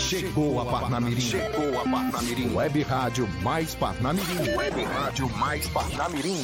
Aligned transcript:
Chegou 0.00 0.58
a 0.58 0.64
Parnamirim. 0.64 1.20
Chegou 1.20 1.78
a 1.78 1.82
Parnamirim. 1.82 2.54
Web 2.54 2.82
Rádio 2.82 3.28
mais 3.42 3.74
Parnamirim. 3.74 4.56
Web 4.56 4.84
Rádio 4.84 5.28
mais 5.36 5.68
Parnamirim. 5.68 6.42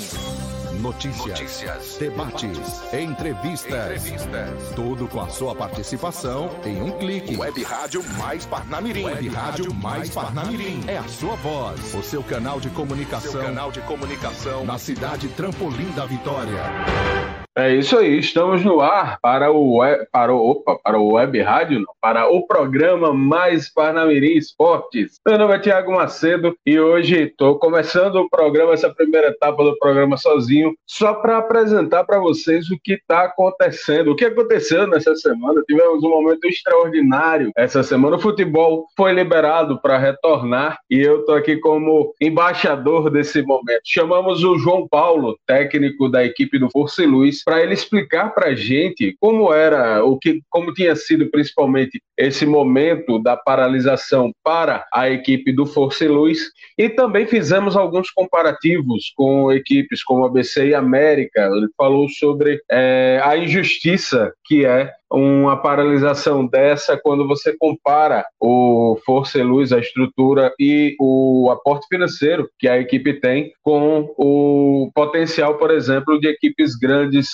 Notícias, 0.81 1.27
Notícias 1.27 1.97
debates, 1.99 2.43
debates 2.43 2.95
entrevistas, 2.95 4.07
entrevistas. 4.07 4.75
Tudo 4.77 5.09
com 5.09 5.23
a 5.23 5.29
sua 5.31 5.55
participação 5.55 6.51
em 6.65 6.83
um 6.83 6.91
clique. 6.99 7.35
Web 7.35 7.63
Rádio 7.65 8.05
mais 8.19 8.45
Parnamirim. 8.45 9.05
Web 9.05 9.29
Rádio 9.29 9.75
mais 9.75 10.11
Parnamirim. 10.11 10.85
É 10.87 10.99
a 10.99 11.09
sua 11.09 11.35
voz, 11.37 11.95
o 11.95 12.03
seu 12.03 12.23
canal 12.23 12.61
de 12.61 12.69
comunicação. 12.71 13.33
Seu 13.33 13.43
canal 13.43 13.73
de 13.73 13.81
comunicação 13.81 14.65
na 14.67 14.79
cidade 14.79 15.29
Trampolim 15.29 15.91
da 15.93 16.05
Vitória. 16.05 17.36
É 17.59 17.75
isso 17.75 17.97
aí, 17.97 18.19
estamos 18.19 18.63
no 18.63 18.83
ar 18.83 19.19
para 19.23 19.51
o 19.51 19.79
web, 19.79 20.07
para 20.13 20.31
o, 20.31 20.51
opa, 20.51 20.79
para 20.85 20.99
o 20.99 21.15
web 21.15 21.41
rádio, 21.41 21.79
não, 21.79 21.95
para 22.03 22.29
o 22.29 22.47
programa 22.47 23.15
Mais 23.15 23.73
Parnamirim 23.73 24.37
Esportes. 24.37 25.19
Meu 25.27 25.39
nome 25.39 25.55
é 25.55 25.59
Tiago 25.59 25.91
Macedo 25.91 26.55
e 26.67 26.79
hoje 26.79 27.23
estou 27.23 27.59
começando 27.59 28.17
o 28.17 28.29
programa, 28.29 28.75
essa 28.75 28.93
primeira 28.93 29.29
etapa 29.29 29.65
do 29.65 29.75
programa 29.79 30.19
sozinho, 30.19 30.75
só 30.87 31.15
para 31.15 31.39
apresentar 31.39 32.05
para 32.05 32.19
vocês 32.19 32.71
o 32.71 32.79
que 32.85 32.93
está 32.93 33.23
acontecendo. 33.23 34.11
O 34.11 34.17
que 34.17 34.27
aconteceu 34.27 34.87
nessa 34.87 35.17
semana? 35.17 35.63
Tivemos 35.67 36.05
um 36.05 36.11
momento 36.11 36.45
extraordinário. 36.45 37.53
Essa 37.57 37.83
semana 37.83 38.17
o 38.17 38.21
futebol 38.21 38.85
foi 38.95 39.15
liberado 39.15 39.81
para 39.81 39.97
retornar 39.97 40.79
e 40.91 41.01
eu 41.01 41.21
estou 41.21 41.35
aqui 41.35 41.57
como 41.57 42.13
embaixador 42.21 43.09
desse 43.09 43.41
momento. 43.41 43.81
Chamamos 43.83 44.45
o 44.45 44.59
João 44.59 44.87
Paulo, 44.87 45.39
técnico 45.47 46.11
da 46.11 46.23
equipe 46.23 46.59
do 46.59 46.69
Força 46.71 47.03
e 47.03 47.07
Luz, 47.07 47.46
para 47.47 47.63
ele 47.63 47.75
explicar 47.75 48.35
para 48.35 48.49
a 48.49 48.55
gente 48.57 49.17
como 49.21 49.55
era, 49.55 50.05
o 50.05 50.19
que, 50.19 50.43
como 50.51 50.75
tinha 50.75 50.97
sido 50.97 51.31
principalmente 51.31 52.03
esse 52.19 52.45
momento 52.45 53.23
da 53.23 53.37
paralisação 53.37 54.33
para 54.43 54.85
a 54.93 55.09
equipe 55.09 55.53
do 55.53 55.65
Força 55.65 56.05
e 56.05 56.09
Luz, 56.09 56.51
e 56.77 56.89
também 56.89 57.25
fizemos 57.25 57.77
alguns 57.77 58.11
comparativos 58.11 59.13
com 59.15 59.53
equipes 59.53 60.03
como 60.03 60.25
ABC 60.25 60.67
e 60.67 60.75
América. 60.75 61.49
Ele 61.53 61.69
falou 61.77 62.09
sobre 62.09 62.61
é, 62.69 63.21
a 63.23 63.37
injustiça 63.37 64.33
que 64.45 64.67
é 64.67 64.93
uma 65.11 65.57
paralisação 65.57 66.47
dessa 66.47 66.99
quando 67.01 67.27
você 67.27 67.57
compara 67.57 68.25
o 68.41 68.99
Força 69.05 69.39
e 69.39 69.43
Luz, 69.43 69.73
a 69.73 69.79
estrutura 69.79 70.53
e 70.59 70.97
o 71.01 71.51
aporte 71.51 71.87
financeiro 71.89 72.49
que 72.59 72.69
a 72.69 72.79
equipe 72.79 73.15
tem 73.21 73.53
com 73.63 74.13
o 74.17 74.91
potencial, 74.95 75.57
por 75.59 75.71
exemplo, 75.71 76.19
de 76.19 76.29
equipes 76.29 76.77
grandes, 76.77 77.29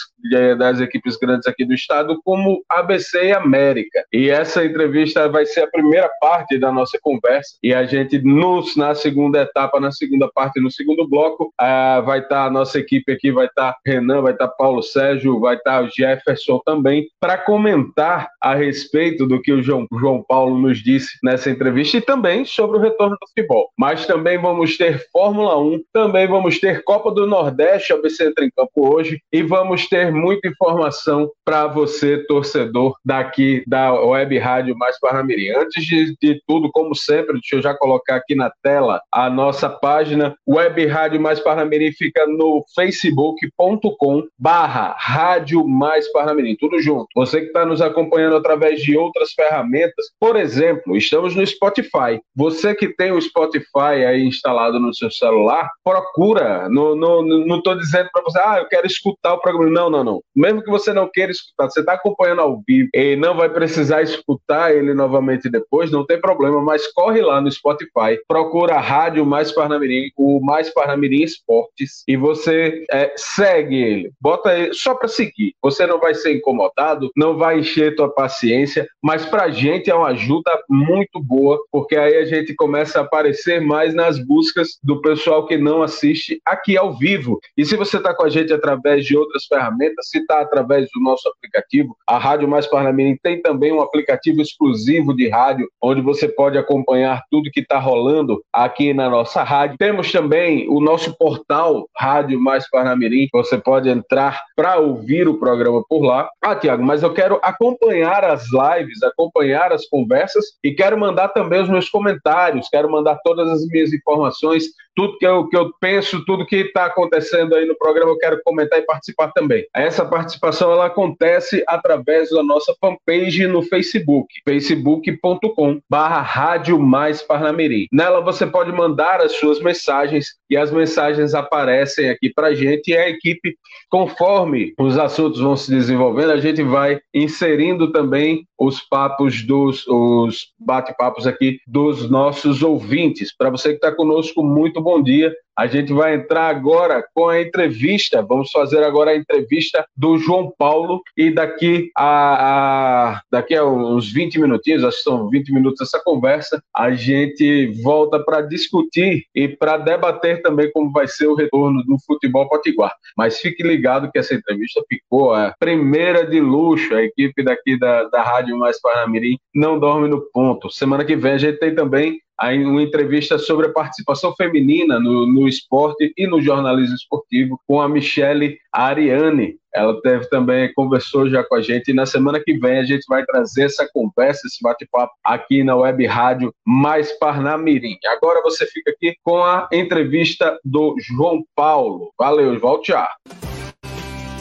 das 0.58 0.80
equipes 0.80 1.16
grandes 1.16 1.46
aqui 1.46 1.64
do 1.64 1.74
estado, 1.74 2.20
como 2.24 2.62
ABC 2.68 3.26
e 3.26 3.32
América. 3.32 4.04
E 4.12 4.28
essa 4.28 4.64
entrevista 4.64 5.28
vai 5.28 5.46
ser 5.46 5.62
a 5.62 5.70
primeira 5.70 6.10
parte 6.20 6.58
da 6.58 6.70
nossa 6.70 6.98
conversa 7.00 7.56
e 7.62 7.74
a 7.74 7.84
gente 7.84 8.18
nos, 8.22 8.76
na 8.76 8.94
segunda 8.94 9.42
etapa, 9.42 9.80
na 9.80 9.90
segunda 9.90 10.28
parte, 10.34 10.60
no 10.60 10.70
segundo 10.70 11.08
bloco, 11.08 11.52
uh, 11.60 12.02
vai 12.04 12.20
estar 12.20 12.28
tá 12.28 12.44
a 12.44 12.50
nossa 12.50 12.78
equipe 12.78 13.12
aqui, 13.12 13.30
vai 13.30 13.46
estar 13.46 13.72
tá 13.72 13.78
Renan, 13.86 14.22
vai 14.22 14.32
estar 14.32 14.48
tá 14.48 14.54
Paulo 14.56 14.82
Sérgio, 14.82 15.40
vai 15.40 15.56
estar 15.56 15.88
Jefferson 15.90 16.60
também, 16.64 17.06
para 17.20 17.38
comentar 17.62 18.28
a 18.40 18.56
respeito 18.56 19.24
do 19.24 19.40
que 19.40 19.52
o 19.52 19.62
João, 19.62 19.86
João 19.92 20.24
Paulo 20.26 20.58
nos 20.58 20.82
disse 20.82 21.16
nessa 21.22 21.48
entrevista 21.48 21.96
e 21.96 22.00
também 22.00 22.44
sobre 22.44 22.76
o 22.76 22.80
retorno 22.80 23.16
do 23.20 23.28
futebol. 23.28 23.70
Mas 23.78 24.04
também 24.04 24.36
vamos 24.36 24.76
ter 24.76 25.06
Fórmula 25.12 25.56
1, 25.60 25.80
também 25.92 26.26
vamos 26.26 26.58
ter 26.58 26.82
Copa 26.82 27.12
do 27.12 27.24
Nordeste, 27.24 27.92
a 27.92 27.96
BC 27.96 28.26
entra 28.26 28.44
em 28.44 28.50
campo 28.50 28.92
hoje, 28.92 29.20
e 29.32 29.42
vamos 29.42 29.88
ter 29.88 30.10
muita 30.10 30.48
informação 30.48 31.30
para 31.44 31.68
você, 31.68 32.18
torcedor 32.26 32.96
daqui 33.04 33.62
da 33.64 33.94
Web 33.94 34.36
Rádio 34.38 34.76
Mais 34.76 34.98
Parnamirim. 34.98 35.50
Antes 35.50 35.84
de, 35.84 36.16
de 36.20 36.42
tudo, 36.48 36.68
como 36.72 36.96
sempre, 36.96 37.34
deixa 37.34 37.56
eu 37.56 37.62
já 37.62 37.74
colocar 37.74 38.16
aqui 38.16 38.34
na 38.34 38.50
tela 38.62 39.00
a 39.12 39.30
nossa 39.30 39.70
página 39.70 40.34
Web 40.48 40.84
Rádio 40.86 41.20
Mais 41.20 41.38
Parnamirim, 41.38 41.92
fica 41.92 42.26
no 42.26 42.64
facebook.com 42.74 44.24
barra 44.36 44.96
Rádio 44.98 45.64
Mais 45.64 46.10
Parnamirim, 46.10 46.56
tudo 46.58 46.80
junto. 46.80 47.06
Você 47.14 47.42
que 47.42 47.51
está 47.52 47.64
nos 47.64 47.80
acompanhando 47.80 48.36
através 48.36 48.80
de 48.80 48.96
outras 48.96 49.32
ferramentas. 49.32 50.06
Por 50.18 50.36
exemplo, 50.36 50.96
estamos 50.96 51.36
no 51.36 51.46
Spotify. 51.46 52.20
Você 52.34 52.74
que 52.74 52.88
tem 52.88 53.12
o 53.12 53.20
Spotify 53.20 54.04
aí 54.06 54.24
instalado 54.26 54.80
no 54.80 54.94
seu 54.94 55.10
celular, 55.10 55.68
procura. 55.84 56.68
Não 56.68 57.56
estou 57.56 57.76
dizendo 57.76 58.08
para 58.12 58.22
você, 58.22 58.38
ah, 58.38 58.58
eu 58.58 58.68
quero 58.68 58.86
escutar 58.86 59.34
o 59.34 59.40
programa. 59.40 59.70
Não, 59.70 59.90
não, 59.90 60.04
não. 60.04 60.22
Mesmo 60.34 60.62
que 60.62 60.70
você 60.70 60.92
não 60.92 61.08
queira 61.08 61.30
escutar, 61.30 61.70
você 61.70 61.80
está 61.80 61.92
acompanhando 61.92 62.40
ao 62.40 62.62
vivo 62.66 62.88
e 62.94 63.16
não 63.16 63.36
vai 63.36 63.48
precisar 63.48 64.02
escutar 64.02 64.74
ele 64.74 64.94
novamente 64.94 65.50
depois, 65.50 65.90
não 65.90 66.04
tem 66.04 66.20
problema, 66.20 66.60
mas 66.60 66.86
corre 66.92 67.20
lá 67.20 67.40
no 67.40 67.50
Spotify, 67.50 68.18
procura 68.26 68.74
a 68.74 68.80
Rádio 68.80 69.24
Mais 69.26 69.52
Parnamirim, 69.52 70.10
o 70.16 70.40
Mais 70.40 70.72
Parnamirim 70.72 71.22
Esportes, 71.22 72.02
e 72.06 72.16
você 72.16 72.84
é, 72.90 73.12
segue 73.16 73.76
ele. 73.76 74.12
Bota 74.20 74.56
ele 74.56 74.74
só 74.74 74.94
para 74.94 75.08
seguir. 75.08 75.54
Você 75.62 75.86
não 75.86 75.98
vai 75.98 76.14
ser 76.14 76.34
incomodado, 76.34 77.10
não 77.16 77.36
vai 77.42 77.58
encher 77.58 77.96
tua 77.96 78.08
paciência, 78.08 78.86
mas 79.02 79.26
para 79.26 79.44
a 79.46 79.50
gente 79.50 79.90
é 79.90 79.94
uma 79.96 80.10
ajuda 80.10 80.56
muito 80.70 81.18
boa, 81.20 81.58
porque 81.72 81.96
aí 81.96 82.18
a 82.18 82.24
gente 82.24 82.54
começa 82.54 83.00
a 83.00 83.02
aparecer 83.02 83.60
mais 83.60 83.92
nas 83.92 84.16
buscas 84.24 84.78
do 84.80 85.00
pessoal 85.00 85.44
que 85.44 85.58
não 85.58 85.82
assiste 85.82 86.40
aqui 86.46 86.76
ao 86.76 86.96
vivo. 86.96 87.40
E 87.58 87.64
se 87.64 87.74
você 87.74 87.96
está 87.96 88.14
com 88.14 88.24
a 88.24 88.28
gente 88.28 88.52
através 88.52 89.04
de 89.04 89.16
outras 89.16 89.44
ferramentas, 89.46 90.08
se 90.08 90.18
está 90.18 90.40
através 90.40 90.88
do 90.94 91.00
nosso 91.00 91.28
aplicativo, 91.28 91.96
a 92.06 92.16
Rádio 92.16 92.46
Mais 92.46 92.68
Parnamirim 92.68 93.18
tem 93.20 93.42
também 93.42 93.72
um 93.72 93.80
aplicativo 93.80 94.40
exclusivo 94.40 95.12
de 95.12 95.28
rádio, 95.28 95.68
onde 95.82 96.00
você 96.00 96.28
pode 96.28 96.56
acompanhar 96.56 97.24
tudo 97.28 97.50
que 97.50 97.58
está 97.58 97.80
rolando 97.80 98.40
aqui 98.52 98.94
na 98.94 99.10
nossa 99.10 99.42
rádio. 99.42 99.78
Temos 99.78 100.12
também 100.12 100.68
o 100.68 100.80
nosso 100.80 101.12
portal 101.18 101.88
Rádio 101.96 102.40
Mais 102.40 102.70
Parnamirim, 102.70 103.26
você 103.32 103.58
pode 103.58 103.88
entrar 103.88 104.40
para 104.54 104.76
ouvir 104.76 105.26
o 105.26 105.40
programa 105.40 105.82
por 105.88 106.04
lá. 106.04 106.30
Ah, 106.40 106.54
Tiago, 106.54 106.84
mas 106.84 107.02
eu 107.02 107.12
quero 107.12 107.31
quero 107.32 107.40
acompanhar 107.42 108.24
as 108.24 108.44
lives, 108.50 109.02
acompanhar 109.02 109.72
as 109.72 109.86
conversas 109.86 110.44
e 110.62 110.72
quero 110.72 110.98
mandar 110.98 111.28
também 111.28 111.62
os 111.62 111.68
meus 111.68 111.88
comentários, 111.88 112.68
quero 112.68 112.90
mandar 112.90 113.18
todas 113.22 113.48
as 113.48 113.66
minhas 113.66 113.92
informações, 113.92 114.64
tudo 114.94 115.18
que 115.18 115.26
eu, 115.26 115.48
que 115.48 115.56
eu 115.56 115.72
penso, 115.80 116.24
tudo 116.24 116.46
que 116.46 116.56
está 116.56 116.86
acontecendo 116.86 117.54
aí 117.54 117.66
no 117.66 117.76
programa, 117.76 118.10
eu 118.10 118.18
quero 118.18 118.40
comentar 118.44 118.78
e 118.78 118.82
participar 118.86 119.32
também. 119.32 119.64
Essa 119.74 120.04
participação 120.04 120.70
ela 120.70 120.86
acontece 120.86 121.62
através 121.66 122.30
da 122.30 122.42
nossa 122.42 122.74
fanpage 122.80 123.46
no 123.46 123.62
Facebook, 123.62 124.28
facebook.com 124.46 125.80
barra 125.88 126.20
Rádio 126.20 126.78
Mais 126.78 127.22
Parnamirim. 127.22 127.86
Nela 127.92 128.20
você 128.20 128.46
pode 128.46 128.72
mandar 128.72 129.20
as 129.20 129.32
suas 129.32 129.60
mensagens 129.60 130.34
e 130.50 130.56
as 130.56 130.70
mensagens 130.70 131.34
aparecem 131.34 132.10
aqui 132.10 132.30
para 132.30 132.54
gente 132.54 132.90
e 132.90 132.96
a 132.96 133.08
equipe, 133.08 133.56
conforme 133.88 134.74
os 134.78 134.98
assuntos 134.98 135.40
vão 135.40 135.56
se 135.56 135.70
desenvolvendo, 135.70 136.32
a 136.32 136.40
gente 136.40 136.62
vai 136.62 137.00
inserindo 137.14 137.90
também 137.90 138.46
os 138.58 138.80
papos 138.80 139.42
dos 139.42 139.86
os 139.88 140.48
bate-papos 140.58 141.26
aqui 141.26 141.58
dos 141.66 142.08
nossos 142.08 142.62
ouvintes. 142.62 143.34
Para 143.34 143.50
você 143.50 143.70
que 143.70 143.76
está 143.76 143.92
conosco, 143.92 144.42
muito 144.42 144.81
bom 144.82 145.02
dia. 145.02 145.32
A 145.56 145.66
gente 145.66 145.92
vai 145.92 146.14
entrar 146.14 146.48
agora 146.48 147.04
com 147.14 147.28
a 147.28 147.40
entrevista. 147.40 148.22
Vamos 148.22 148.50
fazer 148.50 148.82
agora 148.82 149.10
a 149.10 149.16
entrevista 149.16 149.84
do 149.94 150.16
João 150.16 150.52
Paulo 150.56 151.02
e 151.16 151.30
daqui 151.30 151.90
a, 151.96 153.14
a 153.14 153.20
daqui 153.30 153.54
a 153.54 153.64
uns 153.64 154.10
20 154.10 154.40
minutinhos, 154.40 154.82
acho 154.82 154.96
que 154.98 155.02
são 155.02 155.28
20 155.28 155.52
minutos 155.52 155.82
essa 155.82 156.02
conversa, 156.02 156.62
a 156.74 156.92
gente 156.92 157.66
volta 157.82 158.18
para 158.18 158.40
discutir 158.40 159.24
e 159.34 159.46
para 159.46 159.76
debater 159.76 160.40
também 160.40 160.70
como 160.72 160.90
vai 160.90 161.06
ser 161.06 161.26
o 161.26 161.34
retorno 161.34 161.82
do 161.84 161.96
futebol 162.06 162.48
potiguar. 162.48 162.94
Mas 163.16 163.38
fique 163.38 163.62
ligado 163.62 164.10
que 164.10 164.18
essa 164.18 164.34
entrevista 164.34 164.82
ficou 164.88 165.34
a 165.34 165.54
primeira 165.58 166.26
de 166.26 166.40
luxo. 166.40 166.94
A 166.94 167.02
equipe 167.02 167.42
daqui 167.42 167.78
da, 167.78 168.04
da 168.04 168.22
Rádio 168.22 168.58
Mais 168.58 168.80
Parnamirim 168.80 169.36
não 169.54 169.78
dorme 169.78 170.08
no 170.08 170.22
ponto. 170.32 170.70
Semana 170.70 171.04
que 171.04 171.14
vem 171.14 171.32
a 171.32 171.38
gente 171.38 171.58
tem 171.58 171.74
também 171.74 172.18
uma 172.50 172.82
entrevista 172.82 173.38
sobre 173.38 173.66
a 173.66 173.72
participação 173.72 174.34
feminina 174.34 174.98
no, 174.98 175.26
no 175.26 175.48
esporte 175.48 176.12
e 176.16 176.26
no 176.26 176.40
jornalismo 176.40 176.94
esportivo 176.94 177.60
com 177.66 177.80
a 177.80 177.88
Michele 177.88 178.58
Ariane. 178.72 179.56
Ela 179.74 179.98
teve 180.02 180.28
também, 180.28 180.72
conversou 180.74 181.30
já 181.30 181.42
com 181.42 181.54
a 181.54 181.62
gente 181.62 181.90
e 181.90 181.94
na 181.94 182.04
semana 182.04 182.40
que 182.44 182.58
vem 182.58 182.78
a 182.78 182.84
gente 182.84 183.04
vai 183.08 183.24
trazer 183.24 183.64
essa 183.64 183.88
conversa, 183.92 184.46
esse 184.46 184.58
bate-papo 184.62 185.12
aqui 185.24 185.64
na 185.64 185.74
Web 185.74 186.04
Rádio 186.04 186.52
Mais 186.66 187.10
Parnamirim. 187.18 187.96
Agora 188.06 188.42
você 188.42 188.66
fica 188.66 188.90
aqui 188.90 189.14
com 189.22 189.42
a 189.42 189.68
entrevista 189.72 190.58
do 190.64 190.94
João 191.00 191.42
Paulo. 191.56 192.12
Valeu, 192.18 192.58
volte 192.60 192.92
já. 192.92 193.08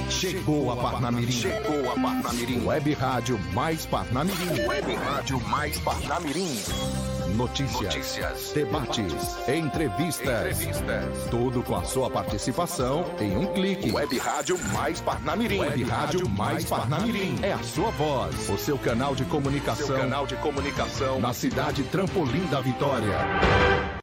Chegou 0.10 0.70
a 0.70 0.76
Parnamirim. 0.76 1.32
Chegou 1.32 1.90
a 1.90 1.94
Parnamirim. 1.94 2.66
Web 2.66 2.94
Rádio 2.94 3.40
Mais 3.54 3.86
Parnamirim. 3.86 4.68
Web 4.68 4.94
Rádio 4.94 5.40
Mais 5.48 5.80
Parnamirim. 5.80 7.21
Notícias, 7.36 7.82
Notícias 7.82 8.52
debates, 8.54 9.38
entrevistas, 9.48 10.62
entrevistas. 10.62 11.28
Tudo 11.30 11.64
com 11.64 11.76
a 11.76 11.84
sua 11.84 12.10
participação 12.10 13.06
em 13.20 13.38
um 13.38 13.46
clique. 13.48 13.92
Web 13.92 14.18
Rádio 14.18 14.58
Mais 14.74 15.00
Parnamirim. 15.00 15.60
Web 15.60 15.84
Rádio 15.84 16.30
Mais 16.30 16.66
Parnamirim. 16.66 17.40
É 17.42 17.54
a 17.54 17.60
sua 17.60 17.90
voz, 17.92 18.50
o 18.50 18.58
seu 18.58 18.78
canal 18.78 19.16
de 19.16 19.24
comunicação. 19.26 19.88
Seu 19.88 19.98
canal 19.98 20.28
de 20.28 20.36
comunicação 20.38 21.20
na 21.20 21.34
cidade 21.34 21.84
Trampolim 21.84 22.46
da 22.48 22.60
Vitória. 22.60 23.18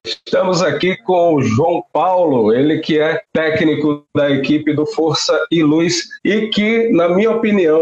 Estamos 0.06 0.62
aqui 0.62 0.96
com 0.96 1.34
o 1.34 1.42
João 1.42 1.82
Paulo, 1.92 2.52
ele 2.52 2.78
que 2.78 2.98
é 2.98 3.20
técnico 3.32 4.04
da 4.16 4.30
equipe 4.30 4.72
do 4.72 4.86
Força 4.86 5.38
e 5.50 5.62
Luz 5.62 6.04
e 6.24 6.48
que, 6.48 6.88
na 6.90 7.08
minha 7.08 7.30
opinião, 7.30 7.80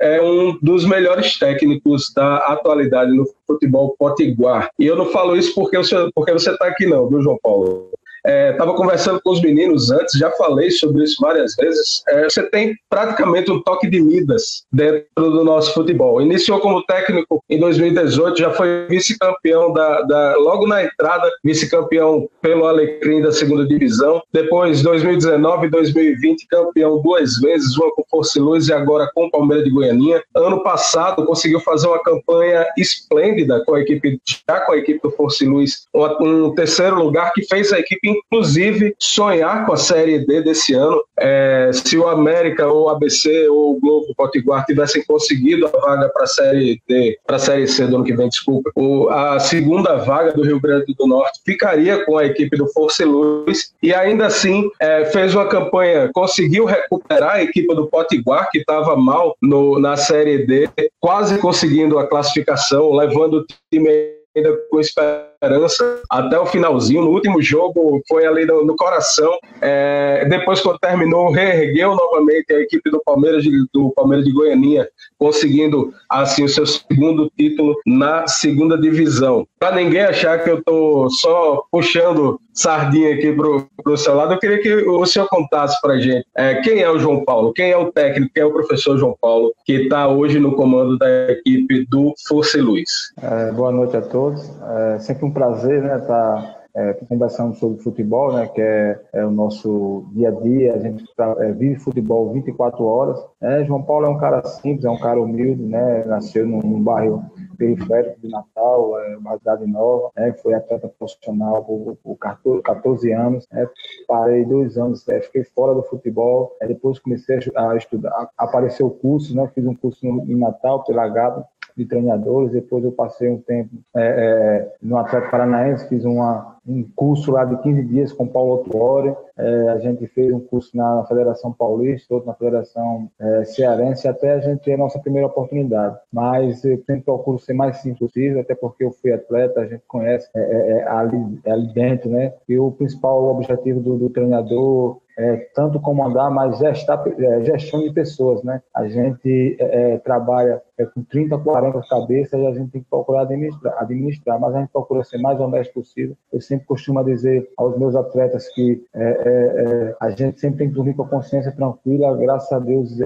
é 0.00 0.20
um 0.22 0.58
dos 0.62 0.86
melhores 0.86 1.38
técnicos 1.38 2.12
da 2.14 2.38
atualidade 2.38 3.12
no 3.12 3.26
futebol 3.46 3.94
potiguar. 3.98 4.70
E 4.78 4.86
eu 4.86 4.96
não 4.96 5.06
falo 5.06 5.36
isso 5.36 5.54
porque 5.54 5.76
você 5.76 6.10
porque 6.14 6.32
você 6.32 6.50
está 6.50 6.66
aqui 6.66 6.86
não, 6.86 7.08
viu, 7.08 7.22
João 7.22 7.38
Paulo? 7.42 7.90
Estava 8.26 8.72
é, 8.72 8.74
conversando 8.74 9.20
com 9.22 9.30
os 9.30 9.40
meninos 9.40 9.90
antes, 9.90 10.18
já 10.18 10.30
falei 10.32 10.70
sobre 10.70 11.04
isso 11.04 11.16
várias 11.20 11.54
vezes. 11.54 12.02
É, 12.08 12.24
você 12.24 12.42
tem 12.50 12.74
praticamente 12.90 13.50
um 13.50 13.62
toque 13.62 13.88
de 13.88 14.00
Midas 14.00 14.64
dentro 14.72 15.06
do 15.16 15.44
nosso 15.44 15.72
futebol. 15.72 16.20
Iniciou 16.20 16.58
como 16.58 16.82
técnico 16.82 17.42
em 17.48 17.60
2018, 17.60 18.36
já 18.36 18.50
foi 18.50 18.86
vice-campeão 18.88 19.72
da, 19.72 20.02
da, 20.02 20.36
logo 20.36 20.66
na 20.66 20.82
entrada, 20.82 21.30
vice-campeão 21.44 22.28
pelo 22.42 22.66
Alecrim 22.66 23.22
da 23.22 23.30
segunda 23.30 23.64
divisão. 23.64 24.20
Depois, 24.32 24.82
2019 24.82 25.66
e 25.66 25.70
2020, 25.70 26.48
campeão 26.48 27.00
duas 27.00 27.38
vezes, 27.38 27.76
uma 27.76 27.94
com 27.94 28.02
Força 28.10 28.38
e 28.38 28.42
Luz 28.42 28.68
e 28.68 28.72
agora 28.72 29.08
com 29.14 29.26
o 29.26 29.30
Palmeiras 29.30 29.64
de 29.64 29.70
Goianinha. 29.70 30.22
Ano 30.34 30.62
passado, 30.62 31.24
conseguiu 31.24 31.60
fazer 31.60 31.86
uma 31.86 32.02
campanha 32.02 32.66
esplêndida 32.76 33.62
com 33.64 33.74
a 33.74 33.80
equipe, 33.80 34.20
já 34.26 34.60
com 34.60 34.72
a 34.72 34.76
equipe 34.76 35.00
do 35.00 35.10
Força 35.10 35.44
e 35.44 35.46
Luz, 35.46 35.86
um, 35.94 36.46
um 36.46 36.54
terceiro 36.54 36.96
lugar 36.96 37.32
que 37.32 37.46
fez 37.46 37.72
a 37.72 37.78
equipe 37.78 38.15
inclusive 38.24 38.94
sonhar 38.98 39.66
com 39.66 39.72
a 39.72 39.76
Série 39.76 40.24
D 40.26 40.42
desse 40.42 40.74
ano. 40.74 41.02
É, 41.18 41.70
se 41.72 41.96
o 41.96 42.08
América 42.08 42.66
ou 42.66 42.84
o 42.84 42.88
ABC 42.88 43.48
ou 43.48 43.76
o 43.76 43.80
Globo 43.80 44.14
Potiguar 44.16 44.64
tivessem 44.64 45.04
conseguido 45.04 45.66
a 45.66 45.70
vaga 45.70 46.08
para 46.08 46.24
a 46.24 46.26
Série 46.26 46.80
D, 46.88 47.18
para 47.26 47.36
a 47.36 47.38
Série 47.38 47.66
C 47.66 47.86
do 47.86 47.96
ano 47.96 48.04
que 48.04 48.14
vem, 48.14 48.28
desculpa, 48.28 48.70
o, 48.74 49.08
a 49.08 49.38
segunda 49.38 49.96
vaga 49.96 50.32
do 50.32 50.42
Rio 50.42 50.60
Grande 50.60 50.94
do 50.94 51.06
Norte 51.06 51.40
ficaria 51.44 52.04
com 52.04 52.18
a 52.18 52.24
equipe 52.24 52.56
do 52.56 52.66
Força 52.72 53.02
e 53.02 53.06
Luz 53.06 53.72
e 53.82 53.94
ainda 53.94 54.26
assim 54.26 54.70
é, 54.80 55.04
fez 55.06 55.34
uma 55.34 55.46
campanha, 55.46 56.10
conseguiu 56.12 56.64
recuperar 56.64 57.36
a 57.36 57.42
equipe 57.42 57.74
do 57.74 57.86
Potiguar 57.86 58.48
que 58.50 58.58
estava 58.58 58.96
mal 58.96 59.36
no, 59.40 59.78
na 59.78 59.96
Série 59.96 60.46
D, 60.46 60.68
quase 61.00 61.38
conseguindo 61.38 61.98
a 61.98 62.06
classificação, 62.06 62.92
levando 62.92 63.38
o 63.38 63.46
time 63.72 64.16
ainda 64.36 64.56
com 64.70 64.80
esperança 64.80 65.35
esperança 65.36 66.02
até 66.10 66.38
o 66.38 66.46
finalzinho. 66.46 67.02
No 67.02 67.10
último 67.10 67.40
jogo 67.42 68.02
foi 68.08 68.26
ali 68.26 68.44
no, 68.44 68.64
no 68.64 68.76
coração. 68.76 69.32
É, 69.60 70.26
depois, 70.28 70.60
quando 70.60 70.78
terminou, 70.78 71.30
reergueu 71.30 71.94
novamente 71.94 72.52
a 72.52 72.60
equipe 72.60 72.90
do 72.90 73.00
Palmeiras 73.04 73.42
de, 73.42 73.50
do 73.72 73.90
Palmeiras 73.90 74.24
de 74.24 74.32
Goianinha, 74.32 74.88
conseguindo 75.18 75.92
assim 76.10 76.44
o 76.44 76.48
seu 76.48 76.66
segundo 76.66 77.30
título 77.36 77.74
na 77.86 78.26
segunda 78.26 78.78
divisão. 78.78 79.46
Para 79.58 79.76
ninguém 79.76 80.02
achar 80.02 80.42
que 80.42 80.50
eu 80.50 80.58
estou 80.58 81.10
só 81.10 81.62
puxando 81.70 82.40
sardinha 82.56 83.14
aqui 83.14 83.32
pro, 83.32 83.66
pro 83.82 83.96
seu 83.96 84.14
lado, 84.14 84.32
eu 84.32 84.38
queria 84.38 84.58
que 84.58 84.74
o 84.74 85.04
senhor 85.04 85.28
contasse 85.28 85.78
para 85.82 85.98
gente 85.98 86.26
é, 86.34 86.54
quem 86.62 86.80
é 86.80 86.90
o 86.90 86.98
João 86.98 87.22
Paulo, 87.22 87.52
quem 87.52 87.70
é 87.70 87.76
o 87.76 87.92
técnico, 87.92 88.32
quem 88.34 88.42
é 88.42 88.46
o 88.46 88.52
professor 88.52 88.96
João 88.96 89.14
Paulo, 89.20 89.52
que 89.64 89.74
está 89.74 90.08
hoje 90.08 90.38
no 90.38 90.56
comando 90.56 90.96
da 90.96 91.32
equipe 91.32 91.86
do 91.86 92.14
Força 92.26 92.58
Luz. 92.58 92.88
É, 93.20 93.52
boa 93.52 93.70
noite 93.70 93.96
a 93.96 94.00
todos. 94.00 94.50
É 94.94 94.98
sempre 95.00 95.26
um 95.26 95.32
prazer 95.36 95.82
né, 95.82 95.98
estar 95.98 96.06
tá, 96.06 96.56
é, 96.74 96.94
conversando 96.94 97.54
sobre 97.56 97.82
futebol, 97.82 98.32
né, 98.32 98.46
que 98.46 98.60
é, 98.60 98.98
é, 99.12 99.26
o 99.26 99.30
nosso 99.30 100.06
dia 100.12 100.30
a 100.30 100.30
dia, 100.30 100.74
a 100.74 100.78
gente 100.78 101.04
tá, 101.14 101.36
é, 101.40 101.52
vive 101.52 101.78
futebol 101.78 102.32
24 102.32 102.82
horas. 102.82 103.22
É, 103.42 103.62
João 103.64 103.82
Paulo 103.82 104.06
é 104.06 104.08
um 104.08 104.16
cara 104.16 104.42
simples, 104.44 104.86
é 104.86 104.90
um 104.90 104.98
cara 104.98 105.20
humilde, 105.20 105.62
né, 105.62 106.04
nasceu 106.06 106.46
num, 106.46 106.60
num 106.60 106.82
bairro 106.82 107.22
periférico 107.58 108.18
de 108.20 108.30
Natal, 108.30 108.98
é, 108.98 109.16
uma 109.18 109.36
cidade 109.36 109.66
nova, 109.66 110.10
é, 110.16 110.32
foi 110.32 110.54
atleta 110.54 110.88
profissional 110.98 111.62
por, 111.64 111.98
por 112.02 112.16
14, 112.16 112.62
14 112.62 113.12
anos, 113.12 113.46
é, 113.52 113.68
parei 114.08 114.42
dois 114.46 114.78
anos, 114.78 115.06
é, 115.08 115.20
fiquei 115.20 115.44
fora 115.44 115.74
do 115.74 115.82
futebol, 115.82 116.56
é, 116.62 116.66
depois 116.66 116.98
comecei 116.98 117.38
a, 117.54 117.76
estudar, 117.76 118.30
apareceu 118.38 118.86
o 118.86 118.90
curso, 118.90 119.36
né, 119.36 119.50
fiz 119.54 119.66
um 119.66 119.74
curso 119.74 120.06
no, 120.06 120.24
em 120.24 120.36
Natal 120.36 120.82
pela 120.84 121.06
Gado, 121.08 121.44
de 121.76 121.84
treinadores. 121.84 122.52
Depois 122.52 122.82
eu 122.84 122.92
passei 122.92 123.28
um 123.28 123.38
tempo 123.38 123.70
é, 123.94 124.02
é, 124.02 124.74
no 124.82 124.96
Atlético 124.96 125.30
Paranaense, 125.30 125.88
fiz 125.88 126.04
uma, 126.04 126.56
um 126.66 126.82
curso 126.94 127.32
lá 127.32 127.44
de 127.44 127.56
15 127.58 127.82
dias 127.84 128.12
com 128.12 128.26
Paulo 128.26 128.64
Tuori. 128.64 129.14
É, 129.38 129.68
a 129.68 129.78
gente 129.78 130.06
fez 130.06 130.32
um 130.32 130.40
curso 130.40 130.74
na 130.76 131.04
Federação 131.06 131.52
Paulista, 131.52 132.14
outro 132.14 132.28
na 132.28 132.34
Federação 132.34 133.10
é, 133.18 133.44
Cearense, 133.44 134.08
até 134.08 134.32
a 134.32 134.40
gente 134.40 134.62
ter 134.62 134.74
a 134.74 134.78
nossa 134.78 134.98
primeira 134.98 135.26
oportunidade. 135.26 135.96
Mas 136.10 136.64
eu 136.64 136.78
sempre 136.78 137.02
procuro 137.02 137.38
ser 137.38 137.52
mais 137.52 137.78
simples 137.78 137.98
possível, 137.98 138.40
até 138.40 138.54
porque 138.54 138.84
eu 138.84 138.92
fui 138.92 139.12
atleta, 139.12 139.60
a 139.60 139.66
gente 139.66 139.82
conhece 139.86 140.28
é, 140.34 140.40
é, 140.40 140.88
ali, 140.88 141.40
ali 141.46 141.66
dentro, 141.74 142.08
né? 142.08 142.32
E 142.48 142.58
o 142.58 142.70
principal 142.72 143.24
objetivo 143.24 143.80
do, 143.80 143.98
do 143.98 144.10
treinador 144.10 144.98
é, 145.16 145.48
tanto 145.54 145.80
comandar, 145.80 146.30
mas 146.30 146.58
gestar, 146.58 147.02
é, 147.18 147.44
gestão 147.44 147.80
de 147.80 147.90
pessoas, 147.92 148.42
né? 148.42 148.62
A 148.74 148.86
gente 148.86 149.56
é, 149.58 149.94
é 149.94 149.98
trabalha 149.98 150.62
é, 150.78 150.84
com 150.84 151.02
30, 151.02 151.38
40 151.38 151.80
cabeças 151.88 152.38
e 152.38 152.46
a 152.46 152.52
gente 152.52 152.70
tem 152.70 152.82
que 152.82 152.90
procurar 152.90 153.22
administrar, 153.22 153.74
administrar, 153.78 154.38
mas 154.38 154.54
a 154.54 154.60
gente 154.60 154.70
procura 154.70 155.02
ser 155.04 155.18
mais 155.18 155.40
honesto 155.40 155.72
possível. 155.72 156.14
Eu 156.30 156.40
sempre 156.40 156.66
costumo 156.66 157.02
dizer 157.02 157.48
aos 157.56 157.78
meus 157.78 157.96
atletas 157.96 158.48
que 158.50 158.84
é, 158.94 159.94
a 160.00 160.10
gente 160.10 160.38
sempre 160.38 160.58
tem 160.58 160.68
que 160.68 160.74
dormir 160.74 160.94
com 160.94 161.02
a 161.02 161.08
consciência 161.08 161.52
tranquila, 161.52 162.16
graças 162.16 162.52
a 162.52 162.58
Deus, 162.58 162.96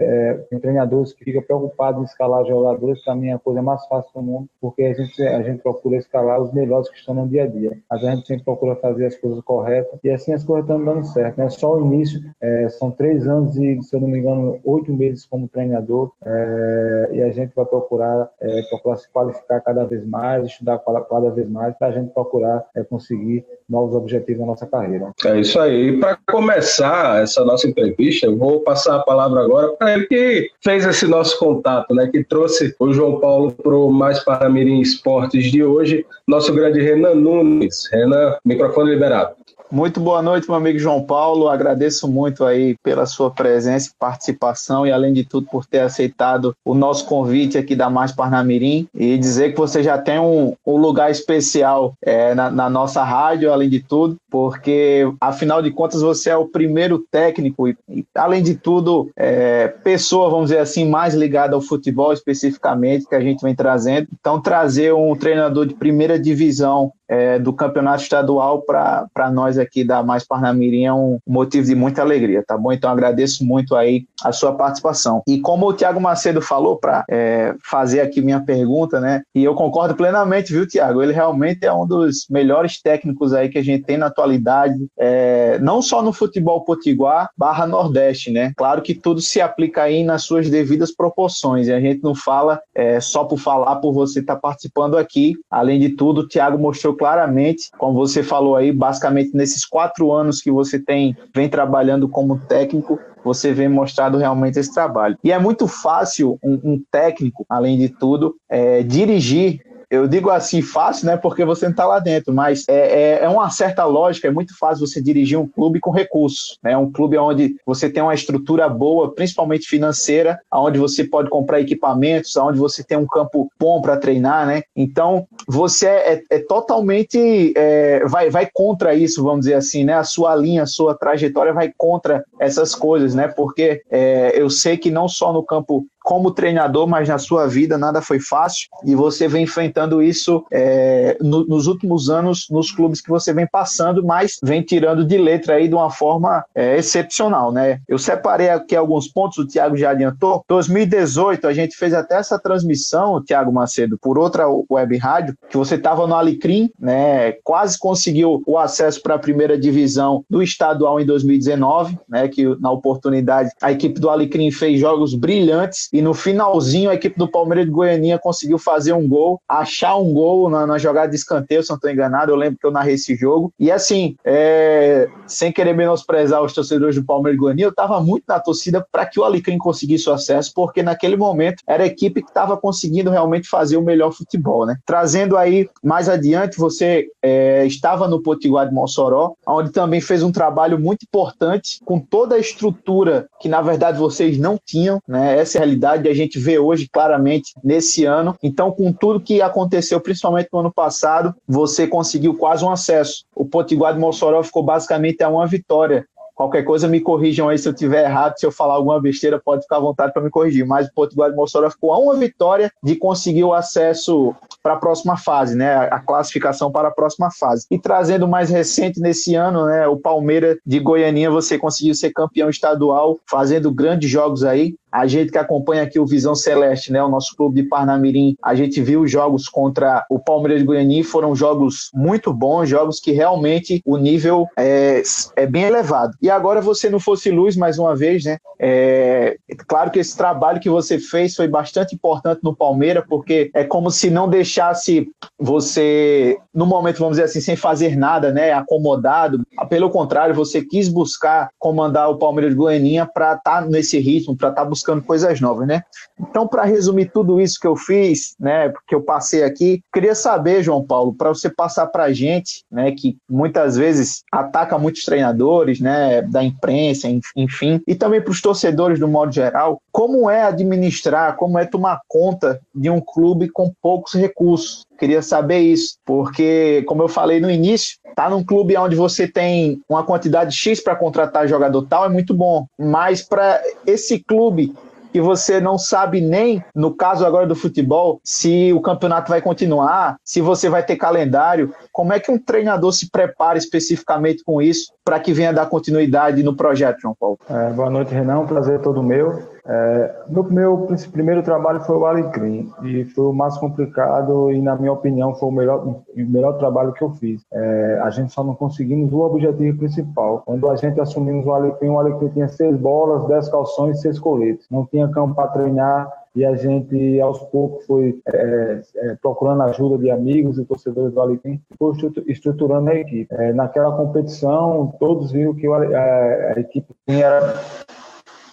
tem 0.48 0.58
treinadores 0.58 1.12
que 1.12 1.24
ficam 1.24 1.42
preocupados 1.42 2.00
em 2.00 2.04
escalar 2.04 2.44
jogadores, 2.44 3.02
para 3.04 3.14
mim 3.14 3.28
é 3.28 3.34
a 3.34 3.38
coisa 3.38 3.62
mais 3.62 3.84
fácil 3.86 4.10
do 4.14 4.22
mundo, 4.22 4.48
porque 4.60 4.82
a 4.82 4.92
gente, 4.92 5.22
a 5.22 5.42
gente 5.42 5.62
procura 5.62 5.96
escalar 5.96 6.40
os 6.40 6.52
melhores 6.52 6.88
que 6.88 6.96
estão 6.96 7.14
no 7.14 7.28
dia 7.28 7.44
a 7.44 7.46
dia, 7.46 7.78
mas 7.90 8.04
a 8.04 8.14
gente 8.14 8.26
sempre 8.26 8.44
procura 8.44 8.74
fazer 8.76 9.06
as 9.06 9.16
coisas 9.16 9.40
corretas 9.42 9.98
e 10.02 10.10
assim 10.10 10.32
as 10.32 10.44
coisas 10.44 10.68
estão 10.68 10.84
dando 10.84 11.04
certo, 11.04 11.38
né? 11.38 11.48
Só 11.48 11.74
o 11.74 11.80
início 11.84 11.99
início. 12.00 12.20
É, 12.40 12.68
são 12.70 12.90
três 12.90 13.26
anos 13.26 13.56
e, 13.56 13.80
se 13.82 13.94
eu 13.94 14.00
não 14.00 14.08
me 14.08 14.18
engano, 14.18 14.58
oito 14.64 14.92
meses 14.92 15.26
como 15.26 15.48
treinador. 15.48 16.10
É, 16.24 17.10
e 17.12 17.22
a 17.22 17.30
gente 17.30 17.54
vai 17.54 17.64
procurar, 17.64 18.28
é, 18.40 18.62
procurar 18.70 18.96
se 18.96 19.10
qualificar 19.10 19.60
cada 19.60 19.84
vez 19.84 20.04
mais, 20.06 20.46
estudar 20.46 20.78
cada 20.78 21.30
vez 21.30 21.48
mais, 21.48 21.74
para 21.76 21.88
a 21.88 21.92
gente 21.92 22.12
procurar 22.12 22.64
é, 22.74 22.82
conseguir 22.82 23.44
novos 23.68 23.94
objetivos 23.94 24.40
na 24.40 24.46
nossa 24.46 24.66
carreira. 24.66 25.12
É 25.24 25.38
isso 25.38 25.58
aí. 25.60 25.98
Para 25.98 26.18
começar 26.26 27.22
essa 27.22 27.44
nossa 27.44 27.68
entrevista, 27.68 28.26
eu 28.26 28.36
vou 28.36 28.60
passar 28.60 28.96
a 28.96 29.02
palavra 29.02 29.40
agora 29.40 29.68
para 29.76 29.94
ele 29.94 30.06
que 30.06 30.50
fez 30.62 30.84
esse 30.84 31.06
nosso 31.06 31.38
contato, 31.38 31.94
né, 31.94 32.08
que 32.08 32.24
trouxe 32.24 32.74
o 32.78 32.92
João 32.92 33.20
Paulo 33.20 33.52
para 33.52 33.76
o 33.76 33.90
Mais 33.90 34.24
Paramirim 34.24 34.80
Esportes 34.80 35.50
de 35.50 35.62
hoje, 35.62 36.04
nosso 36.26 36.52
grande 36.52 36.80
Renan 36.80 37.14
Nunes. 37.14 37.88
Renan, 37.92 38.36
microfone 38.44 38.90
liberado. 38.90 39.34
Muito 39.72 40.00
boa 40.00 40.20
noite, 40.20 40.48
meu 40.48 40.56
amigo 40.56 40.80
João 40.80 41.00
Paulo. 41.00 41.48
Agradeço 41.48 42.08
muito 42.08 42.44
aí 42.44 42.74
pela 42.82 43.06
sua 43.06 43.30
presença 43.30 43.88
e 43.88 43.98
participação 43.98 44.84
e, 44.84 44.90
além 44.90 45.12
de 45.12 45.24
tudo, 45.24 45.46
por 45.46 45.64
ter 45.64 45.78
aceitado 45.78 46.56
o 46.64 46.74
nosso 46.74 47.04
convite 47.06 47.56
aqui 47.56 47.76
da 47.76 47.88
Mais 47.88 48.10
Parnamirim 48.10 48.88
e 48.92 49.16
dizer 49.16 49.52
que 49.52 49.58
você 49.58 49.80
já 49.80 49.96
tem 49.96 50.18
um, 50.18 50.54
um 50.66 50.76
lugar 50.76 51.08
especial 51.08 51.94
é, 52.02 52.34
na, 52.34 52.50
na, 52.50 52.68
nossa 52.68 53.04
rádio, 53.04 53.52
além 53.52 53.68
de 53.68 53.78
tudo, 53.78 54.16
porque, 54.30 55.10
afinal 55.20 55.62
de 55.62 55.70
contas, 55.70 56.02
você 56.02 56.30
é 56.30 56.36
o 56.36 56.46
primeiro 56.46 56.98
técnico 57.10 57.68
e, 57.68 57.76
e 57.88 58.04
além 58.14 58.42
de 58.42 58.54
tudo, 58.54 59.10
é, 59.16 59.68
pessoa, 59.68 60.30
vamos 60.30 60.50
dizer 60.50 60.60
assim, 60.60 60.88
mais 60.88 61.14
ligada 61.14 61.54
ao 61.54 61.60
futebol 61.60 62.12
especificamente 62.12 63.06
que 63.06 63.14
a 63.14 63.20
gente 63.20 63.42
vem 63.42 63.54
trazendo. 63.54 64.08
Então, 64.18 64.40
trazer 64.40 64.94
um 64.94 65.14
treinador 65.16 65.66
de 65.66 65.74
primeira 65.74 66.18
divisão 66.18 66.92
é, 67.10 67.40
do 67.40 67.52
campeonato 67.52 68.04
estadual 68.04 68.62
para 68.62 69.30
nós 69.32 69.58
aqui 69.58 69.82
da 69.82 70.00
Mais 70.00 70.24
Parnamirim 70.24 70.84
é 70.84 70.92
um 70.92 71.18
motivo 71.26 71.66
de 71.66 71.74
muita 71.74 72.02
alegria, 72.02 72.44
tá 72.46 72.56
bom? 72.56 72.72
Então 72.72 72.88
agradeço 72.88 73.44
muito 73.44 73.74
aí 73.74 74.04
a 74.22 74.30
sua 74.30 74.54
participação. 74.54 75.20
E 75.26 75.40
como 75.40 75.66
o 75.66 75.72
Tiago 75.72 76.00
Macedo 76.00 76.40
falou, 76.40 76.76
para 76.76 77.04
é, 77.10 77.52
fazer 77.68 78.00
aqui 78.00 78.22
minha 78.22 78.40
pergunta, 78.40 79.00
né? 79.00 79.22
E 79.34 79.42
eu 79.42 79.56
concordo 79.56 79.96
plenamente, 79.96 80.52
viu, 80.52 80.68
Tiago? 80.68 81.02
Ele 81.02 81.12
realmente 81.12 81.66
é 81.66 81.72
um 81.72 81.84
dos 81.84 82.26
melhores 82.30 82.80
técnicos 82.80 83.32
aí 83.32 83.48
que 83.48 83.58
a 83.58 83.64
gente 83.64 83.82
tem 83.82 83.98
na 83.98 84.08
atualidade, 84.20 84.86
é, 84.98 85.58
não 85.60 85.80
só 85.80 86.02
no 86.02 86.12
futebol 86.12 86.62
potiguar 86.62 87.30
barra 87.36 87.66
Nordeste, 87.66 88.30
né? 88.30 88.52
Claro 88.56 88.82
que 88.82 88.94
tudo 88.94 89.20
se 89.20 89.40
aplica 89.40 89.82
aí 89.82 90.04
nas 90.04 90.24
suas 90.24 90.48
devidas 90.50 90.94
proporções, 90.94 91.68
e 91.68 91.72
a 91.72 91.80
gente 91.80 92.02
não 92.02 92.14
fala 92.14 92.60
é, 92.74 93.00
só 93.00 93.24
por 93.24 93.38
falar, 93.38 93.76
por 93.76 93.92
você 93.92 94.20
estar 94.20 94.34
tá 94.34 94.40
participando 94.40 94.96
aqui. 94.96 95.34
Além 95.50 95.80
de 95.80 95.90
tudo, 95.90 96.20
o 96.20 96.28
Tiago 96.28 96.58
mostrou 96.58 96.94
claramente, 96.94 97.70
como 97.78 97.94
você 97.94 98.22
falou 98.22 98.56
aí, 98.56 98.72
basicamente 98.72 99.34
nesses 99.34 99.64
quatro 99.64 100.12
anos 100.12 100.40
que 100.40 100.50
você 100.50 100.78
tem 100.78 101.16
vem 101.34 101.48
trabalhando 101.48 102.08
como 102.08 102.38
técnico, 102.38 102.98
você 103.24 103.52
vem 103.52 103.68
mostrado 103.68 104.18
realmente 104.18 104.58
esse 104.58 104.72
trabalho. 104.72 105.16
E 105.22 105.32
é 105.32 105.38
muito 105.38 105.66
fácil 105.66 106.38
um, 106.42 106.60
um 106.64 106.82
técnico, 106.90 107.44
além 107.48 107.78
de 107.78 107.88
tudo, 107.88 108.34
é, 108.48 108.82
dirigir 108.82 109.60
eu 109.90 110.06
digo 110.06 110.30
assim 110.30 110.62
fácil, 110.62 111.06
né? 111.06 111.16
Porque 111.16 111.44
você 111.44 111.64
não 111.64 111.72
está 111.72 111.84
lá 111.84 111.98
dentro, 111.98 112.32
mas 112.32 112.64
é, 112.68 112.74
é, 112.74 113.24
é, 113.24 113.28
uma 113.28 113.50
certa 113.50 113.84
lógica, 113.84 114.28
é 114.28 114.30
muito 114.30 114.56
fácil 114.56 114.86
você 114.86 115.02
dirigir 115.02 115.36
um 115.36 115.48
clube 115.48 115.80
com 115.80 115.90
recursos, 115.90 116.56
né? 116.62 116.76
Um 116.76 116.90
clube 116.90 117.18
onde 117.18 117.56
você 117.66 117.90
tem 117.90 118.02
uma 118.02 118.14
estrutura 118.14 118.68
boa, 118.68 119.12
principalmente 119.12 119.66
financeira, 119.66 120.38
onde 120.52 120.78
você 120.78 121.02
pode 121.02 121.28
comprar 121.28 121.60
equipamentos, 121.60 122.36
onde 122.36 122.58
você 122.58 122.84
tem 122.84 122.96
um 122.96 123.06
campo 123.06 123.50
bom 123.58 123.82
para 123.82 123.96
treinar, 123.96 124.46
né? 124.46 124.62
Então, 124.76 125.26
você 125.48 125.86
é, 125.86 126.12
é, 126.12 126.22
é 126.30 126.38
totalmente 126.38 127.52
é, 127.56 128.04
vai, 128.06 128.30
vai 128.30 128.48
contra 128.52 128.94
isso, 128.94 129.24
vamos 129.24 129.40
dizer 129.40 129.54
assim, 129.54 129.82
né? 129.82 129.94
A 129.94 130.04
sua 130.04 130.36
linha, 130.36 130.62
a 130.62 130.66
sua 130.66 130.94
trajetória 130.94 131.52
vai 131.52 131.72
contra 131.76 132.24
essas 132.38 132.76
coisas, 132.76 133.12
né? 133.12 133.26
Porque 133.26 133.82
é, 133.90 134.40
eu 134.40 134.48
sei 134.48 134.76
que 134.76 134.90
não 134.90 135.08
só 135.08 135.32
no 135.32 135.42
campo 135.42 135.84
como 136.02 136.30
treinador, 136.30 136.86
mas 136.86 137.08
na 137.08 137.18
sua 137.18 137.46
vida 137.46 137.76
nada 137.76 138.00
foi 138.00 138.18
fácil 138.18 138.68
e 138.84 138.94
você 138.94 139.28
vem 139.28 139.44
enfrentando 139.44 140.02
isso 140.02 140.44
é, 140.50 141.16
no, 141.20 141.44
nos 141.44 141.66
últimos 141.66 142.08
anos 142.08 142.46
nos 142.50 142.72
clubes 142.72 143.00
que 143.00 143.10
você 143.10 143.32
vem 143.32 143.46
passando, 143.46 144.04
mas 144.04 144.38
vem 144.42 144.62
tirando 144.62 145.04
de 145.04 145.18
letra 145.18 145.54
aí 145.54 145.68
de 145.68 145.74
uma 145.74 145.90
forma 145.90 146.44
é, 146.54 146.76
excepcional, 146.76 147.52
né? 147.52 147.80
Eu 147.88 147.98
separei 147.98 148.48
aqui 148.48 148.74
alguns 148.74 149.08
pontos, 149.08 149.38
o 149.38 149.46
Thiago 149.46 149.76
já 149.76 149.90
adiantou. 149.90 150.44
2018 150.48 151.46
a 151.46 151.52
gente 151.52 151.76
fez 151.76 151.92
até 151.92 152.16
essa 152.16 152.38
transmissão, 152.38 153.22
Thiago 153.22 153.52
Macedo, 153.52 153.98
por 153.98 154.18
outra 154.18 154.46
web 154.70 154.96
rádio, 154.96 155.36
que 155.48 155.56
você 155.56 155.74
estava 155.74 156.06
no 156.06 156.14
Alecrim, 156.14 156.70
né? 156.78 157.32
Quase 157.44 157.78
conseguiu 157.78 158.42
o 158.46 158.58
acesso 158.58 159.02
para 159.02 159.14
a 159.14 159.18
primeira 159.18 159.58
divisão 159.58 160.24
do 160.28 160.42
estadual 160.42 161.00
em 161.00 161.06
2019, 161.06 161.98
né? 162.08 162.28
Que 162.28 162.44
na 162.60 162.70
oportunidade 162.70 163.50
a 163.60 163.70
equipe 163.70 164.00
do 164.00 164.08
Alecrim 164.08 164.50
fez 164.50 164.80
jogos 164.80 165.14
brilhantes 165.14 165.89
e 165.92 166.00
no 166.00 166.14
finalzinho 166.14 166.90
a 166.90 166.94
equipe 166.94 167.18
do 167.18 167.28
Palmeiras 167.28 167.64
de 167.64 167.70
Goianinha 167.70 168.18
conseguiu 168.18 168.58
fazer 168.58 168.92
um 168.92 169.08
gol, 169.08 169.40
achar 169.48 169.96
um 169.96 170.12
gol 170.12 170.48
na, 170.48 170.66
na 170.66 170.78
jogada 170.78 171.08
de 171.08 171.16
escanteio, 171.16 171.62
se 171.62 171.70
não 171.70 171.76
estou 171.76 171.90
enganado, 171.90 172.30
eu 172.30 172.36
lembro 172.36 172.58
que 172.58 172.66
eu 172.66 172.70
narrei 172.70 172.94
esse 172.94 173.14
jogo. 173.14 173.52
E 173.58 173.70
assim, 173.70 174.16
é, 174.24 175.08
sem 175.26 175.52
querer 175.52 175.74
menosprezar 175.74 176.42
os 176.42 176.52
torcedores 176.52 176.96
do 176.96 177.04
Palmeiras 177.04 177.36
de 177.36 177.40
Goianinha, 177.40 177.66
eu 177.66 177.70
estava 177.70 178.00
muito 178.00 178.24
na 178.28 178.38
torcida 178.38 178.86
para 178.90 179.06
que 179.06 179.18
o 179.18 179.24
Alecrim 179.24 179.58
conseguisse 179.58 180.08
o 180.08 180.12
acesso, 180.12 180.52
porque 180.54 180.82
naquele 180.82 181.16
momento 181.16 181.62
era 181.66 181.84
a 181.84 181.86
equipe 181.86 182.22
que 182.22 182.28
estava 182.28 182.56
conseguindo 182.56 183.10
realmente 183.10 183.48
fazer 183.48 183.76
o 183.76 183.82
melhor 183.82 184.12
futebol, 184.12 184.66
né? 184.66 184.76
Trazendo 184.86 185.36
aí 185.36 185.68
mais 185.82 186.08
adiante, 186.08 186.58
você 186.58 187.08
é, 187.22 187.66
estava 187.66 188.06
no 188.06 188.22
Potiguar 188.22 188.68
de 188.68 188.74
Mossoró, 188.74 189.34
onde 189.46 189.70
também 189.70 190.00
fez 190.00 190.22
um 190.22 190.32
trabalho 190.32 190.78
muito 190.78 191.04
importante 191.04 191.80
com 191.84 191.98
toda 191.98 192.36
a 192.36 192.38
estrutura 192.38 193.28
que 193.40 193.48
na 193.48 193.60
verdade 193.60 193.98
vocês 193.98 194.38
não 194.38 194.58
tinham, 194.64 195.00
né? 195.06 195.38
Essa 195.38 195.58
é 195.58 195.60
a 195.60 195.64
realidade 195.64 195.79
a 195.84 196.14
gente 196.14 196.38
vê 196.38 196.58
hoje 196.58 196.88
claramente 196.90 197.52
nesse 197.62 198.04
ano. 198.04 198.36
Então, 198.42 198.70
com 198.70 198.92
tudo 198.92 199.20
que 199.20 199.40
aconteceu, 199.40 200.00
principalmente 200.00 200.48
no 200.52 200.60
ano 200.60 200.72
passado, 200.72 201.34
você 201.46 201.86
conseguiu 201.86 202.34
quase 202.34 202.64
um 202.64 202.70
acesso. 202.70 203.24
O 203.34 203.44
Potiguar 203.44 203.94
de 203.94 204.00
Mossoró 204.00 204.42
ficou 204.42 204.62
basicamente 204.62 205.22
a 205.22 205.28
uma 205.28 205.46
vitória 205.46 206.06
Qualquer 206.40 206.62
coisa 206.62 206.88
me 206.88 207.02
corrijam 207.02 207.50
aí 207.50 207.58
se 207.58 207.68
eu 207.68 207.74
tiver 207.74 208.02
errado, 208.02 208.38
se 208.38 208.46
eu 208.46 208.50
falar 208.50 208.72
alguma 208.72 208.98
besteira, 208.98 209.38
pode 209.38 209.60
ficar 209.60 209.76
à 209.76 209.80
vontade 209.80 210.10
para 210.14 210.22
me 210.22 210.30
corrigir. 210.30 210.66
Mas 210.66 210.86
o 210.86 210.94
Potiguar 210.94 211.28
de 211.28 211.36
Mossoró 211.36 211.68
ficou 211.70 211.92
a 211.92 211.98
uma 211.98 212.16
vitória 212.16 212.72
de 212.82 212.96
conseguir 212.96 213.44
o 213.44 213.52
acesso 213.52 214.34
para 214.62 214.72
a 214.72 214.76
próxima 214.76 215.18
fase, 215.18 215.54
né? 215.54 215.74
A 215.90 216.00
classificação 216.00 216.72
para 216.72 216.88
a 216.88 216.90
próxima 216.90 217.28
fase. 217.30 217.66
E 217.70 217.78
trazendo 217.78 218.26
mais 218.26 218.48
recente 218.48 218.98
nesse 219.00 219.34
ano, 219.34 219.66
né? 219.66 219.86
O 219.86 219.98
Palmeiras 219.98 220.56
de 220.64 220.80
Goianinha, 220.80 221.30
você 221.30 221.58
conseguiu 221.58 221.94
ser 221.94 222.10
campeão 222.10 222.48
estadual, 222.48 223.18
fazendo 223.28 223.70
grandes 223.70 224.08
jogos 224.08 224.42
aí. 224.42 224.76
A 224.90 225.06
gente 225.06 225.30
que 225.30 225.38
acompanha 225.38 225.82
aqui 225.82 225.98
o 225.98 226.06
Visão 226.06 226.34
Celeste, 226.34 226.92
né, 226.92 227.02
o 227.02 227.08
nosso 227.08 227.36
clube 227.36 227.62
de 227.62 227.68
Parnamirim, 227.68 228.36
a 228.42 228.54
gente 228.54 228.80
viu 228.82 229.06
jogos 229.06 229.48
contra 229.48 230.04
o 230.10 230.18
Palmeiras 230.18 230.60
de 230.60 230.66
Goiânia, 230.66 231.04
foram 231.04 231.34
jogos 231.34 231.90
muito 231.94 232.32
bons, 232.32 232.68
jogos 232.68 233.00
que 233.00 233.12
realmente 233.12 233.80
o 233.84 233.96
nível 233.96 234.46
é, 234.56 235.02
é 235.36 235.46
bem 235.46 235.64
elevado. 235.64 236.16
E 236.20 236.30
agora 236.30 236.60
você 236.60 236.90
não 236.90 237.00
fosse 237.00 237.30
luz 237.30 237.56
mais 237.56 237.78
uma 237.78 237.94
vez, 237.94 238.24
né? 238.24 238.38
É, 238.58 239.38
claro 239.66 239.90
que 239.90 239.98
esse 239.98 240.16
trabalho 240.16 240.60
que 240.60 240.68
você 240.68 240.98
fez 240.98 241.34
foi 241.34 241.48
bastante 241.48 241.94
importante 241.94 242.40
no 242.42 242.54
Palmeiras, 242.54 243.04
porque 243.08 243.50
é 243.54 243.64
como 243.64 243.90
se 243.90 244.10
não 244.10 244.28
deixasse 244.28 245.08
você, 245.38 246.36
no 246.54 246.66
momento, 246.66 246.98
vamos 246.98 247.12
dizer 247.12 247.24
assim, 247.24 247.40
sem 247.40 247.56
fazer 247.56 247.96
nada, 247.96 248.30
né, 248.30 248.52
acomodado. 248.52 249.40
Pelo 249.68 249.88
contrário, 249.88 250.34
você 250.34 250.62
quis 250.62 250.88
buscar 250.88 251.48
comandar 251.58 252.10
o 252.10 252.18
Palmeiras 252.18 252.52
de 252.52 252.58
Goiânia 252.58 253.06
para 253.06 253.34
estar 253.34 253.62
tá 253.62 253.66
nesse 253.66 253.98
ritmo, 253.98 254.36
para 254.36 254.50
estar 254.50 254.62
tá 254.62 254.68
buscando 254.68 254.79
coisas 255.06 255.40
novas, 255.40 255.66
né? 255.66 255.82
Então, 256.18 256.46
para 256.46 256.64
resumir 256.64 257.10
tudo 257.12 257.40
isso 257.40 257.58
que 257.58 257.66
eu 257.66 257.76
fiz, 257.76 258.34
né, 258.38 258.72
que 258.86 258.94
eu 258.94 259.02
passei 259.02 259.42
aqui, 259.42 259.82
queria 259.92 260.14
saber, 260.14 260.62
João 260.62 260.84
Paulo, 260.84 261.14
para 261.14 261.28
você 261.28 261.48
passar 261.48 261.86
para 261.86 262.04
a 262.04 262.12
gente, 262.12 262.64
né, 262.70 262.92
que 262.92 263.16
muitas 263.28 263.76
vezes 263.76 264.22
ataca 264.30 264.78
muitos 264.78 265.02
treinadores, 265.02 265.80
né, 265.80 266.22
da 266.22 266.42
imprensa, 266.42 267.08
enfim, 267.36 267.80
e 267.86 267.94
também 267.94 268.20
para 268.20 268.30
os 268.30 268.40
torcedores 268.40 268.98
do 268.98 269.08
modo 269.08 269.32
geral, 269.32 269.80
como 269.90 270.28
é 270.30 270.42
administrar, 270.42 271.36
como 271.36 271.58
é 271.58 271.64
tomar 271.64 272.00
conta 272.08 272.60
de 272.74 272.90
um 272.90 273.00
clube 273.00 273.48
com 273.48 273.72
poucos 273.82 274.14
recursos? 274.14 274.84
Queria 275.00 275.22
saber 275.22 275.60
isso, 275.60 275.94
porque, 276.04 276.84
como 276.86 277.02
eu 277.02 277.08
falei 277.08 277.40
no 277.40 277.50
início, 277.50 277.96
tá 278.14 278.28
num 278.28 278.44
clube 278.44 278.76
onde 278.76 278.94
você 278.94 279.26
tem 279.26 279.80
uma 279.88 280.04
quantidade 280.04 280.54
X 280.54 280.78
para 280.78 280.94
contratar 280.94 281.48
jogador 281.48 281.86
tal 281.88 282.04
é 282.04 282.08
muito 282.10 282.34
bom, 282.34 282.66
mas 282.78 283.22
para 283.22 283.62
esse 283.86 284.22
clube 284.22 284.74
que 285.10 285.20
você 285.20 285.58
não 285.58 285.78
sabe 285.78 286.20
nem, 286.20 286.62
no 286.74 286.94
caso 286.94 287.24
agora 287.24 287.46
do 287.46 287.56
futebol, 287.56 288.20
se 288.22 288.72
o 288.72 288.80
campeonato 288.80 289.30
vai 289.30 289.40
continuar, 289.40 290.16
se 290.24 290.40
você 290.40 290.68
vai 290.68 290.84
ter 290.84 290.96
calendário. 290.96 291.74
Como 291.92 292.12
é 292.12 292.20
que 292.20 292.30
um 292.30 292.38
treinador 292.38 292.92
se 292.92 293.10
prepara 293.10 293.58
especificamente 293.58 294.44
com 294.44 294.62
isso 294.62 294.92
para 295.04 295.18
que 295.18 295.32
venha 295.32 295.52
dar 295.52 295.66
continuidade 295.66 296.42
no 296.42 296.54
projeto, 296.54 297.00
João 297.00 297.16
Paulo? 297.18 297.38
É, 297.48 297.70
boa 297.72 297.90
noite, 297.90 298.14
Renan. 298.14 298.40
Um 298.40 298.46
prazer 298.46 298.80
todo 298.80 299.02
meu. 299.02 299.48
É, 299.72 300.14
meu, 300.28 300.42
meu 300.50 300.88
primeiro 301.12 301.44
trabalho 301.44 301.80
foi 301.82 301.96
o 301.96 302.04
Alecrim 302.04 302.68
e 302.82 303.04
foi 303.04 303.26
o 303.26 303.32
mais 303.32 303.56
complicado 303.56 304.50
e, 304.50 304.60
na 304.60 304.74
minha 304.74 304.92
opinião, 304.92 305.32
foi 305.36 305.48
o 305.48 305.52
melhor, 305.52 305.86
o 305.86 306.04
melhor 306.16 306.58
trabalho 306.58 306.92
que 306.92 307.02
eu 307.02 307.10
fiz. 307.12 307.40
É, 307.52 308.00
a 308.02 308.10
gente 308.10 308.32
só 308.32 308.42
não 308.42 308.56
conseguimos 308.56 309.12
o 309.12 309.20
objetivo 309.20 309.78
principal. 309.78 310.42
Quando 310.44 310.68
a 310.68 310.74
gente 310.74 311.00
assumimos 311.00 311.46
o 311.46 311.52
Alecrim, 311.52 311.90
o 311.90 311.98
Alecrim 312.00 312.28
tinha 312.30 312.48
seis 312.48 312.76
bolas, 312.76 313.28
dez 313.28 313.48
calções 313.48 314.00
seis 314.00 314.18
coletes. 314.18 314.66
Não 314.68 314.84
tinha 314.86 315.06
campo 315.08 315.36
para 315.36 315.48
treinar, 315.48 316.10
e 316.34 316.44
a 316.44 316.56
gente 316.56 317.20
aos 317.20 317.38
poucos 317.38 317.86
foi 317.86 318.20
é, 318.26 318.80
é, 318.96 319.16
procurando 319.22 319.62
ajuda 319.62 319.98
de 319.98 320.10
amigos 320.10 320.58
e 320.58 320.64
torcedores 320.64 321.12
do 321.12 321.20
Alecrim, 321.20 321.60
foi 321.78 321.92
estruturando 322.26 322.90
a 322.90 322.94
equipe. 322.94 323.32
É, 323.34 323.52
naquela 323.52 323.96
competição, 323.96 324.92
todos 324.98 325.30
viram 325.30 325.54
que 325.54 325.66
a, 325.68 325.76
a, 325.76 326.52
a 326.56 326.60
equipe 326.60 326.92
era 327.06 327.54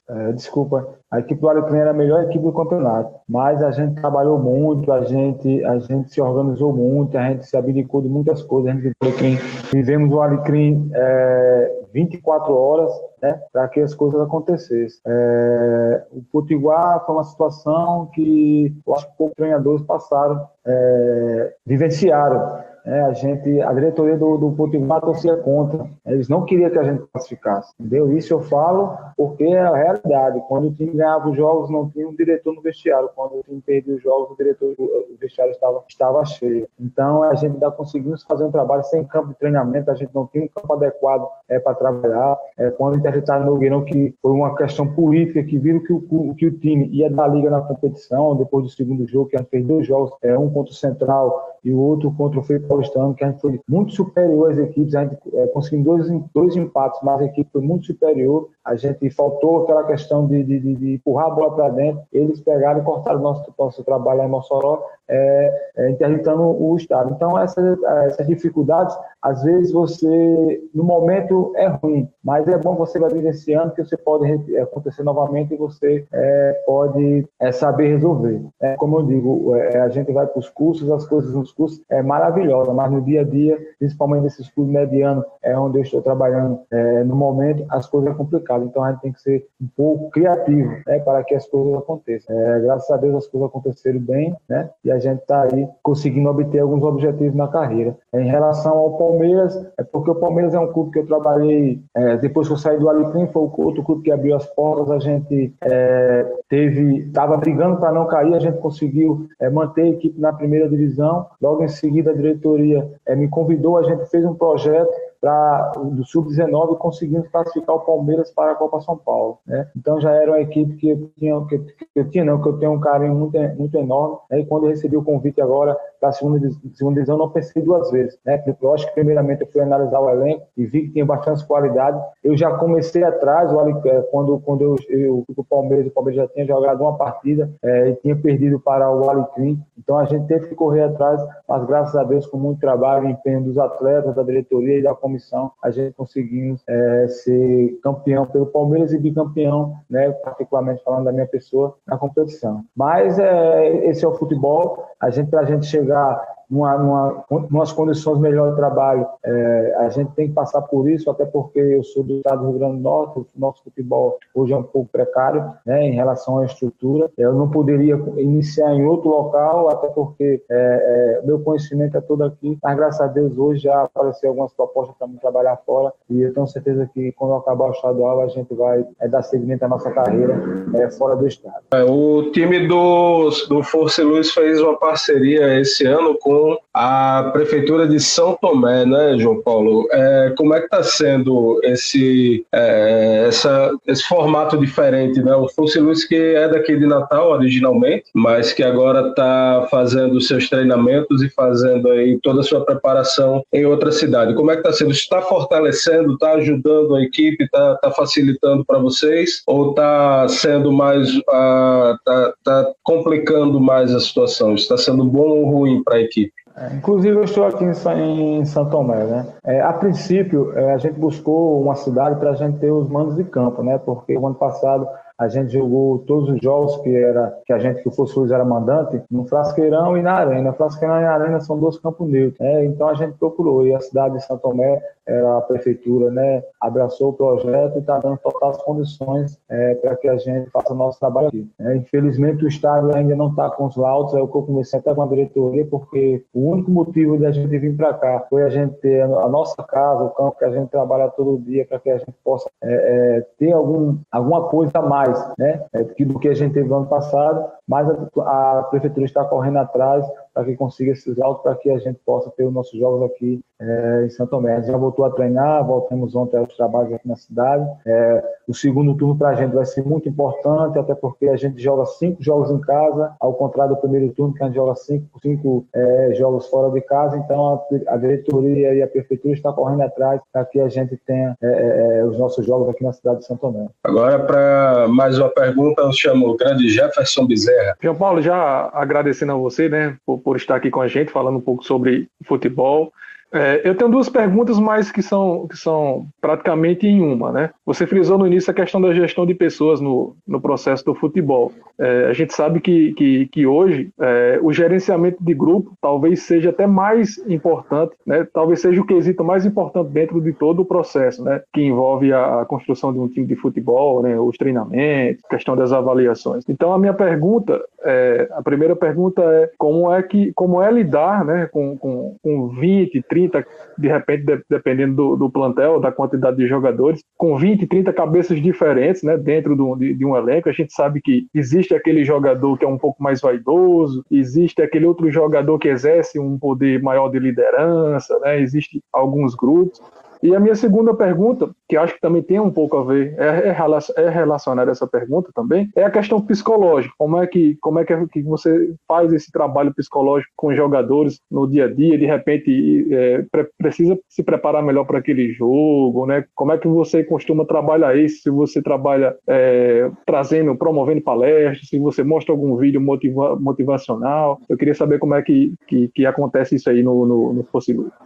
é, 0.10 0.32
desculpa, 0.32 0.88
a 1.12 1.20
equipe 1.20 1.42
do 1.42 1.50
Alecrim 1.50 1.78
era 1.78 1.92
a 1.92 1.94
melhor 1.94 2.24
equipe 2.24 2.44
do 2.44 2.54
campeonato, 2.54 3.14
mas 3.28 3.62
a 3.62 3.72
gente 3.72 4.00
trabalhou 4.00 4.40
muito, 4.40 4.92
a 4.92 5.04
gente, 5.04 5.64
a 5.66 5.80
gente 5.80 6.12
se 6.14 6.22
organizou 6.22 6.74
muito, 6.74 7.18
a 7.18 7.30
gente 7.30 7.46
se 7.46 7.58
abdicou 7.58 8.02
de 8.02 8.08
muitas 8.08 8.42
coisas. 8.42 8.72
A 8.72 8.74
gente 8.74 8.94
Alecrim, 9.02 9.38
vivemos 9.72 10.14
o 10.14 10.22
Alecrim 10.22 10.90
é, 10.94 11.78
24 11.94 12.56
horas 12.56 12.92
né, 13.22 13.40
para 13.52 13.68
que 13.68 13.82
as 13.82 13.94
coisas 13.94 14.20
acontecessem. 14.22 15.00
É, 15.06 16.04
o 16.12 16.22
Potiguar 16.32 17.06
foi 17.06 17.16
uma 17.16 17.24
situação 17.24 18.10
que 18.14 18.74
eu 18.86 18.96
acho 18.96 19.08
que 19.08 19.18
poucos 19.18 19.36
treinadores 19.36 19.82
passaram, 19.84 20.48
é, 20.66 21.54
vivenciaram. 21.66 22.60
É, 22.88 23.02
a 23.02 23.12
gente, 23.12 23.62
a 23.62 23.74
diretoria 23.74 24.18
do, 24.18 24.38
do 24.38 24.52
Potiguar 24.54 25.02
torcia 25.02 25.36
contra. 25.36 25.90
Eles 26.06 26.30
não 26.30 26.46
queriam 26.46 26.70
que 26.70 26.80
a 26.80 26.84
gente 26.84 27.04
classificasse, 27.12 27.74
entendeu? 27.78 28.18
Isso 28.18 28.34
eu 28.34 28.40
falo 28.40 28.98
porque 29.18 29.44
é 29.44 29.60
a 29.60 29.76
realidade. 29.76 30.42
Quando 30.48 30.70
o 30.70 30.74
time 30.74 30.92
ganhava 30.92 31.30
os 31.30 31.36
jogos, 31.36 31.70
não 31.70 31.90
tinha 31.90 32.08
um 32.08 32.16
diretor 32.16 32.54
no 32.54 32.62
vestiário. 32.62 33.10
Quando 33.14 33.36
o 33.36 33.44
time 33.44 33.62
perdia 33.62 33.94
os 33.94 34.02
jogos, 34.02 34.32
o 34.32 34.38
diretor 34.38 34.74
o 34.78 35.18
vestiário 35.20 35.52
estava, 35.52 35.84
estava 35.90 36.24
cheio. 36.26 36.68
Então, 36.80 37.24
a 37.24 37.36
gente 37.36 37.56
ainda 37.56 37.72
conseguimos 37.72 38.24
fazer 38.24 38.46
um 38.46 38.52
trabalho 38.52 38.84
sem 38.84 39.04
campo 39.04 39.30
de 39.30 39.36
treinamento, 39.36 39.92
a 39.92 39.96
gente 39.96 40.16
não 40.16 40.26
tinha 40.28 40.46
um 40.46 40.48
campo 40.48 40.74
adequado 40.74 41.28
é, 41.50 41.60
para 41.60 41.76
trabalhar. 41.76 42.38
É, 42.58 42.70
quando 42.72 43.06
estava 43.06 43.44
no 43.44 43.52
Nogueirão, 43.52 43.84
que 43.84 44.16
foi 44.22 44.32
uma 44.32 44.56
questão 44.56 44.88
política, 44.88 45.44
que 45.44 45.58
viram 45.58 45.82
que 45.82 45.92
o, 45.92 46.34
que 46.36 46.48
o 46.48 46.58
time 46.60 46.88
ia 46.88 47.10
dar 47.10 47.28
liga 47.28 47.50
na 47.50 47.62
competição, 47.62 48.36
depois 48.36 48.64
do 48.64 48.70
segundo 48.70 49.06
jogo, 49.06 49.30
que 49.30 49.36
a 49.36 49.40
gente 49.40 49.50
fez 49.50 49.66
dois 49.66 49.86
jogos, 49.86 50.12
é, 50.22 50.38
um 50.38 50.50
contra 50.50 50.72
o 50.72 50.76
Central 50.76 51.58
e 51.64 51.74
o 51.74 51.80
outro 51.80 52.12
contra 52.12 52.40
o 52.40 52.44
Feio 52.44 52.62
Paulistano, 52.78 53.16
que 53.16 53.24
a 53.24 53.32
gente 53.32 53.42
foi 53.42 53.60
muito 53.68 53.94
superior 53.94 54.52
às 54.52 54.58
equipes, 54.58 54.94
a 54.94 55.04
gente 55.04 55.18
é, 55.34 55.48
conseguiu 55.48 55.84
dois, 55.84 56.08
dois 56.34 56.56
empates, 56.56 57.00
mas 57.04 57.22
a 57.22 57.26
equipe 57.26 57.50
foi 57.52 57.62
muito 57.62 57.88
superior. 57.88 58.50
A 58.68 58.76
gente 58.76 59.10
faltou 59.10 59.64
aquela 59.64 59.86
questão 59.86 60.28
de, 60.28 60.44
de, 60.44 60.60
de 60.60 60.94
empurrar 60.96 61.28
a 61.28 61.30
bola 61.30 61.56
para 61.56 61.70
dentro, 61.70 62.04
eles 62.12 62.42
pegaram 62.42 62.82
e 62.82 62.84
cortaram 62.84 63.20
o 63.20 63.24
nosso, 63.24 63.54
nosso 63.58 63.82
trabalho 63.84 64.20
lá 64.20 64.26
em 64.26 64.30
Mossoró, 64.30 64.84
é, 65.10 65.70
é, 65.78 65.90
interditando 65.90 66.44
o 66.44 66.76
Estado. 66.76 67.14
Então, 67.16 67.40
essas, 67.40 67.82
essas 68.06 68.28
dificuldades, 68.28 68.94
às 69.22 69.42
vezes 69.42 69.72
você, 69.72 70.62
no 70.74 70.84
momento, 70.84 71.54
é 71.56 71.68
ruim, 71.68 72.10
mas 72.24 72.48
é 72.48 72.58
bom 72.58 72.76
você 72.76 73.00
vai 73.00 73.10
vivenciando 73.10 73.74
que 73.74 73.84
você 73.84 73.96
pode 73.96 74.56
é, 74.56 74.62
acontecer 74.62 75.04
novamente 75.04 75.54
e 75.54 75.58
você 75.58 76.06
é, 76.12 76.64
pode 76.66 77.26
é, 77.40 77.52
saber 77.52 77.88
resolver. 77.88 78.42
É, 78.62 78.76
como 78.76 79.00
eu 79.00 79.04
digo, 79.04 79.54
a 79.54 79.90
gente 79.90 80.12
vai 80.12 80.28
para 80.28 80.40
os 80.40 80.50
cursos, 80.50 80.92
as 80.92 81.06
coisas 81.08 81.34
nos 81.34 81.54
cursos 81.54 81.82
é 81.90 82.02
maravilhosa, 82.02 82.74
mas 82.74 82.92
no 82.92 83.02
dia 83.02 83.22
a 83.22 83.24
dia, 83.24 83.58
principalmente 83.80 84.24
nesses 84.24 84.50
cursos 84.50 84.74
medianos, 84.74 85.24
é 85.42 85.58
onde 85.58 85.78
eu 85.78 85.84
estou 85.84 86.02
trabalhando 86.02 86.60
no 87.06 87.16
momento, 87.16 87.66
as 87.70 87.88
coisas 87.88 88.12
é 88.12 88.14
complicado. 88.14 88.57
Então, 88.64 88.84
a 88.84 88.92
gente 88.92 89.02
tem 89.02 89.12
que 89.12 89.22
ser 89.22 89.48
um 89.62 89.68
pouco 89.76 90.10
criativo 90.10 90.72
né, 90.86 91.00
para 91.00 91.24
que 91.24 91.36
as 91.36 91.48
coisas 91.48 91.74
aconteçam. 91.76 92.36
graças 92.62 92.90
a 92.90 92.98
Deus, 92.98 93.16
as 93.16 93.28
coisas 93.28 93.50
aconteceram 93.50 94.00
bem, 94.00 94.36
né? 94.48 94.70
E 94.84 94.92
a 94.92 95.00
gente 95.00 95.22
está 95.22 95.44
aí 95.44 95.68
conseguindo 95.82 96.30
obter 96.30 96.60
alguns 96.60 96.84
objetivos 96.84 97.36
na 97.36 97.48
carreira. 97.48 97.96
Em 98.14 98.28
relação 98.28 98.78
ao 98.78 98.98
Palmeiras, 98.98 99.56
é 99.78 99.84
porque 99.84 100.12
o 100.12 100.16
Palmeiras 100.16 100.54
é 100.54 100.60
um 100.60 100.72
clube 100.72 100.92
que 100.92 101.00
eu 101.00 101.06
trabalhei 101.06 101.82
é, 101.96 102.18
depois 102.18 102.48
que 102.48 102.54
eu 102.54 102.58
saí 102.58 102.78
do 102.78 102.90
Alecrim, 102.90 103.28
foi 103.28 103.50
outro 103.58 103.84
clube 103.84 104.04
que 104.04 104.12
abriu 104.12 104.36
as 104.36 104.46
portas, 104.46 104.92
a 104.92 105.00
gente 105.00 105.54
é, 105.62 106.26
teve, 106.50 107.08
estava 107.08 107.38
brigando 107.38 107.78
para 107.78 107.92
não 107.92 108.06
cair, 108.08 108.34
a 108.34 108.40
gente 108.40 108.58
conseguiu 108.60 109.28
é, 109.40 109.50
manter 109.50 109.82
a 109.82 109.88
equipe 109.90 110.20
na 110.20 110.34
primeira 110.34 110.70
divisão. 110.70 111.28
Logo 111.42 111.64
em 111.64 111.68
seguida, 111.68 112.12
a 112.12 112.16
diretoria 112.16 112.90
é, 113.06 113.16
me 113.16 113.28
convidou, 113.28 113.78
a 113.78 113.84
gente 113.84 114.06
fez 114.10 114.26
um 114.26 114.36
projeto 114.36 114.92
pra, 115.20 115.72
do 115.76 116.06
Sub-19 116.06 116.78
conseguindo 116.78 117.30
classificar 117.30 117.76
o 117.76 117.82
Palmeiras 117.82 118.32
para 118.32 118.52
a 118.52 118.56
Copa 118.56 118.82
São 118.82 118.98
Paulo. 118.98 119.40
Né? 119.46 119.70
Então 119.76 120.00
já 120.00 120.12
era 120.12 120.32
uma 120.32 120.42
equipe 120.42 120.76
que 120.76 120.90
eu 120.90 121.12
tinha, 121.18 121.46
que, 121.46 121.60
que 121.60 121.88
eu 121.96 122.10
tinha 122.10 122.26
não, 122.26 122.42
que 122.42 122.50
eu 122.50 122.58
tenho 122.58 122.74
um 122.74 122.80
carinho 122.80 123.16
muito, 123.16 123.38
muito 123.58 123.78
enorme. 123.78 124.18
Né? 124.30 124.40
E 124.42 124.46
quando 124.46 124.64
eu 124.64 124.70
recebi 124.70 124.96
o 124.98 125.04
convite 125.04 125.42
agora 125.42 125.78
para 126.00 126.10
a 126.10 126.12
segunda, 126.12 126.40
segunda 126.74 126.96
divisão, 126.96 127.18
não 127.18 127.30
pensei 127.30 127.62
duas 127.62 127.92
vezes. 127.92 128.18
Né? 128.26 128.44
Eu 128.62 128.74
acho 128.74 128.88
que 128.88 128.94
primeiramente 128.94 129.42
eu 129.42 129.48
fui 129.48 129.62
analisar 129.62 130.00
o 130.00 130.10
elenco 130.10 130.46
e 130.56 130.66
vi 130.66 130.84
que 130.84 130.94
tinha 130.94 131.06
bastante 131.06 131.46
qualidade. 131.46 132.00
Eu 132.24 132.38
já 132.38 132.52
comecei 132.58 133.04
atrás, 133.04 133.52
é, 133.52 134.02
quando, 134.12 134.40
quando 134.40 134.62
eu, 134.62 134.76
eu 134.90 135.24
fui 135.26 135.36
para 135.36 135.42
o 135.42 135.46
Palmeiras, 135.46 135.88
o 135.88 135.92
Palmeiras 135.92 136.24
já 136.24 136.34
tinha 136.34 136.46
jogado 136.46 136.82
uma 136.82 136.98
partida 136.98 137.50
é, 137.64 137.90
e 137.90 137.96
tinha 137.96 138.16
perdido 138.16 138.60
para 138.60 138.92
o 138.92 139.10
Alecrim. 139.10 139.60
Então 139.78 139.98
a 139.98 140.06
gente 140.06 140.28
teve 140.28 140.48
que 140.48 140.56
correr 140.56 140.84
atrás, 140.84 141.22
mas 141.48 141.66
graças 141.66 141.96
a 141.96 142.04
Deus, 142.04 142.26
com 142.26 142.38
muito 142.38 142.60
trabalho 142.60 143.08
e 143.08 143.12
empenho 143.12 143.44
dos 143.44 143.58
atletas, 143.58 144.16
da 144.16 144.24
diretoria 144.24 144.80
e 144.80 144.84
da 144.84 144.94
comissão, 144.94 145.52
a 145.64 145.70
gente 145.70 145.94
conseguiu 145.94 146.56
é, 146.68 147.08
ser 147.08 147.80
campeão 147.82 148.26
pelo 148.26 148.48
Palmeiras 148.48 148.94
e 148.94 148.98
bicampeão, 148.98 149.76
né, 149.90 150.12
particularmente 150.12 150.84
falando 150.84 151.06
da 151.06 151.12
minha 151.12 151.28
pessoa, 151.28 151.76
na 151.86 151.98
competição. 151.98 152.64
Mas 152.76 153.18
é, 153.20 153.88
esse 153.88 154.04
é 154.04 154.08
o 154.08 154.16
futebol. 154.16 154.86
A 155.00 155.10
gente, 155.10 155.30
para 155.30 155.42
a 155.42 155.46
gente 155.46 155.66
chegar 155.66 155.87
lugar 155.88 156.37
numa, 156.50 156.78
numa, 156.78 157.26
umas 157.30 157.72
condições 157.72 158.20
melhores 158.20 158.54
de 158.54 158.58
trabalho. 158.58 159.06
É, 159.24 159.76
a 159.80 159.90
gente 159.90 160.12
tem 160.12 160.28
que 160.28 160.34
passar 160.34 160.62
por 160.62 160.90
isso, 160.90 161.10
até 161.10 161.26
porque 161.26 161.60
eu 161.60 161.84
sou 161.84 162.04
do 162.04 162.18
estado 162.18 162.42
do 162.42 162.50
Rio 162.50 162.60
Grande 162.60 162.78
do 162.78 162.84
Norte, 162.84 163.20
o 163.20 163.26
nosso 163.36 163.64
futebol 163.64 164.18
hoje 164.34 164.54
é 164.54 164.58
um 164.58 164.64
pouco 164.64 164.90
precário 164.92 165.54
né, 165.66 165.86
em 165.86 165.94
relação 165.94 166.40
à 166.40 166.46
estrutura. 166.46 167.10
Eu 167.18 167.34
não 167.34 167.50
poderia 167.50 167.96
iniciar 168.18 168.74
em 168.74 168.86
outro 168.86 169.10
local, 169.10 169.70
até 169.70 169.88
porque 169.88 170.42
é, 170.50 171.20
é, 171.22 171.26
meu 171.26 171.40
conhecimento 171.40 171.98
é 171.98 172.02
todo 172.02 172.24
aqui, 172.24 172.58
mas 172.62 172.78
graças 172.78 173.02
a 173.02 173.08
Deus 173.08 173.38
hoje 173.38 173.64
já 173.64 173.84
apareceu 173.84 174.30
algumas 174.30 174.54
propostas 174.54 174.96
para 174.98 175.08
me 175.08 175.18
trabalhar 175.18 175.58
fora 175.66 175.94
e 176.10 176.22
eu 176.22 176.34
tenho 176.34 176.48
certeza 176.48 176.90
que 176.94 177.12
quando 177.14 177.34
acabar 177.34 177.70
o 177.70 177.72
estadual 177.72 178.22
a 178.22 178.28
gente 178.28 178.54
vai 178.54 178.86
é, 179.00 179.08
dar 179.08 179.24
seguimento 179.24 179.66
à 179.66 179.68
nossa 179.68 179.92
carreira 179.92 180.42
é, 180.76 180.90
fora 180.92 181.16
do 181.16 181.28
estado. 181.28 181.64
É, 181.74 181.84
o 181.84 182.32
time 182.32 182.68
do, 182.68 183.30
do 183.50 183.64
Força 183.64 184.04
Luz 184.04 184.32
fez 184.32 184.62
uma 184.62 184.78
parceria 184.78 185.60
esse 185.60 185.86
ano 185.86 186.18
com 186.20 186.37
com 186.38 186.67
a 186.78 187.32
Prefeitura 187.34 187.88
de 187.88 188.00
São 188.00 188.38
Tomé, 188.40 188.86
né, 188.86 189.18
João 189.18 189.42
Paulo? 189.42 189.88
É, 189.92 190.34
como 190.38 190.54
é 190.54 190.60
que 190.60 190.66
está 190.66 190.84
sendo 190.84 191.60
esse, 191.64 192.46
é, 192.54 193.26
essa, 193.28 193.72
esse 193.88 194.04
formato 194.04 194.56
diferente, 194.58 195.20
né? 195.24 195.36
O 195.36 195.50
Fonse 195.50 195.80
Luz 195.80 196.06
que 196.06 196.16
é 196.16 196.48
daqui 196.48 196.78
de 196.78 196.86
Natal 196.86 197.32
originalmente, 197.32 198.06
mas 198.14 198.54
que 198.54 198.62
agora 198.62 199.10
está 199.10 199.68
fazendo 199.72 200.22
seus 200.22 200.48
treinamentos 200.50 201.24
e 201.24 201.30
fazendo 201.32 201.90
aí 201.90 202.20
toda 202.22 202.42
a 202.42 202.44
sua 202.44 202.64
preparação 202.64 203.44
em 203.52 203.66
outra 203.66 203.92
cidade. 203.92 204.36
Como 204.36 204.52
é 204.52 204.54
que 204.54 204.60
está 204.60 204.72
sendo? 204.72 204.92
Está 204.92 205.22
fortalecendo, 205.24 206.14
está 206.14 206.34
ajudando 206.34 206.96
a 206.96 207.02
equipe, 207.02 207.44
está 207.44 207.76
tá 207.78 207.90
facilitando 207.90 208.64
para 208.64 208.78
vocês 208.78 209.42
ou 209.48 209.72
está 209.72 210.28
sendo 210.28 210.72
mais, 210.72 211.08
está 211.10 211.98
uh, 212.08 212.34
tá 212.44 212.72
complicando 212.84 213.60
mais 213.60 213.96
a 213.96 214.00
situação? 214.00 214.54
Está 214.54 214.78
sendo 214.78 215.04
bom 215.04 215.30
ou 215.30 215.50
ruim 215.50 215.84
para 215.84 215.96
a 215.96 216.02
equipe? 216.02 216.34
É, 216.58 216.74
inclusive, 216.74 217.16
eu 217.16 217.24
estou 217.24 217.46
aqui 217.46 217.64
em, 217.64 218.40
em 218.40 218.46
São 218.46 218.68
Tomé, 218.68 219.04
né? 219.04 219.28
É, 219.44 219.62
a 219.62 219.72
princípio, 219.74 220.58
é, 220.58 220.74
a 220.74 220.78
gente 220.78 221.00
buscou 221.00 221.62
uma 221.62 221.76
cidade 221.76 222.20
para 222.20 222.32
a 222.32 222.36
gente 222.36 222.58
ter 222.58 222.72
os 222.72 222.90
mandos 222.90 223.16
de 223.16 223.24
campo, 223.24 223.62
né? 223.62 223.78
Porque 223.78 224.18
o 224.18 224.26
ano 224.26 224.36
passado 224.36 224.88
a 225.20 225.28
gente 225.28 225.54
jogou 225.54 226.00
todos 226.00 226.30
os 226.30 226.40
jogos 226.42 226.78
que 226.78 226.96
era 226.96 227.36
que 227.46 227.54
a 227.54 227.58
gente 227.58 227.82
que 227.82 227.88
o 227.88 227.92
Fosso 227.92 228.32
era 228.32 228.46
mandante 228.46 229.02
no 229.10 229.26
Frasqueirão 229.26 229.98
e 229.98 230.02
na 230.02 230.14
Arena. 230.14 230.54
Frasqueirão 230.54 231.00
e 231.00 231.04
na 231.04 231.12
Arena 231.12 231.40
são 231.40 231.60
dois 231.60 231.80
campos 231.80 232.08
neutros. 232.08 232.40
Né? 232.40 232.66
Então 232.66 232.88
a 232.88 232.94
gente 232.94 233.18
procurou 233.18 233.66
e 233.66 233.74
a 233.74 233.80
cidade 233.80 234.16
de 234.16 234.24
São 234.24 234.38
Tomé, 234.38 234.80
a 235.08 235.42
prefeitura, 235.42 236.12
né, 236.12 236.44
abraçou 236.62 237.10
o 237.10 237.14
projeto 237.14 237.76
e 237.76 237.80
está 237.80 237.98
dando 238.00 238.18
totais 238.18 238.58
condições 238.64 239.40
é, 239.50 239.76
para 239.76 239.96
que 239.96 240.08
a 240.08 240.18
gente 240.18 240.50
faça 240.52 240.74
o 240.74 240.78
nosso 240.78 241.00
trabalho 241.00 241.30
aqui. 241.30 241.50
É, 241.60 241.76
infelizmente 241.76 242.44
o 242.44 242.48
estádio 242.48 242.96
ainda 242.96 243.16
não 243.16 243.30
está 243.30 243.50
com 243.50 243.66
os 243.66 243.76
laudos, 243.76 244.14
é 244.14 244.22
o 244.22 244.28
que 244.28 244.36
eu 244.36 244.44
comecei 244.44 244.80
até 244.80 244.94
com 244.94 245.02
a 245.02 245.08
diretoria, 245.08 245.66
porque 245.66 246.24
o 246.34 246.52
único 246.52 246.70
motivo 246.70 247.18
de 247.18 247.26
a 247.26 247.32
gente 247.32 247.58
vir 247.58 247.76
para 247.76 247.94
cá 247.94 248.26
foi 248.30 248.44
a 248.44 248.50
gente 248.50 248.76
ter 248.76 249.02
a 249.02 249.30
nossa 249.30 249.64
casa, 249.64 250.04
o 250.04 250.10
campo 250.10 250.38
que 250.38 250.46
a 250.46 250.52
gente 250.52 250.70
trabalha 250.70 251.10
todo 251.10 251.42
dia 251.42 251.66
para 251.66 251.80
que 251.80 251.90
a 251.90 251.98
gente 251.98 252.14
possa 252.24 252.50
é, 252.64 253.18
é, 253.18 253.26
ter 253.40 253.52
algum, 253.52 253.98
alguma 254.12 254.44
coisa 254.50 254.72
a 254.76 254.82
mais 254.82 255.08
mais 255.08 255.32
né, 255.38 255.66
é, 255.74 255.84
do 255.84 256.20
que 256.20 256.28
a 256.28 256.34
gente 256.34 256.54
teve 256.54 256.68
no 256.68 256.78
ano 256.78 256.88
passado, 256.88 257.46
mas 257.68 257.88
a, 257.90 258.60
a 258.60 258.64
prefeitura 258.64 259.06
está 259.06 259.24
correndo 259.26 259.58
atrás 259.58 260.06
para 260.38 260.46
que 260.46 260.56
consiga 260.56 260.92
esses 260.92 261.20
autos, 261.20 261.42
para 261.42 261.56
que 261.56 261.68
a 261.72 261.80
gente 261.80 262.00
possa 262.06 262.30
ter 262.30 262.44
os 262.44 262.54
nossos 262.54 262.80
jogos 262.80 263.10
aqui 263.10 263.42
é, 263.60 264.04
em 264.06 264.10
Santo 264.12 264.30
Tomé. 264.30 264.62
Já 264.62 264.78
voltou 264.78 265.04
a 265.04 265.10
treinar, 265.10 265.66
voltamos 265.66 266.16
ontem 266.16 266.38
aos 266.38 266.56
trabalhos 266.56 266.94
aqui 266.94 267.08
na 267.08 267.16
cidade. 267.16 267.68
É, 267.88 268.24
o 268.48 268.54
segundo 268.54 268.96
turno 268.96 269.18
para 269.18 269.30
a 269.30 269.34
gente 269.34 269.54
vai 269.54 269.66
ser 269.66 269.84
muito 269.84 270.08
importante, 270.08 270.78
até 270.78 270.94
porque 270.94 271.28
a 271.28 271.36
gente 271.36 271.62
joga 271.62 271.86
cinco 271.86 272.24
jogos 272.24 272.52
em 272.52 272.60
casa, 272.62 273.14
ao 273.20 273.34
contrário 273.34 273.76
do 273.76 273.82
primeiro 273.82 274.12
turno, 274.14 274.34
que 274.34 274.44
a 274.44 274.46
gente 274.46 274.56
joga 274.56 274.76
cinco, 274.76 275.20
cinco 275.22 275.66
é, 275.74 276.14
jogos 276.16 276.48
fora 276.48 276.72
de 276.72 276.82
casa. 276.82 277.18
Então, 277.18 277.62
a, 277.88 277.94
a, 277.94 277.98
diretoria 277.98 278.74
e 278.74 278.82
a 278.82 278.88
prefeitura 278.88 279.34
estão 279.34 279.54
correndo 279.54 279.82
atrás 279.82 280.22
para 280.32 280.46
que 280.46 280.60
a 280.60 280.70
gente 280.70 280.98
tenha 281.06 281.36
é, 281.42 281.48
é, 281.48 282.00
é, 282.00 282.06
os 282.06 282.18
nossos 282.18 282.46
jogos 282.46 282.70
aqui 282.70 282.84
na 282.84 282.94
cidade 282.94 283.20
de 283.20 283.26
Santo 283.26 283.42
Tomé. 283.42 283.68
Agora, 283.84 284.20
para 284.20 284.88
mais 284.88 285.18
uma 285.18 285.30
pergunta, 285.30 285.82
eu 285.82 285.92
chamo 285.92 286.30
o 286.30 286.38
grande 286.38 286.70
Jefferson 286.70 287.26
Bezerra. 287.26 287.76
João 287.82 287.96
Paulo, 287.96 288.22
já 288.22 288.70
agradecendo 288.74 289.32
a 289.34 289.36
você, 289.36 289.68
né, 289.68 289.98
por 290.06 290.20
por 290.28 290.36
estar 290.36 290.58
aqui 290.58 290.70
com 290.70 290.82
a 290.82 290.90
gente, 290.90 291.10
falando 291.10 291.38
um 291.38 291.42
pouco 291.42 291.64
sobre 291.64 292.10
futebol. 292.26 292.92
É, 293.32 293.62
eu 293.64 293.76
tenho 293.76 293.92
duas 293.92 294.08
perguntas, 294.08 294.58
mas 294.60 294.92
que 294.92 295.02
são, 295.02 295.48
que 295.48 295.58
são 295.58 296.08
praticamente 296.22 296.88
em 296.88 297.02
uma. 297.02 297.32
Né? 297.32 297.50
Você 297.66 297.86
frisou 297.86 298.18
no 298.18 298.28
início 298.28 298.52
a 298.52 298.54
questão 298.54 298.80
da 298.80 298.94
gestão 298.94 299.26
de 299.26 299.34
pessoas 299.34 299.82
no, 299.82 300.16
no 300.26 300.40
processo 300.40 300.86
do 300.86 300.96
futebol. 300.96 301.52
É, 301.78 302.06
a 302.06 302.14
gente 302.14 302.34
sabe 302.34 302.60
que, 302.60 302.94
que, 302.94 303.28
que 303.28 303.46
hoje 303.46 303.90
é, 304.00 304.40
o 304.42 304.52
gerenciamento 304.54 305.24
de 305.24 305.34
grupo 305.34 305.74
talvez 305.82 306.24
seja 306.24 306.50
até 306.50 306.66
mais 306.66 307.18
importante, 307.28 307.96
né? 308.06 308.26
talvez 308.34 308.62
seja 308.62 308.82
o 308.82 308.86
quesito 308.86 309.24
mais 309.24 309.46
importante 309.46 309.90
dentro 309.90 310.22
de 310.22 310.34
todo 310.34 310.62
o 310.62 310.66
processo, 310.66 311.24
né? 311.24 311.42
que 311.54 311.62
envolve 311.62 312.12
a, 312.14 312.42
a 312.42 312.46
construção 312.46 312.94
de 312.94 313.00
um 313.00 313.08
time 313.08 313.28
de 313.28 313.36
futebol, 313.36 314.02
né? 314.02 314.18
os 314.20 314.38
treinamentos, 314.38 315.24
questão 315.30 315.56
das 315.56 315.74
avaliações. 315.74 316.44
Então, 316.48 316.74
a 316.74 316.80
minha 316.80 316.94
pergunta, 316.94 317.62
é, 317.84 318.28
a 318.32 318.42
primeira 318.42 318.76
pergunta 318.76 319.22
é 319.22 319.52
como 319.58 319.92
é, 319.94 320.02
que, 320.02 320.32
como 320.34 320.62
é 320.62 320.72
lidar 320.72 321.26
né? 321.26 321.48
com, 321.52 321.78
com, 321.78 322.16
com 322.24 322.48
20, 322.48 323.04
30 323.04 323.17
30, 323.18 323.46
de 323.78 323.88
repente, 323.88 324.26
de, 324.26 324.44
dependendo 324.50 324.96
do, 324.96 325.16
do, 325.16 325.30
plantel, 325.30 325.80
da 325.80 325.92
quantidade 325.92 326.38
de 326.38 326.48
jogadores, 326.48 327.04
com 327.18 327.36
20, 327.36 327.66
30 327.66 327.92
cabeças 327.94 328.40
diferentes 328.40 329.02
né, 329.02 329.18
dentro 329.18 329.56
do, 329.56 329.76
de, 329.76 329.96
de, 329.96 330.06
um 330.06 330.16
elenco. 330.16 330.50
A 330.50 330.52
gente 330.52 330.72
sabe 330.74 331.02
que 331.02 331.28
existe 331.34 331.74
aquele 331.74 332.04
jogador 332.04 332.58
que 332.58 332.66
é 332.66 332.68
um 332.68 332.78
pouco 332.78 333.02
mais 333.02 333.20
vaidoso, 333.20 334.06
existe 334.12 334.62
aquele 334.62 334.86
outro 334.86 335.10
jogador 335.10 335.58
que 335.58 335.68
exerce 335.68 336.20
um 336.20 336.38
poder 336.38 336.82
maior 336.82 337.10
de 337.10 337.18
liderança, 337.18 338.18
né, 338.20 338.40
existe 338.40 338.82
alguns 338.94 339.34
grupos. 339.34 339.82
E 340.22 340.36
a 340.36 340.40
minha 340.40 340.56
segunda 340.56 340.94
pergunta 340.94 341.50
que 341.68 341.76
acho 341.76 341.94
que 341.94 342.02
também 342.02 342.22
tem 342.22 342.40
um 342.40 342.52
pouco 342.52 342.78
a 342.78 342.84
ver, 342.84 343.16
é, 343.18 343.50
é, 343.50 344.02
é 344.02 344.10
relacionada 344.10 344.72
essa 344.72 344.88
pergunta 344.88 345.32
também, 345.36 345.70
é 345.76 345.84
a 345.84 345.92
questão 345.92 346.22
psicológica. 346.22 346.94
Como 346.98 347.22
é 347.22 347.28
que, 347.28 347.58
como 347.62 347.80
é 347.80 347.86
que, 347.86 348.22
você 348.24 348.74
faz 348.88 349.12
esse 349.12 349.32
trabalho 349.32 349.74
psicológico 349.74 350.32
com 350.36 350.48
os 350.48 350.56
jogadores 350.56 351.20
no 351.30 351.48
dia 351.48 351.66
a 351.66 351.74
dia? 351.74 351.98
De 351.98 352.06
repente, 352.06 352.88
é, 352.92 353.26
pre 353.32 353.48
precisa 353.58 353.98
se 354.08 354.24
preparar 354.24 354.64
melhor 354.64 354.86
para 354.86 355.00
aquele 355.00 355.34
jogo, 355.34 356.06
né? 356.06 356.24
Como 356.36 356.52
é 356.52 356.58
que 356.58 356.68
você 356.68 357.04
costuma 357.04 357.46
trabalhar 357.46 357.98
isso? 357.98 358.24
Se 358.24 358.30
você 358.30 358.62
trabalha 358.62 359.16
é, 359.28 359.90
trazendo, 360.06 360.56
promovendo 360.56 361.02
palestras, 361.02 361.68
se 361.68 361.80
você 361.80 362.04
mostra 362.04 362.34
algum 362.34 362.56
vídeo 362.56 362.80
motiva 362.80 363.36
motivacional. 363.36 364.40
Eu 364.48 364.58
queria 364.58 364.76
saber 364.76 365.00
como 365.00 365.16
é 365.16 365.22
que, 365.22 365.54
que, 365.68 365.90
que 365.90 366.06
acontece 366.06 366.56
isso 366.56 366.70
aí 366.70 366.84
no, 366.84 367.06
no, 367.06 367.34
no 367.34 367.48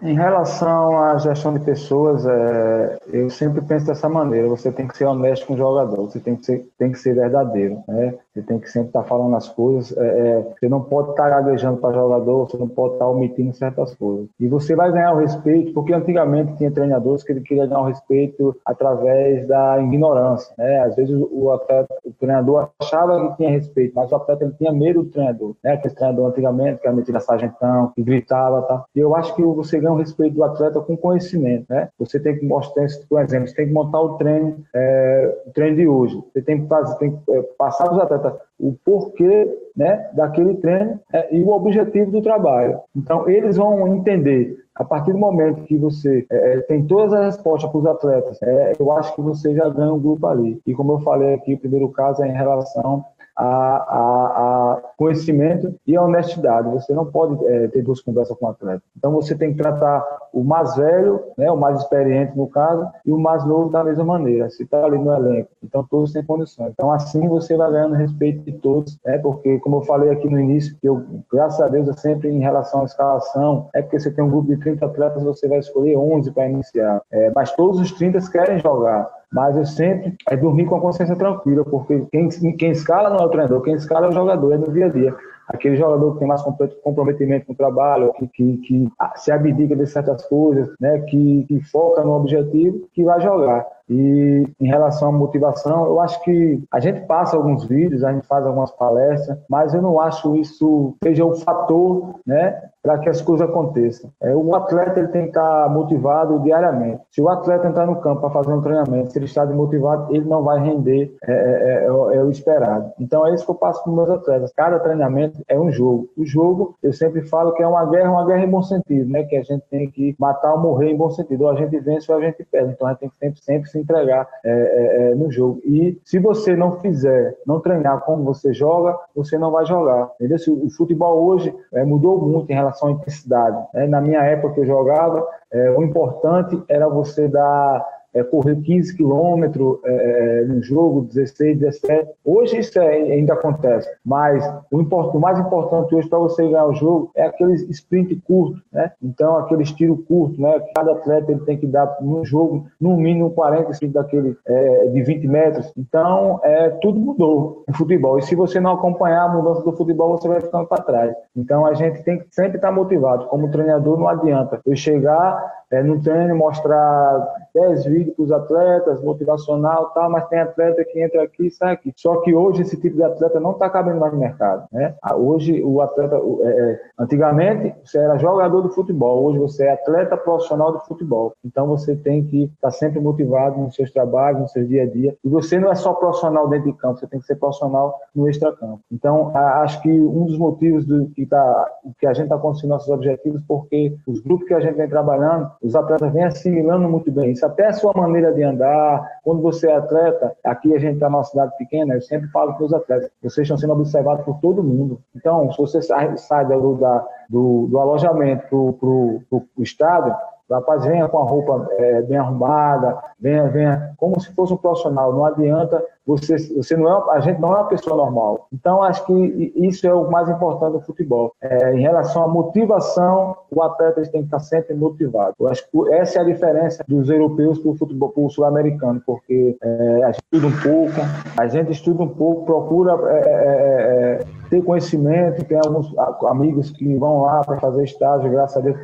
Em 0.02 0.13
relação 0.13 0.97
à 1.04 1.17
gestão 1.17 1.54
de 1.54 1.60
pessoas, 1.60 2.01
é, 2.10 3.00
eu 3.08 3.30
sempre 3.30 3.62
penso 3.62 3.86
dessa 3.86 4.10
maneira. 4.10 4.48
Você 4.48 4.72
tem 4.72 4.88
que 4.88 4.98
ser 4.98 5.06
honesto 5.06 5.46
com 5.46 5.54
o 5.54 5.58
jogador, 5.58 6.10
você 6.10 6.20
tem 6.20 6.36
que 6.36 6.46
ser, 6.46 6.68
tem 6.78 6.92
que 6.92 7.00
ser 7.00 7.16
verdadeiro. 7.16 7.84
Né? 7.88 8.16
Você 8.34 8.41
tem 8.41 8.60
que 8.60 8.70
sempre 8.70 8.89
estar 8.89 9.04
falando 9.04 9.36
as 9.36 9.50
coisas. 9.50 9.96
É, 9.98 10.04
é, 10.04 10.41
você 10.41 10.70
não 10.70 10.82
pode 10.82 11.12
estar 11.12 11.30
gaguejando 11.30 11.78
para 11.78 11.94
jogador, 11.94 12.48
você 12.50 12.58
não 12.58 12.67
pode 12.67 12.94
estar 12.94 13.08
omitindo 13.08 13.54
certas 13.54 13.94
coisas. 13.96 14.28
E 14.39 14.48
você 14.48 14.76
vai 14.76 14.91
ganhar 14.91 15.13
o 15.13 15.20
respeito, 15.20 15.74
porque 15.74 15.94
antigamente 15.94 16.56
tinha 16.58 16.72
treinadores 16.72 17.24
que 17.24 17.34
ele 17.34 17.41
queria 17.41 17.65
ganhar 17.65 17.82
o 17.82 17.88
respeito 17.88 18.56
através 18.65 19.46
da 19.48 19.82
ignorância. 19.82 20.54
Né? 20.58 20.80
Às 20.80 20.96
vezes 20.96 21.13
o, 21.13 21.52
atleta, 21.52 21.94
o 22.06 22.12
treinador 22.13 22.70
achava 22.80 23.32
que 23.32 23.38
tinha 23.38 23.50
respeito, 23.50 23.94
mas 23.96 24.12
o 24.12 24.15
atleta 24.15 24.46
ele 24.46 24.54
tinha 24.54 24.72
medo 24.72 25.04
do 25.04 25.10
treinador. 25.10 25.56
Né? 25.63 25.74
Aquele 25.74 25.94
treinador 25.94 26.30
antigamente 26.30 26.80
que 26.80 26.88
era 26.88 26.96
metido 26.96 27.17
a 27.17 27.22
sargentão, 27.22 27.91
que 27.94 28.02
gritava. 28.02 28.62
Tá? 28.62 28.86
E 28.96 29.00
eu 29.00 29.13
acho 29.13 29.36
que 29.36 29.44
você 29.44 29.78
ganha 29.78 29.94
o 29.94 29.98
respeito 29.98 30.36
do 30.36 30.44
atleta 30.44 30.80
com 30.80 30.96
conhecimento. 30.96 31.65
Né? 31.70 31.89
Você 32.00 32.17
tem 32.17 32.38
que 32.38 32.46
mostrar, 32.46 32.86
por 33.10 33.22
exemplo, 33.22 33.50
você 33.50 33.56
tem 33.56 33.67
que 33.67 33.74
montar 33.74 34.00
o 34.00 34.17
treino, 34.17 34.58
é, 34.74 35.38
o 35.48 35.52
treino 35.52 35.76
de 35.76 35.88
hoje. 35.88 36.24
Você 36.32 36.41
tem 36.41 36.62
que, 36.62 36.67
fazer, 36.67 36.96
tem 36.98 37.12
que 37.12 37.32
é, 37.32 37.41
passar 37.58 37.86
para 37.86 37.96
os 37.96 38.00
atletas 38.00 38.21
o 38.60 38.76
porquê 38.86 39.48
né, 39.76 40.10
daquele 40.14 40.56
treino 40.56 41.00
é, 41.12 41.36
e 41.36 41.42
o 41.42 41.50
objetivo 41.50 42.12
do 42.12 42.22
trabalho. 42.22 42.80
Então, 42.96 43.30
eles 43.30 43.58
vão 43.58 43.88
entender 43.88 44.58
a 44.76 44.84
partir 44.84 45.12
do 45.12 45.20
momento 45.20 45.64
que 45.64 45.78
você 45.78 46.26
é, 46.30 46.54
é 46.54 46.62
tem 46.62 46.86
todas 46.86 47.14
as 47.14 47.36
respostas 47.36 47.70
para 47.70 47.80
os 47.80 47.86
atletas, 47.86 48.42
é, 48.42 48.74
eu 48.80 48.92
acho 48.92 49.14
que 49.16 49.22
você 49.22 49.54
já 49.54 49.68
ganha 49.70 49.94
um 49.94 50.00
grupo 50.00 50.26
ali. 50.28 50.62
E 50.66 50.74
como 50.74 50.94
eu 50.94 51.00
falei 51.00 51.34
aqui, 51.34 51.54
o 51.54 51.60
primeiro 51.60 51.90
caso 51.90 52.24
é 52.24 52.28
em 52.28 52.34
relação 52.34 53.04
a, 53.36 53.46
a, 53.46 54.74
a 54.74 54.82
conhecimento 54.98 55.74
e 55.86 55.96
a 55.96 56.02
honestidade. 56.02 56.70
Você 56.70 56.94
não 56.94 57.06
pode 57.06 57.44
é, 57.46 57.67
ter 57.67 57.82
duas 57.82 58.02
conversas 58.02 58.38
com 58.38 58.46
o 58.46 58.50
atleta. 58.50 58.84
Então 58.98 59.12
você 59.12 59.36
tem 59.36 59.52
que 59.52 59.58
tratar 59.62 60.06
o 60.34 60.44
mais 60.44 60.76
velho, 60.76 61.22
né, 61.38 61.52
o 61.52 61.58
mais 61.58 61.80
experiente 61.80 62.38
no 62.38 62.48
caso, 62.48 62.88
e 63.06 63.12
o 63.12 63.20
mais 63.20 63.44
novo 63.46 63.70
da 63.70 63.84
mesma 63.84 64.04
maneira. 64.04 64.50
Se 64.50 64.63
está 64.63 64.86
ali 64.86 64.98
no 64.98 65.13
elenco, 65.13 65.50
então 65.63 65.86
todos 65.89 66.13
têm 66.13 66.24
condições. 66.24 66.72
Então 66.74 66.91
assim 66.91 67.28
você 67.28 67.58
vai 67.58 67.72
ganhando 67.72 67.96
respeito 67.96 68.44
de 68.44 68.54
todos, 68.54 68.98
né, 69.06 69.17
porque 69.17 69.60
como 69.60 69.78
eu 69.78 69.82
falei 69.82 70.10
aqui 70.10 70.30
no 70.30 70.39
início, 70.39 70.76
eu, 70.82 71.04
graças 71.32 71.60
a 71.62 71.67
Deus, 71.67 71.88
eu 71.88 71.94
sempre 71.94 72.30
em 72.30 72.39
relação 72.39 72.82
à 72.82 72.86
escalação, 72.86 73.70
é 73.74 73.82
porque 73.82 74.00
você 74.00 74.12
tem 74.12 74.24
um 74.24 74.30
grupo 74.30 74.48
de 74.48 74.58
30 74.58 74.86
atletas, 74.86 75.24
você 75.24 75.48
vai 75.48 75.60
escolher 75.60 75.98
11 75.98 76.32
para 76.32 76.50
iniciar. 76.50 77.02
É, 77.12 77.32
mas 77.36 77.52
todos 77.54 77.80
os 77.80 77.91
30 77.91 78.20
querem 78.32 78.60
jogar 78.60 79.10
mas 79.32 79.56
eu 79.56 79.65
sempre 79.65 80.15
é 80.30 80.36
dormir 80.36 80.65
com 80.65 80.76
a 80.76 80.82
consciência 80.82 81.15
tranquila, 81.15 81.63
porque 81.63 82.06
quem, 82.12 82.28
quem 82.58 82.72
escala 82.72 83.10
não 83.10 83.20
é 83.20 83.26
o 83.26 83.30
treinador, 83.30 83.62
quem 83.62 83.74
escala 83.74 84.08
é 84.08 84.10
o 84.10 84.13
jogador, 84.13 84.54
é 84.54 84.58
no 84.58 84.72
dia 84.72 84.88
a 84.88 84.89
dia. 84.89 85.15
Aquele 85.48 85.76
jogador 85.76 86.13
que 86.13 86.20
tem 86.20 86.28
mais 86.28 86.41
comprometimento 86.84 87.46
com 87.46 87.54
o 87.54 87.56
trabalho, 87.56 88.13
que, 88.13 88.28
que, 88.28 88.58
que 88.58 88.91
se 89.15 89.32
abdica 89.32 89.76
de 89.76 89.86
certas 89.86 90.26
coisas, 90.28 90.70
né, 90.80 91.00
que, 91.10 91.46
que 91.48 91.62
foca 91.63 92.04
no 92.04 92.13
objetivo, 92.13 92.88
que 92.94 93.04
vai 93.04 93.20
jogar. 93.20 93.65
E 93.89 94.48
em 94.60 94.67
relação 94.67 95.10
à 95.10 95.12
motivação, 95.12 95.86
eu 95.86 96.00
acho 96.00 96.22
que 96.24 96.63
a 96.72 96.80
gente 96.80 97.02
passa 97.02 97.36
alguns 97.36 97.65
vídeos, 97.65 98.04
a 98.04 98.13
gente 98.13 98.26
faz 98.28 98.46
algumas 98.46 98.72
palestras, 98.72 99.38
mas 99.50 99.74
eu 99.74 99.82
não 99.82 100.00
acho 100.00 100.36
isso 100.36 100.96
seja 101.04 101.26
o 101.26 101.32
um 101.32 101.36
fator, 101.36 102.15
né, 102.26 102.62
para 102.84 102.98
que 102.98 103.10
as 103.10 103.22
coisas 103.22 103.48
aconteçam. 103.48 104.10
É, 104.22 104.36
o 104.36 104.56
atleta 104.56 105.00
ele 105.00 105.10
tem 105.10 105.24
que 105.24 105.30
estar 105.30 105.70
motivado 105.70 106.39
diariamente. 106.39 107.02
Se 107.12 107.22
o 107.22 107.30
atleta 107.30 107.67
entrar 107.67 107.86
no 107.86 107.98
campo 107.98 108.22
para 108.22 108.32
fazer 108.32 108.52
um 108.52 108.62
treinamento, 108.62 109.12
se 109.12 109.20
ele 109.20 109.26
está 109.26 109.46
desmotivado, 109.46 110.13
ele 110.13 110.26
não 110.26 110.44
vai 110.44 110.60
render 110.60 111.15
é, 111.24 111.32
é, 111.32 111.36
é, 111.36 111.84
é, 111.84 111.86
é 111.86 112.24
o 112.24 112.30
esperado. 112.30 112.91
Então 113.00 113.26
é 113.26 113.34
isso 113.34 113.46
que 113.46 113.52
eu 113.52 113.56
passo 113.56 113.84
para 113.84 113.94
meus 113.94 114.10
atletas. 114.10 114.52
Cada 114.56 114.80
treinamento 114.80 115.41
é 115.48 115.60
um 115.60 115.72
jogo. 115.72 116.10
O 116.17 116.26
jogo, 116.26 116.76
eu 116.82 116.91
sempre 116.91 117.22
falo 117.22 117.54
que 117.54 117.62
é 117.62 117.67
uma 117.67 117.86
guerra, 117.86 118.12
uma 118.12 118.26
guerra 118.26 118.44
em 118.44 118.50
bom 118.50 118.63
sentido, 118.63 119.10
né? 119.10 119.24
Que 119.24 119.38
a 119.38 119.44
gente 119.44 119.63
tem 119.70 119.89
que 119.89 120.15
matar 120.17 120.54
ou 120.54 120.60
morrer 120.60 120.89
em 120.89 120.98
bom 120.98 121.10
sentido. 121.12 121.44
Ou 121.44 121.52
a 121.52 121.56
gente 121.56 121.80
vence 121.80 122.12
ou 122.12 122.17
a 122.17 122.22
gente 122.22 122.44
perde. 122.44 122.72
Então 122.72 122.88
a 122.88 122.91
gente 122.91 123.00
tem 123.00 123.10
que 123.10 123.17
sempre, 123.17 123.39
sempre 123.44 123.70
se 123.72 123.80
entregar 123.80 124.28
é, 124.44 125.16
no 125.16 125.32
jogo. 125.32 125.62
E 125.64 126.00
se 126.04 126.20
você 126.20 126.56
não 126.56 126.80
fizer, 126.80 127.38
não 127.46 127.60
treinar 127.60 128.02
como 128.02 128.24
você 128.24 128.54
joga, 128.54 128.98
você 129.16 129.38
não 129.38 129.52
vai 129.52 129.66
jogar. 129.66 130.12
Entendeu? 130.16 130.38
O 130.64 130.70
futebol 130.70 131.24
hoje 131.24 131.54
mudou 131.86 132.20
muito 132.20 132.52
em 132.52 132.56
relação 132.56 132.72
relação 132.72 132.90
à 132.90 132.92
intensidade. 132.92 133.58
Né? 133.74 133.88
Na 133.88 134.02
minha 134.02 134.22
época 134.24 134.56
que 134.56 134.60
eu 134.62 134.66
jogava, 134.66 135.28
é, 135.52 135.70
o 135.72 135.84
importante 135.84 136.62
era 136.68 136.88
você 136.88 137.28
dar 137.28 137.86
é, 138.13 138.24
correr 138.24 138.56
15 138.62 138.95
quilômetros 138.95 139.80
é, 139.86 140.41
é, 140.41 140.45
no 140.45 140.62
jogo, 140.62 141.02
16, 141.02 141.60
17. 141.60 142.10
Hoje 142.26 142.60
isso 142.60 142.80
é, 142.80 142.89
ainda 142.89 143.34
acontece, 143.34 143.89
mas 144.06 144.43
o, 144.71 144.82
import, 144.82 145.13
o 145.15 145.19
mais 145.19 145.39
importante 145.39 145.95
hoje 145.95 146.10
para 146.10 146.19
você 146.19 146.43
ganhar 146.43 146.65
o 146.65 146.74
jogo 146.74 147.12
é 147.15 147.26
aquele 147.26 147.54
sprint 147.71 148.15
curto, 148.28 148.62
né? 148.71 148.91
Então, 149.02 149.38
aquele 149.38 149.63
tiro 149.63 149.97
curto, 149.97 150.41
né? 150.41 150.60
Cada 150.76 150.91
atleta 150.93 151.32
ele 151.32 151.41
tem 151.41 151.58
que 151.58 151.67
dar 151.67 151.97
no 152.02 152.26
jogo, 152.26 152.65
no 152.80 152.97
mínimo 152.97 153.32
45 153.32 153.93
daquele 153.93 154.38
é, 154.45 154.88
de 154.88 155.04
20 155.04 155.28
metros. 155.28 155.71
Então, 155.78 156.39
é, 156.43 156.69
tudo 156.82 157.00
mudou 157.00 157.63
no 157.67 157.74
futebol. 157.74 158.17
E 158.17 158.21
se 158.21 158.36
você 158.36 158.60
não 158.60 158.74
acompanhar 158.74 159.26
a 159.26 159.30
mudança 159.30 159.62
do 159.62 159.74
futebol, 159.74 160.17
você 160.17 160.28
vai 160.28 160.41
ficando 160.41 160.67
para 160.67 160.84
trás. 160.84 161.15
Então, 161.36 161.65
a 161.65 161.74
gente 161.74 162.04
tem 162.04 162.19
que 162.19 162.26
sempre 162.32 162.58
estar 162.58 162.71
motivado. 162.71 163.26
Como 163.28 163.52
treinador, 163.52 163.97
não 163.97 164.08
adianta 164.08 164.60
eu 164.65 164.76
chegar 164.76 165.61
é, 165.72 165.82
no 165.82 166.02
treino 166.02 166.36
mostrar 166.36 167.28
10 167.54 167.86
vídeos 167.86 168.16
para 168.16 168.24
os 168.24 168.32
atletas, 168.32 169.02
motivacional 169.04 169.92
tal, 169.94 170.10
mas 170.10 170.28
tem 170.28 170.40
atleta 170.40 170.84
que 170.84 171.02
entra 171.02 171.24
aqui 171.24 171.48
e 171.48 171.52
sai 171.52 171.74
aqui. 171.74 171.94
Só 171.96 172.18
que 172.22 172.34
hoje 172.34 172.62
esse 172.62 172.80
tipo 172.80 172.96
de 172.96 173.04
atleta 173.04 173.40
não 173.40 173.52
está 173.52 173.70
cabendo 173.70 174.00
mais 174.00 174.14
no 174.14 174.20
mercado. 174.20 174.68
Né? 174.72 174.96
Ah, 175.02 175.16
hoje 175.16 175.62
o 175.64 175.82
atleta, 175.82 176.16
é, 176.16 176.48
é, 176.48 176.82
antigamente 177.00 177.76
você 177.84 178.00
era 178.00 178.18
jogador 178.18 178.68
de 178.68 178.74
futebol, 178.74 179.26
hoje 179.26 179.40
você 179.40 179.66
é 179.66 179.74
atleta 179.74 180.18
profissional 180.18 180.78
de 180.78 180.86
futebol. 180.86 181.34
Então 181.44 181.68
você 181.68 181.96
tem 181.96 182.24
que 182.26 182.44
estar 182.44 182.56
tá 182.62 182.72
sempre 182.72 183.00
motivado 183.00 183.60
nos 183.60 183.76
seus 183.76 183.92
trabalhos, 183.92 184.42
no 184.42 184.48
seu 184.50 184.66
dia 184.66 184.84
a 184.84 184.86
dia. 184.86 185.16
E 185.24 185.30
você 185.30 185.60
não 185.60 185.72
é 185.72 185.76
só 185.76 185.94
profissional 185.94 186.48
dentro 186.50 186.72
de 186.72 186.78
campo, 186.78 187.00
você 187.00 187.08
tem 187.08 187.20
que 187.20 187.26
ser 187.26 187.36
profissional 187.36 187.98
no 188.16 188.30
extracampo. 188.30 188.82
Então 188.92 189.32
acho 189.36 189.82
que 189.82 189.90
um 189.90 190.26
dos 190.26 190.38
motivos 190.38 190.86
do 190.86 191.08
que, 191.10 191.26
tá, 191.26 191.72
que 192.00 192.08
a 192.08 192.14
gente 192.14 192.26
está 192.26 192.38
conseguindo 192.38 192.74
nossos 192.74 192.90
objetivos, 192.90 193.42
porque 193.48 193.96
os 194.08 194.20
grupos 194.20 194.48
que 194.48 194.54
a 194.54 194.60
gente 194.60 194.76
vem 194.76 194.88
trabalhando, 194.88 195.52
os 195.62 195.76
atletas 195.76 196.12
vêm 196.12 196.24
assimilando 196.24 196.89
muito 196.89 197.12
bem 197.12 197.32
isso. 197.32 197.45
Até 197.45 197.67
a 197.67 197.74
sua 197.74 197.93
maneira 197.93 198.34
de 198.34 198.41
andar, 198.41 199.19
quando 199.24 199.41
você 199.41 199.69
é 199.69 199.76
atleta, 199.76 200.36
aqui 200.43 200.74
a 200.74 200.80
gente 200.80 200.95
está 200.95 201.10
numa 201.10 201.24
cidade 201.24 201.56
pequena, 201.58 201.93
eu 201.93 202.02
sempre 202.02 202.28
falo 202.30 202.54
para 202.54 202.65
os 202.65 202.74
atletas, 202.74 203.12
vocês 203.21 203.45
estão 203.45 203.58
sendo 203.58 203.74
observados 203.74 204.26
por 204.26 204.39
todo 204.39 204.63
mundo. 204.63 205.00
Então, 205.15 205.52
se 205.52 205.58
você 205.58 205.82
sai, 205.82 206.17
sai 206.17 206.45
do, 206.45 206.76
da, 206.76 207.06
do, 207.30 207.67
do 207.67 207.80
alojamento 207.80 208.47
para 208.50 208.88
o 208.88 209.45
estado, 209.60 210.15
rapaz 210.50 210.86
venha 210.86 211.08
com 211.08 211.19
a 211.19 211.24
roupa 211.24 211.67
é, 211.78 212.02
bem 212.02 212.17
arrumada, 212.17 212.97
venha, 213.19 213.47
venha 213.47 213.93
como 213.97 214.19
se 214.19 214.34
fosse 214.34 214.54
um 214.54 214.58
profissional. 214.58 215.13
Não 215.13 215.26
adianta 215.26 215.84
você, 216.17 216.38
você 216.56 216.76
não 216.76 216.89
é, 216.89 217.15
a 217.15 217.19
gente 217.19 217.39
não 217.39 217.54
é 217.54 217.58
uma 217.58 217.67
pessoa 217.67 217.95
normal. 217.95 218.47
Então 218.54 218.84
acho 218.84 219.06
que 219.06 219.54
isso 219.56 219.88
é 219.88 219.93
o 219.93 220.10
mais 220.10 220.30
importante 220.30 220.74
do 220.74 220.82
futebol. 220.82 221.34
É, 221.41 221.74
em 221.74 221.82
relação 221.82 222.24
à 222.24 222.28
motivação, 222.28 223.36
o 223.50 223.62
atleta 223.62 224.02
tem 224.04 224.21
que 224.21 224.28
estar 224.28 224.39
sempre 224.39 224.74
motivado. 224.74 225.36
Eu 225.39 225.47
acho 225.47 225.63
que 225.69 225.93
essa 225.93 226.19
é 226.19 226.21
a 226.21 226.26
diferença 226.26 226.84
dos 226.88 227.10
europeus 227.10 227.60
para 227.60 227.71
o 227.71 227.76
futebol, 227.76 228.30
sul-americano, 228.30 229.02
porque 229.06 229.58
é, 229.62 230.04
a 230.04 230.12
gente 230.12 230.24
estuda 230.32 230.47
um 230.47 230.62
pouco, 230.62 231.02
a 231.38 231.47
gente 231.47 231.71
estuda 231.71 232.04
um 232.04 232.10
pouco, 232.10 232.45
procura 232.45 232.93
é, 233.10 233.19
é, 233.19 234.19
é, 234.19 234.19
ter 234.50 234.63
conhecimento. 234.63 235.43
Tem 235.45 235.58
alguns 235.58 235.93
amigos 236.28 236.71
que 236.71 236.95
vão 236.97 237.24
lá 237.24 237.41
para 237.41 237.60
fazer 237.60 237.84
estágio, 237.84 238.32
graças 238.32 238.58
a 238.58 238.62
Deus, 238.62 238.78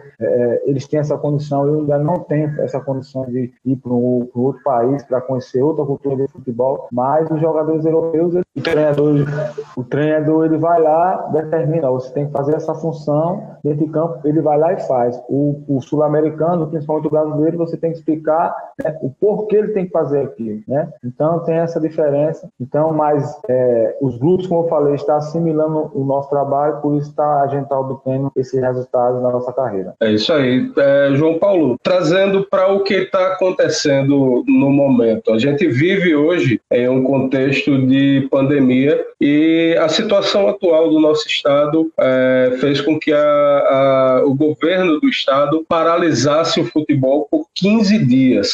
eles 0.65 0.87
têm 0.87 0.99
essa 0.99 1.17
condição. 1.17 1.65
Eu 1.65 1.79
ainda 1.81 1.97
não 1.97 2.19
tenho 2.19 2.61
essa 2.61 2.79
condição 2.79 3.25
de 3.25 3.53
ir 3.65 3.75
para 3.77 3.93
um, 3.93 4.27
outro 4.33 4.61
país 4.63 5.03
para 5.03 5.21
conhecer 5.21 5.61
outra 5.61 5.85
cultura 5.85 6.15
de 6.15 6.27
futebol, 6.27 6.87
mas 6.91 7.16
os 7.29 7.39
jogadores 7.39 7.85
europeus, 7.85 8.35
o 8.35 8.61
treinador, 8.61 9.25
o 9.75 9.83
treinador 9.83 10.45
ele 10.45 10.57
vai 10.57 10.81
lá, 10.81 11.29
determina, 11.31 11.89
você 11.89 12.11
tem 12.13 12.25
que 12.25 12.31
fazer 12.31 12.55
essa 12.55 12.73
função 12.73 13.57
dentro 13.63 13.85
de 13.85 13.91
campo, 13.91 14.19
ele 14.25 14.41
vai 14.41 14.57
lá 14.57 14.73
e 14.73 14.79
faz. 14.81 15.19
O, 15.29 15.63
o 15.67 15.81
sul-americano, 15.81 16.67
principalmente 16.67 17.07
o 17.07 17.11
brasileiro, 17.11 17.57
você 17.57 17.77
tem 17.77 17.91
que 17.91 17.97
explicar 17.97 18.55
né, 18.83 18.97
o 19.01 19.09
porquê 19.09 19.57
ele 19.57 19.73
tem 19.73 19.85
que 19.85 19.91
fazer 19.91 20.21
aquilo, 20.21 20.61
né? 20.67 20.89
Então 21.03 21.39
tem 21.39 21.55
essa 21.55 21.79
diferença. 21.79 22.49
Então, 22.59 22.93
mas 22.93 23.39
é, 23.49 23.97
os 24.01 24.17
grupos, 24.17 24.47
como 24.47 24.63
eu 24.63 24.69
falei, 24.69 24.95
está 24.95 25.17
assimilando 25.17 25.91
o 25.93 26.03
nosso 26.03 26.29
trabalho, 26.29 26.81
por 26.81 26.95
isso 26.95 27.13
tá, 27.13 27.41
a 27.41 27.47
gente 27.47 27.63
está 27.63 27.79
obtendo 27.79 28.31
esses 28.35 28.59
resultados 28.59 29.21
na 29.21 29.31
nossa 29.31 29.51
carreira. 29.53 29.93
É 30.01 30.11
isso 30.11 30.31
aí. 30.33 30.71
É, 30.77 31.11
João 31.13 31.37
Paulo, 31.39 31.77
trazendo 31.83 32.45
para 32.49 32.73
o 32.73 32.83
que 32.83 32.93
está 32.93 33.33
acontecendo 33.33 34.43
no 34.47 34.69
momento. 34.69 35.31
A 35.31 35.39
gente 35.39 35.67
vive 35.67 36.15
hoje 36.15 36.61
em 36.71 36.87
um 36.89 36.96
contexto 37.03 37.85
de 37.87 38.27
pandemia 38.29 39.03
e 39.19 39.75
a 39.79 39.89
situação 39.89 40.47
atual 40.47 40.89
do 40.89 40.99
nosso 40.99 41.27
estado 41.27 41.91
é, 41.99 42.57
fez 42.59 42.81
com 42.81 42.99
que 42.99 43.11
a, 43.11 43.19
a, 43.19 44.21
o 44.25 44.33
governo 44.33 44.99
do 44.99 45.09
estado 45.09 45.65
paralisasse 45.67 46.59
o 46.59 46.65
futebol 46.65 47.27
por 47.29 47.45
15 47.55 48.05
dias. 48.05 48.49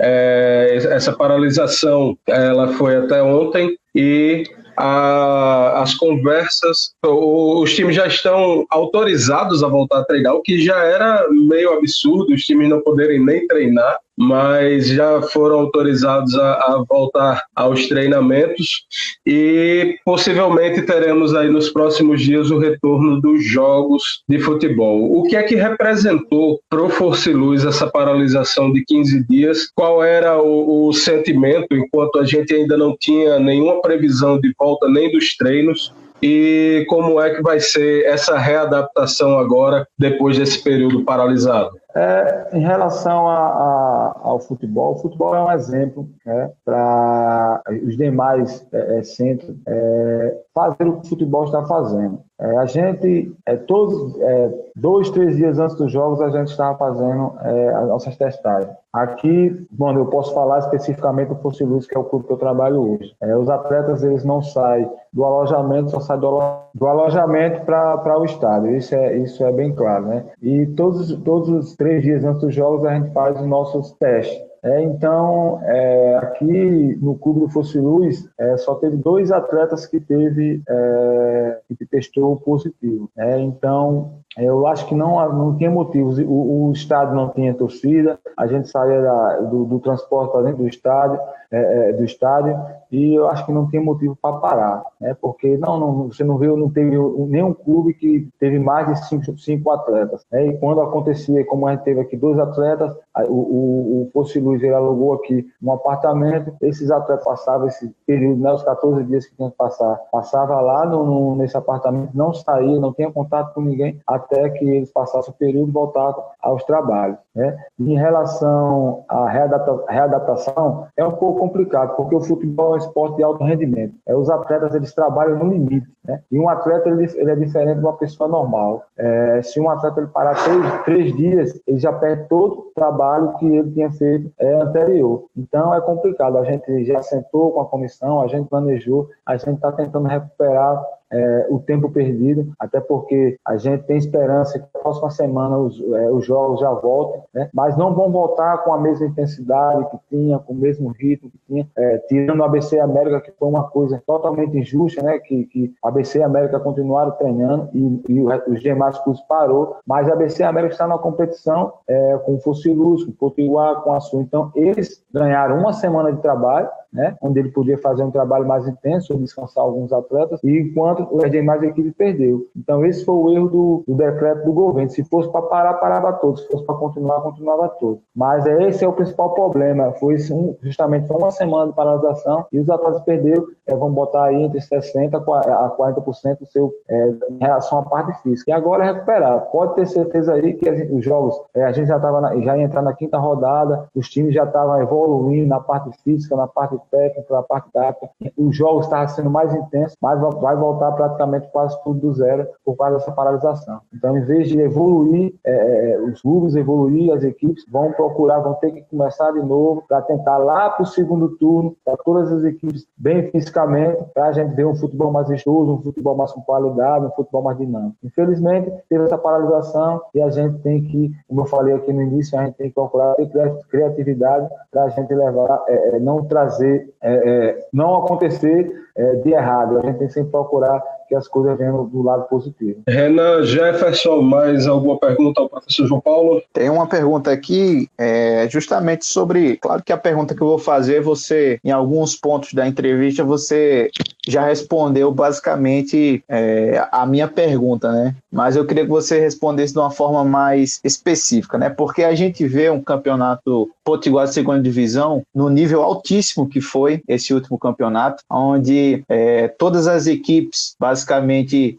É, 0.00 0.78
essa 0.90 1.12
paralisação 1.12 2.16
ela 2.26 2.68
foi 2.74 2.96
até 2.96 3.22
ontem 3.22 3.76
e 3.94 4.44
a, 4.76 5.80
as 5.82 5.94
conversas, 5.94 6.92
os 7.02 7.74
times 7.74 7.96
já 7.96 8.06
estão 8.06 8.66
autorizados 8.70 9.64
a 9.64 9.68
voltar 9.68 10.00
a 10.00 10.04
treinar, 10.04 10.34
o 10.34 10.42
que 10.42 10.60
já 10.60 10.76
era 10.84 11.26
meio 11.30 11.72
absurdo, 11.72 12.34
os 12.34 12.44
times 12.44 12.68
não 12.68 12.80
poderem 12.82 13.24
nem 13.24 13.46
treinar 13.46 13.98
mas 14.16 14.88
já 14.88 15.20
foram 15.22 15.60
autorizados 15.60 16.34
a, 16.36 16.52
a, 16.54 16.84
voltar 16.88 17.44
aos 17.54 17.86
treinamentos 17.86 18.84
e 19.26 19.98
possivelmente 20.04 20.82
teremos 20.82 21.34
aí 21.34 21.50
nos 21.50 21.68
próximos 21.68 22.22
dias 22.22 22.50
o 22.50 22.58
retorno 22.58 23.20
dos 23.20 23.44
jogos 23.44 24.22
de 24.28 24.38
futebol. 24.38 25.18
O 25.18 25.24
que 25.24 25.36
é 25.36 25.42
que 25.42 25.54
representou 25.54 26.60
para 26.70 26.82
o 26.82 26.88
Força 26.88 27.30
e 27.30 27.34
Luz 27.34 27.64
essa 27.64 27.86
paralisação 27.86 28.72
de 28.72 28.84
15 28.84 29.26
dias? 29.28 29.70
Qual 29.74 30.02
era 30.02 30.40
o, 30.40 30.88
o 30.88 30.92
sentimento 30.92 31.68
enquanto 31.72 32.18
a 32.18 32.24
gente 32.24 32.54
ainda 32.54 32.76
não 32.76 32.96
tinha 32.98 33.38
nenhuma 33.38 33.82
previsão 33.82 34.40
de 34.40 34.52
volta 34.58 34.88
nem 34.88 35.10
dos 35.12 35.36
treinos? 35.36 35.92
E 36.22 36.86
como 36.88 37.20
é 37.20 37.34
que 37.34 37.42
vai 37.42 37.60
ser 37.60 38.06
essa 38.06 38.38
readaptação 38.38 39.38
agora, 39.38 39.86
depois 39.98 40.38
desse 40.38 40.62
período 40.62 41.04
paralisado? 41.04 41.70
É, 41.98 42.50
em 42.52 42.60
relação 42.60 43.26
a, 43.26 43.38
a, 43.38 44.20
ao 44.22 44.38
futebol, 44.38 44.96
o 44.96 44.98
futebol 44.98 45.34
é 45.34 45.42
um 45.42 45.50
exemplo 45.50 46.06
né, 46.26 46.52
para 46.62 47.62
os 47.82 47.96
demais 47.96 48.66
é, 48.70 48.98
é, 48.98 49.02
centros 49.02 49.56
é, 49.66 50.38
fazer 50.56 50.88
o 50.88 50.94
que 50.94 51.06
o 51.06 51.10
futebol 51.10 51.44
está 51.44 51.62
fazendo. 51.66 52.18
É, 52.40 52.56
a 52.56 52.64
gente, 52.64 53.30
é, 53.44 53.56
todos, 53.56 54.18
é, 54.20 54.54
dois, 54.74 55.10
três 55.10 55.36
dias 55.36 55.58
antes 55.58 55.76
dos 55.76 55.92
jogos, 55.92 56.20
a 56.22 56.30
gente 56.30 56.48
estava 56.48 56.76
fazendo 56.78 57.34
as 57.38 57.88
nossas 57.88 58.16
testagens. 58.16 58.72
Aqui, 58.92 59.66
bom, 59.70 59.92
eu 59.92 60.06
posso 60.06 60.32
falar 60.32 60.60
especificamente 60.60 61.28
do 61.28 61.36
Fosse 61.36 61.62
Luz, 61.62 61.86
que 61.86 61.96
é 61.96 62.00
o 62.00 62.04
clube 62.04 62.26
que 62.26 62.32
eu 62.32 62.38
trabalho 62.38 62.94
hoje. 62.94 63.14
os 63.38 63.48
atletas, 63.50 64.02
eles 64.02 64.24
não 64.24 64.40
saem 64.40 64.88
do 65.12 65.24
alojamento, 65.24 65.90
só 65.90 66.00
saem 66.00 66.20
do, 66.20 66.40
do 66.74 66.86
alojamento 66.86 67.64
para 67.64 68.18
o 68.18 68.24
estádio. 68.24 68.76
Isso 68.76 68.94
é, 68.94 69.16
isso 69.18 69.44
é 69.44 69.52
bem 69.52 69.74
claro, 69.74 70.06
né? 70.06 70.24
E 70.40 70.66
todos, 70.68 71.14
todos 71.22 71.48
os 71.50 71.76
três 71.76 72.02
dias 72.02 72.24
antes 72.24 72.40
dos 72.40 72.54
jogos 72.54 72.84
a 72.86 72.94
gente 72.94 73.12
faz 73.12 73.38
os 73.38 73.46
nossos 73.46 73.92
testes. 73.92 74.45
É, 74.62 74.82
então, 74.82 75.60
é, 75.62 76.16
aqui 76.16 76.98
no 77.00 77.16
Clube 77.16 77.40
do 77.40 77.48
Fosse 77.48 77.78
Luz, 77.78 78.28
é, 78.38 78.56
só 78.56 78.74
teve 78.76 78.96
dois 78.96 79.30
atletas 79.30 79.86
que 79.86 80.00
teve 80.00 80.62
é, 80.68 81.60
que 81.76 81.86
testou 81.86 82.36
positivo. 82.36 83.10
É, 83.16 83.38
então, 83.38 84.22
eu 84.36 84.66
acho 84.66 84.86
que 84.86 84.94
não, 84.94 85.32
não 85.32 85.56
tinha 85.56 85.70
motivos. 85.70 86.18
O, 86.18 86.68
o 86.68 86.72
estádio 86.72 87.14
não 87.14 87.30
tinha 87.30 87.54
torcida, 87.54 88.18
a 88.36 88.46
gente 88.46 88.68
saía 88.68 89.00
da, 89.00 89.40
do, 89.40 89.64
do, 89.64 89.80
transporte 89.80 90.32
para 90.32 90.42
dentro 90.42 90.58
do 90.58 90.68
estádio, 90.68 91.18
é, 91.50 91.90
é, 91.90 91.92
do 91.94 92.04
estádio, 92.04 92.54
e 92.92 93.14
eu 93.14 93.28
acho 93.28 93.46
que 93.46 93.52
não 93.52 93.66
tinha 93.68 93.80
motivo 93.80 94.16
para 94.20 94.38
parar, 94.38 94.84
né? 95.00 95.16
Porque 95.20 95.56
não, 95.56 95.78
não, 95.80 96.08
você 96.08 96.22
não 96.22 96.36
viu, 96.36 96.56
não 96.56 96.70
teve 96.70 96.90
nenhum 97.28 97.54
clube 97.54 97.94
que 97.94 98.28
teve 98.38 98.58
mais 98.58 98.86
de 98.88 99.08
cinco, 99.08 99.38
cinco 99.38 99.70
atletas. 99.70 100.26
Né? 100.30 100.48
E 100.48 100.58
quando 100.58 100.82
acontecia, 100.82 101.44
como 101.46 101.66
a 101.66 101.72
gente 101.72 101.84
teve 101.84 102.00
aqui 102.00 102.16
dois 102.16 102.38
atletas, 102.38 102.94
o, 103.28 103.32
o, 103.32 104.02
o 104.02 104.10
Fosse 104.12 104.38
Luz 104.46 104.62
ele 104.62 104.74
alugou 104.74 105.14
aqui 105.14 105.46
um 105.62 105.72
apartamento, 105.72 106.54
esses 106.62 106.90
atletas 106.90 107.24
passavam 107.24 107.66
esse 107.66 107.94
período, 108.06 108.40
né, 108.40 108.52
os 108.52 108.62
14 108.62 109.04
dias 109.04 109.26
que 109.26 109.34
tinham 109.34 109.50
que 109.50 109.56
passar, 109.56 109.96
passava 110.12 110.60
lá 110.60 110.86
no, 110.86 111.04
no, 111.04 111.36
nesse 111.36 111.56
apartamento, 111.56 112.10
não 112.14 112.32
saía, 112.32 112.78
não 112.78 112.92
tinha 112.92 113.10
contato 113.10 113.54
com 113.54 113.60
ninguém, 113.60 114.00
até 114.06 114.48
que 114.50 114.64
eles 114.64 114.92
passassem 114.92 115.32
o 115.32 115.36
período 115.36 115.72
voltavam 115.72 116.24
aos 116.46 116.62
trabalhos. 116.64 117.18
Né? 117.34 117.56
Em 117.78 117.96
relação 117.96 119.04
à 119.08 119.28
readapta, 119.28 119.84
readaptação, 119.88 120.86
é 120.96 121.04
um 121.04 121.12
pouco 121.12 121.40
complicado, 121.40 121.96
porque 121.96 122.14
o 122.14 122.20
futebol 122.20 122.72
é 122.72 122.74
um 122.74 122.76
esporte 122.78 123.16
de 123.16 123.24
alto 123.24 123.44
rendimento. 123.44 123.94
É, 124.06 124.14
os 124.14 124.30
atletas 124.30 124.74
eles 124.74 124.94
trabalham 124.94 125.38
no 125.38 125.50
limite. 125.50 125.86
Né? 126.04 126.20
E 126.30 126.38
um 126.38 126.48
atleta 126.48 126.88
ele, 126.88 127.04
ele 127.16 127.30
é 127.30 127.34
diferente 127.34 127.78
de 127.78 127.84
uma 127.84 127.96
pessoa 127.96 128.28
normal. 128.28 128.84
É, 128.96 129.42
se 129.42 129.60
um 129.60 129.68
atleta 129.68 130.00
ele 130.00 130.08
parar 130.08 130.34
três, 130.44 130.82
três 130.84 131.16
dias, 131.16 131.60
ele 131.66 131.78
já 131.78 131.92
perde 131.92 132.28
todo 132.28 132.52
o 132.52 132.72
trabalho 132.74 133.34
que 133.34 133.46
ele 133.46 133.72
tinha 133.72 133.90
feito 133.90 134.30
é, 134.38 134.54
anterior. 134.54 135.24
Então 135.36 135.74
é 135.74 135.80
complicado. 135.80 136.38
A 136.38 136.44
gente 136.44 136.84
já 136.84 137.02
sentou 137.02 137.52
com 137.52 137.60
a 137.60 137.66
comissão, 137.66 138.22
a 138.22 138.28
gente 138.28 138.48
planejou, 138.48 139.08
a 139.26 139.36
gente 139.36 139.56
está 139.56 139.72
tentando 139.72 140.06
recuperar 140.06 140.80
é, 141.12 141.46
o 141.50 141.58
tempo 141.58 141.90
perdido, 141.90 142.52
até 142.58 142.80
porque 142.80 143.38
a 143.44 143.56
gente 143.56 143.84
tem 143.84 143.96
esperança 143.96 144.58
que 144.58 144.66
na 144.74 144.80
próxima 144.80 145.10
semana 145.10 145.58
os, 145.58 145.80
é, 145.80 146.10
os 146.10 146.24
jogos 146.24 146.60
já 146.60 146.70
voltem, 146.70 147.22
né? 147.32 147.48
mas 147.52 147.76
não 147.76 147.94
vão 147.94 148.10
voltar 148.10 148.58
com 148.58 148.72
a 148.72 148.80
mesma 148.80 149.06
intensidade 149.06 149.88
que 149.90 149.98
tinha, 150.10 150.38
com 150.38 150.52
o 150.52 150.56
mesmo 150.56 150.88
ritmo 150.90 151.30
que 151.30 151.38
tinha, 151.46 151.68
é, 151.76 151.98
tirando 152.08 152.40
o 152.40 152.44
ABC 152.44 152.78
América, 152.78 153.20
que 153.20 153.32
foi 153.32 153.48
uma 153.48 153.64
coisa 153.64 154.02
totalmente 154.06 154.56
injusta, 154.56 155.02
né? 155.02 155.18
que, 155.18 155.44
que 155.46 155.74
a 155.82 155.88
ABC 155.88 156.22
América 156.22 156.58
continuaram 156.60 157.12
treinando 157.12 157.68
e, 157.72 158.02
e 158.08 158.22
os 158.22 158.60
demais 158.60 158.98
cursos 158.98 159.24
parou, 159.26 159.76
mas 159.86 160.08
a 160.08 160.12
ABC 160.12 160.42
América 160.42 160.74
está 160.74 160.86
na 160.86 160.98
competição 160.98 161.72
é, 161.86 162.18
com 162.18 162.34
o 162.34 162.40
Fosse 162.40 162.72
Luz, 162.72 163.04
com 163.04 163.10
o 163.10 163.14
Potiguar, 163.14 163.82
com 163.82 163.92
a 163.92 164.00
Sul, 164.00 164.22
então 164.22 164.50
eles 164.54 165.04
ganharam 165.12 165.58
uma 165.58 165.72
semana 165.72 166.12
de 166.12 166.20
trabalho, 166.20 166.68
né, 166.96 167.14
onde 167.20 167.38
ele 167.38 167.50
podia 167.50 167.76
fazer 167.76 168.02
um 168.02 168.10
trabalho 168.10 168.46
mais 168.46 168.66
intenso, 168.66 169.16
descansar 169.18 169.62
alguns 169.62 169.92
atletas, 169.92 170.40
e 170.42 170.60
enquanto 170.60 171.06
o 171.10 171.28
demais 171.28 171.62
equipe 171.62 171.92
perdeu. 171.92 172.46
Então, 172.56 172.84
esse 172.84 173.04
foi 173.04 173.14
o 173.14 173.32
erro 173.32 173.48
do, 173.48 173.84
do 173.86 173.94
decreto 173.94 174.44
do 174.44 174.52
governo. 174.52 174.88
Se 174.90 175.04
fosse 175.04 175.30
para 175.30 175.42
parar, 175.42 175.74
parava 175.74 176.12
todos. 176.14 176.42
Se 176.42 176.48
fosse 176.48 176.64
para 176.64 176.74
continuar, 176.76 177.20
continuava 177.20 177.68
todos. 177.68 178.00
Mas 178.14 178.46
é, 178.46 178.68
esse 178.68 178.84
é 178.84 178.88
o 178.88 178.92
principal 178.92 179.34
problema. 179.34 179.92
Foi 179.92 180.16
justamente 180.62 181.12
uma 181.12 181.30
semana 181.30 181.70
de 181.70 181.76
paralisação 181.76 182.46
e 182.50 182.58
os 182.58 182.70
atletas 182.70 183.02
perderam, 183.02 183.44
é, 183.66 183.74
vamos 183.74 183.94
botar 183.94 184.24
aí 184.24 184.42
entre 184.42 184.58
60% 184.58 185.14
a 185.14 185.76
40% 185.76 186.38
do 186.38 186.46
seu, 186.46 186.72
é, 186.88 187.08
em 187.30 187.38
relação 187.38 187.78
à 187.78 187.82
parte 187.82 188.22
física. 188.22 188.50
E 188.50 188.54
agora 188.54 188.84
é 188.84 188.92
recuperar. 188.92 189.40
Pode 189.50 189.74
ter 189.74 189.86
certeza 189.86 190.32
aí 190.32 190.54
que 190.54 190.74
gente, 190.74 190.92
os 190.92 191.04
jogos, 191.04 191.38
é, 191.54 191.64
a 191.64 191.72
gente 191.72 191.88
já, 191.88 191.98
tava 191.98 192.34
já 192.40 192.56
ia 192.56 192.64
entrar 192.64 192.82
na 192.82 192.94
quinta 192.94 193.18
rodada, 193.18 193.88
os 193.94 194.08
times 194.08 194.34
já 194.34 194.44
estavam 194.44 194.80
evoluindo 194.80 195.46
na 195.46 195.60
parte 195.60 195.90
física, 196.02 196.36
na 196.36 196.46
parte 196.46 196.78
técnica, 196.90 197.34
na 197.34 197.42
parte 197.42 197.70
tática. 197.72 198.10
Os 198.36 198.56
jogos 198.56 198.86
estavam 198.86 199.08
sendo 199.08 199.30
mais 199.30 199.54
intensos, 199.54 199.96
mas 200.00 200.20
vai 200.20 200.56
voltar 200.56 200.92
praticamente 200.92 201.48
quase 201.48 201.76
tudo 201.82 202.00
do 202.00 202.14
zero 202.14 202.46
por 202.64 202.76
causa 202.76 202.98
dessa 202.98 203.12
paralisação. 203.12 203.80
Então, 203.92 204.16
em 204.16 204.24
vez 204.24 204.48
de 204.48 204.60
evoluir, 204.60 205.34
é, 205.44 205.92
é 205.92 205.98
os 206.00 206.20
clubes 206.22 206.54
evoluir, 206.54 207.12
as 207.12 207.22
equipes 207.22 207.64
vão 207.70 207.92
procurar, 207.92 208.40
vão 208.40 208.54
ter 208.54 208.70
que 208.72 208.82
começar 208.82 209.32
de 209.32 209.40
novo 209.40 209.84
para 209.88 210.02
tentar 210.02 210.38
lá 210.38 210.70
para 210.70 210.82
o 210.82 210.86
segundo 210.86 211.36
turno, 211.36 211.76
para 211.84 211.96
todas 211.98 212.32
as 212.32 212.44
equipes 212.44 212.86
bem 212.96 213.30
fisicamente, 213.30 214.04
para 214.14 214.26
a 214.26 214.32
gente 214.32 214.54
ver 214.54 214.66
um 214.66 214.74
futebol 214.74 215.10
mais 215.10 215.28
vistoso, 215.28 215.72
um 215.72 215.82
futebol 215.82 216.16
mais 216.16 216.32
com 216.32 216.40
qualidade, 216.40 217.06
um 217.06 217.10
futebol 217.10 217.42
mais 217.42 217.58
dinâmico. 217.58 217.96
Infelizmente, 218.02 218.72
teve 218.88 219.04
essa 219.04 219.18
paralisação 219.18 220.00
e 220.14 220.20
a 220.20 220.30
gente 220.30 220.58
tem 220.58 220.82
que, 220.82 221.12
como 221.28 221.42
eu 221.42 221.46
falei 221.46 221.74
aqui 221.74 221.92
no 221.92 222.02
início, 222.02 222.38
a 222.38 222.44
gente 222.44 222.56
tem 222.56 222.68
que 222.68 222.74
procurar 222.74 223.14
ter 223.14 223.28
criatividade 223.68 224.48
para 224.70 224.84
a 224.84 224.88
gente 224.88 225.12
levar, 225.14 225.62
é, 225.68 225.96
é, 225.96 226.00
não 226.00 226.24
trazer 226.24 226.75
é, 226.76 226.94
é, 227.02 227.68
não 227.72 227.96
acontecer 227.96 228.72
é, 228.96 229.14
de 229.16 229.32
errado. 229.32 229.78
A 229.78 229.82
gente 229.82 229.98
tem 229.98 230.06
que 230.08 230.14
sempre 230.14 230.30
procurar 230.30 230.82
que 231.08 231.14
as 231.14 231.28
coisas 231.28 231.56
venham 231.56 231.86
do 231.86 232.02
lado 232.02 232.24
positivo. 232.28 232.82
Renan 232.88 233.42
Jefferson, 233.44 234.20
mais 234.22 234.66
alguma 234.66 234.98
pergunta 234.98 235.40
ao 235.40 235.48
professor 235.48 235.86
João 235.86 236.00
Paulo? 236.00 236.42
Tem 236.52 236.68
uma 236.68 236.86
pergunta 236.86 237.30
aqui, 237.30 237.88
é, 237.98 238.48
justamente 238.50 239.04
sobre. 239.04 239.56
Claro 239.56 239.82
que 239.82 239.92
a 239.92 239.96
pergunta 239.96 240.34
que 240.34 240.42
eu 240.42 240.48
vou 240.48 240.58
fazer, 240.58 241.00
você, 241.00 241.58
em 241.64 241.70
alguns 241.70 242.16
pontos 242.16 242.52
da 242.52 242.66
entrevista, 242.66 243.24
você 243.24 243.90
já 244.26 244.44
respondeu 244.44 245.12
basicamente 245.12 246.22
é, 246.28 246.86
a 246.90 247.06
minha 247.06 247.28
pergunta, 247.28 247.92
né? 247.92 248.14
Mas 248.30 248.56
eu 248.56 248.66
queria 248.66 248.84
que 248.84 248.90
você 248.90 249.20
respondesse 249.20 249.72
de 249.72 249.78
uma 249.78 249.90
forma 249.90 250.24
mais 250.24 250.80
específica, 250.82 251.56
né? 251.56 251.70
Porque 251.70 252.02
a 252.02 252.14
gente 252.14 252.46
vê 252.46 252.68
um 252.70 252.82
campeonato 252.82 253.70
Potiguar 253.86 254.26
de 254.26 254.34
segunda 254.34 254.60
divisão 254.60 255.22
no 255.32 255.48
nível 255.48 255.80
altíssimo 255.80 256.48
que 256.48 256.60
foi 256.60 257.00
esse 257.06 257.32
último 257.32 257.56
campeonato, 257.56 258.24
onde 258.28 259.04
é, 259.08 259.46
todas 259.46 259.86
as 259.86 260.08
equipes 260.08 260.74
basicamente 260.80 260.95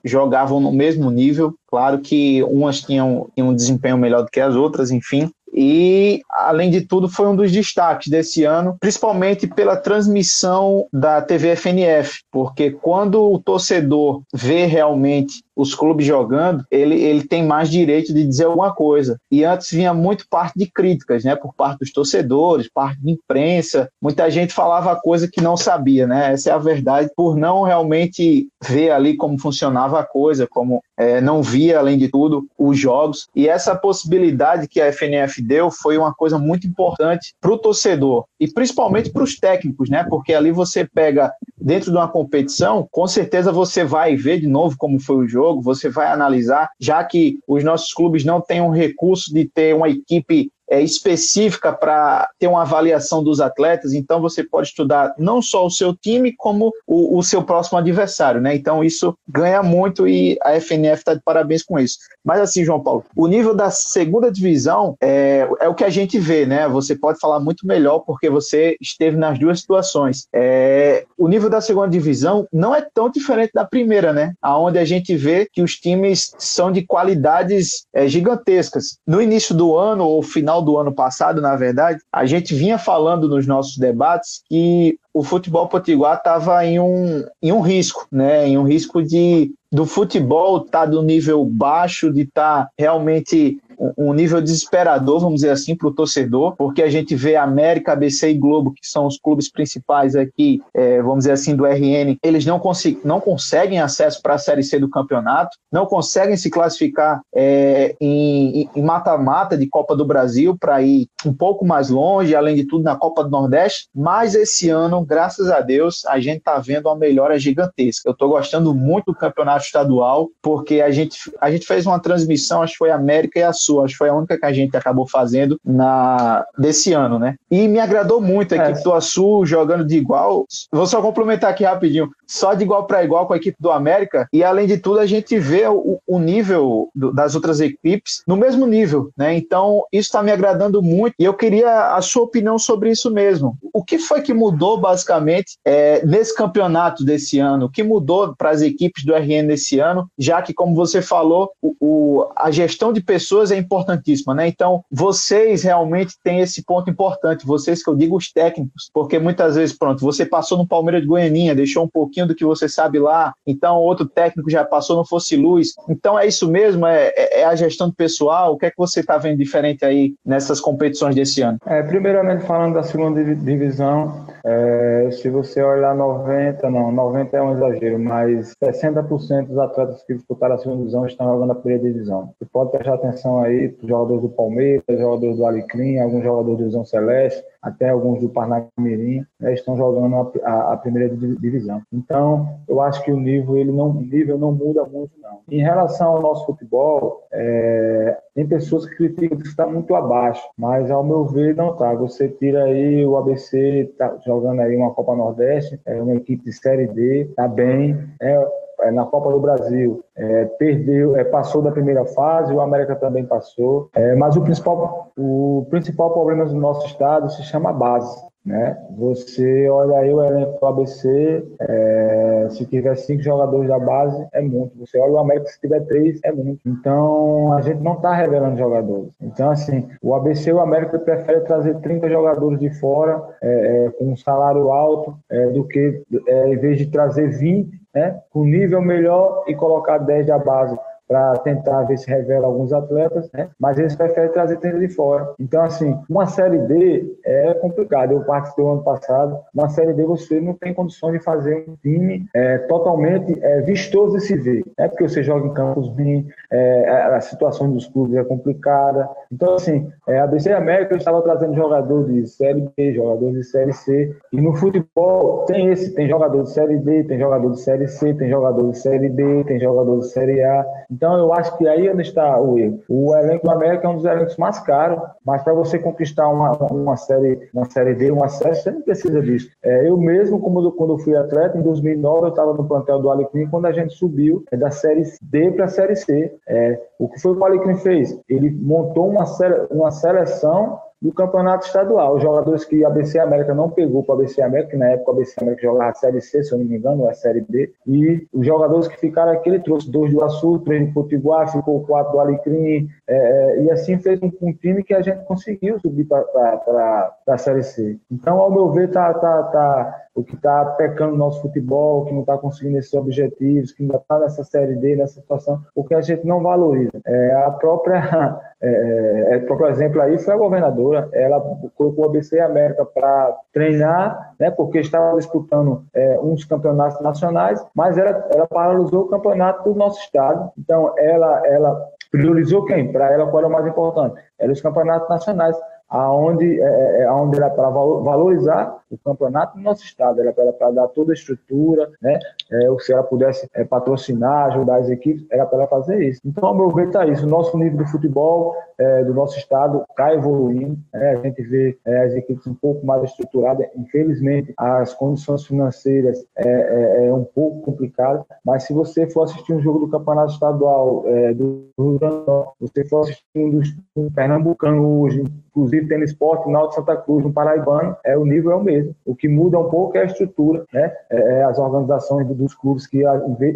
jogavam 0.04 0.60
no 0.60 0.72
mesmo 0.72 1.10
nível. 1.10 1.54
Claro 1.68 2.00
que 2.00 2.44
umas 2.44 2.82
tinham, 2.82 3.30
tinham 3.34 3.50
um 3.50 3.56
desempenho 3.56 3.98
melhor 3.98 4.24
do 4.24 4.32
que 4.32 4.40
as 4.40 4.56
outras, 4.56 4.92
enfim, 4.92 5.30
e, 5.54 6.22
além 6.30 6.70
de 6.70 6.82
tudo, 6.82 7.10
foi 7.10 7.28
um 7.28 7.36
dos 7.36 7.52
destaques 7.52 8.10
desse 8.10 8.44
ano, 8.44 8.78
principalmente 8.80 9.48
pela 9.48 9.76
transmissão 9.76 10.86
da 10.92 11.22
TV 11.22 11.56
FNF, 11.56 12.20
porque 12.32 12.72
quando 12.72 13.22
o 13.32 13.40
torcedor 13.40 14.22
vê 14.34 14.66
realmente 14.66 15.42
os 15.58 15.74
clubes 15.74 16.06
jogando, 16.06 16.64
ele, 16.70 16.96
ele 17.02 17.24
tem 17.24 17.44
mais 17.44 17.70
direito 17.70 18.14
de 18.14 18.24
dizer 18.24 18.46
alguma 18.46 18.74
coisa. 18.74 19.20
E 19.32 19.44
antes 19.44 19.72
vinha 19.72 19.94
muito 19.94 20.26
parte 20.30 20.54
de 20.58 20.68
críticas, 20.68 21.24
né, 21.24 21.36
por 21.36 21.54
parte 21.54 21.80
dos 21.80 21.92
torcedores, 21.92 22.70
parte 22.72 23.02
de 23.02 23.12
imprensa. 23.12 23.90
Muita 24.00 24.30
gente 24.30 24.54
falava 24.54 24.96
coisa 24.96 25.28
que 25.28 25.42
não 25.42 25.58
sabia, 25.58 26.06
né? 26.06 26.34
Essa 26.34 26.52
é 26.52 26.54
a 26.54 26.60
verdade, 26.60 27.10
por 27.16 27.36
não 27.36 27.64
realmente 27.64 28.48
ver 28.64 28.92
ali 28.92 29.18
como 29.18 29.40
funcionava 29.40 30.00
a 30.00 30.04
coisa, 30.06 30.48
como 30.48 30.82
é, 30.96 31.20
não 31.20 31.42
via, 31.42 31.80
além 31.80 31.98
de 31.98 32.08
tudo, 32.08 32.48
os 32.58 32.78
jogos. 32.78 33.28
E 33.36 33.48
essa 33.48 33.76
possibilidade 33.76 34.68
que 34.68 34.80
a 34.80 34.92
FNF 34.92 35.42
deu 35.42 35.72
foi 35.72 35.98
uma 35.98 36.14
coisa 36.14 36.38
muito 36.38 36.68
importante 36.68 37.34
para 37.42 37.52
o 37.52 37.58
torcedor 37.58 38.26
e 38.40 38.48
principalmente 38.48 39.12
para 39.12 39.24
os 39.24 39.38
técnicos, 39.38 39.90
né? 39.90 40.06
Porque 40.10 40.34
ali 40.34 40.52
você 40.52 40.86
pega 40.86 41.32
dentro 41.60 41.92
de 41.92 41.98
uma 41.98 42.08
competição, 42.08 42.88
com 42.92 43.08
certeza 43.08 43.52
você 43.52 43.84
vai 43.84 44.16
ver 44.16 44.40
de 44.40 44.48
novo 44.48 44.76
como 44.78 45.00
foi 45.00 45.18
o 45.18 45.28
jogo, 45.28 45.47
você 45.56 45.90
vai 45.90 46.08
analisar, 46.08 46.70
já 46.80 47.04
que 47.04 47.38
os 47.48 47.64
nossos 47.64 47.94
clubes 47.94 48.24
não 48.24 48.42
têm 48.42 48.62
um 48.62 48.70
recurso 48.70 49.34
de 49.34 49.46
ter 49.46 49.76
uma 49.76 49.90
equipe 49.90 50.52
é, 50.70 50.82
específica 50.82 51.72
para 51.72 52.30
ter 52.40 52.48
uma 52.48 52.62
avaliação 52.62 53.24
dos 53.24 53.40
atletas, 53.40 53.94
então 53.94 54.22
você 54.22 54.44
pode 54.44 54.70
estudar 54.70 55.14
não 55.18 55.42
só 55.42 55.66
o 55.66 55.72
seu 55.72 55.96
time, 55.96 56.34
como 56.36 56.74
o, 56.86 57.18
o 57.18 57.24
seu 57.24 57.44
próximo 57.44 57.78
adversário, 57.78 58.42
né? 58.42 58.56
Então 58.56 58.84
isso 58.84 59.18
ganha 59.28 59.64
muito 59.64 60.08
e 60.08 60.38
a 60.44 60.60
FNF 60.60 61.00
está 61.00 61.14
de 61.14 61.22
parabéns 61.24 61.64
com 61.64 61.80
isso. 61.80 61.98
Mas 62.24 62.42
assim, 62.42 62.64
João 62.64 62.82
Paulo, 62.82 63.06
o 63.16 63.28
nível 63.28 63.56
da 63.56 63.70
segunda 63.70 64.32
divisão 64.32 64.96
é, 65.02 65.48
é 65.60 65.70
o 65.70 65.76
que 65.76 65.84
a 65.84 65.90
gente 65.90 66.20
vê, 66.20 66.46
né? 66.46 66.68
Você 66.68 66.96
pode 66.96 67.20
falar 67.20 67.40
muito 67.40 67.66
melhor 67.66 68.00
porque 68.00 68.30
você 68.30 68.76
esteve 68.82 69.16
nas 69.16 69.40
duas 69.40 69.60
situações. 69.60 70.28
É, 70.34 71.06
o 71.18 71.28
nível 71.28 71.50
da 71.50 71.62
segunda 71.62 71.88
divisão 71.88 72.48
não 72.52 72.76
é 72.76 72.82
tão 72.82 73.10
diferente 73.10 73.52
da 73.54 73.66
primeira, 73.66 74.12
né? 74.12 74.34
Aonde 74.42 74.78
a 74.78 74.86
gente 74.86 75.16
vê 75.16 75.48
que 75.52 75.62
os 75.62 75.76
times 75.76 76.34
são 76.38 76.72
de 76.72 76.82
qualidades 76.86 77.86
é, 77.94 78.08
gigantescas. 78.08 78.98
No 79.06 79.22
início 79.22 79.56
do 79.56 79.76
ano 79.76 80.06
ou 80.06 80.22
final 80.22 80.57
final 80.58 80.62
do 80.62 80.78
ano 80.78 80.92
passado, 80.92 81.42
na 81.42 81.56
verdade, 81.56 82.02
a 82.12 82.26
gente 82.26 82.54
vinha 82.56 82.78
falando 82.78 83.28
nos 83.28 83.46
nossos 83.46 83.78
debates 83.78 84.42
que 84.50 84.98
o 85.14 85.24
futebol 85.24 85.68
potiguar 85.68 86.18
estava 86.18 86.66
em 86.66 86.80
um, 86.80 87.24
em 87.42 87.52
um 87.52 87.62
risco, 87.62 88.08
né? 88.12 88.48
Em 88.48 88.58
um 88.58 88.64
risco 88.64 89.04
de 89.04 89.52
do 89.72 89.86
futebol 89.86 90.62
tá 90.62 90.86
do 90.86 91.02
nível 91.02 91.44
baixo, 91.46 92.12
de 92.12 92.22
estar 92.22 92.66
tá 92.66 92.70
realmente 92.78 93.60
um 93.98 94.14
nível 94.14 94.42
desesperador, 94.42 95.20
vamos 95.20 95.36
dizer 95.36 95.52
assim, 95.52 95.76
para 95.76 95.88
o 95.88 95.94
torcedor, 95.94 96.56
porque 96.56 96.82
a 96.82 96.90
gente 96.90 97.16
vê 97.16 97.36
América, 97.36 97.94
ABC 97.94 98.32
e 98.32 98.34
Globo, 98.34 98.74
que 98.74 98.88
são 98.88 99.06
os 99.06 99.20
clubes 99.20 99.52
principais 99.52 100.16
aqui, 100.16 100.62
é, 100.74 101.02
vamos 101.02 101.20
dizer 101.20 101.34
assim, 101.34 101.56
do 101.56 101.66
RN, 101.66 102.18
eles 102.24 102.46
não, 102.46 102.60
não 103.04 103.22
conseguem 103.22 103.80
acesso 103.80 104.22
para 104.22 104.34
a 104.34 104.38
Série 104.38 104.64
C 104.64 104.80
do 104.80 104.90
campeonato, 104.90 105.58
não 105.72 105.86
conseguem 105.86 106.36
se 106.36 106.50
classificar 106.50 107.22
é, 107.36 107.96
em 108.02 108.68
mata-mata 108.78 109.58
de 109.58 109.68
Copa 109.68 109.96
do 109.96 110.06
Brasil 110.06 110.58
para 110.60 110.82
ir 110.82 111.08
um 111.26 111.34
pouco 111.34 111.66
mais 111.66 111.90
longe, 111.90 112.36
além 112.36 112.56
de 112.56 112.66
tudo 112.66 112.84
na 112.84 112.96
Copa 112.96 113.24
do 113.24 113.30
Nordeste, 113.30 113.88
mas 113.94 114.34
esse 114.34 114.70
ano, 114.70 115.06
graças 115.06 115.52
a 115.52 115.62
Deus, 115.62 116.04
a 116.06 116.20
gente 116.20 116.40
está 116.40 116.58
vendo 116.60 116.88
uma 116.88 116.96
melhora 116.96 117.38
gigantesca. 117.38 118.10
Eu 118.10 118.14
estou 118.14 118.30
gostando 118.30 118.74
muito 118.74 119.08
do 119.08 119.16
campeonato 119.16 119.57
estadual, 119.66 120.30
porque 120.42 120.82
a 120.82 120.92
gente, 120.92 121.18
a 121.42 121.52
gente 121.52 121.66
fez 121.66 121.86
uma 121.86 122.00
transmissão, 122.00 122.62
acho 122.62 122.74
que 122.74 122.78
foi 122.78 122.92
América 122.92 123.40
e 123.40 123.44
a 123.44 123.54
Sul, 123.54 123.84
acho 123.84 123.94
que 123.94 123.98
foi 123.98 124.10
a 124.10 124.14
única 124.14 124.38
que 124.38 124.46
a 124.46 124.54
gente 124.54 124.76
acabou 124.76 125.08
fazendo 125.08 125.60
na 125.66 126.46
desse 126.58 126.94
ano, 126.94 127.20
né? 127.20 127.36
E 127.50 127.68
me 127.68 127.80
agradou 127.80 128.22
muito 128.22 128.54
a 128.54 128.58
é. 128.58 128.70
equipe 128.70 128.84
do 128.84 128.94
Açul 128.94 129.46
jogando 129.46 129.86
de 129.86 129.98
igual. 129.98 130.46
Vou 130.72 130.86
só 130.86 131.02
complementar 131.02 131.52
aqui 131.52 131.64
rapidinho, 131.64 132.10
só 132.26 132.54
de 132.54 132.64
igual 132.64 132.86
para 132.86 133.04
igual 133.04 133.26
com 133.26 133.34
a 133.34 133.38
equipe 133.38 133.58
do 133.60 133.72
América, 133.72 134.28
e 134.32 134.44
além 134.44 134.68
de 134.68 134.78
tudo, 134.78 135.00
a 135.00 135.06
gente 135.06 135.38
vê 135.40 135.68
o, 135.68 136.00
o 136.06 136.20
nível 136.20 136.90
do, 136.94 137.14
das 137.14 137.36
outras 137.36 137.60
equipes 137.60 138.22
no 138.28 138.36
mesmo 138.36 138.66
nível, 138.66 139.12
né? 139.18 139.36
Então, 139.36 139.84
isso 139.92 140.08
está 140.08 140.22
me 140.22 140.32
agradando 140.32 140.82
muito 140.82 141.14
e 141.20 141.24
eu 141.24 141.34
queria 141.34 141.96
a 141.96 142.02
sua 142.02 142.24
opinião 142.24 142.58
sobre 142.60 142.92
isso 142.92 143.12
mesmo. 143.12 143.58
O 143.74 143.84
que 143.84 143.98
foi 143.98 144.22
que 144.22 144.34
mudou 144.34 144.80
basicamente 144.80 145.58
é, 145.66 146.06
nesse 146.06 146.36
campeonato 146.36 147.04
desse 147.04 147.40
ano? 147.40 147.66
O 147.66 147.72
que 147.72 147.84
mudou 147.84 148.36
para 148.36 148.50
as 148.50 148.62
equipes 148.62 149.06
do 149.06 149.14
RN 149.14 149.47
nesse 149.48 149.80
ano, 149.80 150.10
já 150.18 150.42
que, 150.42 150.54
como 150.54 150.76
você 150.76 151.02
falou, 151.02 151.52
o, 151.62 151.76
o, 151.80 152.30
a 152.36 152.52
gestão 152.52 152.94
de 152.94 153.02
pessoas 153.02 153.52
é 153.52 153.58
importantíssima, 153.58 154.36
né? 154.36 154.48
Então, 154.48 154.84
vocês 154.92 155.64
realmente 155.64 156.16
têm 156.24 156.40
esse 156.40 156.64
ponto 156.64 156.90
importante, 156.90 157.46
vocês 157.46 157.84
que 157.84 157.90
eu 157.90 157.96
digo 157.96 158.16
os 158.16 158.32
técnicos, 158.32 158.90
porque 158.94 159.18
muitas 159.20 159.56
vezes, 159.56 159.78
pronto, 159.78 160.02
você 160.02 160.26
passou 160.26 160.58
no 160.58 160.68
Palmeiras 160.68 161.02
de 161.02 161.08
Goianinha, 161.08 161.56
deixou 161.56 161.84
um 161.84 161.90
pouquinho 161.90 162.28
do 162.28 162.36
que 162.36 162.46
você 162.46 162.68
sabe 162.68 163.00
lá, 163.00 163.34
então 163.46 163.78
outro 163.78 164.06
técnico 164.08 164.50
já 164.50 164.64
passou 164.64 164.98
no 164.98 165.06
Fosse 165.06 165.36
Luz. 165.36 165.74
Então, 165.90 166.18
é 166.18 166.28
isso 166.28 166.50
mesmo? 166.50 166.86
É, 166.86 167.12
é, 167.16 167.42
é 167.42 167.46
a 167.46 167.56
gestão 167.56 167.90
do 167.90 167.96
pessoal? 167.96 168.54
O 168.54 168.58
que 168.58 168.66
é 168.66 168.70
que 168.70 168.78
você 168.78 169.00
está 169.00 169.18
vendo 169.18 169.38
diferente 169.38 169.86
aí 169.86 170.16
nessas 170.26 170.60
competições 170.60 171.16
desse 171.16 171.42
ano? 171.42 171.58
É, 171.66 171.82
primeiramente, 171.84 172.46
falando 172.46 172.76
da 172.76 172.84
segunda 172.84 173.24
divisão, 173.24 174.26
é, 174.44 175.10
se 175.12 175.30
você 175.30 175.62
olhar 175.62 175.96
90, 175.96 176.70
não, 176.70 176.92
90 176.92 177.38
é 177.38 177.42
um 177.42 177.54
exagero, 177.54 178.00
mas 178.00 178.54
60% 178.64 179.37
dos 179.44 179.58
atletas 179.58 180.04
que 180.04 180.14
disputaram 180.14 180.56
a 180.56 180.58
segunda 180.58 180.78
divisão 180.78 181.06
estão 181.06 181.28
jogando 181.28 181.52
a 181.52 181.56
primeira 181.56 181.84
divisão. 181.84 182.34
Você 182.38 182.46
pode 182.52 182.72
prestar 182.72 182.96
atenção 182.96 183.42
aí, 183.42 183.76
jogadores 183.84 184.22
do 184.22 184.30
Palmeiras, 184.30 184.84
jogadores 184.88 185.38
do 185.38 185.46
Alecrim, 185.46 186.00
alguns 186.00 186.24
jogadores 186.24 186.58
do 186.58 186.58
Divisão 186.58 186.86
Celeste, 186.86 187.44
até 187.62 187.90
alguns 187.90 188.22
do 188.22 188.30
Parnamirim, 188.30 189.26
né, 189.40 189.54
estão 189.54 189.76
jogando 189.76 190.16
a, 190.16 190.50
a, 190.50 190.74
a, 190.74 190.78
primeira 190.78 191.14
divisão. 191.16 191.82
Então, 191.92 192.60
eu 192.68 192.82
acho 192.82 193.04
que 193.04 193.12
o 193.12 193.20
nível, 193.20 193.58
ele 193.58 193.72
não, 193.72 193.94
nível 193.94 194.38
não 194.38 194.52
muda 194.52 194.86
muito, 194.86 195.12
não. 195.22 195.40
Em 195.50 195.62
relação 195.62 196.08
ao 196.08 196.22
nosso 196.22 196.46
futebol, 196.46 197.28
é, 197.32 198.18
tem 198.34 198.48
pessoas 198.48 198.86
que 198.86 198.96
criticam 198.96 199.38
que 199.38 199.48
está 199.48 199.66
muito 199.66 199.94
abaixo, 199.96 200.48
mas 200.58 200.90
ao 200.90 201.04
meu 201.04 201.26
ver 201.26 201.56
não 201.56 201.72
está. 201.72 201.94
Você 201.96 202.30
tira 202.30 202.64
aí 202.64 203.06
o 203.06 203.18
ABC, 203.18 203.94
tá 203.98 204.18
jogando 204.26 204.62
aí 204.62 204.76
uma 204.76 204.94
Copa 204.94 205.16
Nordeste, 205.16 205.80
é 205.86 206.02
uma 206.02 206.16
equipe 206.16 206.44
de 206.46 206.54
Série 206.54 206.88
D, 206.88 207.24
está 207.30 207.48
bem, 207.48 207.98
é, 208.22 208.48
na 208.92 209.06
Copa 209.06 209.32
do 209.32 209.40
Brasil 209.40 210.04
é, 210.16 210.46
perdeu, 210.58 211.16
é, 211.16 211.24
passou 211.24 211.62
da 211.62 211.72
primeira 211.72 212.06
fase, 212.06 212.54
o 212.54 212.62
América 212.62 212.96
também 212.96 213.26
passou, 213.26 213.90
é, 213.96 214.16
mas 214.16 214.36
o 214.36 214.42
principal, 214.42 215.12
o 215.18 215.66
principal 215.70 216.12
problema 216.12 216.46
do 216.46 216.56
nosso 216.56 216.86
estado 216.86 217.30
se 217.32 217.44
chama 217.44 217.74
base. 217.74 218.28
Né? 218.48 218.78
Você 218.98 219.68
olha 219.68 219.98
aí 219.98 220.14
o 220.14 220.24
elenco 220.24 220.58
do 220.58 220.66
ABC, 220.66 221.46
é, 221.60 222.48
se 222.50 222.66
tiver 222.66 222.96
cinco 222.96 223.22
jogadores 223.22 223.68
da 223.68 223.78
base, 223.78 224.26
é 224.32 224.42
muito. 224.42 224.78
Você 224.80 224.98
olha 224.98 225.12
o 225.12 225.18
América, 225.18 225.48
se 225.48 225.60
tiver 225.60 225.82
três, 225.82 226.22
é 226.24 226.32
muito. 226.32 226.62
Então, 226.66 227.52
a 227.52 227.62
gente 227.62 227.84
não 227.84 227.96
está 227.96 228.14
revelando 228.14 228.58
jogadores. 228.58 229.12
Então, 229.22 229.52
assim, 229.52 229.90
o 230.02 230.16
ABC 230.16 230.50
e 230.50 230.54
o 230.54 230.62
América 230.62 230.98
prefere 230.98 231.42
trazer 231.42 231.76
30 231.82 232.10
jogadores 232.10 232.58
de 232.58 232.70
fora 232.80 233.22
é, 233.42 233.88
é, 233.88 233.90
com 233.90 234.14
um 234.14 234.16
salário 234.16 234.72
alto 234.72 235.14
é, 235.30 235.48
do 235.48 235.66
que, 235.66 236.02
é, 236.26 236.48
em 236.48 236.58
vez 236.58 236.78
de 236.78 236.86
trazer 236.86 237.28
20 237.28 237.87
né, 237.98 238.22
com 238.32 238.46
nível 238.46 238.80
melhor 238.80 239.44
e 239.48 239.56
colocar 239.56 239.98
10 239.98 240.28
da 240.28 240.38
base 240.38 240.78
para 241.08 241.38
tentar 241.38 241.84
ver 241.84 241.98
se 241.98 242.08
revela 242.10 242.48
alguns 242.48 242.74
atletas, 242.74 243.30
né? 243.32 243.50
mas 243.60 243.78
eles 243.80 243.96
preferem 243.96 244.32
trazer 244.32 244.58
tênis 244.58 244.80
de 244.80 244.90
fora. 244.90 245.34
Então, 245.40 245.64
assim, 245.64 245.98
uma 246.10 246.28
Série 246.28 246.60
D 246.60 247.18
é 247.24 247.54
complicado. 247.56 248.12
Eu 248.12 248.22
participei 248.22 248.66
ano 248.66 248.84
passado, 248.84 249.40
uma 249.54 249.70
Série 249.70 249.94
D 249.94 250.04
você 250.04 250.40
não 250.40 250.54
tem 250.54 250.74
condições 250.74 251.14
de 251.14 251.24
fazer 251.24 251.66
um 251.68 251.76
time 251.82 252.26
é, 252.34 252.58
totalmente 252.60 253.38
é, 253.42 253.62
vistoso 253.62 254.18
de 254.18 254.24
se 254.24 254.36
ver, 254.36 254.66
né? 254.78 254.88
porque 254.88 255.08
você 255.08 255.24
joga 255.24 255.48
em 255.48 255.54
campos 255.54 255.90
bem, 255.90 256.28
é, 256.52 256.90
a 256.90 257.22
situação 257.22 257.72
dos 257.72 257.88
clubes 257.88 258.16
é 258.16 258.24
complicada. 258.24 259.10
Então, 259.32 259.56
assim, 259.56 259.90
é, 260.08 260.20
a 260.20 260.28
BC 260.28 260.52
América 260.52 260.96
estava 260.96 261.22
trazendo 261.22 261.56
jogador 261.56 262.06
de 262.06 262.28
Série 262.28 262.68
B, 262.76 262.94
jogador 262.94 263.32
de 263.32 263.44
Série 263.44 263.74
C, 263.74 264.16
e 264.32 264.42
no 264.42 264.56
futebol 264.56 265.46
tem 265.46 265.68
esse, 265.68 265.94
tem 265.94 266.08
jogador 266.08 266.44
de 266.44 266.52
Série 266.52 266.78
D, 266.78 267.04
tem 267.04 267.20
jogador 267.20 267.52
de 267.52 267.62
Série 267.62 267.88
C, 267.88 268.14
tem 268.14 268.30
jogador 268.30 268.72
de 268.72 268.78
Série 268.78 269.10
B, 269.10 269.44
tem 269.46 269.60
jogador 269.60 270.00
de 270.00 270.08
Série 270.08 270.44
A. 270.44 270.66
Então, 270.98 271.16
eu 271.16 271.32
acho 271.32 271.56
que 271.60 271.68
aí 271.68 271.88
onde 271.92 272.02
está 272.02 272.42
o 272.42 272.58
erro. 272.58 272.82
O 272.90 273.16
elenco 273.16 273.46
do 273.46 273.52
América 273.52 273.86
é 273.86 273.90
um 273.90 273.98
dos 273.98 274.06
elencos 274.06 274.36
mais 274.38 274.60
caros, 274.60 275.00
mas 275.24 275.44
para 275.44 275.54
você 275.54 275.78
conquistar 275.78 276.28
uma, 276.28 276.54
uma, 276.72 276.98
série, 276.98 277.48
uma 277.54 277.66
série 277.66 277.94
D, 277.94 278.10
uma 278.10 278.28
série, 278.28 278.56
você 278.56 278.72
não 278.72 278.82
precisa 278.82 279.22
disso. 279.22 279.48
É, 279.64 279.88
eu 279.88 279.96
mesmo, 279.96 280.40
como 280.40 280.72
quando 280.72 280.94
eu 280.94 280.98
fui 280.98 281.16
atleta, 281.16 281.56
em 281.56 281.62
2009, 281.62 282.26
eu 282.26 282.30
estava 282.30 282.52
no 282.52 282.68
plantel 282.68 283.00
do 283.00 283.12
Alecrim, 283.12 283.48
quando 283.48 283.68
a 283.68 283.72
gente 283.72 283.94
subiu 283.94 284.44
é 284.52 284.58
da 284.58 284.72
série 284.72 285.04
D 285.22 285.52
para 285.52 285.66
a 285.66 285.68
série 285.68 285.96
C. 285.96 286.34
É, 286.48 286.82
o 286.98 287.08
que 287.08 287.22
foi 287.22 287.36
que 287.36 287.42
o 287.42 287.46
Alecrim 287.46 287.76
fez? 287.76 288.20
Ele 288.28 288.50
montou 288.50 289.08
uma, 289.08 289.26
uma 289.70 289.92
seleção 289.92 290.80
do 291.02 291.14
campeonato 291.14 291.66
estadual. 291.66 292.16
Os 292.16 292.24
jogadores 292.24 292.66
que 292.66 292.84
a 292.84 292.90
BC 292.90 293.20
América 293.20 293.54
não 293.54 293.70
pegou 293.70 294.04
para 294.04 294.16
a 294.16 294.18
BC 294.20 294.42
América, 294.42 294.72
que 294.72 294.78
na 294.78 294.88
época 294.88 295.12
a 295.12 295.16
BC 295.16 295.36
América 295.42 295.62
jogava 295.62 295.92
a 295.92 295.94
Série 295.94 296.22
C, 296.22 296.44
se 296.44 296.54
eu 296.54 296.58
não 296.58 296.66
me 296.66 296.78
engano, 296.78 297.04
ou 297.04 297.10
a 297.10 297.14
Série 297.14 297.42
B, 297.42 297.72
e 297.86 298.28
os 298.34 298.46
jogadores 298.46 298.88
que 298.88 299.00
ficaram 299.00 299.32
aqui, 299.32 299.50
ele 299.50 299.60
trouxe 299.60 299.92
dois 299.92 300.12
do 300.12 300.24
Açul, 300.24 300.60
três 300.60 300.88
do 300.88 300.94
Potiguar, 300.94 301.52
ficou 301.52 301.86
quatro 301.86 302.14
do 302.14 302.20
Alecrim, 302.20 302.90
é, 303.08 303.62
e 303.62 303.72
assim 303.72 303.98
fez 304.00 304.22
um, 304.22 304.32
um, 304.42 304.54
time 304.54 304.84
que 304.84 304.94
a 304.94 305.02
gente 305.02 305.24
conseguiu 305.26 305.80
subir 305.80 306.06
para 306.06 307.14
a 307.28 307.38
Série 307.38 307.64
C. 307.64 307.98
Então, 308.12 308.40
ao 308.40 308.52
meu 308.52 308.72
ver, 308.72 308.90
tá, 308.90 309.14
tá, 309.14 309.44
tá 309.44 310.08
o 310.18 310.24
que 310.24 310.34
está 310.34 310.66
pecando 310.66 311.12
no 311.12 311.18
nosso 311.20 311.42
futebol, 311.42 312.06
que 312.06 312.14
não 312.14 312.22
está 312.22 312.36
conseguindo 312.40 312.80
esses 312.80 312.94
objetivos, 312.96 313.72
que 313.72 313.84
ainda 313.84 313.98
está 313.98 314.18
nessa 314.18 314.44
Série 314.44 314.76
D, 314.76 314.96
nessa 314.96 315.22
situação, 315.22 315.62
porque 315.76 315.94
a 315.94 316.02
gente 316.02 316.26
não 316.26 316.42
valoriza. 316.42 317.00
É, 317.06 317.34
a 317.46 317.52
própria, 317.52 318.02
é, 318.60 319.36
é, 319.36 319.38
o 319.38 319.46
próprio 319.46 319.70
exemplo 319.70 320.02
aí 320.02 320.18
foi 320.18 320.34
a 320.34 320.38
governadora, 320.38 320.87
ela 320.94 321.40
colocou 321.76 322.06
a 322.06 322.10
BC 322.10 322.40
América 322.40 322.86
para 322.86 323.36
treinar, 323.54 324.34
né, 324.40 324.52
porque 324.52 324.80
estava 324.80 325.16
disputando 325.16 325.84
é, 325.94 326.20
uns 326.20 326.46
campeonatos 326.46 327.02
nacionais, 327.02 327.66
mas 327.76 327.98
ela, 327.98 328.28
ela 328.32 328.48
paralisou 328.48 329.04
o 329.04 329.08
campeonato 329.08 329.70
do 329.72 329.78
nosso 329.78 330.00
estado. 330.00 330.52
Então, 330.58 330.94
ela, 330.98 331.46
ela 331.48 331.90
priorizou 332.12 332.66
quem? 332.66 332.92
Para 332.92 333.12
ela, 333.12 333.28
qual 333.28 333.40
era 333.40 333.48
o 333.48 333.52
mais 333.52 333.68
importante? 333.68 334.22
Eram 334.40 334.54
os 334.54 334.62
campeonatos 334.62 335.10
nacionais 335.10 335.58
aonde, 335.90 336.62
é, 336.62 336.66
é, 336.66 337.02
é 337.02 337.06
aonde 337.06 337.38
era 337.38 337.50
para 337.50 337.70
valorizar 337.70 338.78
o 338.90 338.98
campeonato 338.98 339.58
no 339.58 339.64
nosso 339.64 339.84
estado, 339.84 340.22
era 340.22 340.34
para 340.34 340.72
dar 340.72 340.88
toda 340.90 341.12
a 341.12 341.14
estrutura, 341.14 341.90
né? 342.02 342.18
É, 342.52 342.80
se 342.80 342.94
ela 342.94 343.04
pudesse 343.04 343.48
é, 343.54 343.64
patrocinar, 343.64 344.48
ajudar 344.48 344.78
as 344.78 344.90
equipes, 344.90 345.26
era 345.30 345.46
para 345.46 345.60
ela 345.60 345.68
fazer 345.68 346.02
isso. 346.04 346.22
Então, 346.26 346.48
ao 346.48 346.56
meu 346.56 346.70
ver, 346.70 346.88
está 346.88 347.06
isso. 347.06 347.26
O 347.26 347.30
nosso 347.30 347.58
nível 347.58 347.84
de 347.84 347.92
futebol 347.92 348.56
é, 348.78 349.04
do 349.04 349.14
nosso 349.14 349.38
estado 349.38 349.84
está 349.90 350.14
evoluindo, 350.14 350.78
né? 350.94 351.12
a 351.12 351.16
gente 351.18 351.42
vê 351.44 351.78
é, 351.86 352.06
as 352.06 352.14
equipes 352.14 352.46
um 352.48 352.54
pouco 352.54 352.86
mais 352.86 353.04
estruturadas. 353.04 353.68
Infelizmente, 353.76 354.54
as 354.58 354.94
condições 354.94 355.46
financeiras 355.46 356.26
é, 356.38 357.14
um 357.14 357.26
pouco 357.26 357.62
complicadas, 357.62 358.24
mas 358.46 358.64
se 358.64 358.74
você 358.74 359.10
for 359.10 359.24
assistir 359.24 359.54
um 359.54 359.62
jogo 359.62 359.80
do 359.80 359.90
campeonato 359.90 360.34
estadual 360.34 361.04
do 361.36 361.70
Rio 361.78 362.00
Grande 362.00 362.16
do 362.18 362.26
Norte, 362.26 362.54
você 362.60 362.86
for 362.86 363.02
assistir 363.02 363.26
um 363.36 363.50
dos 363.50 363.76
um 363.96 364.12
Pernambucano 364.12 365.02
hoje, 365.02 365.24
inclusive 365.58 365.88
tendo 365.88 366.04
esporte 366.04 366.48
de 366.48 366.76
Santa 366.76 366.96
Cruz, 366.98 367.24
no 367.24 367.34
Paraibano, 367.34 367.96
é, 368.04 368.18
o 368.18 368.26
nível 368.26 368.52
é 368.52 368.56
o 368.56 368.64
mesmo. 368.64 368.96
O 369.06 369.16
que 369.16 369.28
muda 369.28 369.60
um 369.60 369.70
pouco 369.70 369.98
é 369.98 370.02
a 370.02 370.06
estrutura, 370.06 370.64
né? 370.74 370.94
É, 371.10 371.40
é 371.40 371.44
as 371.44 371.58
organizações 371.58 372.28
dos 372.28 372.54
clubes 372.54 372.86
que, 372.86 373.04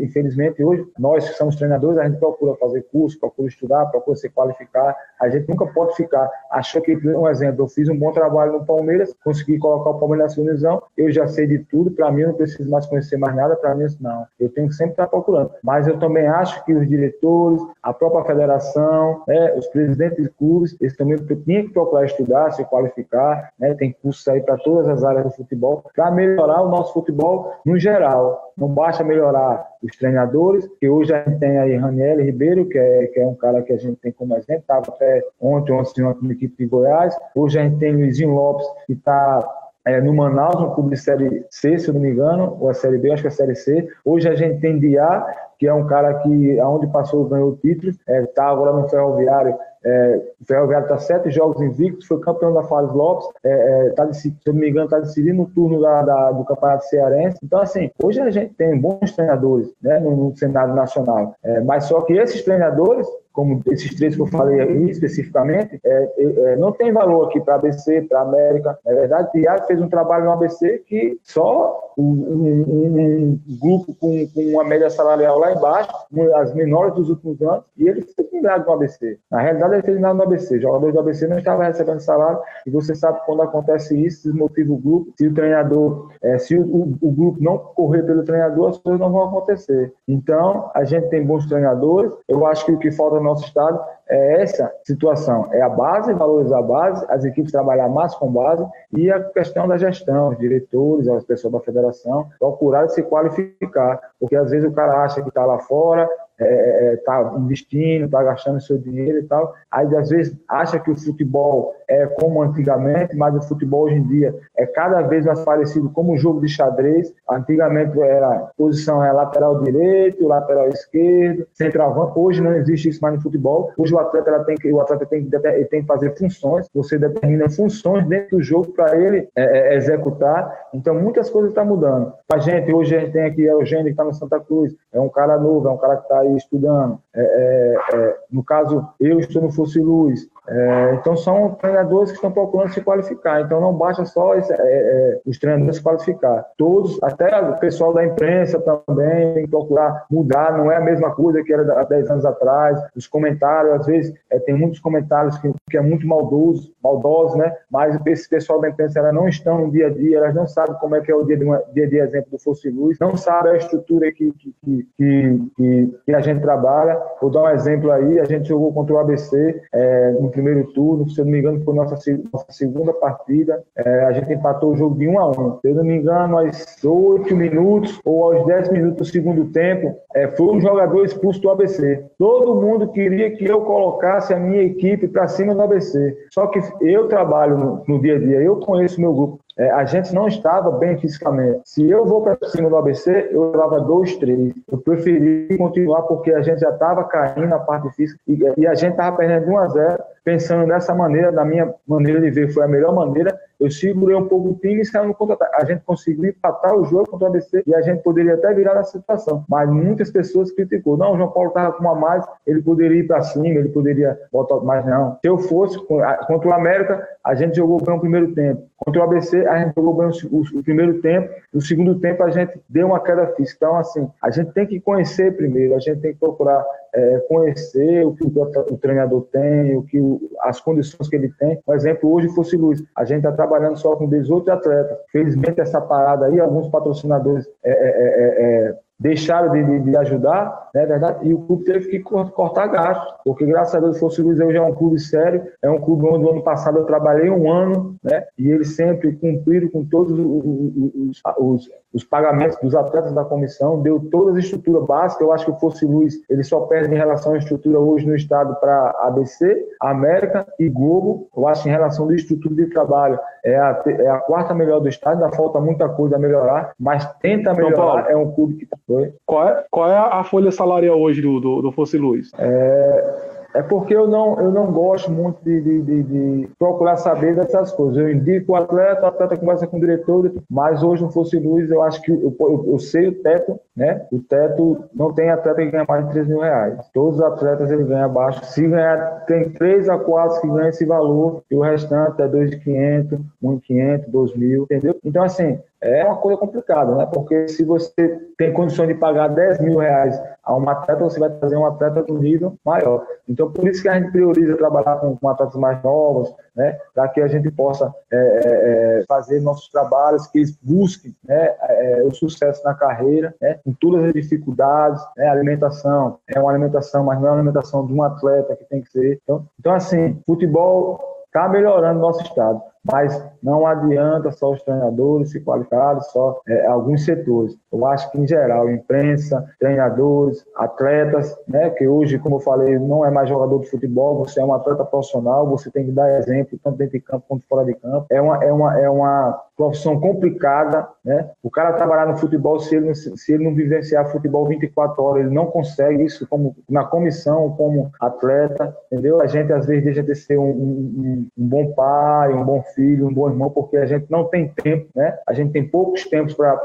infelizmente, 0.02 0.64
hoje, 0.64 0.86
nós 0.98 1.28
que 1.30 1.36
somos 1.36 1.56
treinadores, 1.56 1.98
a 1.98 2.08
gente 2.08 2.20
procura 2.20 2.56
fazer 2.56 2.86
curso, 2.92 3.20
procura 3.20 3.48
estudar, 3.48 3.86
procura 3.88 4.18
se 4.18 4.30
qualificar. 4.30 4.96
A 5.20 5.30
gente 5.30 5.48
nunca 5.48 5.66
pode 5.68 5.96
ficar. 5.96 6.30
Achou 6.52 6.82
que, 6.82 6.96
um 6.96 7.28
exemplo, 7.28 7.64
eu 7.64 7.68
fiz 7.68 7.88
um 7.88 7.98
bom 7.98 8.12
trabalho 8.12 8.54
no 8.54 8.66
Palmeiras, 8.66 9.14
consegui 9.24 9.58
colocar 9.58 9.92
o 9.92 10.00
Palmeiras 10.00 10.26
na 10.26 10.30
segunda 10.30 10.52
eu 10.98 11.12
já 11.12 11.28
sei 11.28 11.48
de 11.48 11.60
tudo, 11.60 11.92
para 11.92 12.12
mim 12.12 12.22
eu 12.22 12.30
não 12.30 12.36
preciso 12.36 12.70
mais 12.70 12.86
conhecer 12.86 13.18
mais 13.18 13.36
nada, 13.36 13.56
para 13.56 13.76
mim 13.76 13.86
não. 14.00 14.26
Eu 14.40 14.50
tenho 14.50 14.68
que 14.68 14.76
sempre 14.76 14.94
estar 14.94 15.08
procurando. 15.08 15.52
Mas 15.64 15.88
eu 15.88 15.98
também 15.98 16.28
acho 16.28 16.64
que 16.66 16.74
os 16.74 16.88
diretores, 16.88 17.62
a 17.82 17.94
própria 17.94 18.24
federação, 18.24 19.24
né, 19.28 19.54
os 19.56 19.68
presidentes 19.68 20.24
de 20.24 20.30
clubes, 20.30 20.76
eles 20.80 20.96
também 20.96 21.18
tinham 21.18 21.68
que 21.68 21.74
procurar 21.74 21.91
estudar, 22.06 22.52
se 22.52 22.64
qualificar, 22.66 23.52
né, 23.60 23.74
tem 23.74 23.96
cursos 24.02 24.28
aí 24.28 24.42
para 24.42 24.58
todas 24.58 24.88
as 24.88 25.04
áreas 25.04 25.26
do 25.26 25.32
futebol, 25.32 25.84
para 25.96 26.12
melhorar 26.12 26.62
o 26.62 26.70
nosso 26.70 26.94
futebol 26.94 27.54
no 27.66 27.78
geral. 27.78 28.54
Não 28.58 28.68
basta 28.68 29.04
melhorar 29.04 29.68
os 29.84 29.96
treinadores, 29.98 30.68
que 30.80 30.88
hoje 30.88 31.14
a 31.14 31.24
gente 31.24 31.40
tem 31.40 31.58
aí 31.58 31.76
Raniel 31.76 32.24
Ribeiro, 32.24 32.66
que 32.66 32.78
é, 32.78 33.08
que 33.08 33.20
é 33.20 33.28
um 33.28 33.36
cara 33.36 33.62
que 33.62 33.74
a 33.74 33.78
gente 33.78 33.98
tem 33.98 34.12
como 34.12 34.36
exemplo, 34.36 34.62
estava 34.62 34.86
até 34.88 35.24
ontem, 35.40 35.74
ontem 35.74 36.02
na 36.22 36.34
equipe 36.34 36.56
de 36.58 36.66
Goiás. 36.70 37.18
Hoje 37.36 37.60
a 37.60 37.64
gente 37.64 37.80
tem 37.80 37.96
Luizinho 37.96 38.34
Lopes, 38.34 38.68
que 38.86 38.94
está 38.94 39.40
é, 39.86 40.00
no 40.02 40.14
Manaus, 40.14 40.60
no 40.60 40.74
clube 40.74 40.92
de 40.92 40.98
Série 40.98 41.46
C, 41.50 41.78
se 41.78 41.88
eu 41.88 41.94
não 41.94 42.02
me 42.02 42.12
engano, 42.12 42.58
ou 42.60 42.70
a 42.70 42.74
Série 42.74 42.98
B, 42.98 43.12
acho 43.12 43.24
que 43.24 43.28
é 43.28 43.32
a 43.32 43.34
Série 43.34 43.56
C. 43.56 43.88
Hoje 44.06 44.28
a 44.28 44.36
gente 44.36 44.60
tem 44.60 44.80
Diá, 44.80 45.26
que 45.58 45.68
é 45.68 45.74
um 45.74 45.86
cara 45.86 46.16
que, 46.16 46.60
aonde 46.60 46.88
passou, 46.88 47.26
ganhou 47.26 47.52
o 47.52 47.56
título, 47.56 47.92
está 47.92 48.14
é, 48.14 48.26
tá 48.26 48.46
agora 48.48 48.74
no 48.74 48.90
Ferroviário, 48.90 49.56
é, 49.84 50.22
o 50.40 50.46
Ferroviário 50.46 50.86
está 50.86 50.98
sete 51.00 51.32
jogos 51.32 51.60
invictos, 51.62 52.06
foi 52.06 52.20
campeão 52.20 52.54
da 52.54 52.64
Fares 52.64 52.92
Lopes, 52.92 53.28
é, 53.44 53.88
é, 53.88 53.90
tá 53.92 54.12
se 54.14 54.36
eu 54.46 54.54
não 54.54 54.60
me 54.60 54.70
engano, 54.70 54.86
está 54.86 55.00
decidindo 55.00 55.38
no 55.38 55.48
turno 55.48 55.82
da, 55.82 56.04
da, 56.04 56.32
do 56.32 56.44
Campeonato 56.46 56.86
Cearense. 56.86 57.38
Então, 57.44 57.62
assim, 57.62 57.90
hoje 58.04 58.20
a 58.22 58.30
gente 58.30 58.54
tem 58.54 58.80
bons 58.80 59.12
treinadores 59.12 59.74
né, 59.82 60.00
no, 60.00 60.16
no 60.16 60.38
cenário 60.38 60.76
nacional, 60.76 61.36
é, 61.44 61.62
mas 61.62 61.86
só 61.86 62.02
que 62.02 62.14
esses 62.14 62.44
treinadores 62.44 63.08
como 63.32 63.62
esses 63.68 63.96
três 63.96 64.16
que 64.16 64.22
eu 64.22 64.28
falei 64.28 64.60
aí 64.60 64.90
especificamente, 64.90 65.80
é, 65.84 66.10
é, 66.18 66.56
não 66.58 66.72
tem 66.72 66.92
valor 66.92 67.28
aqui 67.28 67.40
para 67.40 67.56
ABC, 67.56 68.02
para 68.04 68.22
América. 68.22 68.78
Na 68.86 68.94
verdade, 68.94 69.28
o 69.30 69.32
Thiago 69.32 69.66
fez 69.68 69.82
um 69.82 69.90
trabalho 69.90 70.26
no 70.26 70.32
ABC 70.32 70.84
que 70.86 71.18
só 71.24 71.94
um, 71.98 72.04
um, 72.04 73.40
um 73.48 73.58
grupo 73.62 73.96
com, 73.96 74.28
com, 74.28 74.42
uma 74.52 74.64
média 74.64 74.90
salarial 74.90 75.40
lá 75.40 75.54
embaixo, 75.54 75.92
as 76.36 76.54
menores 76.54 76.94
dos 76.96 77.10
últimos 77.10 77.42
anos, 77.42 77.64
e 77.78 77.88
ele 77.88 78.02
fez 78.02 78.32
milagre 78.32 78.66
no 78.66 78.74
ABC. 78.74 79.18
Na 79.30 79.42
realidade, 79.42 79.76
ele 79.76 79.84
fez 79.84 80.00
nada 80.00 80.14
no 80.16 80.24
ABC. 80.24 80.60
Jogadores 80.60 80.94
do 80.94 81.00
ABC 81.00 81.28
não 81.28 81.38
estavam 81.38 81.66
recebendo 81.66 82.00
salário, 82.00 82.40
e 82.66 82.70
você 82.70 82.96
sabe 82.96 83.20
quando 83.26 83.44
acontece 83.44 83.96
isso, 83.96 84.28
desmotiva 84.28 84.74
o 84.74 84.78
grupo. 84.78 85.14
Se 85.18 85.28
o 85.28 85.34
treinador, 85.34 86.10
é, 86.22 86.38
se 86.38 86.56
o, 86.58 86.62
o, 86.62 86.98
o 87.02 87.12
grupo 87.12 87.42
não 87.42 87.58
correr 87.58 88.04
pelo 88.04 88.24
treinador, 88.24 88.70
as 88.70 88.78
coisas 88.78 89.00
não 89.00 89.12
vão 89.12 89.28
acontecer. 89.28 89.94
Então, 90.08 90.70
a 90.74 90.84
gente 90.84 91.10
tem 91.10 91.26
bons 91.26 91.46
treinadores. 91.46 92.14
Eu 92.28 92.46
acho 92.46 92.66
que 92.66 92.72
o 92.72 92.80
que 92.80 92.92
falta 92.92 93.21
no 93.22 93.30
nosso 93.30 93.46
estado 93.46 93.80
é 94.10 94.42
essa 94.42 94.74
situação, 94.84 95.48
é 95.52 95.62
a 95.62 95.70
base, 95.70 96.14
valorizar 96.14 96.60
a 96.60 96.62
base, 96.62 97.06
as 97.10 97.24
equipes 97.24 97.52
trabalhar 97.52 97.88
mais 97.88 98.14
com 98.16 98.32
base 98.32 98.66
e 98.92 99.10
a 99.10 99.24
questão 99.24 99.68
da 99.68 99.78
gestão, 99.78 100.30
os 100.30 100.38
diretores, 100.38 101.08
as 101.08 101.24
pessoas 101.24 101.54
da 101.54 101.60
federação, 101.60 102.28
procurar 102.38 102.90
se 102.90 103.02
qualificar, 103.04 104.02
porque 104.20 104.36
às 104.36 104.52
vezes 104.52 104.70
o 104.70 104.74
cara 104.74 105.04
acha 105.04 105.22
que 105.22 105.30
está 105.30 105.46
lá 105.46 105.60
fora, 105.60 106.10
está 106.42 106.46
é, 106.46 106.94
é, 106.94 106.98
tá 106.98 107.34
investindo, 107.38 108.06
está 108.06 108.24
gastando 108.24 108.62
seu 108.62 108.78
dinheiro 108.78 109.20
e 109.20 109.24
tal. 109.24 109.54
Aí, 109.70 109.96
às 109.96 110.10
vezes, 110.10 110.36
acha 110.48 110.80
que 110.80 110.92
o 110.92 110.98
futebol 110.98 111.74
é 111.88 112.06
como 112.08 112.42
antigamente, 112.42 113.16
mas 113.16 113.36
o 113.36 113.42
futebol 113.42 113.84
hoje 113.84 113.96
em 113.96 114.08
dia 114.08 114.36
é 114.58 114.66
cada 114.66 115.02
vez 115.02 115.26
mais 115.26 115.42
parecido 115.44 115.90
como 115.90 116.14
um 116.14 116.18
jogo 116.18 116.42
de 116.42 116.48
xadrez. 116.48 117.14
Antigamente 117.30 118.00
era 118.02 118.50
posição 118.58 119.04
é 119.04 119.12
lateral 119.12 119.62
direito, 119.62 120.28
lateral 120.28 120.70
esquerdo, 120.70 121.46
centroavante. 121.54 122.14
Hoje 122.18 122.42
não 122.42 122.54
existe 122.54 122.90
isso 122.90 123.02
mais 123.02 123.16
no 123.16 123.22
futebol. 123.22 123.72
Hoje 123.78 123.94
o 123.94 124.00
atleta 124.00 124.44
tem 124.46 124.56
que, 124.56 124.72
o 124.72 124.80
atleta 124.80 125.06
tem 125.06 125.30
ele 125.32 125.66
tem 125.66 125.82
que 125.82 125.88
fazer 125.88 126.18
funções. 126.18 126.68
Você 126.74 126.98
determina 126.98 127.50
funções 127.50 128.06
dentro 128.06 128.38
do 128.38 128.44
jogo 128.44 128.72
para 128.72 128.98
ele 128.98 129.28
é, 129.36 129.74
é, 129.74 129.76
executar. 129.76 130.68
Então, 130.74 130.96
muitas 130.96 131.30
coisas 131.30 131.52
estão 131.52 131.66
tá 131.66 131.70
mudando. 131.70 132.14
A 132.32 132.38
gente, 132.38 132.74
hoje 132.74 132.96
a 132.96 133.00
gente 133.00 133.12
tem 133.12 133.24
aqui 133.24 133.44
Eugênio, 133.44 133.86
que 133.86 133.92
está 133.92 134.04
no 134.04 134.14
Santa 134.14 134.40
Cruz. 134.40 134.74
É 134.94 135.00
um 135.00 135.10
cara 135.10 135.38
novo, 135.38 135.68
é 135.68 135.72
um 135.72 135.78
cara 135.78 135.98
que 135.98 136.04
está 136.04 136.20
aí 136.20 136.31
estudando. 136.38 137.02
É, 137.14 137.22
é, 137.22 137.98
é, 137.98 138.18
no 138.32 138.44
caso, 138.44 138.88
eu 139.00 139.20
estou 139.20 139.42
no 139.42 139.52
Fosse 139.52 139.80
Luz. 139.80 140.30
É, 140.48 140.96
então, 140.96 141.16
são 141.16 141.54
treinadores 141.56 142.12
que 142.12 142.16
estão 142.16 142.32
procurando 142.32 142.74
se 142.74 142.82
qualificar. 142.82 143.42
Então, 143.42 143.62
não 143.62 143.74
basta 143.74 144.06
só 144.06 144.36
esse, 144.36 144.52
é, 144.54 145.20
os 145.26 145.38
treinadores 145.38 145.78
se 145.78 145.84
qualificar. 145.84 146.46
Todos, 146.58 147.02
até 147.04 147.40
o 147.42 147.58
pessoal 147.60 147.94
da 147.94 148.06
imprensa 148.06 148.60
também, 148.60 149.48
procurar 149.48 150.06
mudar. 150.10 150.58
Não 150.58 150.72
é 150.72 150.78
a 150.78 150.82
mesma 150.82 151.14
coisa 151.14 151.44
que 151.44 151.54
era 151.54 151.80
há 151.80 151.84
10 151.84 152.10
anos 152.10 152.26
atrás. 152.26 152.82
Os 152.96 153.08
comentários, 153.08 153.74
às 153.74 153.86
vezes, 153.86 154.14
tem 154.46 154.56
muitos 154.56 154.80
comentários 154.80 155.38
que, 155.38 155.52
que 155.70 155.78
é 155.78 155.82
muito 155.82 156.08
maldoso, 156.08 156.74
maldoso, 156.84 157.38
né? 157.38 157.56
Mas 157.70 158.00
esse 158.06 158.28
pessoal 158.28 158.60
da 158.60 158.70
imprensa 158.70 159.00
elas 159.00 159.14
não 159.14 159.28
estão 159.28 159.66
no 159.66 159.72
dia 159.72 159.88
a 159.88 159.90
dia, 159.90 160.18
elas 160.18 160.36
não 160.36 160.48
sabem 160.48 160.76
como 160.76 160.96
é 160.96 161.02
que 161.02 161.12
é 161.12 161.16
o 161.16 161.24
dia, 161.24 161.38
de 161.38 161.46
uma, 161.46 161.62
dia 161.74 161.86
a 161.86 161.90
dia, 161.90 162.04
exemplo 162.04 162.32
do 162.32 162.40
Fosse 162.40 162.70
Luz, 162.70 162.98
não 163.00 163.16
sabem 163.16 163.54
a 163.54 163.58
estrutura 163.58 164.12
que, 164.12 164.32
que, 164.34 164.56
que, 164.98 165.50
que, 165.56 166.00
que 166.06 166.14
a 166.14 166.20
gente 166.20 166.42
trabalha. 166.42 167.01
Vou 167.22 167.30
dar 167.30 167.44
um 167.44 167.50
exemplo 167.50 167.92
aí, 167.92 168.20
a 168.20 168.26
gente 168.26 168.50
jogou 168.50 168.74
contra 168.74 168.96
o 168.96 169.00
ABC 169.00 169.62
é, 169.74 170.12
no 170.12 170.30
primeiro 170.30 170.66
turno, 170.74 171.10
se 171.10 171.20
eu 171.20 171.26
não 171.26 171.32
me 171.32 171.40
engano 171.40 171.64
foi 171.64 171.74
nossa, 171.74 171.96
nossa 172.34 172.46
segunda 172.50 172.94
partida, 172.94 173.64
é, 173.76 174.06
a 174.06 174.12
gente 174.12 174.34
empatou 174.34 174.72
o 174.72 174.76
jogo 174.76 174.98
de 174.98 175.08
1 175.08 175.20
a 175.20 175.32
1 175.32 175.60
Se 175.62 175.70
eu 175.70 175.76
não 175.76 175.84
me 175.84 175.98
engano, 175.98 176.38
aos 176.38 176.84
8 176.84 177.36
minutos 177.36 178.00
ou 178.06 178.34
aos 178.34 178.46
10 178.46 178.72
minutos 178.72 178.98
do 178.98 179.06
segundo 179.06 179.46
tempo, 179.52 179.96
é, 180.14 180.28
foi 180.30 180.48
um 180.48 180.62
jogador 180.62 181.06
expulso 181.06 181.42
do 181.42 181.50
ABC. 181.50 182.04
Todo 182.18 182.56
mundo 182.56 182.90
queria 182.90 183.32
que 183.32 183.46
eu 183.46 183.62
colocasse 183.62 184.34
a 184.34 184.40
minha 184.40 184.64
equipe 184.64 185.08
para 185.08 185.28
cima 185.28 185.54
do 185.54 185.62
ABC. 185.62 186.18
Só 186.34 186.48
que 186.48 186.60
eu 186.82 187.08
trabalho 187.08 187.58
no, 187.58 187.84
no 187.88 188.02
dia 188.02 188.16
a 188.16 188.20
dia, 188.20 188.42
eu 188.42 188.58
conheço 188.58 189.02
meu 189.02 189.14
grupo 189.14 189.40
é, 189.58 189.70
a 189.72 189.86
gente 189.86 190.14
não 190.14 190.28
estava 190.28 190.72
bem 190.72 190.98
fisicamente. 190.98 191.62
Se 191.66 191.90
eu 191.90 192.06
vou 192.06 192.22
para 192.22 192.38
cima 192.50 192.70
do 192.70 192.78
ABC, 192.78 193.30
eu 193.32 193.52
levava 193.52 193.80
dois, 193.82 194.16
três. 194.18 194.54
Eu 194.72 194.78
preferi 194.78 195.56
continuar 195.58 196.04
porque 196.04 196.32
a 196.34 196.42
gente 196.42 196.60
já 196.60 196.70
estava 196.70 197.04
caindo 197.04 197.48
na 197.48 197.60
parte 197.60 197.90
física 197.96 198.20
e, 198.28 198.40
e 198.58 198.68
a 198.68 198.74
gente 198.76 198.92
estava 198.92 199.18
perdendo 199.18 199.50
1 199.50 199.58
a 199.58 199.68
0 199.68 200.04
pensando 200.24 200.68
dessa 200.68 200.94
maneira, 200.94 201.32
da 201.32 201.44
minha 201.44 201.74
maneira 201.88 202.22
de 202.22 202.30
ver, 202.30 202.54
foi 202.54 202.64
a 202.64 202.68
melhor 202.68 202.94
maneira. 202.94 203.38
Eu 203.60 203.70
segurei 203.70 204.16
um 204.16 204.28
pouco 204.28 204.50
o 204.50 204.56
time 204.56 204.82
e 204.82 204.86
saiu 204.86 205.08
no 205.08 205.14
contra-ataque. 205.14 205.56
A 205.56 205.66
gente 205.66 205.84
conseguiu 205.84 206.30
empatar 206.30 206.76
o 206.76 206.84
jogo 206.86 207.10
contra 207.10 207.28
o 207.28 207.30
ABC 207.30 207.64
e 207.66 207.76
a 207.76 207.82
gente 207.82 208.02
poderia 208.02 208.34
até 208.34 208.54
virar 208.54 208.80
a 208.80 208.84
situação. 208.84 209.46
Mas 209.48 209.70
muitas 209.70 210.10
pessoas 210.10 210.52
criticou. 210.52 210.98
Não, 210.98 211.14
o 211.14 211.18
João 211.18 211.32
Paulo 211.32 211.50
estava 211.50 211.74
com 211.74 211.82
uma 211.82 211.96
mais, 211.96 212.26
ele 212.46 212.62
poderia 212.62 213.00
ir 213.00 213.08
para 213.08 213.22
cima, 213.22 213.48
ele 213.48 213.70
poderia 213.70 214.20
botar. 214.32 214.56
Mas 214.62 214.86
não. 214.86 215.18
Se 215.22 215.30
eu 215.30 215.38
fosse 215.38 215.78
contra 215.80 216.50
o 216.50 216.54
América, 216.54 217.08
a 217.24 217.36
gente 217.36 217.56
jogou 217.56 217.80
bem 217.84 217.96
o 217.96 218.00
primeiro 218.00 218.34
tempo. 218.34 218.64
Contra 218.78 219.02
o 219.02 219.04
ABC, 219.04 219.46
a 219.52 219.60
gente 219.60 219.76
jogou 219.76 219.96
bem 219.96 220.08
o, 220.08 220.38
o, 220.38 220.60
o 220.60 220.64
primeiro 220.64 221.02
tempo. 221.02 221.34
No 221.54 221.62
segundo 221.62 222.00
tempo, 222.00 222.24
a 222.24 222.30
gente 222.30 222.60
deu 222.70 222.88
uma 222.88 223.00
queda 223.00 223.28
física. 223.36 223.58
Então, 223.58 223.78
assim, 223.78 224.08
a 224.22 224.32
gente 224.32 224.52
tem 224.54 224.66
que 224.66 224.80
conhecer 224.80 225.36
primeiro, 225.36 225.76
a 225.76 225.80
gente 225.80 226.00
tem 226.00 226.14
que 226.14 226.20
procurar 226.20 226.66
é, 226.94 227.20
conhecer 227.28 228.06
o 228.06 228.14
que 228.14 228.24
o, 228.24 228.32
o, 228.72 228.78
treinador 228.78 229.28
tem, 229.32 229.76
o 229.76 229.84
que 229.84 230.00
as 230.42 230.60
condições 230.60 231.10
que 231.10 231.16
ele 231.16 231.32
tem. 231.40 231.60
Por 231.66 231.76
exemplo, 231.76 232.12
hoje 232.12 232.30
fosse 232.30 232.56
Luiz, 232.56 232.84
a 232.96 233.04
gente 233.04 233.20
está 233.20 233.32
trabalhando 233.32 233.78
só 233.78 233.96
com 233.96 234.08
18 234.08 234.52
atletas. 234.52 234.98
Felizmente, 235.12 235.60
essa 235.60 235.82
parada 235.82 236.26
aí, 236.26 236.40
alguns 236.40 236.70
patrocinadores 236.70 237.48
é, 237.64 237.72
é, 237.72 237.76
é, 237.76 238.68
é 238.70 238.76
deixaram 239.02 239.52
de, 239.52 239.64
de, 239.64 239.80
de, 239.80 239.98
ajudar, 239.98 240.70
né, 240.76 240.86
verdade? 240.86 241.28
E 241.28 241.34
o 241.34 241.40
clube 241.40 241.66
teve 241.66 241.90
que 241.90 242.00
cortar 242.00 242.68
gastos, 242.68 243.16
porque 243.26 243.46
graças 243.46 243.74
a 243.74 243.80
Deus 243.80 243.98
o 243.98 244.00
Fosse 244.00 244.22
Luz 244.22 244.40
hoje 244.40 244.58
é 244.58 244.62
um 244.62 244.76
clube 244.76 245.00
sério, 245.00 245.44
é 245.60 245.70
um 245.70 245.82
clube 245.82 246.06
onde 246.06 246.24
no 246.24 246.30
ano 246.30 246.44
passado 246.44 246.78
eu 246.78 246.86
trabalhei 246.86 247.30
um 247.32 247.52
ano, 247.52 247.96
né? 248.04 248.24
E 248.38 248.50
eles 248.52 248.76
sempre 248.76 249.14
cumpriram 249.14 249.70
com 249.70 249.84
todos 249.86 250.12
os, 250.12 250.22
os, 250.24 251.22
os, 251.40 251.70
os 251.92 252.04
pagamentos 252.04 252.58
dos 252.62 252.76
atletas 252.76 253.12
da 253.12 253.26
comissão, 253.26 253.82
deu 253.82 254.00
todas 254.12 254.38
as 254.38 254.44
estruturas 254.44 254.86
básicas. 254.86 255.22
Eu 255.22 255.34
acho 255.34 255.46
que 255.46 255.52
o 255.52 255.60
Fosse 255.60 255.84
Luz 255.84 256.14
ele 256.30 256.44
só 256.44 256.62
perde 256.62 256.94
em 256.94 256.98
relação 256.98 257.34
à 257.34 257.38
estrutura 257.40 257.80
hoje 257.80 258.06
no 258.06 258.16
estado 258.16 258.56
para 258.60 258.92
ABC, 259.02 259.68
América 259.82 260.46
e 260.60 260.70
Globo. 260.70 261.28
Eu 261.36 261.48
acho 261.48 261.64
que 261.64 261.70
em 261.70 261.72
relação 261.72 262.08
à 262.08 262.14
estrutura 262.14 262.54
de 262.54 262.68
trabalho 262.68 263.20
é 263.44 263.58
a, 263.58 263.84
é 263.88 264.08
a 264.08 264.20
quarta 264.20 264.54
melhor 264.54 264.80
do 264.80 264.88
estado, 264.88 265.24
ainda 265.24 265.36
falta 265.36 265.60
muita 265.60 265.90
coisa 265.90 266.16
a 266.16 266.20
melhorar, 266.20 266.74
mas 266.80 267.06
tenta 267.16 267.54
melhorar. 267.54 268.10
É 268.10 268.16
um 268.16 268.32
clube 268.32 268.56
que 268.56 268.66
tá 268.66 268.78
Qual 269.26 269.48
é, 269.48 269.66
qual 269.70 269.90
é 269.90 269.98
a 269.98 270.24
folha 270.24 270.52
salarial 270.52 271.00
hoje 271.00 271.22
do, 271.22 271.40
do, 271.40 271.62
do 271.62 271.72
Fosse 271.72 271.98
Luz? 271.98 272.32
É, 272.38 273.32
é 273.54 273.62
porque 273.62 273.94
eu 273.96 274.08
não, 274.08 274.40
eu 274.40 274.52
não 274.52 274.72
gosto 274.72 275.12
muito 275.12 275.44
de, 275.44 275.62
de, 275.62 275.82
de, 275.82 276.04
de, 276.04 276.50
procurar 276.58 276.96
saber 276.98 277.36
dessas 277.36 277.72
coisas. 277.72 277.98
Eu 277.98 278.10
indico 278.10 278.54
o 278.54 278.56
atleta, 278.56 279.04
o 279.04 279.08
atleta 279.08 279.38
conversa 279.38 279.68
com 279.68 279.78
o 279.78 279.80
diretor, 279.80 280.32
mas 280.50 280.82
hoje 280.82 281.04
no 281.04 281.12
Fosse 281.12 281.38
Luz 281.38 281.70
eu 281.70 281.82
acho 281.82 282.02
que 282.02 282.12
eu, 282.12 282.36
eu, 282.40 282.66
eu, 282.68 282.80
sei 282.80 283.10
o 283.10 283.22
teto, 283.22 283.60
né? 283.76 284.06
O 284.12 284.20
teto 284.20 284.86
não 284.94 285.14
tem 285.14 285.30
atleta 285.30 285.62
que 285.62 285.72
ganha 285.72 285.86
mais 285.88 286.06
de 286.06 286.12
3 286.14 286.28
mil 286.28 286.40
reais. 286.40 286.80
Todos 286.94 287.16
os 287.16 287.22
atletas 287.22 287.70
ele 287.72 287.84
ganha 287.84 288.06
abaixo. 288.06 288.46
Se 288.46 288.66
ganhar, 288.66 289.26
tem 289.26 289.50
3 289.50 289.90
a 289.90 289.98
4 289.98 290.42
que 290.42 290.48
ganham 290.48 290.70
esse 290.70 290.86
valor, 290.86 291.44
e 291.52 291.56
o 291.56 291.62
restante 291.62 292.22
é 292.22 292.28
2.500, 292.28 293.20
1.500, 293.44 294.10
2.000, 294.10 294.64
entendeu? 294.64 294.96
Então, 295.04 295.24
assim, 295.24 295.60
é 295.82 296.06
uma 296.06 296.18
coisa 296.18 296.38
complicada, 296.38 296.94
né? 296.96 297.08
Porque 297.12 297.48
se 297.48 297.66
você 297.66 297.92
tem 298.38 298.54
condições 298.54 298.88
de 298.88 298.94
pagar 298.94 299.30
10 299.30 299.60
mil 299.62 299.80
reais 299.80 300.22
a 300.44 300.56
um 300.56 300.70
atleta, 300.70 301.04
você 301.04 301.20
vai 301.20 301.30
trazer 301.32 301.58
um 301.58 301.66
atleta 301.66 302.04
do 302.04 302.20
nível 302.20 302.56
maior. 302.64 303.06
Então, 303.28 303.52
por 303.52 303.68
isso 303.68 303.82
que 303.82 303.90
a 303.90 304.00
gente 304.00 304.12
prioriza 304.12 304.56
trabalhar 304.58 304.98
com, 304.98 305.18
com 305.18 305.30
atletas 305.30 305.56
mais 305.56 305.82
novos, 305.84 306.32
né? 306.56 306.78
Para 306.94 307.08
que 307.08 307.20
a 307.20 307.28
gente 307.28 307.50
possa 307.50 307.92
é, 308.12 308.16
é, 308.16 309.00
é, 309.00 309.04
fazer 309.08 309.42
nossos 309.42 309.70
trabalhos, 309.70 310.28
que 310.28 310.38
eles 310.38 310.56
busquem 310.62 311.16
né? 311.28 311.56
É, 311.62 312.04
o 312.06 312.14
sucesso 312.14 312.64
na 312.64 312.76
carreira, 312.76 313.34
né? 313.42 313.60
Com 313.66 313.74
todas 313.74 314.06
as 314.06 314.14
dificuldades, 314.14 315.04
né? 315.18 315.28
A 315.28 315.32
alimentação 315.32 316.20
é 316.28 316.40
uma 316.40 316.52
alimentação, 316.52 317.04
mas 317.04 317.20
não 317.20 317.28
é 317.28 317.32
uma 317.32 317.38
alimentação 317.38 317.88
de 317.88 317.94
um 317.94 318.04
atleta 318.04 318.56
que 318.56 318.66
tem 318.66 318.82
que 318.82 318.92
ser. 318.92 319.20
Então, 319.24 319.48
então 319.60 319.74
assim, 319.74 320.22
futebol 320.28 321.00
está 321.26 321.50
melhorando 321.50 321.98
o 321.98 322.02
nosso 322.02 322.22
estado 322.22 322.62
mas 322.84 323.24
não 323.44 323.66
adianta 323.66 324.32
só 324.32 324.52
os 324.52 324.62
treinadores 324.64 325.32
se 325.32 325.40
qualificarem, 325.40 326.02
só 326.02 326.42
é, 326.48 326.66
alguns 326.66 327.06
setores. 327.06 327.56
Eu 327.72 327.86
acho 327.86 328.12
que, 328.12 328.20
em 328.20 328.28
geral, 328.28 328.70
imprensa, 328.70 329.46
treinadores, 329.60 330.44
atletas, 330.56 331.38
né, 331.48 331.70
que 331.70 331.88
hoje, 331.88 332.18
como 332.18 332.38
eu 332.38 332.40
falei, 332.40 332.78
não 332.80 333.06
é 333.06 333.12
mais 333.12 333.30
jogador 333.30 333.60
de 333.60 333.70
futebol, 333.70 334.18
você 334.18 334.42
é 334.42 334.46
um 334.46 334.54
atleta 334.54 334.84
profissional, 334.84 335.48
você 335.48 335.70
tem 335.70 335.86
que 335.86 335.92
dar 335.92 336.18
exemplo, 336.18 336.60
tanto 336.64 336.78
dentro 336.78 336.94
de 336.94 337.02
campo 337.02 337.26
quanto 337.28 337.48
fora 337.48 337.66
de 337.66 337.74
campo. 337.76 338.08
É 338.10 338.22
uma, 338.22 338.44
é 338.44 338.52
uma, 338.52 338.80
é 338.80 338.90
uma 338.90 339.42
profissão 339.62 340.00
complicada, 340.00 340.88
né? 341.06 341.30
O 341.44 341.52
cara 341.52 341.74
trabalhar 341.74 342.08
no 342.08 342.18
futebol, 342.18 342.60
se 342.60 342.76
ele, 342.76 342.96
se 342.96 343.32
ele 343.32 343.44
não 343.44 343.54
vivenciar 343.54 344.12
futebol 344.12 344.48
24 344.48 345.04
horas, 345.04 345.24
ele 345.24 345.36
não 345.36 345.46
consegue 345.46 346.04
isso 346.04 346.28
como 346.28 346.56
na 346.68 346.84
comissão, 346.84 347.52
como 347.52 347.92
atleta, 348.00 348.76
entendeu? 348.92 349.22
A 349.22 349.28
gente, 349.28 349.54
às 349.54 349.68
vezes, 349.68 349.84
deixa 349.84 350.02
de 350.02 350.16
ser 350.16 350.40
um, 350.40 350.50
um, 350.50 351.28
um 351.38 351.48
bom 351.48 351.74
pai, 351.74 352.34
um 352.34 352.44
bom 352.44 352.64
filho, 352.74 353.08
um 353.08 353.14
bom 353.14 353.30
irmão, 353.30 353.52
porque 353.52 353.78
a 353.78 353.86
gente 353.86 354.08
não 354.10 354.24
tem 354.24 354.48
tempo, 354.48 354.88
né? 354.96 355.20
A 355.28 355.34
gente 355.34 355.52
tem 355.52 355.68
poucos 355.68 356.06
tempos 356.06 356.34
para 356.34 356.58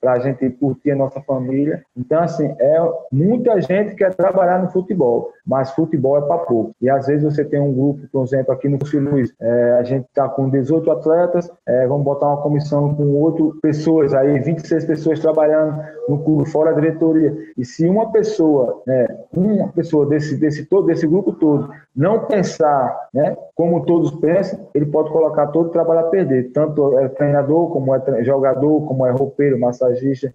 para 0.00 0.12
a 0.12 0.18
gente 0.18 0.48
curtir 0.50 0.92
a 0.92 0.96
nossa 0.96 1.20
família. 1.20 1.84
Então, 1.96 2.22
assim, 2.22 2.54
é 2.58 2.78
muita 3.12 3.60
gente 3.60 3.94
quer 3.94 4.14
trabalhar 4.14 4.62
no 4.62 4.70
futebol, 4.70 5.32
mas 5.46 5.72
futebol 5.72 6.16
é 6.16 6.22
para 6.22 6.38
pouco. 6.38 6.74
E 6.80 6.88
às 6.88 7.06
vezes 7.06 7.22
você 7.22 7.44
tem 7.44 7.60
um 7.60 7.72
grupo, 7.72 8.00
por 8.12 8.24
exemplo, 8.24 8.52
aqui 8.52 8.68
no 8.68 8.78
Luiz, 9.10 9.32
é, 9.40 9.72
a 9.78 9.82
gente 9.82 10.06
está 10.06 10.28
com 10.28 10.48
18 10.48 10.90
atletas, 10.90 11.50
é, 11.66 11.86
vamos 11.86 12.04
botar 12.04 12.28
uma 12.28 12.42
comissão 12.42 12.94
com 12.94 13.22
oito 13.22 13.58
pessoas, 13.62 14.14
aí 14.14 14.38
26 14.38 14.84
pessoas 14.84 15.20
trabalhando 15.20 15.82
no 16.08 16.18
clube, 16.24 16.50
fora 16.50 16.72
da 16.72 16.80
diretoria. 16.80 17.36
E 17.56 17.64
se 17.64 17.86
uma 17.86 18.10
pessoa, 18.10 18.82
né, 18.86 19.06
uma 19.34 19.68
pessoa 19.68 20.06
desse, 20.06 20.36
desse, 20.36 20.64
todo, 20.66 20.86
desse 20.86 21.06
grupo 21.06 21.32
todo, 21.32 21.70
não 21.94 22.26
pensar 22.26 23.08
né, 23.12 23.36
como 23.54 23.84
todos 23.84 24.10
pensam, 24.12 24.68
ele 24.74 24.86
pode 24.86 25.10
colocar 25.10 25.48
todo 25.48 25.66
o 25.66 25.70
trabalho 25.70 26.00
a 26.00 26.10
perder. 26.10 26.50
Tanto 26.52 26.98
é 26.98 27.08
treinador, 27.08 27.70
como 27.70 27.94
é 27.94 28.24
jogador, 28.24 28.86
como 28.86 29.06
é 29.06 29.10
roupeiro, 29.10 29.58
massagista, 29.58 29.89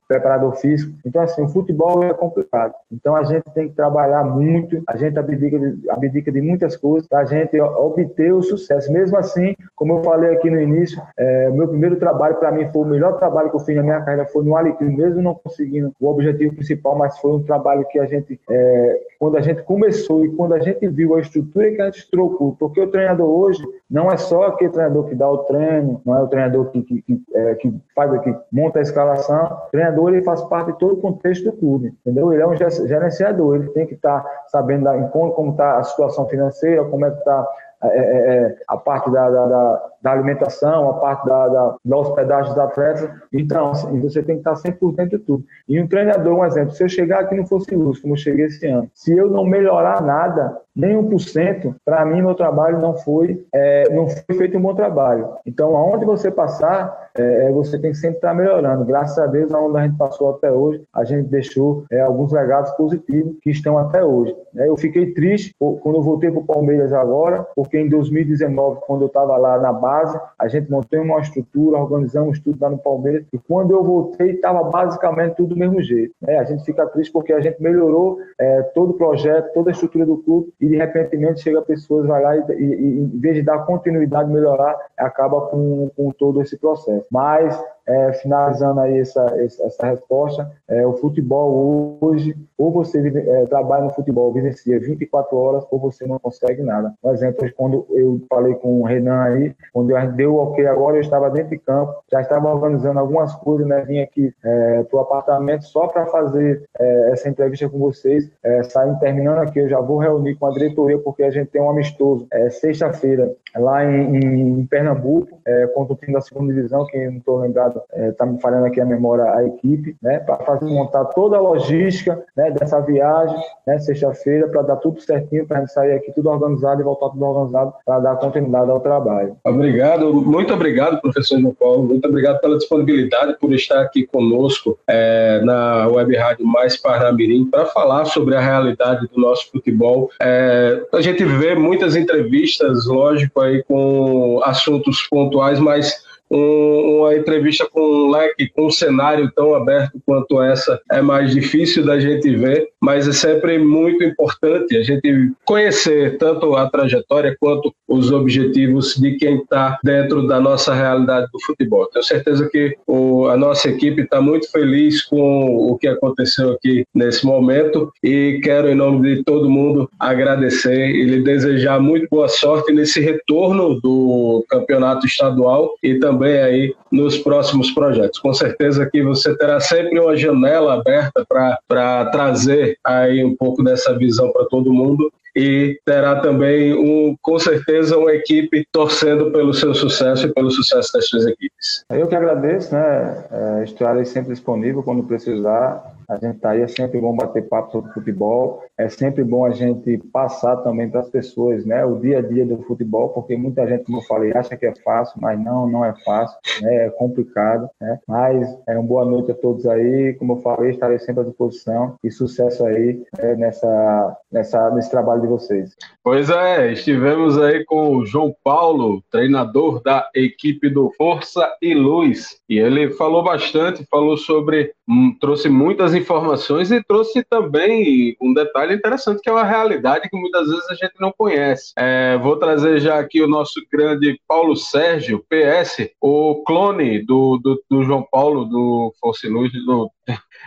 preparador 0.07 0.55
físico. 0.55 0.93
Então, 1.05 1.21
assim, 1.21 1.43
o 1.43 1.49
futebol 1.49 2.03
é 2.03 2.13
complicado. 2.13 2.73
Então, 2.91 3.15
a 3.15 3.23
gente 3.23 3.43
tem 3.53 3.69
que 3.69 3.75
trabalhar 3.75 4.23
muito, 4.23 4.81
a 4.87 4.97
gente 4.97 5.17
abdica 5.17 5.59
de, 5.59 5.89
abdica 5.89 6.31
de 6.31 6.41
muitas 6.41 6.75
coisas 6.75 7.07
para 7.07 7.19
a 7.19 7.25
gente 7.25 7.59
obter 7.59 8.33
o 8.33 8.41
sucesso. 8.41 8.91
Mesmo 8.91 9.17
assim, 9.17 9.55
como 9.75 9.93
eu 9.93 10.03
falei 10.03 10.33
aqui 10.33 10.49
no 10.49 10.59
início, 10.59 11.01
é, 11.17 11.49
meu 11.49 11.67
primeiro 11.67 11.97
trabalho, 11.97 12.35
para 12.35 12.51
mim, 12.51 12.67
foi 12.71 12.81
o 12.81 12.85
melhor 12.85 13.17
trabalho 13.17 13.49
que 13.49 13.55
eu 13.55 13.59
fiz 13.59 13.75
na 13.75 13.83
minha 13.83 14.01
carreira, 14.01 14.27
foi 14.27 14.43
no 14.43 14.55
Alecrim, 14.55 14.95
mesmo 14.95 15.21
não 15.21 15.35
conseguindo 15.35 15.91
o 15.99 16.07
objetivo 16.07 16.55
principal, 16.55 16.97
mas 16.97 17.17
foi 17.19 17.31
um 17.31 17.43
trabalho 17.43 17.85
que 17.89 17.99
a 17.99 18.05
gente, 18.05 18.39
é, 18.49 19.01
quando 19.19 19.37
a 19.37 19.41
gente 19.41 19.63
começou 19.63 20.25
e 20.25 20.31
quando 20.35 20.53
a 20.53 20.59
gente 20.59 20.87
viu 20.87 21.15
a 21.15 21.19
estrutura 21.19 21.71
que 21.71 21.81
a 21.81 21.85
gente 21.85 22.09
trocou, 22.09 22.55
porque 22.59 22.81
o 22.81 22.87
treinador 22.87 23.27
hoje 23.27 23.63
não 23.89 24.11
é 24.11 24.17
só 24.17 24.43
aquele 24.43 24.71
treinador 24.71 25.05
que 25.05 25.15
dá 25.15 25.29
o 25.29 25.39
treino, 25.39 26.01
não 26.05 26.15
é 26.17 26.21
o 26.21 26.27
treinador 26.27 26.71
que, 26.71 26.81
que, 26.81 27.01
que, 27.01 27.21
é, 27.33 27.55
que 27.55 27.73
faz, 27.95 28.21
que 28.21 28.35
monta 28.51 28.79
a 28.79 28.81
escalação, 28.81 29.44
treinador 29.71 30.13
ele 30.13 30.23
faz 30.23 30.41
parte 30.43 30.71
de 30.71 30.79
todo 30.79 30.93
o 30.93 31.01
contexto 31.01 31.45
do 31.45 31.53
clube, 31.53 31.95
entendeu? 32.01 32.31
Ele 32.31 32.41
é 32.41 32.47
um 32.47 32.55
gerenciador, 32.55 33.55
ele 33.55 33.69
tem 33.69 33.85
que 33.85 33.95
estar 33.95 34.21
tá 34.21 34.43
sabendo 34.47 34.85
da, 34.85 34.97
como 35.07 35.51
está 35.51 35.77
a 35.77 35.83
situação 35.83 36.27
financeira, 36.27 36.83
como 36.85 37.05
é 37.05 37.11
que 37.11 37.17
está 37.19 37.47
é, 37.91 37.97
é, 37.97 38.35
é, 38.35 38.55
a 38.67 38.77
parte 38.77 39.11
da, 39.11 39.29
da, 39.29 39.91
da, 40.01 40.11
alimentação, 40.11 40.89
a 40.89 40.93
parte 40.95 41.25
da, 41.25 41.47
da, 41.47 41.75
da 41.83 41.97
hospedagem 41.97 42.53
dos 42.53 42.59
atletas. 42.59 43.09
Então, 43.33 43.71
assim, 43.71 43.99
você 43.99 44.21
tem 44.21 44.35
que 44.35 44.41
estar 44.41 44.55
sempre 44.55 44.79
por 44.79 44.93
dentro 44.93 45.17
de 45.17 45.23
tudo. 45.23 45.43
E 45.67 45.81
um 45.81 45.87
treinador, 45.87 46.37
um 46.37 46.45
exemplo, 46.45 46.71
se 46.71 46.83
eu 46.83 46.89
chegar 46.89 47.21
aqui 47.21 47.35
no 47.35 47.47
Fosse 47.47 47.75
Luz, 47.75 47.99
como 47.99 48.13
eu 48.13 48.17
cheguei 48.17 48.45
esse 48.45 48.67
ano, 48.67 48.89
se 48.93 49.15
eu 49.15 49.29
não 49.29 49.45
melhorar 49.45 50.01
nada, 50.01 50.57
nem 50.75 50.95
1%, 50.95 51.75
para 51.85 52.05
mim, 52.05 52.21
meu 52.21 52.35
trabalho 52.35 52.79
não 52.79 52.95
foi, 52.97 53.45
é, 53.53 53.89
não 53.93 54.09
foi 54.09 54.35
feito 54.35 54.57
um 54.57 54.61
bom 54.61 54.75
trabalho. 54.75 55.29
Então, 55.45 55.75
aonde 55.77 56.05
você 56.05 56.29
passar, 56.29 57.09
é, 57.15 57.49
você 57.51 57.79
tem 57.79 57.91
que 57.91 57.97
sempre 57.97 58.17
estar 58.17 58.33
melhorando. 58.33 58.83
Graças 58.83 59.17
a 59.17 59.25
Deus, 59.25 59.53
aonde 59.53 59.77
a 59.77 59.83
gente 59.87 59.97
passou 59.97 60.31
até 60.31 60.51
hoje, 60.51 60.83
a 60.93 61.05
gente 61.05 61.29
deixou 61.29 61.85
é, 61.89 62.01
alguns 62.01 62.33
legados 62.33 62.71
positivos 62.71 63.37
que 63.41 63.51
estão 63.51 63.77
até 63.77 64.03
hoje. 64.03 64.35
Eu 64.53 64.75
fiquei 64.75 65.13
triste 65.13 65.55
quando 65.57 65.95
eu 65.95 66.01
voltei 66.01 66.29
para 66.29 66.41
o 66.41 66.45
Palmeiras 66.45 66.91
agora, 66.91 67.47
porque 67.75 67.79
em 67.79 67.89
2019, 67.89 68.79
quando 68.87 69.01
eu 69.01 69.07
estava 69.07 69.35
lá 69.35 69.59
na 69.59 69.73
base, 69.73 70.17
a 70.39 70.47
gente 70.47 70.71
montou 70.71 71.01
uma 71.01 71.19
estrutura, 71.19 71.77
organizamos 71.77 72.39
tudo 72.39 72.57
lá 72.61 72.69
no 72.69 72.77
Palmeiras, 72.77 73.25
e 73.33 73.37
quando 73.37 73.71
eu 73.71 73.83
voltei, 73.83 74.31
estava 74.31 74.63
basicamente 74.63 75.35
tudo 75.35 75.49
do 75.49 75.57
mesmo 75.57 75.81
jeito. 75.81 76.13
Né? 76.21 76.37
A 76.37 76.43
gente 76.45 76.63
fica 76.63 76.85
triste 76.87 77.11
porque 77.11 77.33
a 77.33 77.41
gente 77.41 77.61
melhorou 77.61 78.17
é, 78.39 78.61
todo 78.73 78.91
o 78.91 78.93
projeto, 78.93 79.51
toda 79.53 79.69
a 79.69 79.73
estrutura 79.73 80.05
do 80.05 80.17
clube, 80.17 80.53
e 80.61 80.69
de 80.69 80.77
repente 80.77 81.41
chega 81.41 81.61
pessoas, 81.61 82.07
vai 82.07 82.23
lá 82.23 82.37
e, 82.37 82.43
e, 82.53 82.63
e, 82.63 82.99
em 82.99 83.19
vez 83.19 83.35
de 83.35 83.41
dar 83.41 83.65
continuidade, 83.65 84.31
melhorar, 84.31 84.77
acaba 84.97 85.41
com, 85.47 85.91
com 85.97 86.11
todo 86.11 86.41
esse 86.41 86.57
processo. 86.57 87.05
Mas 87.11 87.61
é, 87.87 88.13
finalizando 88.13 88.79
aí 88.79 88.99
essa, 88.99 89.25
essa 89.39 89.87
resposta, 89.87 90.51
é, 90.67 90.85
o 90.85 90.93
futebol 90.93 91.97
hoje, 92.01 92.35
ou 92.57 92.71
você 92.71 93.07
é, 93.07 93.45
trabalha 93.45 93.85
no 93.85 93.89
futebol, 93.91 94.31
vivencia 94.31 94.79
24 94.79 95.37
horas, 95.37 95.65
ou 95.69 95.79
você 95.79 96.05
não 96.05 96.19
consegue 96.19 96.63
nada. 96.63 96.93
Um 97.03 97.11
exemplo, 97.11 97.47
quando 97.55 97.85
eu 97.89 98.21
falei 98.29 98.55
com 98.55 98.81
o 98.81 98.85
Renan 98.85 99.21
aí, 99.23 99.55
quando 99.73 99.95
gente 100.05 100.15
deu 100.15 100.35
ok 100.35 100.65
agora, 100.67 100.97
eu 100.97 101.01
estava 101.01 101.29
dentro 101.29 101.49
de 101.49 101.59
campo, 101.59 101.93
já 102.11 102.21
estava 102.21 102.51
organizando 102.53 102.99
algumas 102.99 103.35
coisas, 103.35 103.67
né? 103.67 103.81
Vim 103.81 103.99
aqui 103.99 104.33
é, 104.43 104.83
para 104.83 104.97
o 104.97 105.01
apartamento 105.01 105.65
só 105.65 105.87
para 105.87 106.05
fazer 106.07 106.63
é, 106.79 107.11
essa 107.11 107.29
entrevista 107.29 107.69
com 107.69 107.77
vocês. 107.79 108.29
É, 108.43 108.63
saindo, 108.63 108.99
terminando 108.99 109.39
aqui, 109.39 109.59
eu 109.59 109.69
já 109.69 109.79
vou 109.79 109.97
reunir 109.97 110.35
com 110.35 110.47
a 110.47 110.51
diretoria, 110.51 110.97
porque 110.99 111.23
a 111.23 111.31
gente 111.31 111.49
tem 111.49 111.61
um 111.61 111.69
amistoso 111.69 112.27
é, 112.31 112.49
sexta-feira 112.49 113.31
lá 113.55 113.83
em, 113.85 114.17
em 114.17 114.65
Pernambuco, 114.65 115.39
é, 115.45 115.67
contra 115.67 115.93
o 115.93 115.97
time 115.97 116.13
da 116.13 116.21
segunda 116.21 116.53
divisão, 116.53 116.85
que 116.85 117.09
não 117.09 117.17
estou 117.17 117.39
lembrado, 117.39 117.74
está 118.09 118.25
é, 118.25 118.29
me 118.29 118.41
falando 118.41 118.65
aqui 118.65 118.79
a 118.81 118.85
memória, 118.85 119.25
a 119.25 119.45
equipe, 119.45 119.95
né? 120.01 120.19
Para 120.19 120.37
fazer 120.37 120.65
montar 120.65 121.05
toda 121.05 121.37
a 121.37 121.41
logística 121.41 122.23
né, 122.35 122.51
dessa 122.51 122.79
viagem, 122.81 123.37
né, 123.65 123.79
sexta-feira, 123.79 124.47
para 124.47 124.61
dar 124.61 124.75
tudo 124.77 124.99
certinho, 125.01 125.45
para 125.45 125.57
a 125.57 125.59
gente 125.61 125.73
sair 125.73 125.93
aqui 125.93 126.11
tudo 126.13 126.29
organizado 126.29 126.81
e 126.81 126.83
voltar 126.83 127.09
tudo 127.09 127.23
organizado 127.25 127.73
para 127.85 127.99
dar 127.99 128.15
continuidade 128.17 128.69
ao 128.69 128.79
trabalho. 128.79 129.35
Obrigado, 129.43 130.13
muito 130.13 130.53
obrigado, 130.53 131.01
professor 131.01 131.39
João 131.39 131.53
Paulo, 131.53 131.83
muito 131.83 132.07
obrigado 132.07 132.39
pela 132.39 132.57
disponibilidade, 132.57 133.37
por 133.39 133.53
estar 133.53 133.81
aqui 133.81 134.05
conosco 134.05 134.77
é, 134.87 135.41
na 135.43 135.87
Web 135.87 136.15
Rádio 136.15 136.45
Mais 136.45 136.77
Parnamirim 136.77 137.45
para 137.45 137.65
falar 137.65 138.05
sobre 138.05 138.35
a 138.35 138.39
realidade 138.39 139.07
do 139.07 139.19
nosso 139.19 139.49
futebol. 139.51 140.09
É, 140.21 140.81
a 140.93 141.01
gente 141.01 141.23
vê 141.23 141.55
muitas 141.55 141.95
entrevistas, 141.95 142.85
lógico, 142.85 143.41
aí 143.41 143.63
com 143.63 144.41
assuntos 144.43 145.07
pontuais, 145.09 145.59
mas 145.59 146.04
um, 146.29 146.99
uma 146.99 147.15
entrevista 147.15 147.67
com 147.71 147.81
um 147.81 148.11
leque, 148.11 148.49
com 148.49 148.67
um 148.67 148.71
cenário 148.71 149.31
tão 149.35 149.55
aberto 149.55 149.99
quanto 150.05 150.41
essa 150.41 150.79
é 150.91 151.01
mais 151.01 151.31
difícil 151.31 151.85
da 151.85 151.99
gente 151.99 152.35
ver, 152.35 152.67
mas 152.81 153.07
é 153.07 153.13
sempre 153.13 153.57
muito 153.57 154.03
importante 154.03 154.75
a 154.77 154.83
gente 154.83 155.31
conhecer 155.43 156.17
tanto 156.17 156.55
a 156.55 156.69
trajetória 156.69 157.35
quanto 157.39 157.73
os 157.87 158.11
objetivos 158.11 158.95
de 158.95 159.15
quem 159.17 159.37
está 159.37 159.79
dentro 159.83 160.27
da 160.27 160.39
nossa 160.39 160.73
realidade 160.73 161.27
do 161.31 161.39
futebol. 161.41 161.87
Tenho 161.87 162.03
certeza 162.03 162.49
que 162.49 162.75
o, 162.87 163.27
a 163.27 163.37
nossa 163.37 163.69
equipe 163.69 164.01
está 164.01 164.21
muito 164.21 164.51
feliz 164.51 165.03
com 165.03 165.45
o 165.45 165.77
que 165.77 165.87
aconteceu 165.87 166.51
aqui 166.51 166.85
nesse 166.93 167.25
momento 167.25 167.91
e 168.03 168.39
quero, 168.43 168.69
em 168.69 168.75
nome 168.75 169.15
de 169.15 169.23
todo 169.23 169.49
mundo, 169.49 169.89
agradecer 169.99 170.89
e 170.89 171.03
lhe 171.03 171.21
desejar 171.21 171.79
muito 171.79 172.07
boa 172.09 172.27
sorte 172.27 172.71
nesse 172.73 172.99
retorno 172.99 173.79
do 173.81 174.43
campeonato 174.49 175.05
estadual 175.05 175.73
e 175.81 175.95
também 175.95 176.14
também 176.15 176.41
aí 176.41 176.75
nos 176.91 177.17
próximos 177.17 177.71
projetos. 177.71 178.19
Com 178.19 178.33
certeza 178.33 178.89
que 178.89 179.03
você 179.03 179.37
terá 179.37 179.59
sempre 179.59 179.99
uma 179.99 180.15
janela 180.15 180.75
aberta 180.75 181.25
para 181.67 182.05
trazer 182.05 182.77
aí 182.83 183.23
um 183.23 183.35
pouco 183.35 183.63
dessa 183.63 183.97
visão 183.97 184.31
para 184.31 184.45
todo 184.45 184.73
mundo 184.73 185.11
e 185.35 185.77
terá 185.85 186.21
também, 186.21 186.73
um, 186.73 187.13
com 187.21 187.37
certeza, 187.37 187.97
uma 187.97 188.13
equipe 188.13 188.65
torcendo 188.71 189.31
pelo 189.31 189.53
seu 189.53 189.73
sucesso 189.73 190.27
e 190.27 190.33
pelo 190.33 190.49
sucesso 190.49 190.93
das 190.93 191.09
suas 191.09 191.25
equipes. 191.25 191.83
Eu 191.89 192.07
que 192.07 192.15
agradeço, 192.15 192.73
né? 192.73 193.25
É, 193.29 193.63
estarei 193.65 194.05
sempre 194.05 194.31
disponível 194.31 194.81
quando 194.81 195.03
precisar. 195.03 195.94
A 196.07 196.15
gente 196.15 196.35
está 196.37 196.51
aí, 196.51 196.61
é 196.61 196.67
sempre 196.67 196.99
bom 196.99 197.15
bater 197.15 197.47
papo 197.47 197.71
sobre 197.71 197.91
futebol, 197.93 198.63
é 198.77 198.89
sempre 198.89 199.23
bom 199.23 199.45
a 199.45 199.51
gente 199.51 199.97
passar 200.11 200.57
também 200.57 200.89
para 200.89 200.99
as 201.01 201.09
pessoas, 201.09 201.65
né, 201.65 201.85
o 201.85 201.95
dia 201.95 202.19
a 202.19 202.21
dia 202.21 202.45
do 202.45 202.61
futebol, 202.63 203.09
porque 203.09 203.35
muita 203.35 203.67
gente, 203.67 203.85
como 203.85 203.99
eu 203.99 204.03
falei, 204.03 204.31
acha 204.33 204.55
que 204.55 204.65
é 204.65 204.73
fácil, 204.83 205.19
mas 205.21 205.39
não, 205.41 205.67
não 205.67 205.83
é 205.83 205.93
fácil, 206.03 206.37
né, 206.61 206.87
é 206.87 206.89
complicado, 206.89 207.69
né, 207.81 207.99
mas 208.07 208.47
é 208.67 208.77
uma 208.77 208.87
boa 208.87 209.05
noite 209.05 209.31
a 209.31 209.35
todos 209.35 209.65
aí, 209.65 210.13
como 210.19 210.33
eu 210.33 210.41
falei, 210.41 210.71
estarei 210.71 210.99
sempre 210.99 211.21
à 211.21 211.25
disposição 211.25 211.95
e 212.03 212.11
sucesso 212.11 212.65
aí 212.65 213.01
né, 213.17 213.35
nessa, 213.35 214.17
nessa, 214.31 214.69
nesse 214.71 214.91
trabalho 214.91 215.21
de 215.21 215.27
vocês. 215.27 215.75
Pois 216.03 216.29
é, 216.29 216.73
estivemos 216.73 217.37
aí 217.41 217.63
com 217.65 217.97
o 217.97 218.05
João 218.05 218.35
Paulo, 218.43 219.01
treinador 219.09 219.81
da 219.81 220.09
equipe 220.13 220.69
do 220.69 220.91
Força 220.97 221.51
e 221.61 221.73
Luz, 221.73 222.37
e 222.49 222.59
ele 222.59 222.91
falou 222.91 223.23
bastante, 223.23 223.85
falou 223.89 224.17
sobre, 224.17 224.71
hum, 224.87 225.15
trouxe 225.19 225.49
muitas 225.49 225.94
informações 225.95 226.71
e 226.71 226.83
trouxe 226.83 227.23
também 227.23 228.15
um 228.21 228.33
detalhe 228.33 228.75
interessante 228.75 229.21
que 229.21 229.29
é 229.29 229.33
uma 229.33 229.43
realidade 229.43 230.09
que 230.09 230.17
muitas 230.17 230.47
vezes 230.47 230.69
a 230.69 230.75
gente 230.75 230.93
não 230.99 231.11
conhece. 231.17 231.73
É, 231.77 232.17
vou 232.17 232.37
trazer 232.37 232.79
já 232.79 232.99
aqui 232.99 233.21
o 233.21 233.27
nosso 233.27 233.61
grande 233.71 234.19
Paulo 234.27 234.55
Sérgio, 234.55 235.25
PS, 235.29 235.89
o 236.01 236.43
clone 236.45 237.03
do, 237.03 237.37
do, 237.37 237.61
do 237.69 237.83
João 237.83 238.05
Paulo, 238.11 238.45
do 238.45 238.93
Força 238.99 239.27
e 239.27 239.29
Luz, 239.29 239.51
do, 239.65 239.89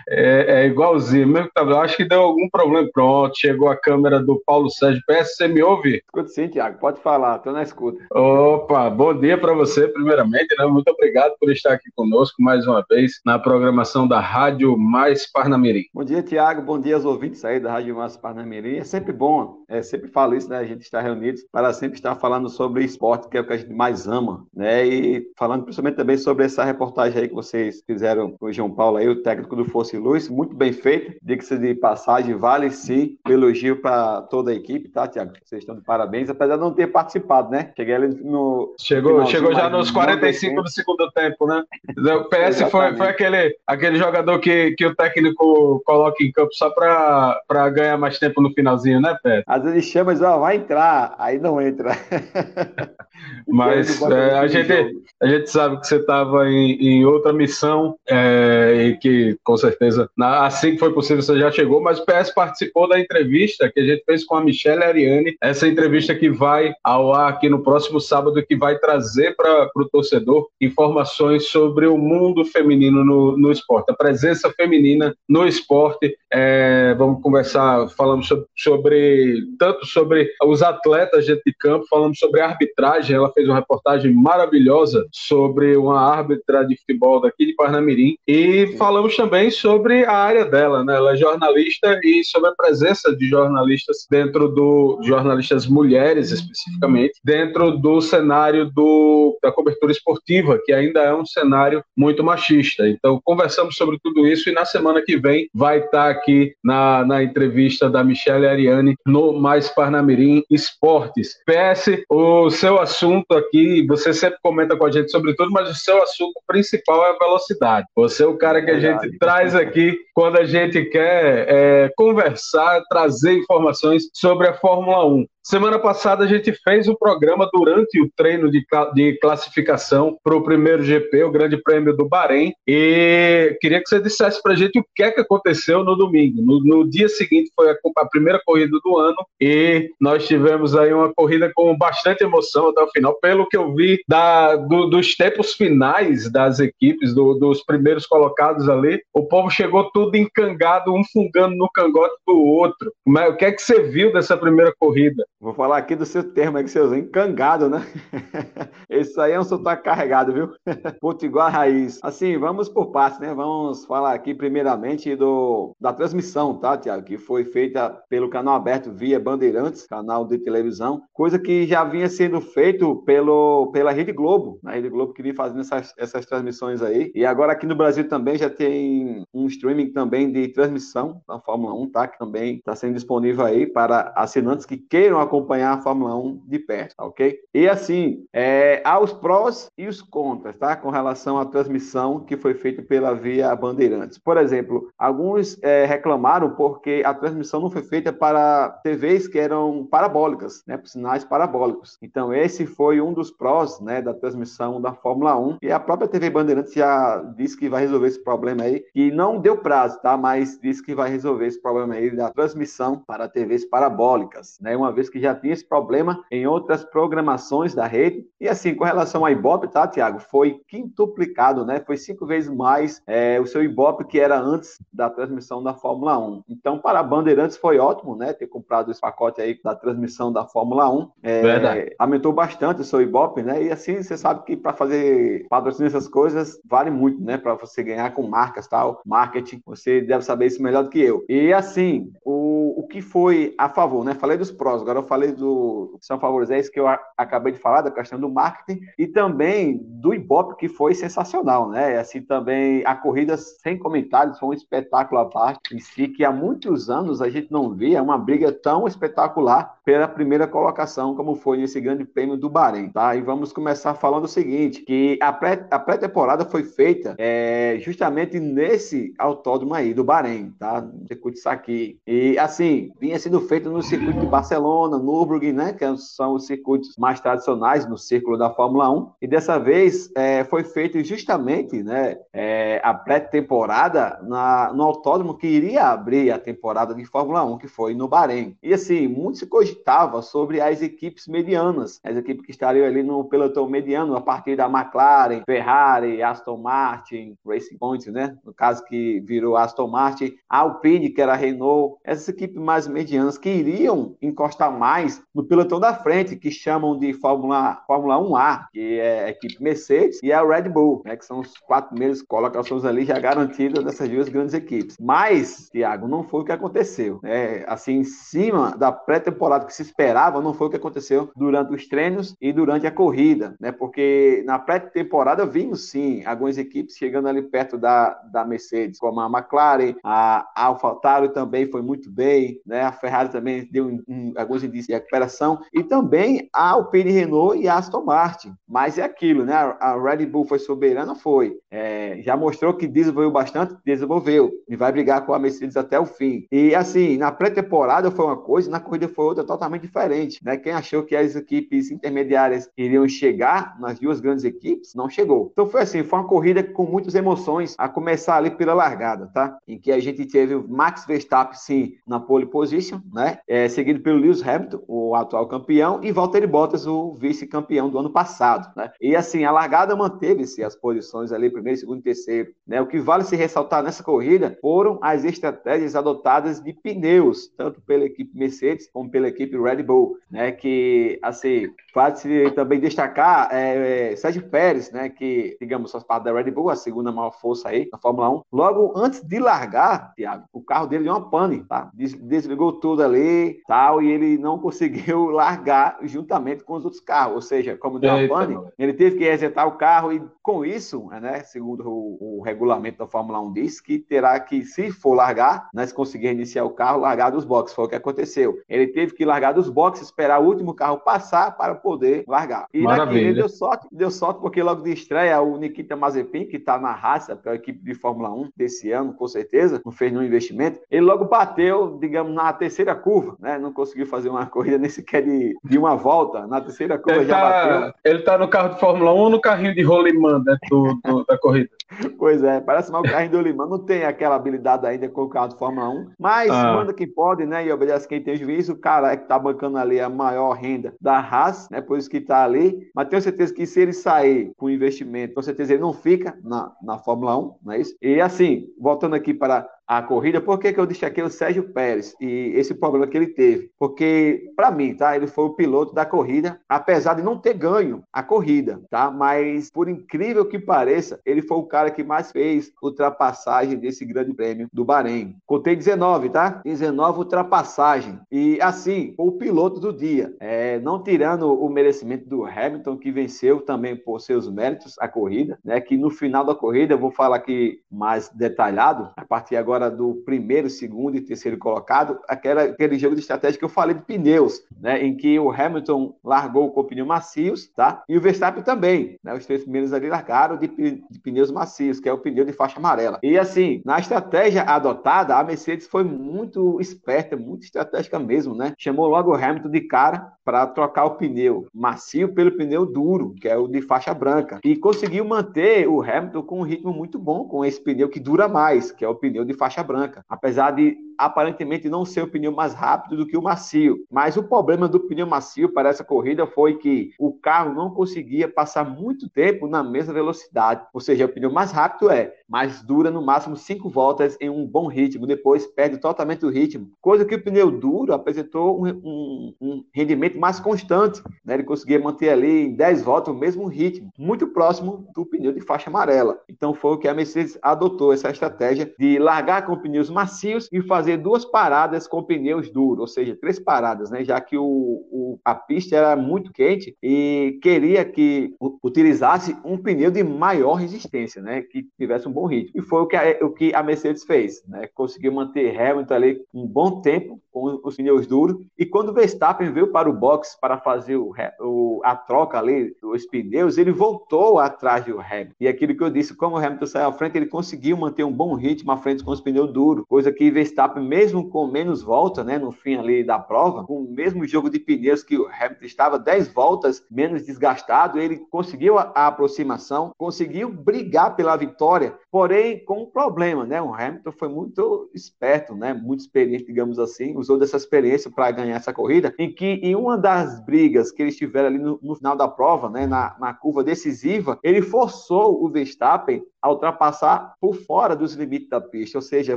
é, 0.09 0.63
é 0.63 0.67
igualzinho, 0.67 1.29
mesmo 1.29 1.51
que 1.55 1.61
eu 1.61 1.79
acho 1.79 1.97
que 1.97 2.05
deu 2.05 2.21
algum 2.21 2.49
problema. 2.49 2.89
Pronto, 2.93 3.39
chegou 3.39 3.69
a 3.69 3.77
câmera 3.77 4.21
do 4.21 4.41
Paulo 4.47 4.71
Sérgio 4.71 5.03
PS, 5.07 5.37
você 5.37 5.49
me 5.49 5.63
ouve? 5.63 6.03
Escuta 6.05 6.29
sim, 6.29 6.49
Tiago, 6.49 6.79
pode 6.79 7.01
falar, 7.01 7.37
estou 7.37 7.53
na 7.53 7.63
escuta. 7.63 8.05
Opa, 8.11 8.89
bom 8.91 9.19
dia 9.19 9.39
para 9.39 9.53
você, 9.53 9.89
primeiramente, 9.89 10.55
né? 10.59 10.67
Muito 10.67 10.89
obrigado 10.89 11.35
por 11.39 11.51
estar 11.51 11.73
aqui 11.73 11.91
conosco 11.95 12.43
mais 12.43 12.67
uma 12.67 12.85
vez 12.89 13.21
na 13.25 13.39
programação 13.39 14.07
da 14.07 14.21
Rádio 14.21 14.77
Mais 14.77 15.31
Parnamirim. 15.31 15.85
Bom 15.93 16.05
dia, 16.05 16.23
Tiago, 16.23 16.63
bom 16.63 16.81
dia 16.81 16.95
aos 16.95 17.05
ouvintes 17.05 17.45
aí 17.45 17.61
da 17.61 17.73
Rádio 17.73 17.97
Mais 17.97 18.17
Parnamirim. 18.17 18.77
É 18.77 18.85
sempre 18.85 19.13
bom, 19.13 19.59
é 19.69 19.83
sempre 19.83 20.09
falo 20.09 20.35
isso, 20.35 20.49
né? 20.49 20.59
A 20.59 20.65
gente 20.65 20.83
está 20.83 21.01
reunidos 21.01 21.43
para 21.51 21.73
sempre 21.73 21.99
estar 21.99 22.15
falando 22.17 22.49
sobre 22.49 22.85
esporte, 22.85 23.29
que 23.29 23.37
é 23.37 23.41
o 23.41 23.47
que 23.47 23.53
a 23.53 23.57
gente 23.57 23.73
mais 23.73 24.07
ama, 24.07 24.47
né? 24.55 24.87
E 24.87 25.31
falando 25.37 25.65
principalmente 25.65 25.97
também 25.97 26.17
sobre 26.17 26.45
essa 26.45 26.65
reportagem 26.65 27.23
aí 27.23 27.29
que 27.29 27.35
vocês 27.35 27.83
fizeram 27.87 28.31
com 28.33 28.47
o 28.47 28.53
João 28.53 28.71
Paulo 28.71 28.97
aí, 28.97 29.09
o 29.09 29.23
técnico 29.23 29.48
do 29.57 29.65
Força 29.65 29.97
e 29.97 29.99
Luz, 29.99 30.29
muito 30.29 30.55
bem 30.55 30.73
feito. 30.73 31.17
Diga-se 31.23 31.59
de 31.59 31.75
passagem, 31.75 32.35
vale 32.35 32.71
sim 32.71 33.17
o 33.27 33.33
elogio 33.33 33.81
para 33.81 34.23
toda 34.23 34.51
a 34.51 34.55
equipe, 34.55 34.89
tá, 34.89 35.07
Tiago? 35.07 35.33
Vocês 35.45 35.63
estão 35.63 35.77
de 35.77 35.83
parabéns, 35.83 36.31
apesar 36.31 36.57
de 36.57 36.63
não 36.63 36.73
ter 36.73 36.89
participado, 36.89 37.51
né? 37.51 37.73
Cheguei 37.77 37.95
ali 37.95 38.09
no. 38.23 38.75
Chegou, 38.81 39.25
chegou 39.27 39.55
já 39.55 39.69
nos 39.69 39.91
45 39.91 40.63
do 40.63 40.71
segundo 40.71 41.11
tempo, 41.13 41.47
né? 41.47 41.63
O 41.97 42.25
PS 42.25 42.63
foi, 42.71 42.97
foi 42.97 43.09
aquele, 43.09 43.57
aquele 43.67 43.97
jogador 43.97 44.39
que, 44.39 44.73
que 44.73 44.87
o 44.87 44.95
técnico 44.95 45.83
coloca 45.85 46.23
em 46.23 46.33
campo 46.33 46.53
só 46.53 46.71
para 46.71 47.71
ganhar 47.71 47.97
mais 47.97 48.19
tempo 48.19 48.41
no 48.41 48.53
finalzinho, 48.53 49.01
né, 49.01 49.17
PS? 49.23 49.45
Às 49.47 49.63
vezes 49.63 49.85
chama 49.85 50.13
e 50.13 50.15
diz, 50.15 50.25
ó, 50.25 50.39
vai 50.39 50.57
entrar, 50.57 51.15
aí 51.19 51.39
não 51.39 51.61
entra. 51.61 51.93
Mas 53.47 54.01
é, 54.03 54.39
a, 54.39 54.47
gente, 54.47 54.73
a 55.21 55.27
gente 55.27 55.51
sabe 55.51 55.81
que 55.81 55.87
você 55.87 55.97
estava 55.97 56.49
em, 56.49 56.73
em, 56.75 57.05
outra 57.05 57.33
missão 57.33 57.97
é, 58.09 58.89
e 58.89 58.97
que, 58.99 59.38
com 59.45 59.57
certeza, 59.57 60.09
na, 60.17 60.47
assim 60.47 60.73
que 60.73 60.79
foi 60.79 60.93
possível, 60.93 61.23
você 61.23 61.39
já 61.39 61.51
chegou. 61.51 61.81
Mas 61.81 61.99
o 61.99 62.05
PS 62.05 62.33
participou 62.35 62.89
da 62.89 62.99
entrevista 62.99 63.71
que 63.73 63.81
a 63.81 63.85
gente 63.85 64.03
fez 64.05 64.25
com 64.25 64.37
a 64.37 64.45
Michelle 64.45 64.83
Ariane. 64.83 65.37
Essa 65.43 65.67
entrevista 65.67 66.15
que 66.15 66.31
vai 66.31 66.73
ao 66.83 67.13
ar 67.13 67.31
aqui 67.31 67.49
no 67.49 67.63
próximo 67.63 68.01
sábado, 68.01 68.45
que 68.47 68.57
vai 68.57 68.79
trazer 68.79 69.35
para 69.37 69.71
o 69.77 69.89
torcedor 69.89 70.49
informações 70.61 71.47
sobre 71.47 71.87
o 71.87 71.97
mundo 71.97 72.45
feminino 72.45 73.05
no, 73.05 73.37
no 73.37 73.51
esporte, 73.51 73.91
a 73.91 73.97
presença 73.97 74.51
feminina 74.51 75.15
no 75.29 75.47
esporte. 75.47 76.17
É, 76.33 76.95
vamos 76.99 77.23
conversar, 77.23 77.89
falamos 77.91 78.29
sobre, 78.29 78.47
sobre, 78.57 79.43
tanto 79.59 79.87
sobre 79.87 80.31
os 80.43 80.63
atletas 80.63 81.27
dentro 81.27 81.43
de 81.47 81.55
campo, 81.55 81.87
falamos 81.89 82.19
sobre 82.19 82.41
arbitragem. 82.41 83.17
Ela 83.17 83.33
fez 83.33 83.49
uma 83.49 83.57
reportagem 83.57 84.13
maravilhosa 84.13 85.07
sobre 85.13 85.77
uma 85.77 86.01
árbitra 86.01 86.65
de 86.65 86.77
futebol 86.77 87.21
daqui 87.21 87.47
de 87.47 87.55
Parnamirim 87.55 88.17
e 88.27 88.75
falamos 88.79 89.17
também 89.17 89.28
sobre 89.51 90.05
a 90.05 90.13
área 90.13 90.45
dela, 90.45 90.85
né? 90.85 90.95
Ela 90.95 91.13
é 91.13 91.17
jornalista 91.17 91.99
e 92.03 92.25
sobre 92.25 92.51
a 92.51 92.55
presença 92.55 93.15
de 93.15 93.29
jornalistas 93.29 94.07
dentro 94.11 94.49
do 94.49 94.99
jornalistas 95.03 95.67
mulheres 95.67 96.31
especificamente 96.31 97.19
dentro 97.25 97.73
do 97.73 98.01
cenário 98.01 98.71
do, 98.71 99.39
da 99.43 99.53
cobertura 99.53 99.93
esportiva, 99.93 100.59
que 100.65 100.73
ainda 100.73 101.01
é 101.01 101.15
um 101.15 101.27
cenário 101.27 101.83
muito 101.97 102.23
machista. 102.25 102.89
Então 102.89 103.21
conversamos 103.25 103.77
sobre 103.77 103.99
tudo 104.03 104.27
isso 104.27 104.49
e 104.49 104.53
na 104.53 104.65
semana 104.65 105.03
que 105.03 105.17
vem 105.17 105.49
vai 105.55 105.79
estar 105.79 106.11
aqui 106.11 106.55
na, 106.65 107.05
na 107.05 107.23
entrevista 107.23 107.89
da 107.91 108.03
Michelle 108.03 108.47
Ariane 108.47 108.95
no 109.07 109.33
Mais 109.33 109.69
Parnamirim 109.69 110.43
Esportes. 110.51 111.35
PS, 111.47 112.03
o 112.09 112.51
seu 112.51 112.81
assunto 112.81 113.33
aqui, 113.33 113.87
você 113.87 114.13
sempre 114.13 114.39
comenta 114.43 114.77
com 114.77 114.87
a 114.87 114.91
gente 114.91 115.11
sobre 115.11 115.35
tudo, 115.35 115.51
mas 115.51 115.69
o 115.69 115.75
seu 115.75 116.03
assunto 116.03 116.41
principal 116.47 117.05
é 117.05 117.11
a 117.11 117.19
velocidade. 117.19 117.87
Você 117.95 118.23
é 118.23 118.27
o 118.27 118.37
cara 118.37 118.65
que 118.65 118.71
a 118.71 118.81
gente 118.81 119.18
traz 119.19 119.55
aqui 119.55 119.99
quando 120.15 120.39
a 120.39 120.45
gente 120.45 120.85
quer 120.87 121.47
é, 121.49 121.93
conversar, 121.97 122.83
trazer 122.89 123.35
informações 123.35 124.05
sobre 124.13 124.49
a 124.49 124.55
Fórmula 124.55 125.07
1. 125.07 125.27
Semana 125.49 125.79
passada 125.79 126.25
a 126.25 126.27
gente 126.27 126.53
fez 126.53 126.89
um 126.89 126.95
programa 126.95 127.49
durante 127.51 127.99
o 128.03 128.11
treino 128.15 128.51
de, 128.51 128.63
de 128.95 129.19
classificação 129.19 130.19
para 130.23 130.37
o 130.37 130.43
primeiro 130.43 130.83
GP, 130.83 131.25
o 131.25 131.31
Grande 131.31 131.57
Prêmio 131.57 131.97
do 131.97 132.07
Bahrein, 132.07 132.53
e 132.67 133.57
queria 133.59 133.83
que 133.83 133.89
você 133.89 133.99
dissesse 133.99 134.43
para 134.43 134.53
a 134.53 134.55
gente 134.55 134.79
o 134.79 134.85
que 134.95 135.03
é 135.03 135.11
que 135.11 135.23
aconteceu 135.23 135.83
no 135.83 135.97
domingo. 135.97 136.43
No, 136.43 136.63
no 136.63 136.91
dia 136.91 137.09
seguinte 137.09 137.51
foi 137.57 137.71
a, 137.71 137.77
a, 137.97 138.07
primeira 138.11 138.39
corrida 138.45 138.79
do 138.85 138.99
ano 138.99 139.17
e 139.41 139.89
nós 139.99 140.27
tivemos 140.27 140.77
aí 140.77 140.93
uma 140.93 141.15
corrida 141.15 141.51
com 141.55 141.75
bastante 141.79 142.23
emoção 142.23 142.69
até 142.69 142.83
o 142.83 142.91
final, 142.91 143.19
pelo 143.19 143.49
que 143.49 143.57
eu 143.57 143.75
vi 143.75 144.03
da, 144.07 144.55
do, 144.55 144.91
dos 144.91 145.17
tempos 145.17 145.55
finais 145.55 146.31
das 146.31 146.61
equipes, 146.61 147.15
do, 147.15 147.33
dos 147.33 147.65
primeiros 147.65 148.07
colocados 148.07 148.69
ali, 148.69 149.01
o 149.15 149.25
povo 149.25 149.49
chegou 149.49 149.91
tudo 149.93 150.15
encangado, 150.15 150.93
um 150.93 151.03
fungando 151.11 151.57
no 151.57 151.71
cangote 151.75 152.17
do 152.27 152.37
outro. 152.37 152.93
Mas 153.07 153.33
o 153.33 153.37
que 153.39 153.47
é 153.47 153.53
que 153.53 153.63
você 153.63 153.81
viu 153.85 154.13
dessa 154.13 154.37
primeira 154.37 154.75
corrida? 154.79 155.25
Vou 155.41 155.55
falar 155.55 155.77
aqui 155.77 155.95
do 155.95 156.05
seu 156.05 156.33
termo 156.33 156.59
aí 156.59 156.65
que 156.65 156.71
você 156.71 156.81
usou, 156.81 156.97
encangado, 156.97 157.71
né? 157.71 157.87
Esse 158.91 159.21
aí 159.21 159.33
é 159.33 159.41
um 159.41 159.45
sotaque 159.45 159.85
carregado, 159.85 160.33
viu? 160.33 160.51
Potiguar 161.01 161.53
raiz. 161.53 162.01
Assim, 162.03 162.37
vamos 162.37 162.69
por 162.69 162.91
partes, 162.91 163.21
né? 163.21 163.33
Vamos 163.33 163.85
falar 163.85 164.15
aqui 164.15 164.35
primeiramente 164.35 165.15
do, 165.15 165.77
da 165.81 165.93
transmissão, 165.93 166.59
tá, 166.59 166.77
Tiago? 166.77 167.05
Que 167.05 167.17
foi 167.17 167.45
feita 167.45 167.89
pelo 168.09 168.29
canal 168.29 168.57
aberto 168.57 168.91
via 168.91 169.21
Bandeirantes, 169.21 169.87
canal 169.87 170.27
de 170.27 170.39
televisão, 170.39 171.03
coisa 171.13 171.39
que 171.39 171.69
já 171.69 171.85
vinha 171.85 172.09
sendo 172.09 172.41
feito 172.41 172.97
pelo, 173.07 173.71
pela 173.71 173.93
Rede 173.93 174.11
Globo. 174.11 174.59
A 174.65 174.73
Rede 174.73 174.89
Globo 174.89 175.13
queria 175.13 175.35
fazer 175.35 175.61
essas, 175.61 175.95
essas 175.97 176.27
transmissões 176.27 176.83
aí. 176.83 177.13
E 177.15 177.25
agora 177.25 177.53
aqui 177.53 177.65
no 177.65 177.77
Brasil 177.77 178.09
também 178.09 178.37
já 178.37 178.51
tem 178.51 179.23
um 179.33 179.47
streaming 179.47 179.93
também 179.93 180.33
de 180.33 180.49
transmissão 180.49 181.23
da 181.29 181.39
Fórmula 181.39 181.75
1, 181.75 181.91
tá? 181.91 182.09
Que 182.09 182.19
também 182.19 182.57
está 182.57 182.75
sendo 182.75 182.95
disponível 182.95 183.45
aí 183.45 183.69
para 183.69 184.13
assinantes 184.17 184.67
que 184.67 184.77
queiram 184.77 185.28
acompanhar 185.29 185.75
a 185.75 185.81
Fórmula 185.81 186.17
1 186.17 186.43
de 186.47 186.59
perto, 186.59 186.97
tá 186.97 187.05
ok? 187.05 187.39
E 187.55 187.69
assim, 187.69 188.25
é, 188.33 188.83
há 188.85 188.99
os 188.99 189.13
prós 189.13 189.71
e 189.77 189.87
os 189.87 190.03
contras, 190.03 190.57
tá? 190.57 190.77
Com 190.77 190.91
relação 190.91 191.39
à 191.39 191.45
transmissão 191.45 192.21
que 192.21 192.37
foi 192.37 192.55
feita 192.55 192.83
pela 192.83 193.15
Via 193.15 193.55
Bandeirantes. 193.55 194.19
Por 194.19 194.37
exemplo, 194.37 194.91
alguns 194.99 195.59
é, 195.63 195.85
reclamaram 195.85 196.51
porque 196.51 197.03
a 197.05 197.15
transmissão 197.15 197.61
não 197.61 197.71
foi 197.71 197.83
feita 197.83 198.13
para 198.13 198.71
TVs 198.83 199.29
que 199.29 199.39
eram 199.39 199.87
parabólicas, 199.87 200.63
né? 200.67 200.77
Por 200.77 200.89
sinais 200.89 201.25
parabólicos. 201.25 201.99
Então, 202.03 202.33
esse 202.33 202.67
foi 202.67 203.01
um 203.01 203.13
dos 203.13 203.31
prós, 203.31 203.81
né? 203.81 204.03
Da 204.03 204.15
transmissão 204.15 204.81
da 204.81 204.93
Fórmula 204.95 205.39
1. 205.39 205.59
E 205.63 205.71
a 205.71 205.79
própria 205.79 206.09
TV 206.09 206.31
Bandeirantes 206.31 206.73
já 206.73 207.19
disse 207.37 207.57
que 207.57 207.69
vai 207.69 207.83
resolver 207.83 208.09
esse 208.09 208.23
problema 208.23 208.65
aí, 208.65 208.81
que 208.93 209.11
não 209.11 209.41
deu 209.41 209.59
prazo, 209.59 210.01
tá? 210.01 210.17
Mas 210.17 210.59
disse 210.61 210.83
que 210.83 210.95
vai 210.95 211.11
resolver 211.11 211.47
esse 211.47 211.61
problema 211.61 211.95
aí 211.95 212.15
da 212.15 212.31
transmissão 212.31 213.03
para 213.07 213.29
TVs 213.29 213.65
parabólicas, 213.65 214.59
né? 214.61 214.77
Uma 214.77 214.93
vez 214.93 215.11
que 215.11 215.18
já 215.21 215.35
tinha 215.35 215.53
esse 215.53 215.67
problema 215.67 216.25
em 216.31 216.47
outras 216.47 216.85
programações 216.85 217.75
da 217.75 217.87
rede. 217.87 218.27
E 218.41 218.49
assim, 218.49 218.75
com 218.75 218.85
relação 218.85 219.25
ao 219.25 219.33
Ibope, 219.33 219.69
tá, 219.69 219.87
Tiago? 219.87 220.19
Foi 220.21 220.61
quintuplicado, 220.69 221.65
né? 221.65 221.81
Foi 221.81 221.97
cinco 221.97 222.27
vezes 222.27 222.51
mais 222.51 223.03
é, 223.07 223.41
o 223.41 223.47
seu 223.47 223.63
Ibope 223.63 224.05
que 224.05 224.19
era 224.19 224.39
antes 224.39 224.79
da 224.93 225.11
transmissão 225.11 225.63
da 225.63 225.75
Fórmula 225.75 226.19
1. 226.19 226.45
Então, 226.49 226.79
para 226.79 227.01
a 227.01 227.03
Bandeirantes 227.03 227.57
foi 227.57 227.79
ótimo, 227.79 228.17
né? 228.17 228.33
Ter 228.33 228.47
comprado 228.47 228.91
esse 228.91 229.01
pacote 229.01 229.41
aí 229.41 229.59
da 229.63 229.75
transmissão 229.75 230.33
da 230.33 230.45
Fórmula 230.45 230.91
1. 230.91 231.11
É, 231.23 231.43
Verdade. 231.43 231.95
Aumentou 231.99 232.33
bastante 232.33 232.81
o 232.81 232.85
seu 232.85 233.01
Ibope, 233.01 233.43
né? 233.43 233.63
E 233.63 233.71
assim, 233.71 234.03
você 234.03 234.17
sabe 234.17 234.45
que 234.45 234.57
para 234.57 234.73
fazer 234.73 235.47
patrocínio 235.49 235.89
essas 235.89 236.09
coisas 236.09 236.61
vale 236.65 236.91
muito, 236.91 237.23
né? 237.23 237.37
Para 237.37 237.55
você 237.55 237.83
ganhar 237.83 238.11
com 238.13 238.27
marcas 238.27 238.67
tal, 238.67 239.01
marketing. 239.05 239.61
Você 239.67 240.01
deve 240.01 240.25
saber 240.25 240.47
isso 240.47 240.63
melhor 240.63 240.85
do 240.85 240.91
que 240.91 241.01
eu. 241.01 241.25
E 241.29 241.53
assim, 241.53 242.13
o, 242.25 242.81
o 242.81 242.87
que 242.87 243.01
foi 243.01 243.55
a 243.59 243.69
favor, 243.69 244.05
né? 244.05 244.15
Falei 244.15 244.37
dos 244.37 244.51
prós, 244.51 244.83
agora 244.83 245.03
falei 245.09 245.33
do 245.33 245.99
são 246.01 246.19
isso 246.59 246.71
que 246.71 246.79
eu 246.79 246.87
acabei 247.17 247.53
de 247.53 247.59
falar, 247.59 247.83
da 247.83 247.91
questão 247.91 248.21
do 248.21 248.29
marketing 248.29 248.81
e 248.99 249.07
também 249.07 249.79
do 249.83 250.15
Ibope, 250.15 250.57
que 250.57 250.69
foi 250.69 250.95
sensacional, 250.95 251.69
né? 251.69 251.99
Assim 251.99 252.21
também 252.21 252.83
a 252.85 252.95
corrida 252.95 253.37
sem 253.37 253.79
comentários 253.79 254.39
foi 254.39 254.51
um 254.51 254.53
espetáculo 254.53 255.21
à 255.21 255.25
parte 255.25 255.75
em 255.75 255.79
si, 255.79 256.09
que 256.09 256.25
há 256.25 256.31
muitos 256.31 256.91
anos 256.91 257.21
a 257.21 257.29
gente 257.29 257.51
não 257.51 257.71
via 257.75 258.03
uma 258.03 258.19
briga 258.19 258.53
tão 258.53 258.87
espetacular 258.87 259.79
pela 259.85 260.07
primeira 260.07 260.47
colocação, 260.47 261.15
como 261.15 261.35
foi 261.35 261.57
nesse 261.57 261.81
grande 261.81 262.05
prêmio 262.05 262.37
do 262.37 262.51
Bahrein, 262.51 262.91
tá? 262.91 263.17
E 263.17 263.23
vamos 263.23 263.53
começar 263.53 263.95
falando 263.95 264.25
o 264.25 264.29
seguinte, 264.29 264.83
que 264.83 265.19
a 265.23 265.33
pré-temporada 265.33 266.45
pré 266.45 266.51
foi 266.51 266.63
feita 266.63 267.15
é, 267.17 267.79
justamente 267.81 268.39
nesse 268.39 269.15
autódromo 269.19 269.73
aí, 269.73 269.95
do 269.95 270.05
Bahrein, 270.05 270.53
tá? 270.59 270.87
Circuito 271.07 271.39
Saki. 271.39 271.99
E, 272.07 272.39
assim, 272.39 272.91
vinha 273.01 273.19
sendo 273.19 273.41
feito 273.41 273.71
no 273.71 273.83
circuito 273.83 274.21
de 274.21 274.27
Barcelona, 274.27 274.98
Nürburgring, 274.99 275.53
né? 275.53 275.73
Que 275.73 275.85
são 275.97 276.35
os 276.35 276.47
circuitos 276.47 276.95
mais 276.99 277.21
tradicionais 277.21 277.89
no 277.89 277.97
círculo 277.97 278.37
da 278.37 278.51
Fórmula 278.51 278.91
1. 278.91 279.13
E 279.23 279.27
dessa 279.27 279.59
vez 279.59 280.11
é, 280.17 280.45
foi 280.45 280.65
feito 280.65 281.03
justamente, 281.03 281.83
né? 281.83 282.19
É, 282.33 282.81
a 282.85 282.95
pré-temporada 282.95 284.19
no 284.23 284.83
autódromo 284.83 285.37
que 285.37 285.47
iria 285.47 285.87
abrir 285.87 286.31
a 286.31 286.39
temporada 286.39 286.95
de 286.95 287.05
Fórmula 287.05 287.45
1, 287.45 287.59
que 287.59 287.69
foi 287.69 287.95
no 287.95 288.09
Bahrein. 288.09 288.57
E, 288.63 288.73
assim, 288.73 289.07
muito 289.09 289.39
se 289.39 289.47
cogitava 289.47 290.23
sobre 290.23 290.61
as 290.61 290.83
equipes 290.83 291.27
medianas, 291.27 292.01
as 292.05 292.17
equipes 292.17 292.45
que 292.45 292.51
estariam 292.51 292.87
ali 292.87 293.03
no 293.03 293.25
pelotão 293.25 293.69
mediano, 293.69 294.17
a 294.17 294.21
partir 294.21 294.57
da 294.57 294.67
McLaren, 294.67 295.43
Ferrari, 295.45 296.23
Aston 296.23 296.57
Martin, 296.57 297.37
Racing 297.47 297.79
Point, 297.79 298.11
né? 298.11 298.37
No 298.45 298.53
caso 298.53 298.85
que 298.85 299.21
virou 299.21 299.57
Aston 299.57 299.89
Martin, 299.89 300.35
Alpine, 300.49 301.11
que 301.11 301.21
era 301.21 301.33
a 301.33 301.37
Renault, 301.37 301.99
essas 302.05 302.29
equipes 302.29 302.61
mais 302.61 302.87
medianas 302.87 303.39
que 303.39 303.49
iriam 303.49 304.17
encostar 304.21 304.71
mais 304.71 304.88
no 305.35 305.45
pelotão 305.45 305.81
da 305.81 305.95
frente, 305.95 306.37
que 306.37 306.51
chamam 306.51 306.99
de 306.99 307.13
Fórmula, 307.13 307.83
Fórmula 307.87 308.17
1A, 308.17 308.67
que 308.73 308.99
é 308.99 309.25
a 309.25 309.31
equipe 309.31 309.63
Mercedes 309.63 310.21
e 310.23 310.33
a 310.33 310.45
Red 310.45 310.69
Bull, 310.69 311.03
né? 311.05 311.17
Que 311.17 311.25
são 311.25 311.41
os 311.41 311.57
quatro 311.59 311.91
primeiros 311.91 312.23
colocações 312.23 312.85
ali 312.85 313.05
já 313.05 313.19
garantidas 313.19 313.85
dessas 313.85 314.09
duas 314.09 314.29
grandes 314.29 314.55
equipes. 314.55 314.97
Mas, 315.01 315.69
Thiago, 315.71 316.09
não 316.09 316.23
foi 316.23 316.41
o 316.41 316.45
que 316.45 316.53
aconteceu. 316.53 317.21
Né? 317.23 317.65
Assim, 317.67 317.99
em 317.99 318.05
cima 318.05 318.77
da 318.77 318.93
pré-temporada 318.93 319.67
que 319.67 319.75
se 319.75 319.83
esperava 319.83 320.41
não 320.41 320.55
foi 320.55 320.67
o 320.67 320.71
que 320.71 320.77
aconteceu 320.77 321.31
durante 321.37 321.75
os 321.75 321.87
treinos 321.87 322.35
e 322.41 322.53
durante 322.53 322.87
a 322.87 322.91
corrida, 322.91 323.55
né? 323.61 323.73
Porque 323.73 324.43
na 324.47 324.59
pré-temporada 324.59 325.47
vimos 325.47 325.91
sim 325.91 326.25
algumas 326.25 326.59
equipes 326.59 326.97
chegando 326.97 327.29
ali 327.29 327.43
perto 327.43 327.79
da, 327.79 328.11
da 328.31 328.45
Mercedes, 328.45 328.99
como 328.99 329.21
a 329.21 329.27
McLaren, 329.27 329.95
a 330.05 330.49
AlphaTauri 330.55 331.33
também 331.33 331.67
foi 331.67 331.83
muito 331.83 332.11
bem, 332.11 332.61
né? 332.67 332.83
A 332.83 332.93
Ferrari 332.93 333.31
também 333.31 333.69
deu 333.71 333.87
um, 333.87 334.03
um, 334.09 334.33
alguns 334.37 334.63
indícios 334.69 334.89
de 334.89 334.95
recuperação 334.95 335.61
e 335.73 335.83
também 335.83 336.49
a 336.53 336.71
Alpine 336.71 337.11
Renault 337.11 337.61
e 337.61 337.69
a 337.69 337.77
Aston 337.77 338.05
Martin. 338.05 338.53
Mas 338.69 338.99
é 338.99 339.03
aquilo, 339.03 339.45
né? 339.45 339.55
A 339.55 340.01
Red 340.01 340.27
Bull 340.27 340.45
foi 340.45 340.59
soberana, 340.59 341.15
foi. 341.15 341.57
É, 341.71 342.21
já 342.23 342.37
mostrou 342.37 342.75
que 342.75 342.87
desenvolveu 342.87 343.31
bastante, 343.31 343.75
desenvolveu 343.85 344.53
e 344.69 344.77
vai 344.77 344.93
brigar 344.93 345.25
com 345.25 345.33
a 345.33 345.39
Mercedes 345.39 345.77
até 345.77 345.99
o 345.99 346.07
fim. 346.07 346.47
E 346.51 346.75
assim, 346.75 347.17
na 347.17 347.33
pré-temporada 347.33 348.11
foi 348.11 348.25
uma 348.25 348.37
coisa, 348.37 348.71
na 348.71 348.81
corrida 348.81 349.09
foi 349.09 349.25
outra 349.25 349.45
totalmente 349.45 349.83
diferente, 349.83 350.45
né? 350.45 350.57
Quem 350.57 350.73
achou 350.73 351.03
que 351.03 351.17
as 351.17 351.35
equipes 351.35 351.91
intermediárias 351.91 352.71
iriam 352.77 353.09
chegar 353.09 353.79
nas 353.81 353.99
duas 353.99 354.21
grandes 354.21 354.45
equipes, 354.45 354.95
não 354.95 355.09
chegou. 355.09 355.49
Então 355.53 355.67
foi 355.67 355.83
assim, 355.83 356.03
foi 356.03 356.19
uma 356.19 356.29
corrida 356.29 356.63
com 356.63 356.85
muitas 356.85 357.15
emoções, 357.15 357.75
a 357.79 357.89
começar 357.89 358.37
ali 358.37 358.51
pela 358.51 358.75
largada, 358.75 359.31
tá? 359.33 359.59
Em 359.67 359.79
que 359.79 359.93
a 359.93 360.01
gente 360.01 360.25
teve 360.27 360.55
o 360.55 360.69
Max 360.69 361.05
Verstappen, 361.07 361.59
sim, 361.59 361.95
na 362.07 362.21
pole 362.21 362.47
position, 362.47 363.01
né? 363.13 363.39
É, 363.49 363.69
seguido 363.69 364.01
pelo 364.01 364.19
Lewis 364.19 364.47
Hamilton, 364.47 364.58
o 364.87 365.15
atual 365.15 365.47
campeão, 365.47 366.01
e 366.03 366.13
Valtteri 366.13 366.47
Bottas, 366.47 366.87
o 366.87 367.15
vice-campeão 367.15 367.89
do 367.89 367.99
ano 367.99 368.11
passado, 368.11 368.73
né? 368.77 368.91
E 369.01 369.15
assim, 369.15 369.45
a 369.45 369.51
largada 369.51 369.95
manteve-se 369.97 370.63
as 370.63 370.75
posições 370.75 371.33
ali, 371.33 371.51
primeiro, 371.51 371.79
segundo 371.79 372.01
e 372.01 372.03
terceiro, 372.03 372.53
né? 372.67 372.81
O 372.81 372.87
que 372.87 372.99
vale 372.99 373.25
se 373.25 373.37
ressaltar 373.37 373.83
nessa 373.83 374.03
corrida 374.03 374.57
foram 374.61 374.99
as 375.03 375.25
estratégias 375.25 375.95
adotadas 375.95 376.61
de 376.61 376.73
pneus, 376.73 377.49
tanto 377.57 377.81
pela 377.83 378.05
equipe 378.05 378.37
Mercedes 378.37 378.89
como 378.93 379.11
pela 379.11 379.29
equipe 379.29 379.59
Red 379.59 379.83
Bull, 379.83 380.17
né? 380.31 380.53
Que, 380.53 381.19
assim, 381.23 381.69
faz-se 381.93 382.51
também 382.53 382.81
destacar 382.81 383.49
é, 383.53 384.13
é, 384.13 384.17
Sérgio 384.17 384.49
Pérez, 384.49 384.91
né? 384.93 385.09
Que, 385.09 385.57
digamos, 385.61 385.91
faz 385.93 386.05
parte 386.05 386.25
da 386.25 386.33
Red 386.33 386.51
Bull, 386.51 386.71
a 386.71 386.77
segunda 386.77 387.13
maior 387.13 387.33
força 387.33 387.69
aí 387.69 387.89
na 387.93 387.99
Fórmula 387.99 388.31
1. 388.31 388.43
Logo 388.53 388.93
antes 388.97 389.21
de 389.23 389.39
largar, 389.39 390.15
Thiago, 390.15 390.45
o 390.53 390.63
carro 390.63 390.87
dele 390.87 391.05
deu 391.05 391.13
uma 391.13 391.29
pane, 391.31 391.65
tá? 391.65 391.91
Desligou 391.95 392.73
tudo 392.73 393.03
ali, 393.03 393.61
tal, 393.67 394.03
e 394.03 394.11
ele 394.11 394.39
não 394.39 394.48
conseguiu 394.57 395.27
largar 395.35 395.99
juntamente 396.03 396.63
com 396.63 396.75
os 396.75 396.85
outros 396.85 397.03
carros. 397.03 397.35
Ou 397.35 397.43
seja, 397.43 397.77
como 397.77 397.99
deu 397.99 398.15
uma 398.15 398.29
pane, 398.29 398.57
ele 398.79 398.93
teve 398.93 399.19
que 399.19 399.25
resetar 399.25 399.67
o 399.67 399.73
carro 399.73 400.13
e, 400.13 400.23
com 400.41 400.65
isso, 400.65 401.09
né? 401.21 401.41
Segundo 401.41 401.91
o, 401.91 402.39
o 402.39 402.43
regulamento 402.43 402.99
da 402.99 403.07
Fórmula 403.09 403.41
1 403.41 403.53
diz 403.53 403.81
que 403.81 403.99
terá 403.99 404.39
que, 404.39 404.65
se 404.65 404.93
for 404.93 405.15
largar, 405.15 405.69
né, 405.75 405.85
se 405.85 405.93
conseguir 405.93 406.29
iniciar 406.29 406.65
o 406.65 406.71
carro, 406.71 407.01
largar 407.01 407.31
dos 407.31 407.45
boxes. 407.45 407.75
Foi 407.75 407.87
o 407.87 407.89
que 407.89 407.97
aconteceu. 407.97 408.61
Ele 408.69 408.87
teve 408.87 409.15
que 409.15 409.25
largar 409.25 409.53
dos 409.53 409.69
boxes, 409.69 410.07
esperar 410.07 410.41
o 410.41 410.47
último 410.47 410.75
carro 410.75 410.99
passar 410.99 411.57
para 411.57 411.75
poder 411.75 412.25
largar. 412.29 412.67
E 412.73 412.83
naquele 412.83 413.35
deu 413.35 413.49
sorte, 413.49 413.89
deu 413.91 414.11
sorte 414.11 414.41
porque 414.41 414.63
logo 414.63 414.83
de 414.83 414.93
estreia 414.93 415.41
o 415.41 415.57
Nikita 415.57 415.97
Mazepin, 415.97 416.47
que 416.47 416.57
está 416.57 416.79
na 416.79 416.93
raça 416.93 417.35
pela 417.35 417.57
equipe 417.57 417.83
de 417.83 417.95
Fórmula 417.95 418.31
1 418.31 418.51
desse 418.57 418.93
ano, 418.93 419.15
com 419.15 419.27
certeza, 419.27 419.81
não 419.85 419.93
fez 419.93 420.13
nenhum 420.13 420.25
investimento, 420.25 420.81
ele 420.91 421.03
logo 421.03 421.25
bateu, 421.25 421.99
digamos, 421.99 422.35
na 422.35 422.53
terceira 422.53 422.95
curva, 422.95 423.37
né? 423.41 423.59
Não 423.59 423.73
conseguiu 423.73 424.07
fazer 424.07 424.31
um 424.31 424.37
uma 424.39 424.47
corrida 424.47 424.79
nem 424.79 424.89
sequer 424.89 425.23
de, 425.23 425.57
de 425.65 425.79
uma 425.79 425.97
volta. 425.97 426.47
Na 426.47 426.61
terceira 426.61 426.99
curva 426.99 427.21
ele 427.21 427.29
já 427.29 427.41
tá, 427.41 427.69
bateu. 427.69 427.95
Ele 428.05 428.23
tá 428.23 428.39
no 428.39 428.49
carro 428.49 428.75
de 428.75 428.81
Fórmula 428.81 429.13
1 429.13 429.17
ou 429.17 429.31
no 429.31 429.41
carrinho 429.41 429.75
de 429.75 429.83
rolimã 429.83 430.43
né, 430.45 430.57
do, 430.71 430.99
do, 431.05 431.25
da 431.25 431.39
corrida? 431.39 431.71
Pois 432.19 432.43
é, 432.43 432.61
parece 432.61 432.93
mal 432.93 433.01
o 433.01 433.09
carrinho 433.09 433.31
do 433.33 433.41
Limão. 433.41 433.69
Não 433.69 433.79
tem 433.79 434.05
aquela 434.05 434.35
habilidade 434.35 434.87
ainda 434.87 435.09
com 435.09 435.23
o 435.23 435.29
carro 435.29 435.49
de 435.49 435.57
Fórmula 435.57 435.89
1, 435.89 436.11
mas 436.19 436.51
ah. 436.51 436.75
manda 436.75 436.93
quem 436.93 437.09
pode, 437.09 437.47
né? 437.47 437.65
E 437.65 437.73
obedece 437.73 438.07
quem 438.07 438.23
tem 438.23 438.37
juízo. 438.37 438.75
O 438.75 438.79
cara 438.79 439.13
é 439.13 439.17
que 439.17 439.27
tá 439.27 439.39
bancando 439.39 439.79
ali 439.79 439.99
a 439.99 440.09
maior 440.09 440.53
renda 440.53 440.95
da 441.01 441.19
Haas, 441.19 441.69
né? 441.71 441.81
Por 441.81 441.97
isso 441.97 442.11
que 442.11 442.21
tá 442.21 442.45
ali. 442.45 442.91
Mas 442.95 443.09
tenho 443.09 443.23
certeza 443.23 443.55
que 443.55 443.67
se 443.67 443.81
ele 443.81 443.93
sair 443.93 444.53
com 444.57 444.69
investimento, 444.69 445.35
com 445.35 445.43
certeza 445.43 445.73
ele 445.73 445.83
não 445.83 445.93
fica 445.93 446.37
na, 446.45 446.73
na 446.83 446.99
Fórmula 446.99 447.39
1, 447.39 447.55
não 447.65 447.73
é 447.73 447.81
isso? 447.81 447.97
E 448.03 448.21
assim, 448.21 448.67
voltando 448.79 449.15
aqui 449.15 449.33
para 449.33 449.67
a 449.89 450.03
corrida, 450.03 450.39
por 450.39 450.59
que, 450.59 450.71
que 450.71 450.79
eu 450.79 450.87
destaquei 450.87 451.25
o 451.25 451.31
Sérgio 451.31 451.73
Pérez 451.73 452.15
e 452.21 452.53
esse 452.55 452.75
problema 452.75 453.07
que 453.07 453.17
ele 453.17 453.29
teve? 453.29 453.71
Porque, 453.79 454.53
para 454.55 454.71
mim, 454.71 454.95
tá, 454.95 455.17
ele 455.17 455.27
foi 455.27 455.45
o 455.47 455.55
piloto 455.55 455.95
da 455.95 456.05
corrida, 456.05 456.61
apesar 456.69 457.15
de 457.15 457.23
não 457.23 457.39
ter 457.39 457.55
ganho 457.55 458.05
a 458.13 458.23
corrida, 458.23 458.83
tá? 458.91 459.11
Mas, 459.11 459.71
por 459.71 459.89
incrível 459.89 460.45
que 460.45 460.59
pareça, 460.59 461.19
ele 461.25 461.41
foi 461.41 461.57
o 461.57 461.63
cara 461.63 461.91
que 461.91 462.05
mais 462.05 462.31
fez 462.31 462.71
ultrapassagem 462.83 463.79
desse 463.79 464.05
grande 464.05 464.35
prêmio 464.35 464.69
do 464.71 464.85
Bahrein. 464.85 465.37
Contei 465.47 465.75
19, 465.75 466.29
tá? 466.29 466.61
19 466.63 467.21
ultrapassagem. 467.21 468.21
E, 468.31 468.61
assim, 468.61 469.15
o 469.17 469.33
piloto 469.33 469.81
do 469.81 469.91
dia. 469.91 470.35
É, 470.39 470.79
não 470.81 471.03
tirando 471.03 471.51
o 471.51 471.69
merecimento 471.71 472.29
do 472.29 472.45
Hamilton, 472.45 472.99
que 472.99 473.11
venceu 473.11 473.63
também 473.63 473.97
por 473.97 474.21
seus 474.21 474.51
méritos 474.51 474.97
a 474.99 475.09
corrida, 475.09 475.59
né? 475.65 475.81
Que 475.81 475.97
no 475.97 476.11
final 476.11 476.45
da 476.45 476.55
corrida, 476.55 476.93
eu 476.93 476.99
vou 476.99 477.11
falar 477.11 477.37
aqui 477.37 477.81
mais 477.91 478.29
detalhado, 478.29 479.11
a 479.17 479.25
partir 479.25 479.57
agora 479.57 479.78
agora 479.79 479.91
do 479.91 480.15
primeiro, 480.27 480.69
segundo 480.69 481.17
e 481.17 481.21
terceiro 481.21 481.57
colocado, 481.57 482.19
aquela, 482.29 482.65
aquele 482.65 482.99
jogo 482.99 483.15
de 483.15 483.21
estratégia 483.21 483.59
que 483.59 483.65
eu 483.65 483.69
falei 483.69 483.95
de 483.95 484.03
pneus, 484.03 484.63
né, 484.81 485.03
em 485.03 485.17
que 485.17 485.39
o 485.39 485.51
Hamilton 485.51 486.15
largou 486.23 486.71
com 486.73 486.85
pneus 486.85 487.07
macios, 487.07 487.69
tá? 487.69 488.03
E 488.09 488.17
o 488.17 488.21
Verstappen 488.21 488.63
também, 488.63 489.17
né? 489.23 489.35
Os 489.35 489.47
três 489.47 489.63
primeiros 489.63 489.93
ali 489.93 490.09
largaram 490.09 490.57
de, 490.57 490.67
de 490.67 491.19
pneus 491.21 491.51
macios, 491.51 492.01
que 492.01 492.09
é 492.09 492.13
o 492.13 492.19
pneu 492.19 492.45
de 492.45 492.53
faixa 492.53 492.79
amarela. 492.79 493.19
E 493.23 493.39
assim, 493.39 493.81
na 493.85 493.99
estratégia 493.99 494.63
adotada, 494.63 495.37
a 495.37 495.45
Mercedes 495.45 495.87
foi 495.87 496.03
muito 496.03 496.81
esperta, 496.81 497.37
muito 497.37 497.65
estratégica 497.65 498.19
mesmo, 498.19 498.55
né? 498.55 498.75
Chamou 498.77 499.07
logo 499.07 499.31
o 499.31 499.35
Hamilton 499.35 499.71
de 499.71 499.81
cara 499.83 500.33
para 500.45 500.67
trocar 500.67 501.05
o 501.05 501.17
pneu 501.17 501.67
macio 501.75 502.33
pelo 502.33 502.57
pneu 502.57 502.87
duro, 502.87 503.35
que 503.41 503.47
é 503.47 503.57
o 503.57 503.69
de 503.69 503.83
faixa 503.83 504.15
branca, 504.15 504.59
e 504.65 504.75
conseguiu 504.77 505.23
manter 505.23 505.87
o 505.87 506.03
Hamilton 506.03 506.43
com 506.43 506.61
um 506.61 506.63
ritmo 506.63 506.91
muito 506.91 507.19
bom 507.19 507.45
com 507.45 507.63
esse 507.65 507.79
pneu 507.79 508.09
que 508.09 508.19
dura 508.19 508.49
mais, 508.49 508.91
que 508.91 509.05
é 509.05 509.09
o 509.09 509.15
pneu 509.15 509.45
de 509.45 509.53
faixa 509.53 509.68
faixa 509.69 509.83
branca, 509.83 510.25
apesar 510.29 510.71
de 510.71 510.97
aparentemente 511.19 511.89
não 511.89 512.05
ser 512.05 512.23
o 512.23 512.29
pneu 512.29 512.53
mais 512.53 512.73
rápido 512.73 513.17
do 513.17 513.27
que 513.27 513.37
o 513.37 513.43
macio. 513.43 513.99
Mas 514.11 514.37
o 514.37 514.43
problema 514.43 514.89
do 514.89 515.01
pneu 515.01 515.27
macio 515.27 515.73
para 515.73 515.91
essa 515.91 516.03
corrida 516.03 516.47
foi 516.47 516.79
que 516.79 517.11
o 517.19 517.33
carro 517.33 517.75
não 517.75 517.91
conseguia 517.91 518.49
passar 518.49 518.85
muito 518.85 519.29
tempo 519.29 519.67
na 519.67 519.83
mesma 519.83 520.15
velocidade. 520.15 520.87
Ou 520.93 521.01
seja, 521.01 521.27
o 521.27 521.29
pneu 521.29 521.53
mais 521.53 521.71
rápido 521.71 522.11
é, 522.11 522.33
mas 522.49 522.83
dura 522.83 523.11
no 523.11 523.21
máximo 523.21 523.57
cinco 523.57 523.89
voltas 523.91 524.37
em 524.41 524.49
um 524.49 524.67
bom 524.67 524.87
ritmo, 524.87 525.27
depois 525.27 525.67
perde 525.67 525.99
totalmente 525.99 526.47
o 526.47 526.51
ritmo. 526.51 526.91
Coisa 527.01 527.25
que 527.25 527.35
o 527.35 527.43
pneu 527.43 527.71
duro 527.71 528.15
apresentou 528.15 528.83
um, 528.83 528.89
um, 528.89 529.55
um 529.61 529.85
rendimento 529.93 530.39
mais 530.39 530.59
constante. 530.59 531.23
Né? 531.45 531.55
Ele 531.55 531.65
conseguia 531.65 531.99
manter 531.99 532.31
ali 532.31 532.67
em 532.67 532.75
10 532.75 533.03
voltas 533.03 533.35
o 533.35 533.39
mesmo 533.39 533.67
ritmo, 533.67 534.11
muito 534.19 534.47
próximo 534.49 535.07
do 535.15 535.27
pneu 535.27 535.53
de 535.53 535.61
faixa 535.61 535.91
amarela. 535.91 536.39
Então 536.49 536.73
foi 536.73 536.93
o 536.93 536.99
que 536.99 537.09
a 537.09 537.15
Mercedes 537.15 537.59
adotou 537.61 538.13
essa 538.13 538.31
estratégia 538.31 538.93
de 538.99 539.19
largar 539.19 539.67
com 539.67 539.77
pneus 539.77 540.09
macios 540.09 540.69
e 540.73 540.81
fazer 540.83 541.19
duas 541.19 541.45
paradas 541.45 542.07
com 542.07 542.23
pneus 542.23 542.71
duros, 542.71 543.01
ou 543.01 543.07
seja, 543.07 543.37
três 543.39 543.59
paradas, 543.59 544.11
né? 544.11 544.25
Já 544.25 544.41
que 544.41 544.57
o, 544.57 544.65
o, 544.65 545.39
a 545.45 545.55
pista 545.55 545.97
era 545.97 546.17
muito 546.17 546.53
quente 546.53 546.97
e 547.03 547.59
queria 547.63 548.05
que 548.05 548.55
utilizasse 548.83 549.57
um 549.65 549.77
pneu 549.77 550.11
de 550.11 550.23
maior 550.23 550.75
resistência, 550.75 551.43
né? 551.43 551.63
Que 551.63 551.87
tivesse 551.99 552.29
um 552.29 552.33
bom 552.39 552.47
ritmo. 552.47 552.81
E 552.81 552.83
foi 552.83 553.03
o 553.03 553.07
que 553.07 553.17
a, 553.17 553.39
o 553.43 553.51
que 553.51 553.75
a 553.75 553.83
Mercedes 553.83 554.25
fez, 554.25 554.63
né? 554.67 554.89
Conseguiu 554.95 555.33
manter 555.33 555.79
Hamilton 555.79 556.15
ali 556.15 556.41
um 556.55 556.67
bom 556.67 557.01
tempo 557.01 557.41
com 557.51 557.81
os 557.83 557.97
pneus 557.97 558.27
duros. 558.27 558.57
E 558.79 558.87
quando 558.87 559.09
o 559.09 559.13
Verstappen 559.13 559.73
veio 559.73 559.89
para 559.89 560.09
o 560.09 560.13
box 560.13 560.57
para 560.61 560.79
fazer 560.79 561.17
o, 561.17 561.33
o, 561.61 562.01
a 562.05 562.15
troca 562.15 562.59
ali 562.59 562.95
dos 563.01 563.27
pneus, 563.27 563.79
ele 563.79 563.91
voltou 563.91 564.59
atrás 564.59 565.05
do 565.05 565.21
Hamilton. 565.21 565.55
E 565.61 565.67
aquilo 565.67 565.97
que 565.97 566.03
eu 566.03 566.11
disse, 566.11 566.35
como 566.35 566.57
o 566.57 566.59
Hamilton 566.59 566.87
saiu 566.87 567.09
à 567.09 567.13
frente, 567.13 567.37
ele 567.37 567.47
conseguiu 567.47 567.97
manter 567.97 568.25
um 568.25 568.33
bom 568.33 568.55
ritmo 568.55 568.93
à 568.93 568.97
frente 568.97 569.25
com 569.25 569.31
os 569.31 569.41
pneus 569.41 569.73
duros, 569.73 570.05
coisa 570.09 570.31
que 570.31 570.51
Verstappen 570.51 571.03
mesmo 571.03 571.49
com 571.49 571.67
menos 571.67 572.03
volta, 572.03 572.45
né, 572.45 572.59
no 572.59 572.71
fim 572.71 572.97
ali 572.97 573.25
da 573.25 573.39
prova, 573.39 573.85
com 573.85 574.03
o 574.03 574.11
mesmo 574.11 574.47
jogo 574.47 574.71
de 574.71 574.79
pneus 574.79 575.23
que 575.23 575.37
o 575.37 575.49
Hamilton 575.49 575.85
estava 575.85 576.19
10 576.19 576.49
voltas 576.49 577.05
menos 577.11 577.45
desgastado, 577.45 578.19
ele 578.19 578.39
conseguiu 578.51 578.99
a, 578.99 579.13
a 579.15 579.27
aproximação, 579.27 580.13
conseguiu 580.17 580.71
brigar 580.71 581.35
pela 581.35 581.57
vitória, 581.57 582.15
porém 582.31 582.85
com 582.85 583.03
um 583.03 583.07
problema, 583.07 583.65
né? 583.65 583.81
O 583.81 583.95
Hamilton 583.95 584.33
foi 584.33 584.49
muito 584.49 585.11
esperto, 585.15 585.75
né, 585.75 585.93
muito 585.95 586.21
experiente, 586.21 586.65
digamos 586.65 586.99
assim, 586.99 587.37
usou 587.37 587.59
dessa 587.59 587.77
experiência 587.77 588.31
para 588.31 588.51
ganhar 588.51 588.77
essa 588.77 588.93
corrida, 588.93 589.35
em 589.39 589.53
que 589.53 589.65
em 589.83 589.95
uma 589.95 590.17
das 590.17 590.65
brigas 590.65 591.11
que 591.11 591.23
eles 591.23 591.37
tiveram 591.37 591.69
ali 591.69 591.79
no, 591.79 591.99
no 592.03 592.15
final 592.15 592.37
da 592.37 592.49
prova, 592.49 592.89
né, 592.91 593.07
na, 593.07 593.37
na 593.39 593.55
curva 593.55 593.83
decisiva, 593.83 594.59
ele 594.63 594.83
forçou 594.83 595.65
o 595.65 595.69
Verstappen 595.69 596.43
a 596.61 596.71
ultrapassar 596.71 597.55
por 597.61 597.75
fora 597.75 598.17
dos 598.17 598.35
limites 598.35 598.69
da 598.69 598.81
pista, 598.81 599.19
ou 599.19 599.23
seja, 599.23 599.57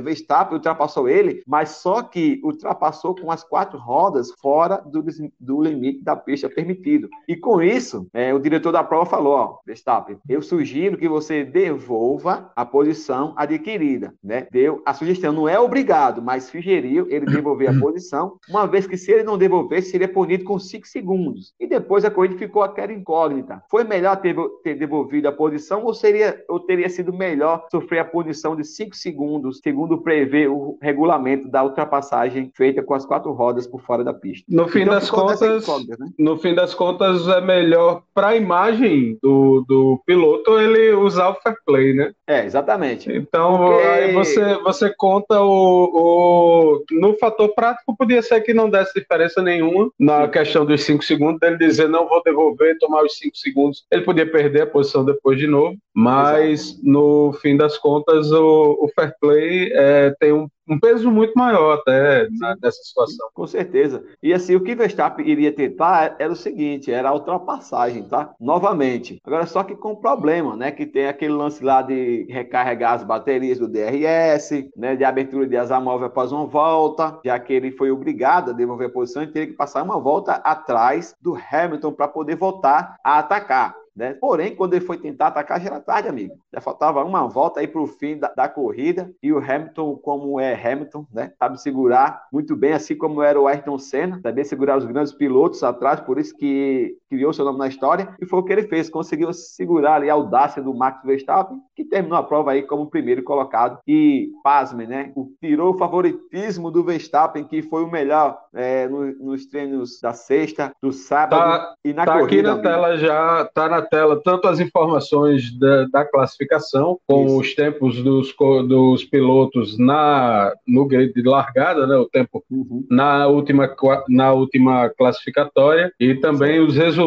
Verstappen 0.00 0.54
ultrapassou 0.54 1.08
ele, 1.08 1.42
mas 1.46 1.70
só 1.70 2.02
que 2.02 2.40
ultrapassou 2.44 3.14
com 3.14 3.30
as 3.30 3.42
quatro 3.42 3.78
rodas 3.78 4.30
fora 4.40 4.78
do, 4.78 5.04
do 5.38 5.60
limite 5.60 6.02
da 6.02 6.14
pista 6.16 6.48
permitido. 6.48 7.08
E 7.26 7.36
com 7.36 7.60
isso, 7.60 8.06
é, 8.12 8.32
o 8.32 8.38
diretor 8.38 8.72
da 8.72 8.84
prova 8.84 9.10
falou, 9.10 9.32
ó, 9.32 9.58
Verstappen, 9.66 10.18
eu 10.28 10.40
sugiro 10.42 10.96
que 10.96 11.08
você 11.08 11.44
devolva 11.44 12.52
a 12.54 12.64
posição 12.72 13.34
adquirida, 13.36 14.14
né? 14.24 14.46
Deu 14.50 14.82
a 14.86 14.94
sugestão, 14.94 15.32
não 15.32 15.46
é 15.46 15.60
obrigado, 15.60 16.22
mas 16.22 16.44
sugeriu 16.44 17.06
ele 17.10 17.26
devolver 17.26 17.68
a 17.68 17.78
posição, 17.78 18.38
uma 18.48 18.66
vez 18.66 18.86
que 18.86 18.96
se 18.96 19.12
ele 19.12 19.22
não 19.22 19.36
devolver, 19.36 19.82
seria 19.82 20.08
punido 20.08 20.44
com 20.44 20.58
cinco 20.58 20.88
segundos. 20.88 21.52
E 21.60 21.66
depois 21.66 22.04
a 22.04 22.10
corrida 22.10 22.38
ficou 22.38 22.62
aquela 22.62 22.92
incógnita. 22.92 23.62
Foi 23.70 23.84
melhor 23.84 24.16
ter, 24.16 24.34
ter 24.64 24.74
devolvido 24.74 25.28
a 25.28 25.32
posição 25.32 25.84
ou 25.84 25.92
seria 25.92 26.42
ou 26.48 26.60
teria 26.60 26.88
sido 26.88 27.12
melhor 27.12 27.66
sofrer 27.70 28.00
a 28.00 28.04
punição 28.04 28.56
de 28.56 28.64
5 28.64 28.96
segundos, 28.96 29.60
segundo 29.62 30.02
prevê 30.02 30.46
o 30.46 30.78
regulamento 30.80 31.48
da 31.48 31.62
ultrapassagem 31.62 32.50
feita 32.54 32.82
com 32.82 32.94
as 32.94 33.04
quatro 33.04 33.32
rodas 33.32 33.66
por 33.66 33.82
fora 33.82 34.04
da 34.04 34.14
pista. 34.14 34.44
No 34.48 34.68
fim 34.68 34.82
então, 34.82 34.94
das 34.94 35.10
contas, 35.10 35.68
né? 35.98 36.08
no 36.18 36.36
fim 36.38 36.54
das 36.54 36.74
contas 36.74 37.26
é 37.28 37.40
melhor 37.40 38.02
para 38.14 38.28
a 38.28 38.36
imagem 38.36 39.18
do, 39.22 39.64
do 39.66 40.02
piloto 40.06 40.58
ele 40.58 40.92
usar 40.92 41.30
o 41.30 41.34
fair 41.34 41.56
play, 41.64 41.94
né? 41.94 42.12
É, 42.26 42.46
exatamente. 42.52 43.10
Então 43.10 43.56
Porque... 43.56 43.82
aí 43.82 44.12
você 44.12 44.54
você 44.62 44.94
conta 44.94 45.40
o, 45.40 46.82
o 46.82 46.84
no 46.92 47.16
fator 47.18 47.54
prático 47.54 47.96
podia 47.96 48.22
ser 48.22 48.40
que 48.42 48.52
não 48.52 48.68
desse 48.68 48.92
diferença 48.94 49.42
nenhuma 49.42 49.90
na 49.98 50.24
Sim. 50.24 50.30
questão 50.30 50.66
dos 50.66 50.82
5 50.84 51.02
segundos 51.02 51.40
dele 51.40 51.56
dizer 51.56 51.88
não 51.88 52.08
vou 52.08 52.22
devolver, 52.22 52.78
tomar 52.78 53.02
os 53.04 53.16
5 53.16 53.36
segundos, 53.36 53.84
ele 53.90 54.02
podia 54.02 54.30
perder 54.30 54.62
a 54.62 54.66
posição 54.66 55.04
depois 55.04 55.38
de 55.38 55.46
novo, 55.46 55.76
mas 55.94 56.70
Exato 56.70 56.82
no 56.82 57.32
fim 57.40 57.56
das 57.56 57.78
contas, 57.78 58.30
o, 58.30 58.78
o 58.80 58.88
fair 58.94 59.14
play 59.20 59.70
é, 59.72 60.14
tem 60.18 60.32
um, 60.32 60.48
um, 60.68 60.78
peso 60.78 61.10
muito 61.10 61.32
maior 61.34 61.78
até 61.78 62.28
né, 62.28 62.54
nessa 62.62 62.82
situação. 62.82 63.28
Com 63.32 63.46
certeza. 63.46 64.04
E 64.22 64.32
assim, 64.32 64.54
o 64.54 64.62
que 64.62 64.74
Verstappen 64.74 65.26
iria 65.26 65.52
tentar 65.52 66.16
era 66.18 66.32
o 66.32 66.36
seguinte, 66.36 66.92
era 66.92 67.08
a 67.08 67.14
ultrapassagem, 67.14 68.02
tá? 68.04 68.34
Novamente. 68.40 69.20
Agora, 69.24 69.46
só 69.46 69.62
que 69.62 69.74
com 69.74 69.96
problema, 69.96 70.56
né? 70.56 70.70
Que 70.70 70.86
tem 70.86 71.06
aquele 71.06 71.32
lance 71.32 71.64
lá 71.64 71.82
de 71.82 72.26
recarregar 72.28 72.94
as 72.94 73.04
baterias 73.04 73.58
do 73.58 73.68
DRS, 73.68 74.68
né? 74.76 74.96
De 74.96 75.04
abertura 75.04 75.46
de 75.46 75.56
asa 75.56 75.80
móvel 75.80 76.08
após 76.08 76.32
uma 76.32 76.46
volta, 76.46 77.18
já 77.24 77.38
que 77.38 77.52
ele 77.52 77.72
foi 77.72 77.90
obrigado 77.90 78.50
a 78.50 78.54
devolver 78.54 78.88
a 78.88 78.92
posição 78.92 79.22
e 79.22 79.32
teria 79.32 79.48
que 79.48 79.56
passar 79.56 79.82
uma 79.82 79.98
volta 79.98 80.32
atrás 80.32 81.14
do 81.20 81.36
Hamilton 81.36 81.92
para 81.92 82.08
poder 82.08 82.36
voltar 82.36 82.96
a 83.04 83.18
atacar. 83.18 83.81
Né? 83.94 84.14
Porém, 84.14 84.56
quando 84.56 84.72
ele 84.74 84.84
foi 84.84 84.96
tentar 84.96 85.26
atacar, 85.28 85.60
já 85.60 85.66
era 85.66 85.80
tarde, 85.80 86.08
amigo. 86.08 86.34
Já 86.52 86.60
faltava 86.60 87.04
uma 87.04 87.28
volta 87.28 87.60
aí 87.60 87.68
para 87.68 87.80
o 87.80 87.86
fim 87.86 88.18
da, 88.18 88.28
da, 88.28 88.48
corrida. 88.48 89.12
E 89.22 89.32
o 89.32 89.38
Hamilton, 89.38 89.96
como 89.96 90.40
é 90.40 90.54
Hamilton, 90.54 91.06
né? 91.12 91.32
sabe 91.38 91.60
segurar 91.60 92.26
muito 92.32 92.56
bem, 92.56 92.72
assim 92.72 92.96
como 92.96 93.22
era 93.22 93.38
o 93.38 93.46
Ayrton 93.46 93.78
Senna, 93.78 94.20
também 94.22 94.44
segurar 94.44 94.78
os 94.78 94.86
grandes 94.86 95.12
pilotos 95.12 95.62
atrás, 95.62 96.00
por 96.00 96.18
isso 96.18 96.34
que 96.36 96.96
criou 97.12 97.30
seu 97.30 97.44
nome 97.44 97.58
na 97.58 97.68
história. 97.68 98.08
E 98.18 98.24
foi 98.24 98.40
o 98.40 98.42
que 98.42 98.52
ele 98.54 98.62
fez, 98.62 98.88
conseguiu 98.88 99.30
segurar 99.34 99.96
ali 99.96 100.08
a 100.08 100.14
audácia 100.14 100.62
do 100.62 100.74
Max 100.74 101.04
Verstappen, 101.04 101.58
que 101.76 101.84
terminou 101.84 102.16
a 102.16 102.22
prova 102.22 102.52
aí 102.52 102.62
como 102.62 102.88
primeiro 102.88 103.22
colocado. 103.22 103.78
E, 103.86 104.30
pasme, 104.42 104.86
né? 104.86 105.12
Tirou 105.38 105.74
o 105.74 105.78
favoritismo 105.78 106.70
do 106.70 106.82
Verstappen, 106.82 107.44
que 107.44 107.60
foi 107.60 107.84
o 107.84 107.90
melhor 107.90 108.38
é, 108.54 108.88
no, 108.88 109.12
nos 109.18 109.44
treinos 109.44 110.00
da 110.00 110.14
sexta, 110.14 110.72
do 110.82 110.90
sábado 110.90 111.38
tá, 111.38 111.74
e 111.84 111.92
na 111.92 112.06
tá 112.06 112.18
corrida. 112.18 112.52
aqui 112.52 112.62
na 112.62 112.70
tela 112.70 112.96
já, 112.96 113.44
tá 113.52 113.68
na 113.68 113.82
tela 113.82 114.18
tanto 114.24 114.48
as 114.48 114.58
informações 114.58 115.56
da, 115.58 115.84
da 115.92 116.04
classificação, 116.06 116.98
com 117.06 117.26
Isso. 117.26 117.40
os 117.40 117.54
tempos 117.54 118.02
dos, 118.02 118.34
dos 118.66 119.04
pilotos 119.04 119.78
na, 119.78 120.50
no 120.66 120.86
grid 120.86 121.12
de 121.12 121.28
largada, 121.28 121.86
né? 121.86 121.94
O 121.96 122.08
tempo 122.08 122.42
uhum. 122.50 122.86
na, 122.90 123.26
última, 123.26 123.70
na 124.08 124.32
última 124.32 124.88
classificatória, 124.88 125.92
e 126.00 126.14
também 126.14 126.58
os 126.60 126.74
resultados 126.74 127.01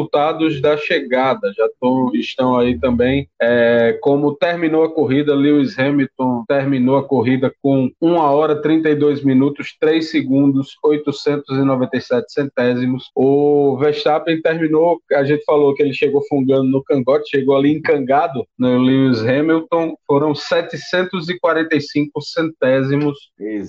da 0.61 0.77
chegada. 0.77 1.51
Já 1.55 1.67
tô, 1.79 2.11
estão 2.13 2.57
aí 2.57 2.77
também 2.79 3.27
é, 3.41 3.97
como 4.01 4.35
terminou 4.35 4.83
a 4.83 4.91
corrida, 4.91 5.35
Lewis 5.35 5.77
Hamilton 5.77 6.43
terminou 6.47 6.97
a 6.97 7.03
corrida 7.03 7.53
com 7.61 7.89
1 8.01 8.15
hora 8.15 8.61
32 8.61 9.23
minutos, 9.23 9.75
3 9.79 10.09
segundos, 10.09 10.75
897 10.83 12.31
centésimos. 12.31 13.09
O 13.15 13.77
Verstappen 13.77 14.41
terminou, 14.41 14.99
a 15.13 15.23
gente 15.23 15.43
falou 15.45 15.73
que 15.73 15.83
ele 15.83 15.93
chegou 15.93 16.23
fungando 16.27 16.63
no 16.63 16.83
cangote, 16.83 17.29
chegou 17.29 17.55
ali 17.55 17.71
encangado 17.71 18.45
no 18.57 18.77
Lewis 18.77 19.21
Hamilton, 19.21 19.95
foram 20.07 20.33
745 20.33 22.21
centésimos 22.21 23.17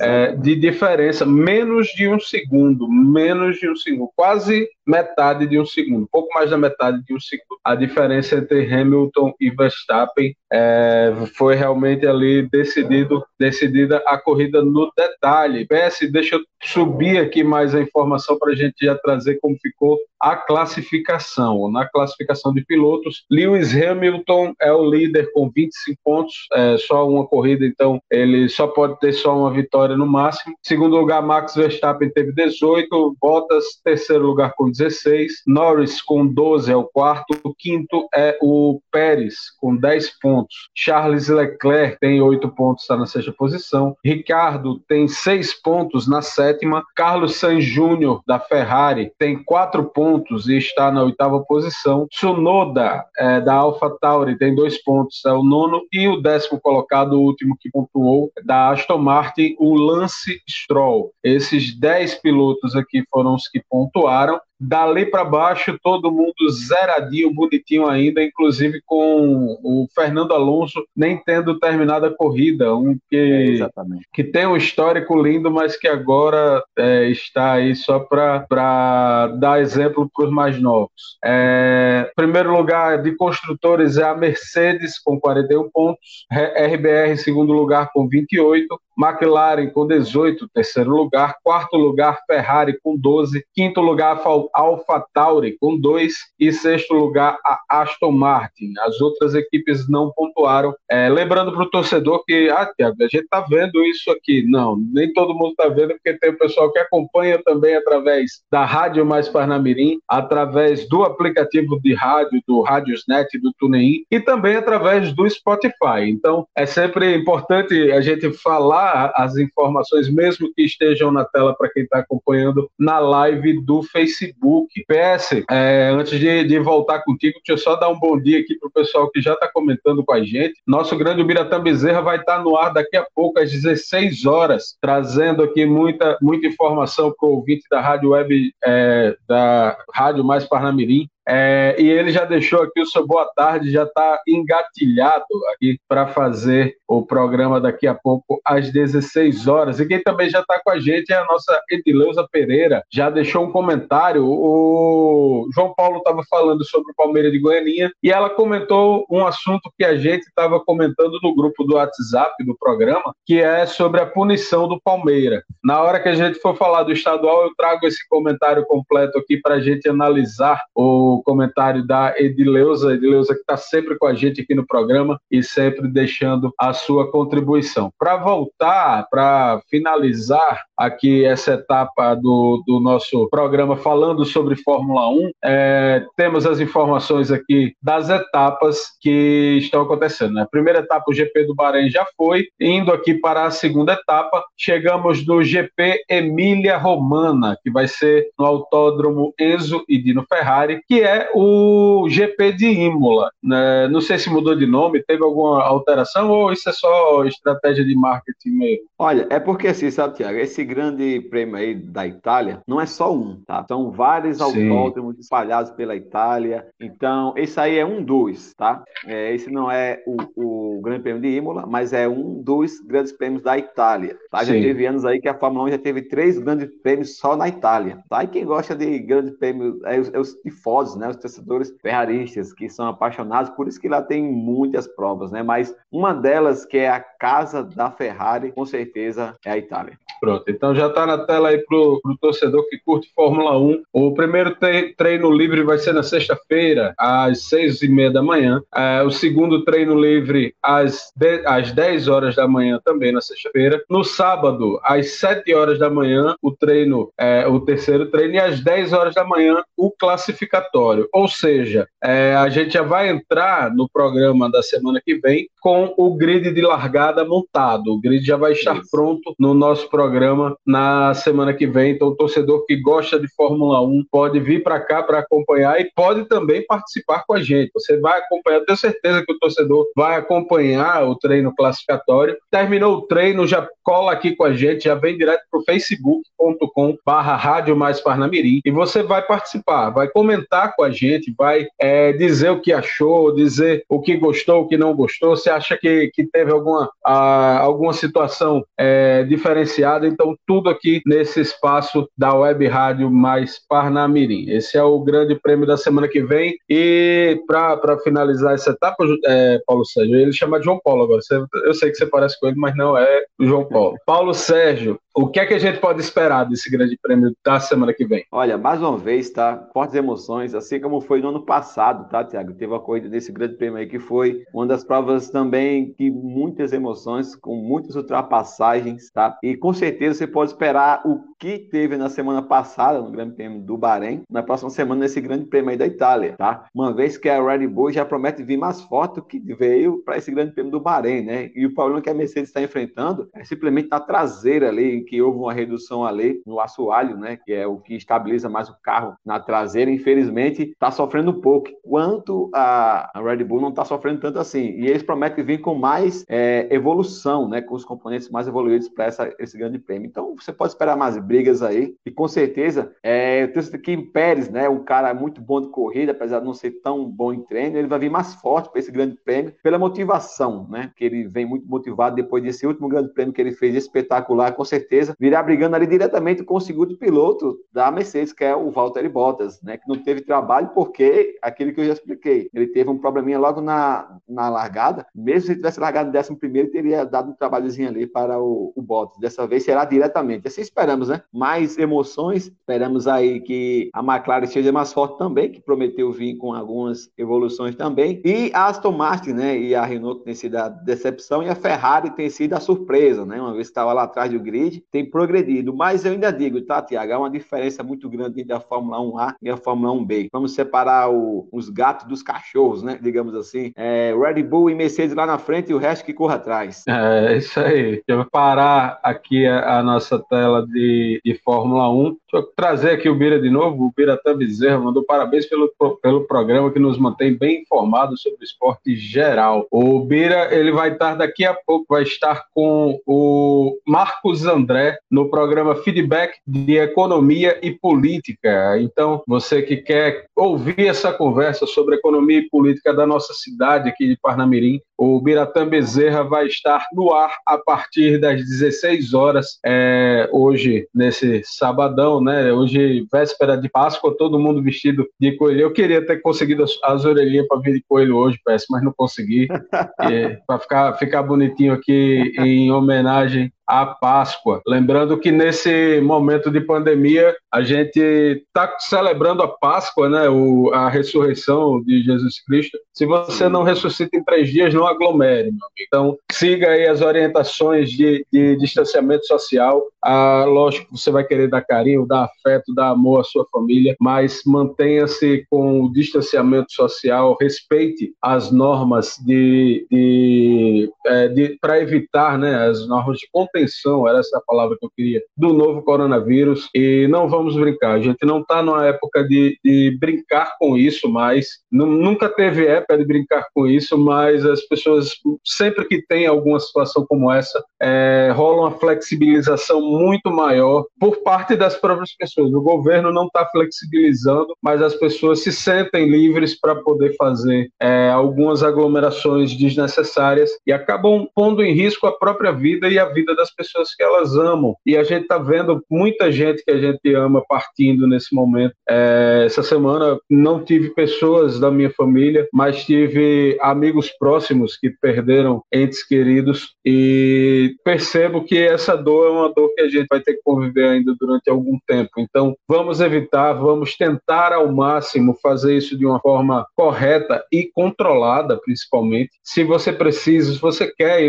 é, 0.00 0.34
de 0.34 0.56
diferença, 0.56 1.26
menos 1.26 1.88
de 1.88 2.08
um 2.08 2.18
segundo, 2.18 2.88
menos 2.88 3.58
de 3.58 3.68
um 3.68 3.76
segundo, 3.76 4.10
quase 4.14 4.68
metade 4.86 5.46
de 5.46 5.58
um 5.58 5.66
segundo, 5.66 6.08
pouco 6.16 6.32
mais 6.34 6.48
da 6.48 6.56
metade 6.56 7.02
de 7.04 7.14
um 7.14 7.20
segundo. 7.20 7.58
A 7.62 7.74
diferença 7.74 8.36
entre 8.36 8.72
Hamilton 8.72 9.34
e 9.38 9.50
Verstappen 9.50 10.34
é, 10.50 11.12
foi 11.36 11.54
realmente 11.54 12.06
ali 12.06 12.48
decidido, 12.48 13.22
decidida 13.38 14.02
a 14.06 14.16
corrida 14.16 14.62
no 14.62 14.90
detalhe. 14.96 15.66
PS, 15.66 16.10
deixa 16.10 16.36
eu 16.36 16.40
subir 16.62 17.18
aqui 17.18 17.44
mais 17.44 17.74
a 17.74 17.82
informação 17.82 18.38
para 18.38 18.52
a 18.52 18.54
gente 18.54 18.76
já 18.80 18.94
trazer 18.96 19.38
como 19.40 19.58
ficou 19.60 19.98
a 20.20 20.36
classificação. 20.36 21.70
Na 21.70 21.86
classificação 21.88 22.52
de 22.52 22.64
pilotos, 22.64 23.24
Lewis 23.30 23.74
Hamilton 23.74 24.54
é 24.60 24.72
o 24.72 24.88
líder 24.88 25.30
com 25.32 25.50
25 25.54 26.00
pontos, 26.04 26.34
é, 26.52 26.76
só 26.78 27.08
uma 27.08 27.26
corrida, 27.26 27.66
então 27.66 28.00
ele 28.10 28.48
só 28.48 28.66
pode 28.66 28.98
ter 28.98 29.12
só 29.12 29.36
uma 29.36 29.50
vitória 29.50 29.96
no 29.96 30.06
máximo. 30.06 30.54
Segundo 30.62 30.96
lugar, 30.96 31.22
Max 31.22 31.54
Verstappen 31.54 32.10
teve 32.10 32.32
18, 32.32 33.16
Bottas, 33.20 33.64
terceiro 33.84 34.24
lugar 34.24 34.52
com 34.56 34.70
16, 34.70 35.42
Norris 35.46 36.00
com 36.02 36.26
12 36.26 36.72
é 36.72 36.76
o 36.76 36.84
quarto, 36.84 37.38
o 37.44 37.54
quinto 37.54 38.06
é 38.14 38.36
o 38.40 38.80
Pérez 38.90 39.34
com 39.58 39.76
10 39.76 40.18
pontos, 40.20 40.68
Charles 40.74 41.28
Leclerc 41.28 41.98
tem 42.00 42.20
8 42.20 42.48
pontos, 42.50 42.84
está 42.84 42.96
na 42.96 43.06
sexta 43.06 43.32
posição, 43.32 43.96
Ricardo 44.04 44.80
tem 44.88 45.08
6 45.08 45.60
pontos 45.62 46.08
na 46.08 46.22
sétima, 46.22 46.84
Carlos 46.94 47.36
Sainz 47.36 47.64
Júnior 47.64 48.22
da 48.26 48.38
Ferrari 48.38 49.12
tem 49.18 49.42
4 49.42 49.84
pontos 49.84 50.05
e 50.48 50.56
está 50.56 50.90
na 50.90 51.02
oitava 51.02 51.40
posição, 51.40 52.06
Tsunoda 52.08 53.04
é, 53.16 53.40
da 53.40 53.54
AlphaTauri 53.54 54.38
tem 54.38 54.54
2 54.54 54.82
pontos, 54.82 55.24
é 55.24 55.32
o 55.32 55.42
nono, 55.42 55.82
e 55.92 56.06
o 56.08 56.20
décimo 56.20 56.60
colocado, 56.60 57.14
o 57.14 57.22
último 57.22 57.56
que 57.58 57.70
pontuou, 57.70 58.30
da 58.44 58.70
Aston 58.70 58.98
Martin, 58.98 59.56
o 59.58 59.74
Lance 59.74 60.40
Stroll. 60.48 61.12
Esses 61.22 61.78
10 61.78 62.16
pilotos 62.16 62.76
aqui 62.76 63.04
foram 63.10 63.34
os 63.34 63.48
que 63.48 63.62
pontuaram. 63.68 64.40
Dali 64.58 65.04
para 65.04 65.24
baixo, 65.24 65.78
todo 65.82 66.10
mundo 66.10 66.50
zeradinho, 66.50 67.32
bonitinho 67.32 67.86
ainda, 67.86 68.22
inclusive 68.22 68.80
com 68.86 69.58
o 69.62 69.86
Fernando 69.94 70.32
Alonso 70.32 70.82
nem 70.96 71.22
tendo 71.22 71.58
terminado 71.58 72.06
a 72.06 72.14
corrida, 72.14 72.74
um 72.74 72.96
que, 73.10 73.60
é, 73.60 73.68
que 74.14 74.24
tem 74.24 74.46
um 74.46 74.56
histórico 74.56 75.20
lindo, 75.20 75.50
mas 75.50 75.76
que 75.76 75.86
agora 75.86 76.62
é, 76.78 77.10
está 77.10 77.52
aí 77.52 77.76
só 77.76 77.98
para 77.98 79.26
dar 79.38 79.60
exemplo 79.60 80.10
para 80.14 80.24
os 80.24 80.32
mais 80.32 80.60
novos. 80.60 81.18
É, 81.22 82.10
primeiro 82.16 82.56
lugar 82.56 83.02
de 83.02 83.14
construtores 83.14 83.98
é 83.98 84.04
a 84.04 84.14
Mercedes, 84.14 84.98
com 84.98 85.20
41 85.20 85.70
pontos, 85.70 86.26
RBR 86.32 87.12
em 87.12 87.16
segundo 87.16 87.52
lugar 87.52 87.90
com 87.92 88.08
28, 88.08 88.80
McLaren 88.96 89.70
com 89.70 89.86
18, 89.86 90.48
terceiro 90.48 90.90
lugar, 90.90 91.36
quarto 91.42 91.76
lugar 91.76 92.20
Ferrari 92.26 92.78
com 92.82 92.96
12, 92.96 93.44
quinto 93.54 93.80
lugar 93.80 94.22
Alfa 94.54 95.04
Tauri 95.12 95.56
com 95.60 95.78
2 95.78 96.14
e 96.40 96.52
sexto 96.52 96.94
lugar 96.94 97.38
a 97.44 97.82
Aston 97.82 98.12
Martin. 98.12 98.72
As 98.80 99.00
outras 99.00 99.34
equipes 99.34 99.88
não 99.88 100.10
pontuaram. 100.12 100.74
É, 100.90 101.08
lembrando 101.08 101.52
para 101.52 101.62
o 101.62 101.70
torcedor 101.70 102.24
que, 102.24 102.48
ah, 102.48 102.70
a 102.80 103.08
gente 103.08 103.24
está 103.24 103.40
vendo 103.40 103.84
isso 103.84 104.10
aqui. 104.10 104.44
Não, 104.48 104.76
nem 104.92 105.12
todo 105.12 105.34
mundo 105.34 105.50
está 105.50 105.68
vendo, 105.68 105.94
porque 105.94 106.18
tem 106.18 106.30
o 106.30 106.38
pessoal 106.38 106.72
que 106.72 106.78
acompanha 106.78 107.40
também 107.44 107.76
através 107.76 108.42
da 108.50 108.64
Rádio 108.64 109.04
Mais 109.04 109.28
Parnamirim, 109.28 109.98
através 110.08 110.88
do 110.88 111.02
aplicativo 111.04 111.80
de 111.80 111.94
rádio, 111.94 112.40
do 112.46 112.62
Rádiosnet, 112.62 113.38
do 113.38 113.52
TuneIn 113.58 114.04
e 114.10 114.20
também 114.20 114.56
através 114.56 115.12
do 115.12 115.28
Spotify. 115.28 116.08
Então, 116.08 116.46
é 116.56 116.64
sempre 116.64 117.14
importante 117.14 117.92
a 117.92 118.00
gente 118.00 118.32
falar 118.32 118.85
as 119.14 119.36
informações, 119.36 120.08
mesmo 120.08 120.52
que 120.54 120.62
estejam 120.62 121.10
na 121.10 121.24
tela 121.24 121.54
para 121.54 121.70
quem 121.70 121.82
está 121.82 121.98
acompanhando 121.98 122.70
na 122.78 122.98
live 122.98 123.60
do 123.64 123.82
Facebook. 123.82 124.36
Facebook. 124.46 124.84
PS, 124.88 125.44
é, 125.50 125.90
antes 125.92 126.18
de, 126.18 126.44
de, 126.44 126.58
voltar 126.58 127.02
contigo, 127.02 127.38
deixa 127.44 127.52
eu 127.52 127.58
só 127.58 127.76
dar 127.76 127.88
um 127.88 127.98
bom 127.98 128.20
dia 128.20 128.40
aqui 128.40 128.58
para 128.58 128.68
o 128.68 128.72
pessoal 128.72 129.10
que 129.10 129.20
já 129.20 129.34
está 129.34 129.48
comentando 129.48 130.04
com 130.04 130.12
a 130.12 130.22
gente. 130.22 130.54
Nosso 130.66 130.96
grande 130.96 131.24
Biratã 131.24 131.60
Bezerra 131.60 132.00
vai 132.00 132.18
estar 132.18 132.38
tá 132.38 132.42
no 132.42 132.56
ar 132.56 132.72
daqui 132.72 132.96
a 132.96 133.06
pouco, 133.14 133.40
às 133.40 133.50
16 133.50 134.24
horas, 134.26 134.76
trazendo 134.80 135.42
aqui 135.42 135.66
muita, 135.66 136.16
muita 136.20 136.46
informação 136.46 137.12
para 137.18 137.28
o 137.28 137.32
ouvinte 137.32 137.64
da 137.70 137.80
Rádio 137.80 138.10
Web, 138.10 138.52
é, 138.64 139.16
da 139.28 139.76
Rádio 139.92 140.24
Mais 140.24 140.44
Parnamirim. 140.44 141.08
É, 141.28 141.74
e 141.78 141.88
ele 141.88 142.12
já 142.12 142.24
deixou 142.24 142.62
aqui 142.62 142.80
o 142.80 142.86
seu 142.86 143.06
boa 143.06 143.28
tarde, 143.34 143.70
já 143.70 143.82
está 143.82 144.20
engatilhado 144.28 145.24
aqui 145.52 145.78
para 145.88 146.06
fazer 146.06 146.76
o 146.86 147.04
programa 147.04 147.60
daqui 147.60 147.86
a 147.86 147.94
pouco 147.94 148.40
às 148.44 148.70
16 148.70 149.48
horas. 149.48 149.80
E 149.80 149.86
quem 149.86 150.00
também 150.02 150.30
já 150.30 150.40
está 150.40 150.60
com 150.62 150.70
a 150.70 150.78
gente 150.78 151.12
é 151.12 151.16
a 151.16 151.24
nossa 151.24 151.60
Edileuza 151.70 152.26
Pereira, 152.30 152.82
já 152.92 153.10
deixou 153.10 153.44
um 153.44 153.50
comentário. 153.50 154.24
O 154.24 155.48
João 155.54 155.74
Paulo 155.74 155.98
estava 155.98 156.22
falando 156.30 156.64
sobre 156.64 156.92
o 156.92 156.94
Palmeiras 156.94 157.32
de 157.32 157.40
Goianinha 157.40 157.90
e 158.02 158.10
ela 158.10 158.30
comentou 158.30 159.04
um 159.10 159.26
assunto 159.26 159.70
que 159.76 159.84
a 159.84 159.96
gente 159.96 160.22
estava 160.26 160.60
comentando 160.60 161.18
no 161.22 161.34
grupo 161.34 161.64
do 161.64 161.74
WhatsApp 161.74 162.32
do 162.44 162.56
programa, 162.56 163.12
que 163.24 163.40
é 163.40 163.66
sobre 163.66 164.00
a 164.00 164.06
punição 164.06 164.68
do 164.68 164.80
Palmeiras. 164.80 165.42
Na 165.64 165.82
hora 165.82 166.00
que 166.00 166.08
a 166.08 166.14
gente 166.14 166.38
for 166.38 166.56
falar 166.56 166.84
do 166.84 166.92
estadual, 166.92 167.42
eu 167.42 167.50
trago 167.56 167.86
esse 167.86 168.06
comentário 168.08 168.64
completo 168.66 169.18
aqui 169.18 169.40
para 169.40 169.56
a 169.56 169.60
gente 169.60 169.88
analisar 169.88 170.62
o 170.74 171.15
o 171.16 171.22
comentário 171.22 171.86
da 171.86 172.14
Edileuza, 172.18 172.94
Edileuza 172.94 173.34
que 173.34 173.40
está 173.40 173.56
sempre 173.56 173.96
com 173.96 174.06
a 174.06 174.14
gente 174.14 174.42
aqui 174.42 174.54
no 174.54 174.66
programa 174.66 175.18
e 175.30 175.42
sempre 175.42 175.88
deixando 175.88 176.52
a 176.58 176.72
sua 176.72 177.10
contribuição. 177.10 177.90
Para 177.98 178.16
voltar, 178.16 179.06
para 179.10 179.60
finalizar 179.68 180.65
aqui 180.76 181.24
essa 181.24 181.54
etapa 181.54 182.14
do, 182.14 182.62
do 182.66 182.80
nosso 182.80 183.28
programa 183.28 183.76
falando 183.76 184.24
sobre 184.24 184.56
Fórmula 184.56 185.08
1, 185.08 185.30
é, 185.44 186.04
temos 186.16 186.46
as 186.46 186.60
informações 186.60 187.30
aqui 187.30 187.74
das 187.82 188.10
etapas 188.10 188.82
que 189.00 189.58
estão 189.58 189.82
acontecendo. 189.82 190.34
Né? 190.34 190.42
A 190.42 190.46
primeira 190.46 190.80
etapa, 190.80 191.04
o 191.08 191.14
GP 191.14 191.44
do 191.44 191.54
Bahrein 191.54 191.88
já 191.88 192.04
foi, 192.16 192.46
indo 192.60 192.92
aqui 192.92 193.14
para 193.14 193.44
a 193.44 193.50
segunda 193.50 193.94
etapa, 193.94 194.44
chegamos 194.56 195.26
no 195.26 195.42
GP 195.42 196.04
Emília 196.08 196.76
Romana, 196.76 197.56
que 197.62 197.70
vai 197.70 197.88
ser 197.88 198.28
no 198.38 198.44
Autódromo 198.44 199.32
Enzo 199.38 199.84
e 199.88 199.98
Dino 199.98 200.24
Ferrari, 200.28 200.80
que 200.86 201.00
é 201.00 201.30
o 201.34 202.06
GP 202.08 202.52
de 202.52 202.66
Imola. 202.66 203.30
Né? 203.42 203.88
Não 203.88 204.00
sei 204.00 204.18
se 204.18 204.28
mudou 204.28 204.54
de 204.54 204.66
nome, 204.66 205.02
teve 205.02 205.24
alguma 205.24 205.62
alteração 205.62 206.30
ou 206.30 206.52
isso 206.52 206.68
é 206.68 206.72
só 206.72 207.24
estratégia 207.24 207.84
de 207.84 207.94
marketing 207.94 208.50
mesmo? 208.50 208.84
Olha, 208.98 209.26
é 209.30 209.38
porque 209.38 209.68
assim, 209.68 209.90
sabe, 209.90 210.16
Tiago, 210.16 210.38
esse 210.38 210.65
grande 210.66 211.20
prêmio 211.30 211.56
aí 211.56 211.74
da 211.74 212.06
Itália 212.06 212.60
não 212.66 212.80
é 212.80 212.86
só 212.86 213.14
um, 213.14 213.40
tá? 213.46 213.64
São 213.68 213.90
vários 213.90 214.38
Sim. 214.38 214.70
autódromos 214.70 215.18
espalhados 215.18 215.70
pela 215.72 215.96
Itália. 215.96 216.66
Então, 216.80 217.32
esse 217.36 217.58
aí 217.58 217.78
é 217.78 217.86
um 217.86 218.02
dos, 218.02 218.52
tá? 218.54 218.84
É, 219.06 219.34
esse 219.34 219.50
não 219.50 219.70
é 219.70 220.02
o, 220.06 220.76
o 220.76 220.80
Grande 220.82 221.02
Prêmio 221.02 221.22
de 221.22 221.28
Imola, 221.28 221.66
mas 221.66 221.92
é 221.92 222.08
um 222.08 222.42
dos 222.42 222.80
grandes 222.80 223.12
prêmios 223.12 223.42
da 223.42 223.56
Itália. 223.56 224.16
Tá? 224.30 224.44
Já 224.44 224.52
teve 224.52 224.86
anos 224.86 225.04
aí 225.04 225.20
que 225.20 225.28
a 225.28 225.34
Fórmula 225.34 225.66
1 225.66 225.70
já 225.70 225.78
teve 225.78 226.02
três 226.02 226.38
grandes 226.38 226.68
prêmios 226.82 227.16
só 227.16 227.36
na 227.36 227.48
Itália. 227.48 228.02
Tá? 228.08 228.24
E 228.24 228.28
quem 228.28 228.44
gosta 228.44 228.74
de 228.74 228.98
grandes 228.98 229.36
prêmios 229.36 229.82
é 229.84 229.98
os, 229.98 230.12
é 230.12 230.18
os 230.18 230.34
tifosos, 230.34 230.96
né? 230.96 231.08
Os 231.08 231.16
torcedores 231.16 231.74
ferraristas, 231.80 232.52
que 232.52 232.68
são 232.68 232.88
apaixonados, 232.88 233.50
por 233.50 233.68
isso 233.68 233.80
que 233.80 233.88
lá 233.88 234.02
tem 234.02 234.22
muitas 234.22 234.86
provas, 234.86 235.30
né? 235.30 235.42
Mas 235.42 235.74
uma 235.90 236.12
delas, 236.12 236.64
que 236.64 236.78
é 236.78 236.88
a 236.88 237.00
casa 237.00 237.62
da 237.62 237.90
Ferrari, 237.90 238.52
com 238.52 238.64
certeza 238.64 239.34
é 239.44 239.50
a 239.50 239.58
Itália. 239.58 239.98
Pronto, 240.20 240.48
então 240.56 240.74
já 240.74 240.86
está 240.86 241.06
na 241.06 241.18
tela 241.18 241.50
aí 241.50 241.58
para 241.58 241.76
o 241.76 242.00
torcedor 242.20 242.66
que 242.68 242.78
curte 242.78 243.10
Fórmula 243.14 243.58
1. 243.58 243.82
O 243.92 244.14
primeiro 244.14 244.56
treino 244.96 245.30
livre 245.30 245.62
vai 245.62 245.78
ser 245.78 245.92
na 245.92 246.02
sexta-feira, 246.02 246.94
às 246.98 247.44
seis 247.44 247.82
e 247.82 247.88
meia 247.88 248.10
da 248.10 248.22
manhã. 248.22 248.62
É, 248.74 249.02
o 249.02 249.10
segundo 249.10 249.64
treino 249.64 249.98
livre 249.98 250.54
às, 250.62 251.12
de, 251.14 251.42
às 251.46 251.72
10 251.72 252.08
horas 252.08 252.34
da 252.34 252.48
manhã, 252.48 252.80
também 252.84 253.12
na 253.12 253.20
sexta-feira. 253.20 253.82
No 253.88 254.02
sábado, 254.02 254.80
às 254.82 255.18
7 255.18 255.54
horas 255.54 255.78
da 255.78 255.90
manhã, 255.90 256.34
o 256.42 256.50
treino, 256.50 257.10
é, 257.18 257.46
o 257.46 257.60
terceiro 257.60 258.06
treino, 258.06 258.34
e 258.34 258.38
às 258.38 258.60
10 258.60 258.92
horas 258.92 259.14
da 259.14 259.24
manhã, 259.24 259.62
o 259.76 259.90
classificatório. 259.90 261.08
Ou 261.12 261.28
seja, 261.28 261.86
é, 262.02 262.34
a 262.34 262.48
gente 262.48 262.72
já 262.72 262.82
vai 262.82 263.10
entrar 263.10 263.74
no 263.74 263.88
programa 263.88 264.50
da 264.50 264.62
semana 264.62 265.00
que 265.04 265.16
vem 265.18 265.48
com 265.60 265.92
o 265.96 266.14
grid 266.14 266.52
de 266.52 266.60
largada 266.60 267.24
montado. 267.24 267.92
O 267.92 268.00
grid 268.00 268.24
já 268.24 268.36
vai 268.36 268.52
estar 268.52 268.76
Isso. 268.76 268.90
pronto 268.90 269.34
no 269.38 269.54
nosso 269.54 269.88
programa 269.90 270.45
na 270.66 271.14
semana 271.14 271.54
que 271.54 271.66
vem. 271.66 271.92
Então, 271.92 272.08
o 272.08 272.16
torcedor 272.16 272.64
que 272.66 272.76
gosta 272.76 273.18
de 273.18 273.28
Fórmula 273.34 273.80
1 273.80 274.04
pode 274.10 274.38
vir 274.40 274.62
para 274.62 274.80
cá 274.80 275.02
para 275.02 275.20
acompanhar 275.20 275.80
e 275.80 275.90
pode 275.94 276.26
também 276.26 276.64
participar 276.66 277.24
com 277.26 277.34
a 277.34 277.42
gente. 277.42 277.70
Você 277.74 277.98
vai 277.98 278.18
acompanhar, 278.20 278.60
tenho 278.60 278.78
certeza 278.78 279.24
que 279.24 279.32
o 279.32 279.38
torcedor 279.38 279.86
vai 279.96 280.16
acompanhar 280.16 281.08
o 281.08 281.16
treino 281.16 281.54
classificatório. 281.54 282.36
Terminou 282.50 282.96
o 282.96 283.02
treino, 283.02 283.46
já 283.46 283.66
cola 283.82 284.12
aqui 284.12 284.34
com 284.34 284.44
a 284.44 284.52
gente, 284.52 284.84
já 284.84 284.94
vem 284.94 285.16
direto 285.16 285.42
para 285.50 285.60
o 285.60 285.64
facebook.com 285.64 286.96
barra 287.04 287.36
Rádio 287.36 287.76
Mais 287.76 288.00
Parnamirim 288.00 288.60
e 288.64 288.70
você 288.70 289.02
vai 289.02 289.22
participar, 289.22 289.90
vai 289.90 290.08
comentar 290.08 290.74
com 290.74 290.82
a 290.82 290.90
gente, 290.90 291.32
vai 291.36 291.66
é, 291.80 292.12
dizer 292.12 292.50
o 292.50 292.60
que 292.60 292.72
achou, 292.72 293.34
dizer 293.34 293.84
o 293.88 294.00
que 294.00 294.16
gostou, 294.16 294.62
o 294.62 294.68
que 294.68 294.76
não 294.76 294.94
gostou, 294.94 295.36
se 295.36 295.48
acha 295.48 295.76
que, 295.76 296.10
que 296.12 296.26
teve 296.26 296.50
alguma, 296.50 296.90
a, 297.04 297.58
alguma 297.58 297.92
situação 297.92 298.64
é, 298.76 299.22
diferenciada, 299.24 300.06
então 300.06 300.35
tudo 300.46 300.68
aqui 300.68 301.00
nesse 301.06 301.40
espaço 301.40 302.08
da 302.16 302.34
Web 302.34 302.66
Rádio 302.66 303.10
Mais 303.10 303.60
Parnamirim. 303.68 304.50
Esse 304.50 304.76
é 304.76 304.82
o 304.82 305.00
grande 305.00 305.34
prêmio 305.34 305.66
da 305.66 305.76
semana 305.76 306.08
que 306.08 306.22
vem 306.22 306.56
e 306.68 307.40
para 307.46 307.98
finalizar 308.00 308.54
essa 308.54 308.70
etapa, 308.70 309.04
é, 309.26 309.60
Paulo 309.66 309.84
Sérgio, 309.84 310.18
ele 310.18 310.32
chama 310.32 310.58
de 310.58 310.64
João 310.64 310.80
Paulo 310.82 311.04
agora, 311.04 311.20
eu 311.64 311.74
sei 311.74 311.90
que 311.90 311.96
você 311.96 312.06
parece 312.06 312.38
com 312.40 312.48
ele, 312.48 312.56
mas 312.56 312.76
não 312.76 312.96
é 312.96 313.24
o 313.38 313.46
João 313.46 313.64
Paulo. 313.64 313.96
Paulo 314.06 314.34
Sérgio, 314.34 314.98
o 315.18 315.28
que 315.28 315.40
é 315.40 315.46
que 315.46 315.54
a 315.54 315.58
gente 315.58 315.78
pode 315.78 315.98
esperar 315.98 316.44
desse 316.44 316.70
grande 316.70 316.98
prêmio 317.00 317.34
da 317.42 317.58
semana 317.58 317.94
que 317.94 318.04
vem? 318.04 318.26
Olha, 318.30 318.58
mais 318.58 318.82
uma 318.82 318.98
vez, 318.98 319.30
tá? 319.30 319.66
Fortes 319.72 319.94
emoções, 319.94 320.54
assim 320.54 320.78
como 320.78 321.00
foi 321.00 321.22
no 321.22 321.30
ano 321.30 321.42
passado, 321.42 322.06
tá, 322.10 322.22
Tiago? 322.22 322.52
Teve 322.52 322.74
a 322.74 322.78
corrida 322.78 323.08
desse 323.08 323.32
grande 323.32 323.54
prêmio 323.54 323.78
aí 323.78 323.86
que 323.86 323.98
foi 323.98 324.44
uma 324.52 324.66
das 324.66 324.84
provas 324.84 325.30
também 325.30 325.94
que 325.94 326.10
muitas 326.10 326.74
emoções, 326.74 327.34
com 327.34 327.56
muitas 327.56 327.96
ultrapassagens, 327.96 329.10
tá? 329.10 329.38
E 329.42 329.56
com 329.56 329.72
certeza 329.72 330.18
você 330.18 330.26
pode 330.26 330.50
esperar 330.50 331.00
o 331.06 331.22
que 331.38 331.58
teve 331.58 331.96
na 331.96 332.08
semana 332.08 332.42
passada 332.42 333.00
no 333.00 333.10
Grande 333.10 333.34
Prêmio 333.34 333.60
do 333.60 333.76
Bahrein, 333.76 334.22
na 334.30 334.42
próxima 334.42 334.70
semana 334.70 335.02
nesse 335.02 335.20
Grande 335.20 335.44
Prêmio 335.46 335.70
aí 335.70 335.76
da 335.76 335.86
Itália, 335.86 336.34
tá? 336.36 336.66
Uma 336.74 336.94
vez 336.94 337.18
que 337.18 337.28
a 337.28 337.42
Red 337.42 337.66
Bull 337.66 337.92
já 337.92 338.04
promete 338.04 338.42
vir 338.42 338.56
mais 338.56 338.80
forte 338.82 339.20
que 339.22 339.38
veio 339.54 340.02
para 340.04 340.16
esse 340.16 340.30
Grande 340.30 340.52
Prêmio 340.52 340.72
do 340.72 340.80
Bahrein, 340.80 341.22
né? 341.22 341.50
E 341.54 341.66
o 341.66 341.74
problema 341.74 342.00
que 342.00 342.10
a 342.10 342.14
Mercedes 342.14 342.50
está 342.50 342.62
enfrentando 342.62 343.28
é 343.34 343.44
simplesmente 343.44 343.88
na 343.90 344.00
traseira 344.00 344.68
ali, 344.68 345.04
que 345.04 345.20
houve 345.20 345.38
uma 345.38 345.52
redução 345.52 346.04
ali 346.04 346.40
no 346.46 346.60
assoalho, 346.60 347.16
né, 347.16 347.36
que 347.44 347.52
é 347.52 347.66
o 347.66 347.78
que 347.78 347.94
estabiliza 347.94 348.48
mais 348.48 348.68
o 348.68 348.76
carro 348.82 349.16
na 349.24 349.38
traseira, 349.38 349.90
infelizmente 349.90 350.62
está 350.62 350.90
sofrendo 350.90 351.30
um 351.30 351.40
pouco, 351.40 351.70
quanto 351.82 352.50
a 352.54 353.10
Red 353.22 353.44
Bull 353.44 353.60
não 353.60 353.70
está 353.70 353.84
sofrendo 353.84 354.20
tanto 354.20 354.38
assim. 354.38 354.70
E 354.70 354.86
eles 354.86 355.02
prometem 355.02 355.44
vir 355.44 355.58
com 355.58 355.74
mais 355.74 356.24
é, 356.28 356.66
evolução, 356.70 357.48
né, 357.48 357.60
com 357.60 357.74
os 357.74 357.84
componentes 357.84 358.30
mais 358.30 358.48
evoluídos 358.48 358.88
para 358.88 359.08
esse 359.38 359.58
grande 359.58 359.78
prêmio. 359.78 360.06
Então 360.06 360.34
você 360.36 360.52
pode 360.52 360.72
esperar 360.72 360.96
mais 360.96 361.16
brigas 361.26 361.62
aí, 361.62 361.94
e 362.04 362.10
com 362.10 362.28
certeza, 362.28 362.92
é, 363.02 363.42
eu 363.42 363.52
tenho 363.52 363.70
que 363.70 363.78
Kim 363.78 364.02
Pérez, 364.02 364.48
né, 364.48 364.68
um 364.68 364.84
cara 364.84 365.12
muito 365.12 365.40
bom 365.40 365.60
de 365.60 365.68
corrida, 365.68 366.12
apesar 366.12 366.40
de 366.40 366.46
não 366.46 366.54
ser 366.54 366.70
tão 366.82 367.04
bom 367.04 367.32
em 367.32 367.42
treino, 367.42 367.76
ele 367.76 367.88
vai 367.88 367.98
vir 367.98 368.10
mais 368.10 368.34
forte 368.34 368.70
para 368.70 368.78
esse 368.78 368.90
grande 368.90 369.16
prêmio 369.24 369.52
pela 369.62 369.78
motivação, 369.78 370.66
né, 370.70 370.92
que 370.96 371.04
ele 371.04 371.26
vem 371.26 371.46
muito 371.46 371.66
motivado 371.66 372.16
depois 372.16 372.42
desse 372.42 372.66
último 372.66 372.88
grande 372.88 373.12
prêmio 373.12 373.32
que 373.32 373.40
ele 373.40 373.52
fez 373.52 373.74
espetacular, 373.74 374.52
com 374.52 374.64
certeza 374.64 375.14
virá 375.18 375.42
brigando 375.42 375.76
ali 375.76 375.86
diretamente 375.86 376.44
com 376.44 376.54
o 376.54 376.60
segundo 376.60 376.96
piloto 376.96 377.58
da 377.72 377.90
Mercedes, 377.90 378.32
que 378.32 378.44
é 378.44 378.54
o 378.54 378.70
Valtteri 378.70 379.08
Bottas, 379.08 379.60
né, 379.62 379.76
que 379.76 379.88
não 379.88 379.96
teve 379.96 380.20
trabalho 380.20 380.68
porque 380.74 381.38
aquilo 381.42 381.72
que 381.72 381.80
eu 381.80 381.86
já 381.86 381.92
expliquei, 381.92 382.48
ele 382.54 382.68
teve 382.68 382.90
um 382.90 382.98
probleminha 382.98 383.38
logo 383.38 383.60
na, 383.60 384.18
na 384.28 384.48
largada, 384.48 385.06
mesmo 385.14 385.42
se 385.42 385.52
ele 385.52 385.56
tivesse 385.56 385.80
largado 385.80 386.06
no 386.06 386.12
décimo 386.12 386.38
primeiro, 386.38 386.70
teria 386.70 387.04
dado 387.04 387.30
um 387.30 387.34
trabalhozinho 387.34 387.88
ali 387.88 388.06
para 388.06 388.38
o, 388.40 388.72
o 388.74 388.82
Bottas. 388.82 389.18
Dessa 389.18 389.46
vez 389.46 389.64
será 389.64 389.84
diretamente. 389.84 390.46
Assim 390.46 390.60
esperamos, 390.60 391.08
né? 391.08 391.15
Mais 391.32 391.78
emoções, 391.78 392.46
esperamos 392.46 393.06
aí 393.06 393.40
que 393.40 393.90
a 393.92 394.00
McLaren 394.00 394.46
seja 394.46 394.72
mais 394.72 394.92
forte 394.92 395.18
também, 395.18 395.50
que 395.50 395.60
prometeu 395.60 396.10
vir 396.12 396.36
com 396.36 396.52
algumas 396.52 397.10
evoluções 397.16 397.74
também, 397.74 398.20
e 398.24 398.50
a 398.54 398.66
Aston 398.66 398.92
Martin, 398.92 399.32
né, 399.32 399.58
e 399.58 399.74
a 399.74 399.84
Renault 399.84 400.24
tem 400.24 400.34
sido 400.34 400.56
a 400.56 400.68
decepção, 400.68 401.42
e 401.42 401.48
a 401.48 401.54
Ferrari 401.54 402.10
tem 402.10 402.28
sido 402.30 402.54
a 402.54 402.60
surpresa, 402.60 403.24
né, 403.24 403.40
uma 403.40 403.52
vez 403.52 403.68
que 403.68 403.72
estava 403.72 403.92
lá 403.92 404.04
atrás 404.04 404.30
do 404.30 404.40
grid, 404.40 404.82
tem 404.90 405.08
progredido. 405.08 405.74
Mas 405.74 406.04
eu 406.04 406.12
ainda 406.12 406.30
digo, 406.32 406.60
tá, 406.62 406.82
Tiago? 406.82 407.12
Há 407.12 407.18
uma 407.18 407.30
diferença 407.30 407.82
muito 407.82 408.08
grande 408.08 408.40
entre 408.40 408.52
a 408.52 408.60
Fórmula 408.60 408.98
1A 408.98 409.34
e 409.42 409.50
a 409.50 409.56
Fórmula 409.56 409.92
1B. 409.94 410.28
Vamos 410.32 410.54
separar 410.54 411.10
o, 411.10 411.48
os 411.52 411.68
gatos 411.68 412.06
dos 412.06 412.22
cachorros, 412.22 412.82
né? 412.82 412.98
Digamos 413.00 413.34
assim. 413.34 413.72
É, 413.76 414.14
Red 414.16 414.42
Bull 414.42 414.70
e 414.70 414.74
Mercedes 414.74 415.14
lá 415.14 415.26
na 415.26 415.38
frente 415.38 415.70
e 415.70 415.74
o 415.74 415.78
resto 415.78 416.04
que 416.04 416.12
corra 416.12 416.36
atrás. 416.36 416.84
É, 416.88 417.36
isso 417.36 417.58
aí. 417.60 418.02
Eu 418.06 418.16
vou 418.16 418.26
parar 418.30 418.98
aqui 419.02 419.46
a, 419.46 419.78
a 419.78 419.82
nossa 419.82 420.18
tela 420.18 420.66
de, 420.66 421.05
de 421.24 421.40
Fórmula 421.44 421.88
1. 421.88 422.18
Trazer 422.54 422.90
aqui 422.90 423.08
o 423.08 423.14
Bira 423.14 423.40
de 423.40 423.50
novo. 423.50 423.86
O 423.86 423.92
Bira 423.96 424.20
Bezerra 424.36 424.78
mandou 424.78 425.04
parabéns 425.04 425.46
pelo, 425.46 425.72
pelo 426.02 426.26
programa 426.26 426.70
que 426.70 426.78
nos 426.78 426.98
mantém 426.98 427.36
bem 427.36 427.62
informados 427.62 428.22
sobre 428.22 428.38
o 428.40 428.44
esporte 428.44 428.96
geral. 428.96 429.66
O 429.70 430.00
Bira, 430.00 430.54
ele 430.54 430.72
vai 430.72 430.92
estar 430.92 431.14
daqui 431.14 431.44
a 431.44 431.54
pouco, 431.54 431.86
vai 431.88 432.02
estar 432.02 432.44
com 432.54 433.00
o 433.06 433.78
Marcos 433.86 434.46
André 434.46 434.98
no 435.10 435.30
programa 435.30 435.76
Feedback 435.76 436.38
de 436.46 436.76
Economia 436.76 437.58
e 437.62 437.70
Política. 437.70 438.78
Então, 438.80 439.22
você 439.26 439.62
que 439.62 439.76
quer 439.76 440.26
ouvir 440.34 440.86
essa 440.86 441.12
conversa 441.12 441.66
sobre 441.66 441.96
economia 441.96 442.38
e 442.38 442.48
política 442.48 442.92
da 442.92 443.06
nossa 443.06 443.32
cidade 443.34 443.88
aqui 443.88 444.08
de 444.08 444.16
Parnamirim, 444.16 444.80
o 444.98 445.20
Biratã 445.20 445.66
Bezerra 445.66 446.22
vai 446.22 446.46
estar 446.46 446.86
no 446.92 447.12
ar 447.12 447.30
a 447.46 447.58
partir 447.58 448.18
das 448.18 448.40
16 448.40 449.14
horas, 449.14 449.58
é, 449.64 450.28
hoje, 450.32 450.88
nesse 450.94 451.42
sabadão, 451.44 452.20
né? 452.26 452.52
Hoje, 452.52 453.06
véspera 453.10 453.56
de 453.56 453.68
Páscoa, 453.68 454.16
todo 454.16 454.38
mundo 454.38 454.62
vestido 454.62 455.06
de 455.18 455.32
coelho. 455.36 455.60
Eu 455.60 455.72
queria 455.72 456.04
ter 456.04 456.20
conseguido 456.20 456.64
as, 456.64 456.72
as 456.82 457.04
orelhinhas 457.04 457.46
para 457.46 457.60
vir 457.60 457.74
de 457.74 457.84
coelho 457.88 458.16
hoje, 458.16 458.38
peço, 458.44 458.66
mas 458.70 458.82
não 458.82 458.92
consegui. 458.94 459.46
para 460.46 460.58
ficar, 460.58 460.92
ficar 460.94 461.22
bonitinho 461.22 461.72
aqui 461.72 462.32
em 462.38 462.70
homenagem 462.70 463.50
a 463.66 463.86
Páscoa. 463.86 464.62
Lembrando 464.66 465.18
que 465.18 465.32
nesse 465.32 466.00
momento 466.00 466.50
de 466.50 466.60
pandemia, 466.60 467.34
a 467.52 467.62
gente 467.62 467.98
está 467.98 468.76
celebrando 468.78 469.42
a 469.42 469.48
Páscoa, 469.48 470.08
né? 470.08 470.28
O, 470.28 470.70
a 470.72 470.88
ressurreição 470.88 471.82
de 471.82 472.02
Jesus 472.02 472.42
Cristo. 472.44 472.78
Se 472.92 473.04
você 473.04 473.48
não 473.48 473.62
ressuscita 473.62 474.16
em 474.16 474.24
três 474.24 474.50
dias, 474.50 474.72
não 474.72 474.86
aglomere. 474.86 475.50
Então, 475.86 476.16
siga 476.30 476.68
aí 476.68 476.86
as 476.86 477.02
orientações 477.02 477.90
de, 477.90 478.24
de 478.32 478.56
distanciamento 478.56 479.26
social. 479.26 479.82
Ah, 480.02 480.44
lógico, 480.46 480.96
você 480.96 481.10
vai 481.10 481.24
querer 481.24 481.48
dar 481.48 481.62
carinho, 481.62 482.06
dar 482.06 482.24
afeto, 482.24 482.74
dar 482.74 482.90
amor 482.90 483.20
à 483.20 483.24
sua 483.24 483.46
família, 483.52 483.96
mas 484.00 484.42
mantenha-se 484.46 485.44
com 485.50 485.82
o 485.82 485.92
distanciamento 485.92 486.72
social, 486.72 487.36
respeite 487.40 488.12
as 488.22 488.50
normas 488.50 489.16
de, 489.26 489.86
de, 489.90 490.90
é, 491.06 491.28
de 491.28 491.58
para 491.60 491.80
evitar, 491.80 492.38
né? 492.38 492.66
As 492.66 492.86
normas 492.86 493.18
de 493.18 493.28
contenção, 493.56 494.06
era 494.06 494.18
essa 494.18 494.38
a 494.38 494.42
palavra 494.46 494.76
que 494.78 494.84
eu 494.84 494.90
queria, 494.94 495.22
do 495.36 495.52
novo 495.52 495.82
coronavírus. 495.82 496.68
E 496.74 497.06
não 497.08 497.28
vamos 497.28 497.56
brincar, 497.56 497.92
a 497.92 498.00
gente 498.00 498.24
não 498.24 498.40
está 498.40 498.62
numa 498.62 498.86
época 498.86 499.24
de, 499.24 499.58
de, 499.64 499.96
brincar 499.98 500.56
com 500.58 500.76
isso 500.76 501.08
mais. 501.08 501.58
Nunca 501.70 502.28
teve 502.28 502.66
época 502.66 502.98
de 502.98 503.04
brincar 503.04 503.46
com 503.54 503.66
isso, 503.66 503.96
mas 503.96 504.44
as 504.44 504.60
pessoas, 504.62 505.14
sempre 505.44 505.84
que 505.86 506.02
tem 506.06 506.26
alguma 506.26 506.60
situação 506.60 507.06
como 507.08 507.32
essa, 507.32 507.62
é, 507.80 508.30
rola 508.34 508.68
uma 508.68 508.78
flexibilização 508.78 509.80
muito 509.80 510.30
maior 510.30 510.84
por 510.98 511.22
parte 511.22 511.56
das 511.56 511.76
próprias 511.76 512.14
pessoas. 512.16 512.52
O 512.52 512.60
governo 512.60 513.12
não 513.12 513.26
está 513.26 513.46
flexibilizando, 513.46 514.54
mas 514.62 514.82
as 514.82 514.94
pessoas 514.94 515.40
se 515.42 515.52
sentem 515.52 516.08
livres 516.08 516.58
para 516.58 516.74
poder 516.76 517.14
fazer 517.16 517.68
é, 517.80 518.10
algumas 518.10 518.62
aglomerações 518.62 519.56
desnecessárias 519.56 520.50
e 520.66 520.72
acabam 520.72 521.26
pondo 521.34 521.62
em 521.62 521.72
risco 521.72 522.06
a 522.06 522.16
própria 522.16 522.52
vida 522.52 522.88
e 522.88 522.98
a 522.98 523.06
vida 523.06 523.34
das 523.34 523.45
das 523.46 523.54
pessoas 523.54 523.94
que 523.94 524.02
elas 524.02 524.36
amam. 524.36 524.74
E 524.84 524.96
a 524.96 525.04
gente 525.04 525.22
está 525.22 525.38
vendo 525.38 525.82
muita 525.90 526.30
gente 526.32 526.62
que 526.64 526.70
a 526.70 526.78
gente 526.78 527.14
ama 527.14 527.42
partindo 527.48 528.06
nesse 528.06 528.34
momento. 528.34 528.74
É, 528.88 529.44
essa 529.46 529.62
semana 529.62 530.18
não 530.28 530.64
tive 530.64 530.90
pessoas 530.90 531.60
da 531.60 531.70
minha 531.70 531.90
família, 531.90 532.48
mas 532.52 532.84
tive 532.84 533.56
amigos 533.60 534.10
próximos 534.18 534.76
que 534.76 534.90
perderam 534.90 535.62
entes 535.72 536.06
queridos 536.06 536.74
e 536.84 537.76
percebo 537.84 538.44
que 538.44 538.58
essa 538.58 538.96
dor 538.96 539.28
é 539.28 539.30
uma 539.30 539.52
dor 539.52 539.72
que 539.74 539.82
a 539.82 539.88
gente 539.88 540.06
vai 540.08 540.20
ter 540.20 540.34
que 540.34 540.42
conviver 540.44 540.88
ainda 540.88 541.14
durante 541.18 541.48
algum 541.48 541.78
tempo. 541.86 542.10
Então, 542.18 542.54
vamos 542.68 543.00
evitar, 543.00 543.52
vamos 543.52 543.96
tentar 543.96 544.52
ao 544.52 544.72
máximo 544.72 545.36
fazer 545.42 545.76
isso 545.76 545.96
de 545.96 546.06
uma 546.06 546.20
forma 546.20 546.66
correta 546.74 547.44
e 547.52 547.70
controlada, 547.72 548.58
principalmente. 548.64 549.30
Se 549.42 549.62
você 549.62 549.92
precisa, 549.92 550.52
se 550.52 550.60
você 550.60 550.92
quer 550.96 551.20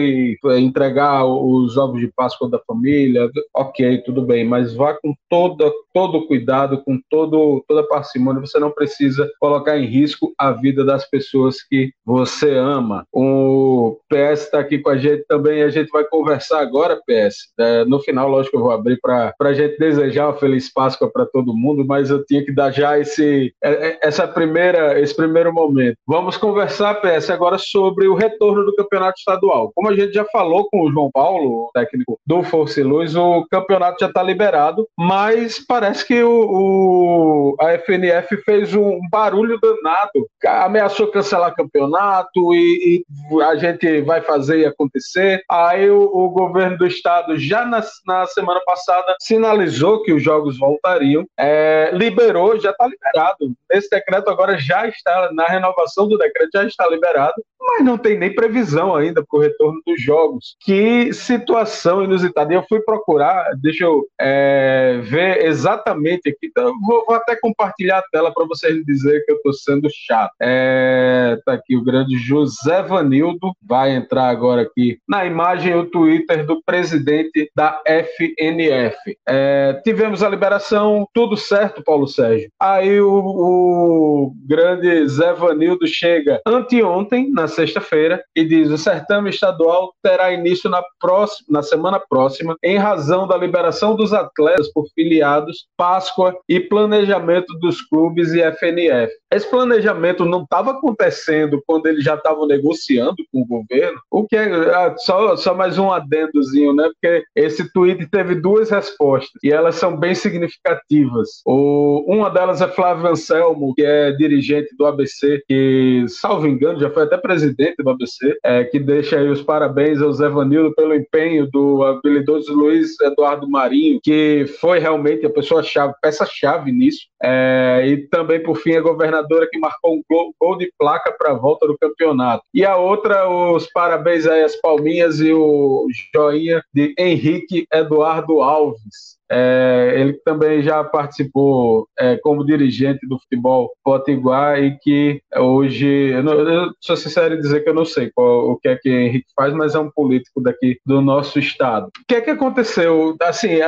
entregar 0.57 1.26
os 1.26 1.78
ovos 1.78 1.99
de 1.99 2.07
Páscoa 2.16 2.49
da 2.49 2.60
família, 2.60 3.30
ok, 3.53 4.01
tudo 4.03 4.22
bem, 4.22 4.45
mas 4.45 4.74
vá 4.74 4.93
com 4.93 5.14
todo, 5.30 5.72
todo 5.93 6.28
cuidado, 6.28 6.84
com 6.84 6.99
todo, 7.10 7.64
toda 7.68 7.88
parcimônia. 7.88 8.41
Você 8.41 8.60
não 8.60 8.72
precisa 8.72 9.30
colocar 9.39 9.78
em 9.78 9.86
risco 9.86 10.34
a 10.38 10.51
vida 10.51 10.86
das 10.86 11.10
pessoas 11.10 11.64
que 11.64 11.91
você 12.05 12.55
ama. 12.55 13.03
O 13.12 13.99
PS 14.10 14.43
está 14.43 14.60
aqui 14.60 14.80
com 14.80 14.89
a 14.89 14.97
gente 14.97 15.26
também, 15.28 15.64
a 15.64 15.70
gente 15.70 15.89
vai 15.89 16.03
conversar 16.03 16.60
agora, 16.60 17.01
PS. 17.08 17.51
É, 17.60 17.86
no 17.86 17.99
final, 17.99 18.30
lógico, 18.30 18.58
eu 18.58 18.62
vou 18.62 18.72
abrir 18.72 18.99
para 19.01 19.34
a 19.39 19.53
gente 19.53 19.78
desejar 19.78 20.28
uma 20.28 20.38
feliz 20.38 20.72
Páscoa 20.72 21.10
para 21.12 21.26
todo 21.26 21.55
mundo, 21.55 21.86
mas 21.86 22.10
eu 22.10 22.24
tinha 22.26 22.43
que 22.43 22.51
dar 22.51 22.72
já 22.72 22.99
esse, 22.99 23.53
é, 23.64 23.89
é, 23.89 23.99
essa 24.03 24.28
primeira, 24.28 24.99
esse 24.99 25.16
primeiro 25.16 25.53
momento. 25.53 25.97
Vamos 26.05 26.38
conversar, 26.38 27.01
PS, 27.01 27.30
agora 27.30 27.58
sobre 27.58 28.08
o 28.08 28.16
retorno 28.16 28.66
do 28.66 28.76
campeonato 28.76 29.20
estadual. 29.20 29.72
Como 29.74 29.89
a 29.89 29.95
gente 29.95 30.14
já 30.14 30.26
falou 30.26 30.68
com 30.70 30.82
o 30.82 30.91
João 30.91 31.10
Paulo, 31.12 31.70
técnico 31.74 31.97
do 32.26 32.43
Força 32.43 32.80
e 32.80 32.84
Luz, 32.84 33.16
o 33.16 33.45
campeonato 33.50 33.98
já 34.00 34.08
está 34.08 34.22
liberado, 34.24 34.88
mas 34.98 35.60
parece 35.60 36.06
que 36.06 36.24
o, 36.24 36.30
o, 36.30 37.56
a 37.60 37.78
FNF 37.80 38.38
fez 38.43 38.74
um 38.74 39.00
barulho 39.10 39.60
danado, 39.60 40.28
ameaçou 40.45 41.08
cancelar 41.08 41.56
campeonato 41.56 42.54
e, 42.54 43.04
e 43.32 43.43
a 43.43 43.56
gente 43.56 44.02
vai 44.02 44.22
fazer 44.22 44.60
e 44.60 44.66
acontecer. 44.66 45.41
Aí 45.50 45.89
o, 45.89 46.04
o 46.04 46.30
governo 46.30 46.78
do 46.78 46.88
estado 46.88 47.38
já 47.38 47.66
na, 47.66 47.82
na, 48.06 48.26
semana 48.28 48.62
passada 48.66 49.16
sinalizou 49.20 50.04
que 50.04 50.14
os 50.14 50.24
jogos 50.24 50.58
voltariam, 50.58 51.26
é, 51.38 51.91
liberou, 51.93 52.60
já 52.60 52.72
está 52.72 52.88
liberado. 52.88 53.54
Esse 53.72 53.89
decreto 53.89 54.30
agora 54.30 54.58
já 54.58 54.88
está 54.88 55.30
na 55.34 55.45
renovação 55.45 56.08
do 56.08 56.18
decreto 56.18 56.50
já 56.54 56.64
está 56.66 56.88
liberado, 56.88 57.36
mas 57.60 57.84
não 57.84 57.98
tem 57.98 58.18
nem 58.18 58.34
previsão 58.34 58.95
ainda 58.95 59.24
para 59.24 59.38
o 59.38 59.41
retorno 59.41 59.82
dos 59.86 60.02
jogos. 60.02 60.56
Que 60.62 61.14
situação 61.14 61.87
inusitada. 62.04 62.54
E 62.54 62.56
eu 62.56 62.64
fui 62.68 62.80
procurar, 62.82 63.52
deixa 63.62 63.86
eu 63.86 64.06
é, 64.20 65.00
ver 65.04 65.46
exatamente 65.46 66.30
aqui. 66.30 66.48
Então, 66.48 66.74
vou, 66.86 67.06
vou, 67.06 67.16
até 67.16 67.36
compartilhar 67.36 68.00
a 68.00 68.04
tela 68.12 68.34
para 68.34 68.46
vocês 68.46 68.84
dizerem 68.86 69.24
que 69.26 69.32
eu 69.32 69.38
estou 69.38 69.54
sendo 69.54 69.88
chato. 69.92 70.32
É, 70.42 71.38
tá 71.46 71.53
aqui 71.53 71.76
o 71.76 71.84
grande 71.84 72.18
José 72.18 72.82
Vanildo, 72.82 73.52
vai 73.61 73.91
entrar 73.91 74.28
agora 74.28 74.61
aqui 74.61 74.99
na 75.07 75.26
imagem 75.26 75.76
o 75.76 75.86
Twitter 75.86 76.45
do 76.45 76.61
presidente 76.64 77.49
da 77.56 77.82
FNF. 77.86 79.18
É, 79.28 79.82
tivemos 79.84 80.24
a 80.24 80.30
liberação, 80.30 81.07
tudo 81.14 81.36
certo, 81.38 81.84
Paulo 81.84 82.07
Sérgio. 82.07 82.49
Aí 82.60 82.99
o, 82.99 83.14
o 83.14 84.34
grande 84.45 85.07
Zé 85.07 85.34
Vanildo 85.34 85.88
chega 85.88 86.41
anteontem, 86.45 87.32
na 87.32 87.48
sexta-feira, 87.48 88.24
e 88.36 88.44
diz: 88.44 88.70
o 88.70 88.78
certame 88.78 89.30
estadual 89.30 89.94
terá 90.02 90.32
início 90.32 90.70
na, 90.70 90.82
próxima, 90.99 91.48
na 91.49 91.64
semana 91.68 91.99
próxima, 91.99 92.56
em 92.64 92.77
razão 92.77 93.27
da 93.27 93.38
liberação 93.38 93.95
dos 93.95 94.14
atletas 94.14 94.72
por 94.72 94.88
filiados, 94.94 95.68
Páscoa 95.76 96.35
e 96.48 96.60
planejamento 96.60 97.53
dos 97.60 97.81
clubes 97.81 98.34
e 98.34 98.41
FNF. 98.41 99.11
Esse 99.31 99.49
planejamento 99.49 100.26
não 100.26 100.44
estava 100.44 100.72
acontecendo 100.72 101.61
quando 101.65 101.88
eles 101.88 102.03
já 102.03 102.15
estavam 102.15 102.48
negociando 102.48 103.18
com 103.31 103.41
o 103.41 103.45
governo, 103.45 103.99
o 104.10 104.26
que 104.26 104.35
é 104.35 104.48
ah, 104.73 104.95
só, 104.98 105.35
só 105.35 105.53
mais 105.53 105.77
um 105.77 105.91
adendozinho, 105.91 106.73
né? 106.73 106.89
Porque 106.94 107.23
esse 107.35 107.72
tweet 107.73 108.07
teve 108.10 108.35
duas 108.35 108.69
respostas 108.69 109.31
e 109.44 109.52
elas 109.52 109.76
são 109.76 109.98
bem 109.98 110.15
significativas. 110.15 111.41
O, 111.45 112.06
uma 112.07 112.30
delas 112.30 112.61
é 112.61 112.68
Flávio 112.68 113.07
Anselmo, 113.07 113.73
que 113.76 113.84
é 113.84 114.11
dirigente 114.11 114.76
do 114.77 114.85
ABC, 114.85 115.41
que, 115.48 116.06
salvo 116.07 116.48
engano, 116.48 116.80
já 116.80 116.89
foi 116.89 117.03
até 117.03 117.18
presidente 117.18 117.84
do 117.84 117.89
ABC, 117.89 118.38
é, 118.44 118.64
que 118.64 118.80
deixa 118.80 119.18
aí 119.18 119.30
os 119.30 119.41
parabéns 119.41 120.02
ao 120.02 120.14
Zé 120.14 120.30
Vanildo 120.30 120.73
pelo 120.76 120.95
empenho 120.95 121.49
do 121.49 121.57
habilidoso 121.84 122.54
Luiz 122.54 123.00
Eduardo 123.02 123.50
Marinho, 123.50 124.00
que 124.04 124.46
foi 124.60 124.80
realmente 124.80 125.26
a 125.26 125.30
pessoa-chave, 125.30 125.94
peça-chave 126.02 126.72
nisso. 126.72 127.08
É, 127.22 127.84
e 127.88 127.98
também, 128.08 128.42
por 128.42 128.58
fim, 128.58 128.76
a 128.76 128.82
governadora 128.82 129.48
que 129.52 129.58
marcou 129.58 129.96
um 129.96 130.02
gol, 130.10 130.34
gol 130.40 130.58
de 130.58 130.72
placa 130.78 131.12
para 131.18 131.32
a 131.32 131.38
volta 131.38 131.68
do 131.68 131.78
campeonato. 131.78 132.44
E 132.54 132.64
a 132.64 132.78
outra, 132.78 133.30
os 133.30 133.68
parabéns 133.72 134.28
aí 134.28 134.44
às 134.44 134.56
palminhas 134.62 135.20
e 135.20 135.34
o 135.34 135.88
joinha 136.14 136.62
de 136.74 136.94
Henrique 136.98 137.66
Eduardo 137.74 138.42
Alves. 138.42 139.16
É, 139.30 139.94
ele 139.98 140.14
também 140.26 140.62
já 140.62 140.84
participou 140.84 141.88
é, 141.99 142.18
como 142.18 142.45
dirigente 142.45 143.08
do 143.08 143.20
futebol 143.20 143.72
potiguar 143.84 144.62
e 144.62 144.78
que 144.80 145.22
hoje, 145.36 145.86
eu, 145.86 146.24
eu 146.24 146.72
sou 146.80 146.95
sincero 146.95 147.36
em 147.36 147.40
dizer 147.40 147.62
que 147.64 147.70
eu 147.70 147.74
não 147.74 147.86
sei 147.86 148.10
qual, 148.14 148.52
o 148.52 148.58
que 148.58 148.70
é 148.70 148.76
que 148.78 148.90
Henrique 148.90 149.28
faz, 149.36 149.54
mas 149.54 149.76
é 149.76 149.80
um 149.80 149.91
político 149.91 150.41
daqui 150.41 150.80
do 150.86 151.02
nosso 151.02 151.40
estado. 151.40 151.88
O 151.88 151.91
que 152.08 152.16
é 152.16 152.22
que 152.22 152.30
aconteceu? 152.30 153.16
Assim, 153.22 153.60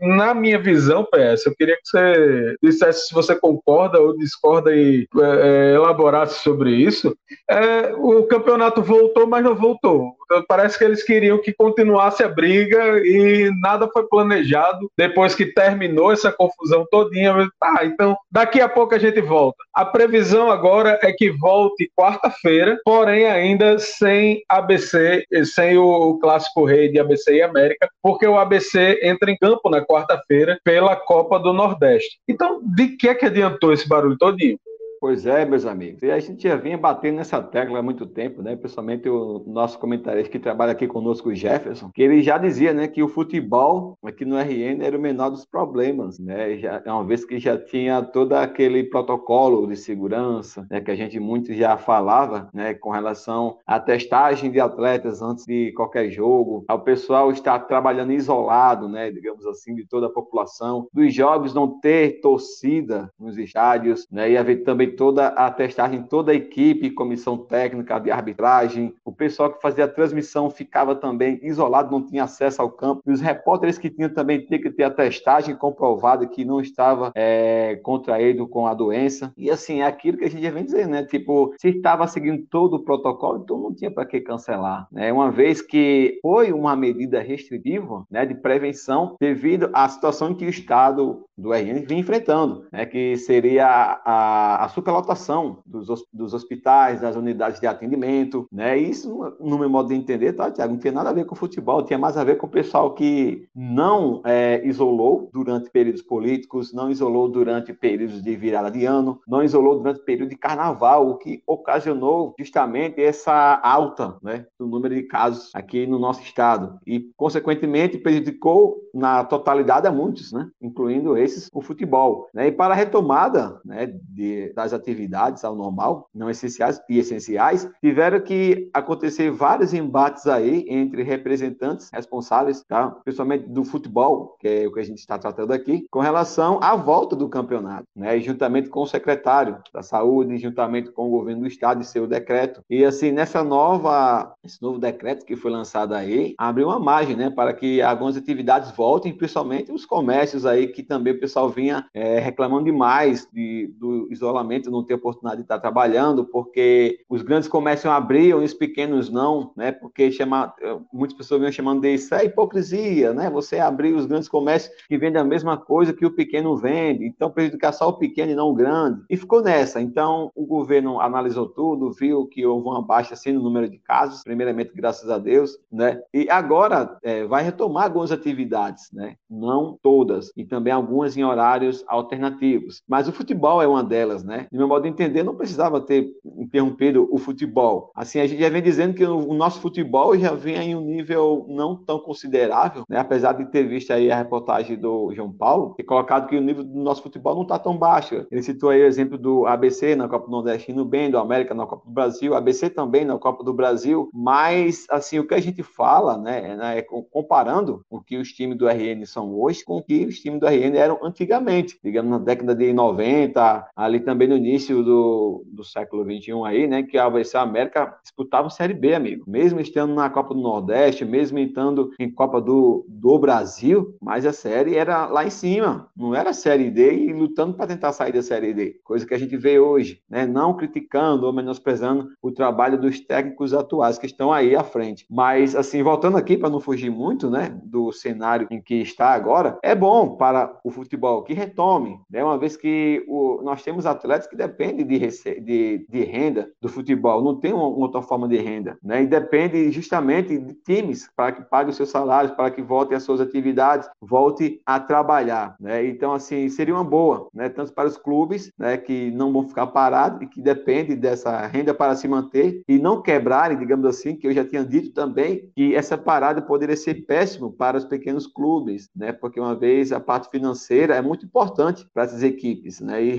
na 0.00 0.34
minha 0.34 0.58
visão, 0.58 1.04
PS, 1.04 1.46
eu 1.46 1.54
queria 1.54 1.76
que 1.76 1.82
você 1.84 2.56
dissesse 2.62 3.08
se 3.08 3.14
você 3.14 3.34
concorda 3.34 4.00
ou 4.00 4.16
discorda 4.16 4.74
e 4.74 5.06
é, 5.18 5.72
é 5.72 5.74
elaborasse 5.74 6.42
sobre 6.42 6.74
isso. 6.74 7.16
É, 7.48 7.92
o 7.94 8.24
campeonato 8.24 8.82
voltou, 8.82 9.26
mas 9.26 9.44
não 9.44 9.54
voltou. 9.54 10.16
Parece 10.48 10.78
que 10.78 10.84
eles 10.84 11.02
queriam 11.02 11.40
que 11.40 11.52
continuasse 11.52 12.22
a 12.22 12.28
briga 12.28 12.98
e 13.04 13.50
nada 13.60 13.88
foi 13.92 14.06
planejado 14.06 14.90
depois 14.96 15.34
que 15.34 15.46
terminou 15.46 16.12
essa 16.12 16.32
confusão 16.32 16.86
todinha, 16.90 17.34
tá, 17.60 17.84
então 17.84 18.16
daqui 18.30 18.60
a 18.60 18.68
pouco 18.68 18.94
a 18.94 18.98
gente 18.98 19.20
volta. 19.20 19.56
A 19.74 19.84
previsão 19.84 20.50
agora 20.50 20.98
é 21.02 21.12
que 21.12 21.30
volte 21.30 21.90
quarta-feira, 21.96 22.78
porém 22.84 23.26
ainda 23.26 23.78
sem 23.78 24.42
ABC, 24.48 25.24
sem 25.44 25.76
o 25.78 26.18
clássico 26.18 26.64
rei 26.64 26.88
de 26.88 26.98
ABC 26.98 27.36
e 27.36 27.42
América, 27.42 27.88
porque 28.02 28.26
o 28.26 28.38
ABC 28.38 29.00
entra 29.02 29.30
em 29.30 29.36
campo 29.36 29.68
na 29.70 29.84
quarta-feira 29.84 30.58
pela 30.64 30.96
Copa 30.96 31.38
do 31.38 31.52
Nordeste. 31.52 32.18
Então, 32.28 32.60
de 32.62 32.88
que 32.96 33.08
é 33.08 33.14
que 33.14 33.26
adiantou 33.26 33.72
esse 33.72 33.88
barulho 33.88 34.16
todinho? 34.16 34.58
Pois 35.06 35.24
é, 35.24 35.44
meus 35.44 35.64
amigos. 35.64 36.02
E 36.02 36.10
a 36.10 36.18
gente 36.18 36.42
já 36.42 36.56
vinha 36.56 36.76
batendo 36.76 37.18
nessa 37.18 37.40
tecla 37.40 37.78
há 37.78 37.82
muito 37.82 38.04
tempo, 38.06 38.42
né? 38.42 38.56
Principalmente 38.56 39.08
o 39.08 39.44
nosso 39.46 39.78
comentarista 39.78 40.32
que 40.32 40.36
trabalha 40.40 40.72
aqui 40.72 40.88
conosco, 40.88 41.28
o 41.28 41.34
Jefferson, 41.34 41.92
que 41.94 42.02
ele 42.02 42.24
já 42.24 42.36
dizia, 42.36 42.74
né, 42.74 42.88
que 42.88 43.04
o 43.04 43.08
futebol 43.08 43.96
aqui 44.02 44.24
no 44.24 44.36
RN 44.36 44.82
era 44.82 44.98
o 44.98 45.00
menor 45.00 45.30
dos 45.30 45.44
problemas, 45.44 46.18
né? 46.18 46.58
Já, 46.58 46.82
uma 46.86 47.04
vez 47.04 47.24
que 47.24 47.38
já 47.38 47.56
tinha 47.56 48.02
todo 48.02 48.32
aquele 48.32 48.82
protocolo 48.82 49.68
de 49.68 49.76
segurança, 49.76 50.66
né, 50.68 50.80
que 50.80 50.90
a 50.90 50.96
gente 50.96 51.20
muito 51.20 51.54
já 51.54 51.76
falava, 51.76 52.50
né, 52.52 52.74
com 52.74 52.90
relação 52.90 53.58
à 53.64 53.78
testagem 53.78 54.50
de 54.50 54.58
atletas 54.58 55.22
antes 55.22 55.44
de 55.46 55.70
qualquer 55.76 56.10
jogo, 56.10 56.64
ao 56.66 56.80
pessoal 56.80 57.30
estar 57.30 57.60
trabalhando 57.60 58.10
isolado, 58.10 58.88
né, 58.88 59.08
digamos 59.12 59.46
assim, 59.46 59.72
de 59.72 59.86
toda 59.86 60.08
a 60.08 60.12
população, 60.12 60.88
dos 60.92 61.14
jogos 61.14 61.54
não 61.54 61.78
ter 61.78 62.20
torcida 62.20 63.08
nos 63.16 63.38
estádios, 63.38 64.08
né, 64.10 64.32
e 64.32 64.36
haver 64.36 64.64
também 64.64 64.95
toda 64.96 65.28
a 65.28 65.50
testagem, 65.50 66.02
toda 66.02 66.32
a 66.32 66.34
equipe, 66.34 66.90
comissão 66.90 67.36
técnica 67.36 67.98
de 67.98 68.10
arbitragem, 68.10 68.94
o 69.04 69.12
pessoal 69.12 69.52
que 69.52 69.60
fazia 69.60 69.84
a 69.84 69.88
transmissão 69.88 70.50
ficava 70.50 70.94
também 70.94 71.38
isolado, 71.42 71.90
não 71.90 72.04
tinha 72.04 72.24
acesso 72.24 72.60
ao 72.60 72.70
campo, 72.70 73.02
e 73.06 73.12
os 73.12 73.20
repórteres 73.20 73.78
que 73.78 73.90
tinham 73.90 74.08
também 74.08 74.40
tinham 74.40 74.60
que 74.60 74.70
ter 74.70 74.84
a 74.84 74.90
testagem 74.90 75.54
comprovada 75.54 76.26
que 76.26 76.44
não 76.44 76.60
estava 76.60 77.12
é, 77.14 77.76
contraído 77.82 78.48
com 78.48 78.66
a 78.66 78.74
doença. 78.74 79.32
E 79.36 79.50
assim, 79.50 79.80
é 79.80 79.86
aquilo 79.86 80.18
que 80.18 80.24
a 80.24 80.30
gente 80.30 80.42
já 80.42 80.50
vem 80.50 80.64
dizer, 80.64 80.88
né? 80.88 81.04
Tipo, 81.04 81.54
se 81.60 81.68
estava 81.68 82.06
seguindo 82.06 82.44
todo 82.50 82.74
o 82.74 82.84
protocolo, 82.84 83.42
então 83.42 83.58
não 83.58 83.74
tinha 83.74 83.90
para 83.90 84.06
que 84.06 84.20
cancelar, 84.20 84.88
né? 84.90 85.12
Uma 85.12 85.30
vez 85.30 85.60
que 85.60 86.18
foi 86.22 86.52
uma 86.52 86.74
medida 86.74 87.20
restritiva, 87.20 88.06
né, 88.10 88.24
de 88.24 88.34
prevenção, 88.34 89.16
devido 89.20 89.70
à 89.72 89.88
situação 89.88 90.34
que 90.34 90.46
o 90.46 90.50
Estado 90.50 91.24
do 91.36 91.52
RN 91.52 91.84
vinha 91.86 92.00
enfrentando, 92.00 92.66
né, 92.72 92.86
que 92.86 93.16
seria 93.16 93.66
a, 93.66 94.64
a 94.64 94.68
superlotação 94.76 95.58
dos, 95.64 95.88
dos 96.12 96.34
hospitais, 96.34 97.00
das 97.00 97.16
unidades 97.16 97.58
de 97.58 97.66
atendimento, 97.66 98.46
né, 98.52 98.76
isso, 98.76 99.34
no 99.40 99.58
meu 99.58 99.70
modo 99.70 99.88
de 99.88 99.94
entender, 99.94 100.34
tá, 100.34 100.50
Tiago, 100.50 100.74
não 100.74 100.78
tinha 100.78 100.92
nada 100.92 101.08
a 101.08 101.14
ver 101.14 101.24
com 101.24 101.34
futebol, 101.34 101.82
tinha 101.82 101.98
mais 101.98 102.18
a 102.18 102.24
ver 102.24 102.36
com 102.36 102.46
o 102.46 102.50
pessoal 102.50 102.92
que 102.92 103.48
não 103.54 104.20
é, 104.24 104.60
isolou 104.66 105.30
durante 105.32 105.70
períodos 105.70 106.02
políticos, 106.02 106.74
não 106.74 106.90
isolou 106.90 107.26
durante 107.26 107.72
períodos 107.72 108.22
de 108.22 108.36
virada 108.36 108.70
de 108.70 108.84
ano, 108.84 109.18
não 109.26 109.42
isolou 109.42 109.78
durante 109.78 110.00
período 110.00 110.28
de 110.28 110.36
carnaval, 110.36 111.08
o 111.08 111.16
que 111.16 111.42
ocasionou 111.46 112.34
justamente 112.38 113.00
essa 113.00 113.58
alta 113.62 114.16
né, 114.22 114.44
do 114.58 114.66
número 114.66 114.94
de 114.94 115.04
casos 115.04 115.50
aqui 115.54 115.86
no 115.86 115.98
nosso 115.98 116.20
estado 116.20 116.78
e, 116.86 117.10
consequentemente, 117.16 117.96
prejudicou 117.96 118.76
na 118.92 119.24
totalidade 119.24 119.86
a 119.86 119.92
muitos, 119.92 120.32
né, 120.32 120.48
incluindo 120.60 121.16
esses 121.16 121.48
o 121.52 121.62
futebol. 121.62 122.28
Né, 122.34 122.48
e 122.48 122.52
para 122.52 122.74
a 122.74 122.76
retomada 122.76 123.58
né, 123.64 123.86
de, 123.86 124.52
das 124.66 124.72
atividades 124.72 125.44
ao 125.44 125.54
normal, 125.54 126.08
não 126.12 126.28
essenciais 126.28 126.80
e 126.90 126.98
essenciais, 126.98 127.70
tiveram 127.80 128.20
que 128.20 128.68
acontecer 128.74 129.30
vários 129.30 129.72
embates 129.72 130.26
aí 130.26 130.66
entre 130.68 131.02
representantes 131.02 131.88
responsáveis, 131.92 132.64
tá, 132.64 132.90
principalmente 133.04 133.48
do 133.48 133.64
futebol, 133.64 134.36
que 134.40 134.48
é 134.48 134.66
o 134.66 134.72
que 134.72 134.80
a 134.80 134.84
gente 134.84 134.98
está 134.98 135.16
tratando 135.16 135.52
aqui, 135.52 135.86
com 135.90 136.00
relação 136.00 136.58
à 136.62 136.74
volta 136.74 137.14
do 137.14 137.28
campeonato, 137.28 137.86
né, 137.94 138.18
juntamente 138.18 138.68
com 138.68 138.80
o 138.80 138.86
secretário 138.86 139.58
da 139.72 139.82
Saúde, 139.82 140.38
juntamente 140.38 140.90
com 140.90 141.06
o 141.06 141.10
governo 141.10 141.42
do 141.42 141.46
estado 141.46 141.80
e 141.80 141.84
seu 141.84 142.06
decreto. 142.06 142.62
E 142.68 142.84
assim, 142.84 143.12
nessa 143.12 143.44
nova, 143.44 144.34
esse 144.44 144.60
novo 144.60 144.78
decreto 144.78 145.24
que 145.24 145.36
foi 145.36 145.50
lançado 145.50 145.94
aí, 145.94 146.34
abriu 146.36 146.68
uma 146.68 146.80
margem, 146.80 147.16
né, 147.16 147.30
para 147.30 147.52
que 147.52 147.80
algumas 147.80 148.16
atividades 148.16 148.72
voltem, 148.72 149.16
principalmente 149.16 149.70
os 149.70 149.86
comércios 149.86 150.44
aí 150.44 150.68
que 150.68 150.82
também 150.82 151.12
o 151.12 151.20
pessoal 151.20 151.48
vinha 151.48 151.86
é, 151.94 152.18
reclamando 152.18 152.64
demais 152.64 153.28
de, 153.32 153.72
do 153.78 154.08
isolamento, 154.10 154.55
não 154.64 154.84
ter 154.84 154.94
oportunidade 154.94 155.36
de 155.36 155.42
estar 155.42 155.58
trabalhando, 155.58 156.24
porque 156.24 157.00
os 157.08 157.22
grandes 157.22 157.48
comércios 157.48 157.92
abriam 157.92 158.42
e 158.42 158.44
os 158.44 158.54
pequenos 158.54 159.10
não, 159.10 159.52
né, 159.56 159.72
porque 159.72 160.10
chama, 160.10 160.54
muitas 160.92 161.16
pessoas 161.16 161.40
vinham 161.40 161.52
chamando 161.52 161.82
de 161.82 161.94
isso 161.94 162.14
é 162.14 162.24
hipocrisia, 162.24 163.12
né, 163.12 163.30
você 163.30 163.58
abrir 163.58 163.94
os 163.94 164.06
grandes 164.06 164.28
comércios 164.28 164.74
que 164.88 164.98
vendem 164.98 165.20
a 165.20 165.24
mesma 165.24 165.56
coisa 165.56 165.92
que 165.92 166.06
o 166.06 166.14
pequeno 166.14 166.56
vende, 166.56 167.06
então 167.06 167.30
prejudicar 167.30 167.72
só 167.72 167.88
o 167.88 167.98
pequeno 167.98 168.32
e 168.32 168.34
não 168.34 168.50
o 168.50 168.54
grande, 168.54 169.02
e 169.08 169.16
ficou 169.16 169.42
nessa, 169.42 169.80
então 169.80 170.30
o 170.34 170.46
governo 170.46 171.00
analisou 171.00 171.48
tudo, 171.48 171.92
viu 171.92 172.26
que 172.26 172.44
houve 172.46 172.66
uma 172.66 172.82
baixa 172.82 173.14
assim 173.14 173.32
no 173.32 173.42
número 173.42 173.68
de 173.68 173.78
casos, 173.78 174.22
primeiramente 174.22 174.72
graças 174.74 175.10
a 175.10 175.18
Deus, 175.18 175.58
né? 175.70 176.00
E 176.12 176.28
agora 176.30 176.98
é, 177.02 177.24
vai 177.24 177.42
retomar 177.42 177.84
algumas 177.84 178.12
atividades, 178.12 178.90
né? 178.92 179.16
Não 179.28 179.78
todas, 179.82 180.30
e 180.36 180.44
também 180.44 180.72
algumas 180.72 181.16
em 181.16 181.24
horários 181.24 181.84
alternativos. 181.86 182.82
Mas 182.88 183.08
o 183.08 183.12
futebol 183.12 183.62
é 183.62 183.66
uma 183.66 183.82
delas, 183.82 184.24
né? 184.24 184.45
No 184.50 184.58
meu 184.58 184.68
modo 184.68 184.82
de 184.82 184.88
entender, 184.88 185.22
não 185.22 185.34
precisava 185.34 185.80
ter 185.80 186.08
interrompido 186.24 187.08
o 187.10 187.18
futebol. 187.18 187.90
Assim, 187.94 188.20
a 188.20 188.26
gente 188.26 188.40
já 188.40 188.48
vem 188.48 188.62
dizendo 188.62 188.94
que 188.94 189.04
o 189.04 189.34
nosso 189.34 189.60
futebol 189.60 190.16
já 190.18 190.32
vem 190.32 190.56
em 190.56 190.74
um 190.74 190.80
nível 190.80 191.46
não 191.48 191.76
tão 191.76 191.98
considerável, 191.98 192.84
né? 192.88 192.98
Apesar 192.98 193.32
de 193.32 193.44
ter 193.46 193.64
visto 193.64 193.92
aí 193.92 194.10
a 194.10 194.16
reportagem 194.16 194.76
do 194.76 195.12
João 195.14 195.32
Paulo, 195.32 195.74
ter 195.76 195.82
colocado 195.82 196.28
que 196.28 196.36
o 196.36 196.40
nível 196.40 196.64
do 196.64 196.78
nosso 196.78 197.02
futebol 197.02 197.34
não 197.34 197.42
está 197.42 197.58
tão 197.58 197.76
baixo. 197.76 198.26
Ele 198.30 198.42
citou 198.42 198.70
aí 198.70 198.82
o 198.82 198.86
exemplo 198.86 199.18
do 199.18 199.46
ABC 199.46 199.94
na 199.94 200.08
Copa 200.08 200.26
do 200.26 200.32
Nordeste 200.32 200.72
indo 200.72 200.84
bem, 200.84 201.10
do 201.10 201.18
América 201.18 201.54
na 201.54 201.66
Copa 201.66 201.86
do 201.86 201.92
Brasil, 201.92 202.34
ABC 202.34 202.70
também 202.70 203.04
na 203.04 203.18
Copa 203.18 203.42
do 203.42 203.52
Brasil, 203.52 204.10
mas 204.12 204.86
assim, 204.90 205.18
o 205.18 205.26
que 205.26 205.34
a 205.34 205.40
gente 205.40 205.62
fala, 205.62 206.16
né, 206.18 206.56
é, 206.74 206.78
é 206.78 206.82
comparando 206.82 207.84
o 207.90 208.00
que 208.00 208.16
os 208.16 208.32
times 208.32 208.56
do 208.56 208.68
RN 208.68 209.04
são 209.06 209.34
hoje 209.34 209.64
com 209.64 209.78
o 209.78 209.82
que 209.82 210.06
os 210.06 210.18
times 210.20 210.40
do 210.40 210.46
RN 210.46 210.76
eram 210.76 210.98
antigamente, 211.02 211.78
digamos 211.82 212.10
na 212.10 212.18
década 212.18 212.54
de 212.54 212.72
90, 212.72 213.68
ali 213.74 214.00
também 214.00 214.28
no 214.28 214.35
início 214.36 214.82
do, 214.82 215.44
do 215.46 215.64
século 215.64 216.04
21 216.04 216.44
aí, 216.44 216.66
né, 216.66 216.82
que 216.82 216.98
a 216.98 217.06
ABC 217.06 217.36
América 217.36 217.98
disputava 218.02 218.50
Série 218.50 218.74
B, 218.74 218.94
amigo. 218.94 219.24
Mesmo 219.26 219.60
estando 219.60 219.94
na 219.94 220.08
Copa 220.10 220.34
do 220.34 220.40
Nordeste, 220.40 221.04
mesmo 221.04 221.38
estando 221.38 221.90
em 221.98 222.10
Copa 222.10 222.40
do, 222.40 222.84
do 222.88 223.18
Brasil, 223.18 223.94
mas 224.00 224.26
a 224.26 224.32
série 224.32 224.76
era 224.76 225.06
lá 225.06 225.24
em 225.24 225.30
cima, 225.30 225.88
não 225.96 226.14
era 226.14 226.32
Série 226.32 226.70
D 226.70 227.06
e 227.06 227.12
lutando 227.12 227.54
para 227.54 227.68
tentar 227.68 227.92
sair 227.92 228.12
da 228.12 228.22
Série 228.22 228.54
D, 228.54 228.80
coisa 228.84 229.06
que 229.06 229.14
a 229.14 229.18
gente 229.18 229.36
vê 229.36 229.58
hoje, 229.58 230.00
né, 230.08 230.26
não 230.26 230.54
criticando 230.54 231.26
ou 231.26 231.32
menosprezando 231.32 232.08
o 232.22 232.30
trabalho 232.30 232.80
dos 232.80 233.00
técnicos 233.00 233.54
atuais 233.54 233.98
que 233.98 234.06
estão 234.06 234.32
aí 234.32 234.54
à 234.54 234.64
frente. 234.64 235.06
Mas, 235.10 235.54
assim, 235.54 235.82
voltando 235.82 236.16
aqui 236.16 236.36
para 236.36 236.50
não 236.50 236.60
fugir 236.60 236.90
muito, 236.90 237.30
né, 237.30 237.58
do 237.64 237.92
cenário 237.92 238.46
em 238.50 238.60
que 238.60 238.74
está 238.76 239.10
agora, 239.10 239.58
é 239.62 239.74
bom 239.74 240.16
para 240.16 240.58
o 240.64 240.70
futebol 240.70 241.22
que 241.22 241.34
retome, 241.34 241.98
né, 242.10 242.22
uma 242.22 242.38
vez 242.38 242.56
que 242.56 243.04
o, 243.08 243.40
nós 243.42 243.62
temos 243.62 243.86
atletas 243.86 244.25
que 244.28 244.36
dependem 244.36 244.86
de, 244.86 244.98
de, 245.40 245.86
de 245.88 246.04
renda 246.04 246.50
do 246.60 246.68
futebol, 246.68 247.22
não 247.22 247.38
tem 247.38 247.52
uma, 247.52 247.66
outra 247.66 248.02
forma 248.02 248.28
de 248.28 248.36
renda, 248.36 248.78
né, 248.82 249.02
e 249.02 249.06
depende 249.06 249.70
justamente 249.70 250.36
de 250.38 250.54
times 250.54 251.08
para 251.16 251.32
que 251.32 251.42
paguem 251.42 251.70
os 251.70 251.76
seus 251.76 251.90
salários, 251.90 252.32
para 252.32 252.50
que 252.50 252.62
voltem 252.62 252.96
às 252.96 253.02
suas 253.02 253.20
atividades, 253.20 253.88
volte 254.00 254.60
a 254.66 254.78
trabalhar, 254.80 255.56
né, 255.60 255.86
então, 255.86 256.12
assim, 256.12 256.48
seria 256.48 256.74
uma 256.74 256.84
boa, 256.84 257.28
né, 257.32 257.48
tanto 257.48 257.72
para 257.72 257.88
os 257.88 257.96
clubes, 257.96 258.50
né, 258.58 258.76
que 258.76 259.10
não 259.12 259.32
vão 259.32 259.46
ficar 259.46 259.68
parados 259.68 260.22
e 260.22 260.26
que 260.26 260.40
dependem 260.40 260.96
dessa 260.96 261.46
renda 261.46 261.74
para 261.74 261.94
se 261.94 262.08
manter 262.08 262.62
e 262.68 262.78
não 262.78 263.02
quebrarem, 263.02 263.58
digamos 263.58 263.86
assim, 263.86 264.16
que 264.16 264.26
eu 264.26 264.32
já 264.32 264.44
tinha 264.44 264.64
dito 264.64 264.92
também 264.92 265.50
que 265.54 265.74
essa 265.74 265.96
parada 265.96 266.42
poderia 266.42 266.76
ser 266.76 267.06
péssimo 267.06 267.52
para 267.52 267.76
os 267.76 267.84
pequenos 267.84 268.26
clubes, 268.26 268.88
né? 268.94 269.12
Porque 269.12 269.40
uma 269.40 269.54
vez 269.54 269.92
a 269.92 270.00
parte 270.00 270.30
financeira 270.30 270.94
é 270.94 271.02
muito 271.02 271.26
importante 271.26 271.88
para 271.92 272.04
essas 272.04 272.22
equipes, 272.22 272.80
né? 272.80 273.02
E 273.02 273.16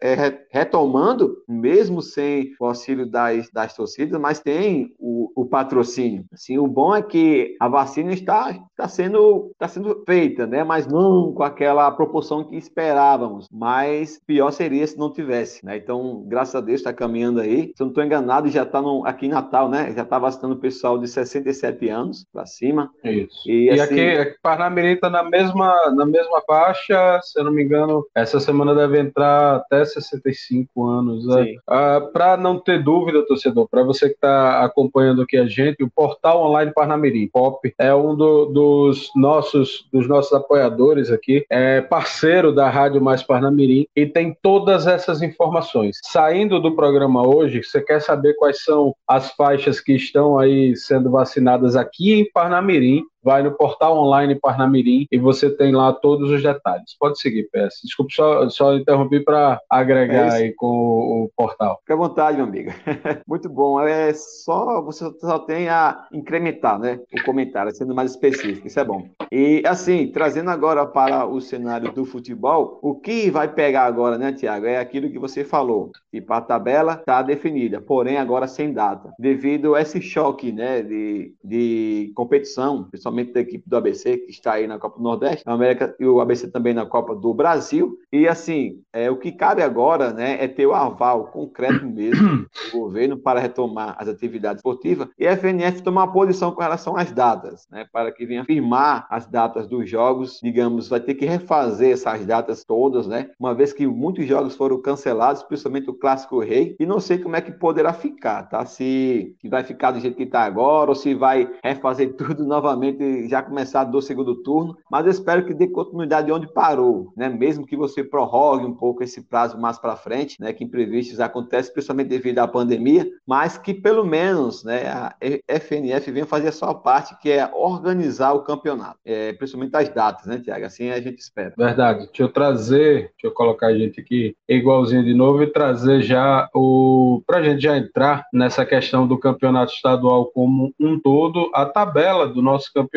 retomando, 0.00 0.92
retomando 0.92 1.36
mesmo 1.48 2.00
sem 2.00 2.54
o 2.60 2.66
auxílio 2.66 3.06
das, 3.06 3.50
das 3.50 3.74
torcidas, 3.74 4.20
mas 4.20 4.40
tem 4.40 4.94
o, 4.98 5.30
o 5.34 5.46
patrocínio. 5.46 6.24
Assim, 6.32 6.58
o 6.58 6.66
bom 6.66 6.94
é 6.94 7.02
que 7.02 7.56
a 7.60 7.68
vacina 7.68 8.12
está, 8.12 8.50
está, 8.70 8.88
sendo, 8.88 9.50
está 9.52 9.68
sendo 9.68 10.02
feita, 10.06 10.46
né? 10.46 10.64
Mas 10.64 10.86
não 10.86 11.32
com 11.32 11.42
aquela 11.42 11.90
proporção 11.90 12.44
que 12.44 12.56
esperávamos. 12.56 13.48
Mas 13.50 14.20
pior 14.26 14.50
seria 14.50 14.86
se 14.86 14.98
não 14.98 15.12
tivesse, 15.12 15.64
né? 15.64 15.76
Então, 15.76 16.24
graças 16.26 16.54
a 16.54 16.60
Deus, 16.60 16.80
está 16.80 16.92
caminhando 16.92 17.40
aí. 17.40 17.72
Se 17.76 17.82
eu 17.82 17.86
não 17.86 17.88
estou 17.88 18.04
enganado, 18.04 18.48
já 18.48 18.62
está 18.62 18.82
aqui 19.04 19.26
em 19.26 19.30
Natal, 19.30 19.68
né? 19.68 19.92
Já 19.94 20.02
está 20.02 20.18
vacinando 20.18 20.54
o 20.54 20.60
pessoal 20.60 20.98
de 20.98 21.08
67 21.08 21.88
anos 21.88 22.26
para 22.32 22.46
cima. 22.46 22.90
Isso. 23.04 23.48
E, 23.48 23.66
e 23.66 23.80
assim... 23.80 24.00
aqui, 24.00 24.36
Parnamirim 24.42 24.92
está 24.94 25.10
na 25.10 25.22
mesma, 25.22 25.90
na 25.94 26.06
mesma 26.06 26.42
faixa, 26.46 27.20
se 27.22 27.38
eu 27.38 27.44
não 27.44 27.52
me 27.52 27.62
engano, 27.62 28.04
essa 28.14 28.40
semana 28.40 28.74
deve 28.74 28.98
entrar 28.98 29.56
até 29.56 29.81
65 29.84 30.86
anos. 30.86 31.26
Né? 31.26 31.54
Ah, 31.66 32.00
para 32.12 32.36
não 32.36 32.58
ter 32.58 32.82
dúvida, 32.82 33.26
torcedor, 33.26 33.68
para 33.68 33.82
você 33.82 34.08
que 34.08 34.14
está 34.14 34.64
acompanhando 34.64 35.22
aqui 35.22 35.36
a 35.36 35.46
gente, 35.46 35.82
o 35.82 35.90
portal 35.90 36.42
online 36.42 36.72
Parnamirim, 36.72 37.28
POP, 37.28 37.74
é 37.78 37.94
um 37.94 38.14
do, 38.14 38.46
dos 38.46 39.10
nossos 39.14 39.86
dos 39.92 40.08
nossos 40.08 40.32
apoiadores 40.32 41.10
aqui, 41.10 41.44
é 41.50 41.80
parceiro 41.80 42.52
da 42.52 42.68
Rádio 42.68 43.00
Mais 43.00 43.22
Parnamirim 43.22 43.86
e 43.94 44.06
tem 44.06 44.36
todas 44.42 44.86
essas 44.86 45.22
informações. 45.22 45.98
Saindo 46.04 46.60
do 46.60 46.74
programa 46.74 47.26
hoje, 47.26 47.62
você 47.62 47.80
quer 47.80 48.00
saber 48.00 48.34
quais 48.34 48.62
são 48.64 48.94
as 49.06 49.30
faixas 49.32 49.80
que 49.80 49.94
estão 49.94 50.38
aí 50.38 50.76
sendo 50.76 51.10
vacinadas 51.10 51.76
aqui 51.76 52.12
em 52.12 52.30
Parnamirim, 52.30 53.02
vai 53.22 53.42
no 53.42 53.52
portal 53.52 53.96
online 53.96 54.34
Parnamirim 54.34 55.06
e 55.10 55.18
você 55.18 55.50
tem 55.50 55.72
lá 55.72 55.92
todos 55.92 56.30
os 56.30 56.42
detalhes. 56.42 56.96
Pode 56.98 57.18
seguir, 57.20 57.48
PS. 57.52 57.80
Desculpe 57.84 58.14
só, 58.14 58.48
só 58.48 58.74
interromper 58.74 59.24
para 59.24 59.60
agregar 59.70 60.28
é 60.28 60.30
aí 60.32 60.52
com 60.52 60.66
o, 60.66 61.24
o, 61.24 61.30
portal. 61.36 61.78
Fique 61.80 61.92
à 61.92 61.96
vontade, 61.96 62.36
meu 62.36 62.46
amigo. 62.46 62.70
Muito 63.26 63.48
bom. 63.48 63.80
É 63.80 64.12
só 64.12 64.82
você 64.82 65.10
só 65.20 65.38
tem 65.38 65.68
a 65.68 66.06
incrementar, 66.12 66.78
né, 66.78 67.00
o 67.12 67.24
comentário, 67.24 67.74
sendo 67.74 67.94
mais 67.94 68.12
específico. 68.12 68.66
Isso 68.66 68.80
é 68.80 68.84
bom. 68.84 69.08
E 69.30 69.62
assim, 69.66 70.08
trazendo 70.08 70.50
agora 70.50 70.84
para 70.86 71.26
o 71.26 71.40
cenário 71.40 71.92
do 71.92 72.04
futebol, 72.04 72.78
o 72.82 72.94
que 72.94 73.30
vai 73.30 73.52
pegar 73.52 73.84
agora, 73.84 74.18
né, 74.18 74.32
Tiago, 74.32 74.66
é 74.66 74.78
aquilo 74.78 75.10
que 75.10 75.18
você 75.18 75.44
falou. 75.44 75.90
Tipo, 76.10 76.32
a 76.32 76.40
tabela 76.40 76.94
está 76.94 77.22
definida, 77.22 77.80
porém 77.80 78.16
agora 78.16 78.46
sem 78.46 78.72
data, 78.72 79.12
devido 79.18 79.74
a 79.74 79.80
esse 79.80 80.00
choque, 80.00 80.52
né, 80.52 80.82
de, 80.82 81.34
de 81.42 82.12
competição, 82.14 82.84
principalmente 82.84 83.11
principalmente 83.12 83.32
da 83.32 83.40
equipe 83.40 83.68
do 83.68 83.76
ABC, 83.76 84.16
que 84.18 84.30
está 84.30 84.54
aí 84.54 84.66
na 84.66 84.78
Copa 84.78 84.96
do 84.96 85.04
Nordeste, 85.04 85.42
a 85.46 85.52
América 85.52 85.94
e 86.00 86.06
o 86.06 86.20
ABC 86.20 86.50
também 86.50 86.72
na 86.72 86.86
Copa 86.86 87.14
do 87.14 87.34
Brasil. 87.34 87.98
E 88.10 88.26
assim, 88.26 88.80
é, 88.92 89.10
o 89.10 89.16
que 89.16 89.30
cabe 89.30 89.62
agora 89.62 90.12
né, 90.12 90.42
é 90.42 90.48
ter 90.48 90.66
o 90.66 90.72
aval 90.72 91.26
concreto 91.26 91.84
mesmo 91.84 92.46
do 92.72 92.72
governo 92.72 93.18
para 93.18 93.38
retomar 93.38 93.94
as 93.98 94.08
atividades 94.08 94.58
esportivas 94.58 95.08
e 95.18 95.26
a 95.26 95.36
FNF 95.36 95.82
tomar 95.82 96.08
posição 96.08 96.52
com 96.52 96.62
relação 96.62 96.96
às 96.96 97.12
datas, 97.12 97.66
né, 97.70 97.86
para 97.92 98.10
que 98.10 98.24
venha 98.24 98.44
firmar 98.44 99.06
as 99.10 99.26
datas 99.26 99.68
dos 99.68 99.88
jogos. 99.88 100.40
Digamos, 100.42 100.88
vai 100.88 101.00
ter 101.00 101.14
que 101.14 101.26
refazer 101.26 101.92
essas 101.92 102.24
datas 102.24 102.64
todas, 102.64 103.06
né, 103.06 103.30
uma 103.38 103.54
vez 103.54 103.72
que 103.72 103.86
muitos 103.86 104.26
jogos 104.26 104.56
foram 104.56 104.80
cancelados, 104.80 105.42
principalmente 105.42 105.90
o 105.90 105.94
Clássico 105.94 106.40
Rei, 106.40 106.74
e 106.80 106.86
não 106.86 106.98
sei 106.98 107.18
como 107.18 107.36
é 107.36 107.40
que 107.40 107.52
poderá 107.52 107.92
ficar, 107.92 108.44
tá? 108.44 108.64
Se 108.64 109.34
vai 109.44 109.62
ficar 109.62 109.90
do 109.90 110.00
jeito 110.00 110.16
que 110.16 110.22
está 110.22 110.40
agora 110.40 110.90
ou 110.90 110.94
se 110.94 111.14
vai 111.14 111.48
refazer 111.62 112.14
tudo 112.16 112.44
novamente 112.44 113.01
gente 113.02 113.28
já 113.28 113.42
começar 113.42 113.84
do 113.84 114.00
segundo 114.00 114.36
turno, 114.42 114.76
mas 114.90 115.04
eu 115.04 115.10
espero 115.10 115.44
que 115.44 115.54
dê 115.54 115.66
continuidade 115.66 116.30
onde 116.30 116.52
parou, 116.52 117.12
né? 117.16 117.28
Mesmo 117.28 117.66
que 117.66 117.76
você 117.76 118.02
prorrogue 118.04 118.64
um 118.64 118.74
pouco 118.74 119.02
esse 119.02 119.22
prazo 119.22 119.58
mais 119.58 119.78
para 119.78 119.96
frente, 119.96 120.40
né? 120.40 120.52
Que 120.52 120.64
imprevistos 120.64 121.20
acontecem, 121.20 121.72
principalmente 121.72 122.08
devido 122.08 122.38
à 122.38 122.48
pandemia, 122.48 123.08
mas 123.26 123.58
que 123.58 123.74
pelo 123.74 124.04
menos, 124.04 124.64
né? 124.64 124.86
A 124.88 125.16
FNF 125.48 126.10
venha 126.10 126.26
fazer 126.26 126.48
a 126.48 126.52
sua 126.52 126.74
parte, 126.74 127.18
que 127.20 127.30
é 127.30 127.50
organizar 127.52 128.32
o 128.32 128.42
campeonato, 128.42 128.98
é, 129.04 129.32
principalmente 129.32 129.76
as 129.76 129.88
datas, 129.88 130.26
né, 130.26 130.38
Tiago? 130.38 130.64
Assim 130.64 130.90
a 130.90 131.00
gente 131.00 131.18
espera. 131.18 131.54
Verdade. 131.56 132.06
Deixa 132.06 132.22
eu 132.22 132.28
trazer, 132.28 133.10
deixa 133.12 133.24
eu 133.24 133.32
colocar 133.32 133.68
a 133.68 133.78
gente 133.78 134.00
aqui 134.00 134.36
igualzinho 134.48 135.04
de 135.04 135.14
novo 135.14 135.42
e 135.42 135.46
trazer 135.46 136.02
já 136.02 136.48
o 136.54 137.22
para 137.26 137.38
a 137.38 137.42
gente 137.42 137.62
já 137.62 137.76
entrar 137.76 138.24
nessa 138.32 138.64
questão 138.64 139.06
do 139.06 139.18
campeonato 139.18 139.72
estadual 139.72 140.26
como 140.26 140.72
um 140.78 140.98
todo, 140.98 141.50
a 141.54 141.66
tabela 141.66 142.26
do 142.26 142.42
nosso 142.42 142.72
campeonato 142.72 142.91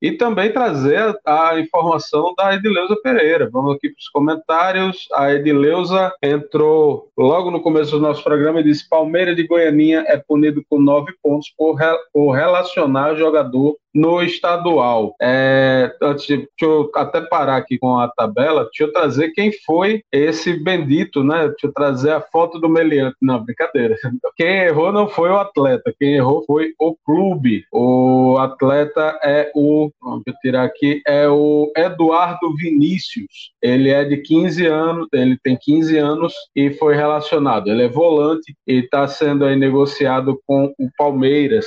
e 0.00 0.12
também 0.12 0.52
trazer 0.52 1.14
a 1.24 1.58
informação 1.58 2.34
da 2.36 2.54
Edileuza 2.54 2.96
Pereira. 3.02 3.48
Vamos 3.50 3.76
aqui 3.76 3.88
para 3.88 3.98
os 3.98 4.08
comentários. 4.08 5.08
A 5.12 5.32
Edileuza 5.32 6.12
entrou 6.22 7.10
logo 7.16 7.50
no 7.50 7.60
começo 7.60 7.92
do 7.92 8.00
nosso 8.00 8.22
programa 8.22 8.60
e 8.60 8.64
disse: 8.64 8.88
Palmeiras 8.88 9.36
de 9.36 9.46
Goianinha 9.46 10.04
é 10.06 10.16
punido 10.16 10.62
com 10.68 10.80
nove 10.80 11.12
pontos 11.22 11.52
por, 11.56 11.74
re, 11.74 11.96
por 12.12 12.32
relacionar 12.32 13.14
jogador 13.16 13.76
no 13.94 14.22
estadual. 14.22 15.14
É, 15.20 15.94
antes 16.02 16.26
de, 16.26 16.36
deixa 16.36 16.48
eu 16.62 16.90
até 16.96 17.20
parar 17.20 17.56
aqui 17.56 17.78
com 17.78 17.98
a 17.98 18.08
tabela, 18.08 18.64
deixa 18.64 18.84
eu 18.84 18.92
trazer 18.92 19.30
quem 19.30 19.52
foi 19.64 20.02
esse 20.10 20.54
bendito, 20.54 21.22
né? 21.22 21.48
Deixa 21.48 21.66
eu 21.66 21.72
trazer 21.72 22.10
a 22.10 22.20
foto 22.20 22.58
do 22.58 22.68
Meliante. 22.68 23.16
Não, 23.22 23.42
brincadeira. 23.42 23.96
Quem 24.36 24.62
errou 24.62 24.90
não 24.90 25.06
foi 25.06 25.30
o 25.30 25.36
atleta, 25.36 25.94
quem 25.98 26.14
errou 26.14 26.44
foi 26.44 26.72
o 26.78 26.96
clube. 27.04 27.64
O 27.72 28.36
atleta 28.38 29.18
é 29.22 29.50
o, 29.54 29.90
vamos 30.02 30.24
tirar 30.42 30.64
aqui, 30.64 31.00
é 31.06 31.28
o 31.28 31.70
Eduardo 31.76 32.52
Vinícius. 32.56 33.52
Ele 33.62 33.90
é 33.90 34.04
de 34.04 34.16
15 34.16 34.66
anos, 34.66 35.06
ele 35.12 35.38
tem 35.42 35.56
15 35.60 35.96
anos 35.98 36.34
e 36.56 36.70
foi 36.72 36.96
relacionado. 36.96 37.70
Ele 37.70 37.84
é 37.84 37.88
volante 37.88 38.56
e 38.66 38.80
está 38.80 39.06
sendo 39.06 39.44
aí 39.44 39.56
negociado 39.56 40.40
com 40.46 40.74
o 40.78 40.88
Palmeiras 40.96 41.66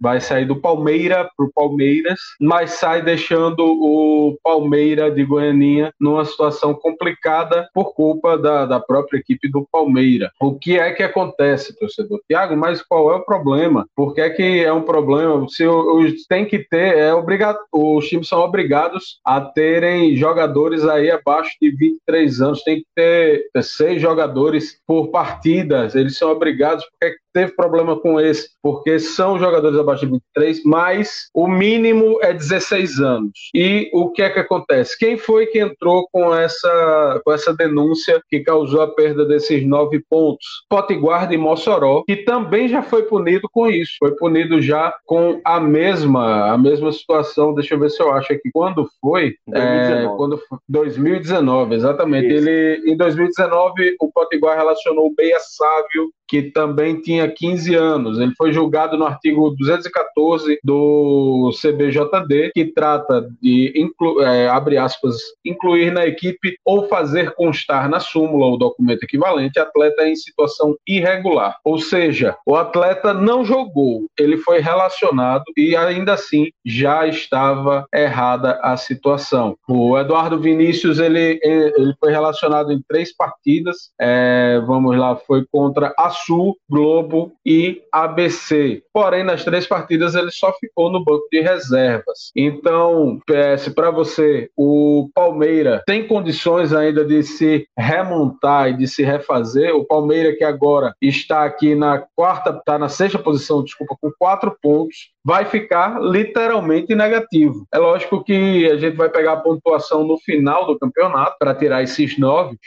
vai 0.00 0.20
sair 0.20 0.44
do 0.44 0.60
Palmeira 0.60 1.28
para 1.36 1.46
o 1.46 1.52
Palmeiras, 1.52 2.18
mas 2.40 2.72
sai 2.72 3.02
deixando 3.02 3.64
o 3.64 4.36
Palmeira 4.42 5.10
de 5.10 5.24
Goianinha 5.24 5.92
numa 6.00 6.24
situação 6.24 6.74
complicada 6.74 7.68
por 7.72 7.94
culpa 7.94 8.36
da, 8.36 8.66
da 8.66 8.80
própria 8.80 9.18
equipe 9.18 9.50
do 9.50 9.66
Palmeira. 9.70 10.30
O 10.40 10.58
que 10.58 10.78
é 10.78 10.92
que 10.92 11.02
acontece, 11.02 11.78
torcedor? 11.78 12.20
Tiago, 12.28 12.56
mas 12.56 12.82
qual 12.82 13.12
é 13.12 13.16
o 13.16 13.24
problema? 13.24 13.86
Por 13.94 14.14
que 14.14 14.20
é 14.20 14.30
que 14.30 14.64
é 14.64 14.72
um 14.72 14.82
problema? 14.82 15.46
Se 15.48 15.66
os, 15.66 16.26
tem 16.26 16.44
que 16.44 16.58
ter, 16.58 16.96
é 16.98 17.14
obrigado, 17.14 17.58
os 17.72 18.06
times 18.08 18.28
são 18.28 18.40
obrigados 18.40 19.20
a 19.24 19.40
terem 19.40 20.16
jogadores 20.16 20.84
aí 20.84 21.10
abaixo 21.10 21.52
de 21.60 21.70
23 21.70 22.40
anos, 22.40 22.62
tem 22.62 22.76
que 22.76 22.86
ter 22.94 23.44
seis 23.62 24.00
jogadores 24.00 24.78
por 24.86 25.08
partidas, 25.08 25.94
eles 25.94 26.16
são 26.16 26.30
obrigados, 26.30 26.84
porque 26.84 27.16
teve 27.32 27.52
problema 27.52 27.98
com 27.98 28.20
esse, 28.20 28.50
porque 28.62 28.98
são 28.98 29.38
jogadores 29.38 29.53
abaixo 29.56 30.06
de 30.06 30.12
23, 30.12 30.62
mas 30.64 31.28
o 31.34 31.46
mínimo 31.46 32.18
é 32.22 32.32
16 32.32 33.00
anos. 33.00 33.50
E 33.54 33.90
o 33.92 34.10
que 34.10 34.22
é 34.22 34.30
que 34.30 34.38
acontece? 34.38 34.98
Quem 34.98 35.16
foi 35.16 35.46
que 35.46 35.58
entrou 35.58 36.08
com 36.12 36.34
essa, 36.34 37.20
com 37.24 37.32
essa 37.32 37.54
denúncia 37.54 38.20
que 38.28 38.40
causou 38.40 38.82
a 38.82 38.88
perda 38.88 39.24
desses 39.24 39.66
nove 39.66 40.02
pontos? 40.08 40.46
Potiguar 40.68 41.28
de 41.28 41.36
Mossoró, 41.36 42.02
que 42.06 42.16
também 42.16 42.68
já 42.68 42.82
foi 42.82 43.02
punido 43.04 43.48
com 43.52 43.68
isso. 43.68 43.92
Foi 43.98 44.14
punido 44.16 44.60
já 44.60 44.94
com 45.04 45.40
a 45.44 45.60
mesma, 45.60 46.52
a 46.52 46.58
mesma 46.58 46.92
situação. 46.92 47.54
Deixa 47.54 47.74
eu 47.74 47.78
ver 47.78 47.90
se 47.90 48.02
eu 48.02 48.12
acho 48.12 48.32
aqui. 48.32 48.50
Quando 48.52 48.88
foi? 49.00 49.34
2019. 49.46 50.04
É, 50.04 50.16
quando 50.16 50.38
foi? 50.38 50.58
2019, 50.68 51.74
exatamente. 51.74 52.26
Ele, 52.26 52.82
em 52.86 52.96
2019, 52.96 53.96
o 54.00 54.10
Potiguar 54.10 54.56
relacionou 54.56 55.06
o 55.06 55.14
Beia 55.14 55.38
Sávio 55.40 56.10
que 56.26 56.42
também 56.42 57.00
tinha 57.00 57.30
15 57.30 57.74
anos. 57.74 58.18
Ele 58.18 58.32
foi 58.36 58.52
julgado 58.52 58.96
no 58.96 59.04
artigo 59.04 59.43
214 59.50 60.58
do 60.62 61.50
CBJD, 61.60 62.52
que 62.54 62.66
trata 62.66 63.28
de, 63.40 63.72
inclu 63.76 64.22
é, 64.22 64.48
abre 64.48 64.76
aspas, 64.76 65.16
incluir 65.44 65.92
na 65.92 66.06
equipe 66.06 66.56
ou 66.64 66.86
fazer 66.88 67.32
constar 67.34 67.88
na 67.88 68.00
súmula 68.00 68.46
ou 68.46 68.58
documento 68.58 69.02
equivalente 69.02 69.58
atleta 69.58 70.06
em 70.08 70.16
situação 70.16 70.76
irregular. 70.86 71.58
Ou 71.64 71.78
seja, 71.78 72.36
o 72.46 72.56
atleta 72.56 73.12
não 73.12 73.44
jogou, 73.44 74.06
ele 74.18 74.36
foi 74.38 74.60
relacionado 74.60 75.44
e 75.56 75.76
ainda 75.76 76.14
assim 76.14 76.48
já 76.64 77.06
estava 77.06 77.86
errada 77.92 78.58
a 78.62 78.76
situação. 78.76 79.56
O 79.68 79.98
Eduardo 79.98 80.38
Vinícius, 80.38 80.98
ele, 80.98 81.40
ele 81.42 81.94
foi 81.98 82.10
relacionado 82.10 82.72
em 82.72 82.82
três 82.88 83.14
partidas, 83.14 83.90
é, 84.00 84.60
vamos 84.66 84.96
lá, 84.96 85.16
foi 85.16 85.44
contra 85.50 85.92
a 85.98 86.10
Sul, 86.10 86.56
Globo 86.68 87.32
e 87.44 87.82
ABC. 87.92 88.82
Porém, 88.92 89.23
nas 89.24 89.44
três 89.44 89.66
partidas 89.66 90.14
ele 90.14 90.30
só 90.30 90.52
ficou 90.52 90.90
no 90.90 91.04
banco 91.04 91.26
de 91.30 91.40
reservas. 91.40 92.30
Então, 92.36 93.18
PS 93.26 93.68
para 93.74 93.90
você, 93.90 94.50
o 94.56 95.08
Palmeira 95.14 95.82
tem 95.86 96.06
condições 96.06 96.72
ainda 96.72 97.04
de 97.04 97.22
se 97.22 97.66
remontar 97.76 98.68
e 98.68 98.76
de 98.76 98.86
se 98.86 99.02
refazer. 99.02 99.74
O 99.74 99.84
Palmeira 99.84 100.34
que 100.36 100.44
agora 100.44 100.94
está 101.00 101.44
aqui 101.44 101.74
na 101.74 102.04
quarta, 102.14 102.50
está 102.50 102.78
na 102.78 102.88
sexta 102.88 103.18
posição, 103.18 103.64
desculpa, 103.64 103.96
com 104.00 104.10
quatro 104.18 104.56
pontos, 104.62 105.10
vai 105.24 105.46
ficar 105.46 106.00
literalmente 106.00 106.94
negativo. 106.94 107.66
É 107.72 107.78
lógico 107.78 108.22
que 108.22 108.70
a 108.70 108.76
gente 108.76 108.96
vai 108.96 109.08
pegar 109.08 109.32
a 109.32 109.40
pontuação 109.40 110.04
no 110.04 110.18
final 110.18 110.66
do 110.66 110.78
campeonato 110.78 111.36
para 111.38 111.54
tirar 111.54 111.82
esses 111.82 112.18
nove, 112.18 112.58